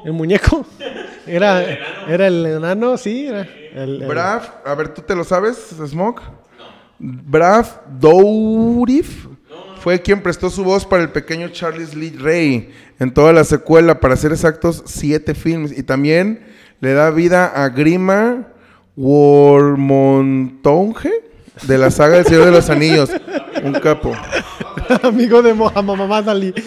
¿El 0.06 0.12
muñeco? 0.15 0.66
¿Era, 1.27 1.62
era 2.09 2.27
el 2.27 2.47
enano? 2.47 2.97
Sí, 2.97 3.27
era. 3.27 3.43
El, 3.74 4.01
el- 4.02 4.09
Brav, 4.09 4.62
a 4.65 4.74
ver, 4.74 4.89
¿tú 4.94 5.02
te 5.02 5.15
lo 5.15 5.23
sabes, 5.23 5.56
Smoke? 5.86 6.23
Brav 6.98 7.82
Dourif 8.01 9.27
fue 9.81 10.01
quien 10.01 10.23
prestó 10.23 10.48
su 10.48 10.65
voz 10.65 10.86
para 10.86 11.02
el 11.02 11.11
pequeño 11.11 11.48
Charles 11.48 11.94
Lee 11.94 12.16
Ray 12.19 12.70
en 12.98 13.12
toda 13.12 13.35
la 13.35 13.44
secuela, 13.44 14.01
para 14.01 14.16
ser 14.16 14.32
exactos, 14.32 14.82
siete 14.86 15.35
films. 15.35 15.77
Y 15.77 15.82
también 15.82 16.47
le 16.80 16.92
da 16.92 17.10
vida 17.10 17.46
a 17.46 17.68
Grima 17.68 18.48
Wormontonge 18.96 21.10
de 21.62 21.78
la 21.78 21.90
saga 21.90 22.16
del 22.16 22.26
Señor 22.26 22.44
de 22.46 22.52
los 22.52 22.70
Anillos. 22.70 23.10
Un 23.62 23.74
capo. 23.74 24.12
amigo 25.02 25.42
de 25.42 25.55
Mohamed 25.55 25.96
Mamad 25.96 26.28
Ali. 26.28 26.55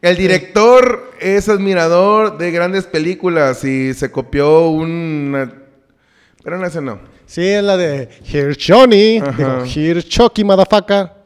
El 0.00 0.16
director 0.16 1.12
es 1.20 1.48
admirador 1.48 2.38
de 2.38 2.50
grandes 2.50 2.86
películas 2.86 3.64
y 3.64 3.94
se 3.94 4.10
copió 4.10 4.68
una... 4.68 5.52
Pero 6.42 6.58
no, 6.58 6.66
ese 6.66 6.80
no. 6.80 6.98
Sí, 7.26 7.46
es 7.46 7.62
la 7.62 7.76
de 7.76 8.08
Here 8.24 8.56
Chucky, 8.56 10.44
motherfucker. 10.44 11.17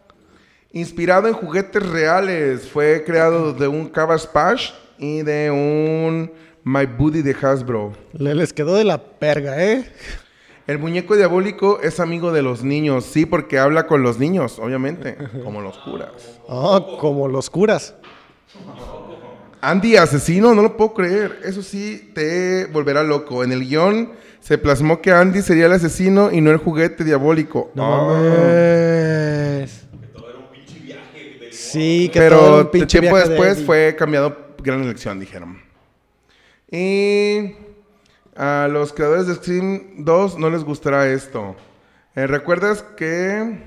Inspirado 0.75 1.29
en 1.29 1.35
juguetes 1.35 1.87
reales, 1.87 2.67
fue 2.67 3.05
creado 3.05 3.53
de 3.53 3.69
un 3.69 3.91
Cabbage 3.91 4.27
Patch 4.33 4.71
y 4.99 5.21
de 5.21 5.51
un 5.51 6.33
My 6.65 6.87
Buddy 6.87 7.21
de 7.21 7.37
Hasbro. 7.41 7.93
Le 8.15 8.35
les 8.35 8.55
quedó 8.55 8.77
de 8.77 8.85
la 8.85 8.97
perga, 8.97 9.63
¿eh? 9.63 9.85
El 10.67 10.79
muñeco 10.79 11.15
diabólico 11.15 11.81
es 11.83 12.01
amigo 12.01 12.33
de 12.33 12.41
los 12.41 12.63
niños, 12.63 13.05
sí, 13.05 13.27
porque 13.27 13.59
habla 13.59 13.87
con 13.87 14.03
los 14.03 14.19
niños, 14.19 14.59
obviamente, 14.59 15.19
como 15.45 15.61
los 15.61 15.77
curas. 15.77 16.41
Oh, 16.47 16.97
como 17.01 17.29
los 17.29 17.51
curas. 17.51 17.95
Andy, 19.61 19.97
asesino, 19.97 20.55
no 20.55 20.63
lo 20.63 20.77
puedo 20.77 20.95
creer. 20.95 21.41
Eso 21.45 21.63
sí 21.63 22.13
te 22.15 22.65
volverá 22.67 23.03
loco. 23.03 23.45
En 23.45 23.53
el 23.53 23.69
guion 23.69 24.13
se 24.41 24.57
plasmó 24.57 25.03
que 25.03 25.13
Andy 25.13 25.43
sería 25.43 25.67
el 25.67 25.73
asesino 25.73 26.33
y 26.33 26.41
no 26.41 26.51
el 26.51 26.57
juguete 26.57 27.05
diabólico. 27.05 27.71
No 27.75 28.07
mames. 28.07 29.82
Sí, 31.73 32.11
que 32.13 32.21
todo 32.21 32.29
Pero 32.29 32.59
un 32.61 32.71
pinche 32.71 33.01
tiempo 33.01 33.19
de 33.19 33.29
después 33.29 33.63
fue 33.65 33.95
cambiado 33.99 34.37
gran 34.63 34.83
elección, 34.83 35.19
dijeron. 35.19 35.61
Y 36.71 37.55
a 38.37 38.69
los 38.71 38.93
creadores 38.93 39.27
de 39.27 39.35
Scream 39.35 40.05
2 40.05 40.39
no 40.39 40.51
les 40.51 40.65
gustará 40.65 41.09
esto. 41.09 41.57
Eh, 42.15 42.27
¿Recuerdas 42.27 42.83
que... 42.97 43.63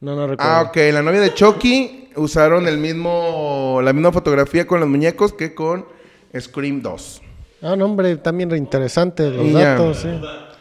No, 0.00 0.14
no 0.14 0.26
recuerdo. 0.26 0.52
Ah, 0.52 0.62
ok. 0.68 0.76
La 0.92 1.02
novia 1.02 1.20
de 1.20 1.34
Chucky 1.34 2.10
usaron 2.16 2.68
el 2.68 2.78
mismo, 2.78 3.80
la 3.82 3.92
misma 3.92 4.12
fotografía 4.12 4.66
con 4.66 4.80
los 4.80 4.88
muñecos 4.88 5.32
que 5.32 5.54
con 5.54 5.86
Scream 6.38 6.82
2. 6.82 7.22
Ah, 7.62 7.74
no, 7.76 7.86
hombre, 7.86 8.16
también 8.16 8.50
re 8.50 8.58
interesante 8.58 9.30
los 9.30 9.46
Y 9.46 9.52
ya. 9.52 9.70
datos, 9.70 9.98
sí. 9.98 10.08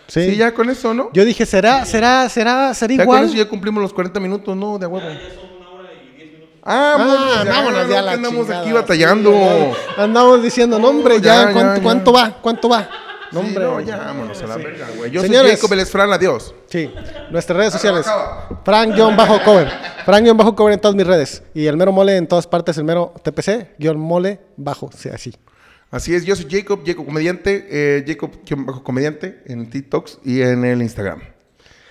Sí. 0.07 0.30
Sí, 0.32 0.36
ya 0.38 0.53
con 0.53 0.69
eso, 0.69 0.94
¿no? 0.94 1.10
Yo 1.14 1.26
dije, 1.26 1.45
¿será, 1.48 1.84
será, 1.84 2.30
será, 2.30 2.73
será 2.76 2.94
Ya 2.94 3.06
con 3.06 3.15
igual? 3.15 3.26
eso 3.26 3.36
ya 3.36 3.49
cumplimos 3.49 3.82
los 3.82 3.91
40 3.91 4.19
minutos, 4.19 4.56
¿no? 4.56 4.77
De 4.77 4.86
huevo. 4.86 5.07
Ah, 6.67 6.95
Ah, 6.97 7.43
ya, 7.45 7.51
vámonos 7.51 7.87
ya 7.89 7.99
no, 7.99 8.01
la 8.05 8.11
que 8.11 8.15
andamos 8.15 8.41
chingada, 8.45 8.61
aquí 8.61 8.71
batallando. 8.71 9.31
sí, 9.31 9.37
ya. 9.97 10.03
Andamos 10.03 10.43
diciendo, 10.43 10.79
no, 10.79 10.87
hombre, 10.89 11.21
ya, 11.21 11.51
¿cuánto, 11.81 12.11
va? 12.11 12.37
¿Cuánto 12.41 12.69
va? 12.69 12.89
No, 13.31 13.41
Sí, 13.41 13.47
hombre. 13.47 13.63
no, 13.63 13.81
ya, 13.81 13.97
vámonos 13.97 14.41
a 14.41 14.47
la 14.47 14.57
verga, 14.57 14.87
güey. 14.97 15.11
Yo 15.11 15.21
Señores. 15.21 15.47
soy 15.51 15.55
Jacob 15.57 15.69
Vélez 15.69 15.89
Fran, 15.91 16.11
adiós. 16.11 16.55
Sí, 16.67 16.91
nuestras 17.29 17.57
redes 17.57 17.73
sociales. 17.73 18.05
Frank-cover. 18.63 19.69
Frank-cover 20.05 20.73
en 20.73 20.79
todas 20.79 20.95
mis 20.95 21.05
redes. 21.05 21.43
Y 21.53 21.65
el 21.67 21.77
mero 21.77 21.91
mole 21.91 22.17
en 22.17 22.27
todas 22.27 22.47
partes, 22.47 22.77
el 22.77 22.83
mero 22.83 23.13
TPC-mole 23.23 24.39
bajo, 24.57 24.89
sí, 24.95 25.09
así. 25.09 25.33
Así 25.91 26.15
es, 26.15 26.25
yo 26.25 26.35
soy 26.35 26.47
Jacob, 26.49 26.81
Jacob 26.85 27.05
Comediante, 27.05 27.67
eh, 27.69 28.03
Jacob 28.07 28.31
guion 28.45 28.65
bajo 28.65 28.83
Comediante 28.83 29.43
en 29.45 29.69
TikToks 29.69 30.19
y 30.23 30.41
en 30.41 30.65
el 30.65 30.81
Instagram. 30.81 31.21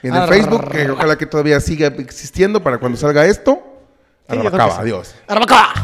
Y 0.03 0.09
en 0.09 0.15
el 0.15 0.23
Arr. 0.23 0.29
Facebook, 0.29 0.69
que 0.71 0.91
ojalá 0.91 1.17
que 1.17 1.27
todavía 1.27 1.61
siga 1.61 1.87
existiendo 1.89 2.63
para 2.63 2.79
cuando 2.79 2.99
salga 2.99 3.25
esto. 3.25 3.63
Arrabacaba, 4.29 4.79
adiós. 4.81 5.15
¡Arrabacaba! 5.29 5.75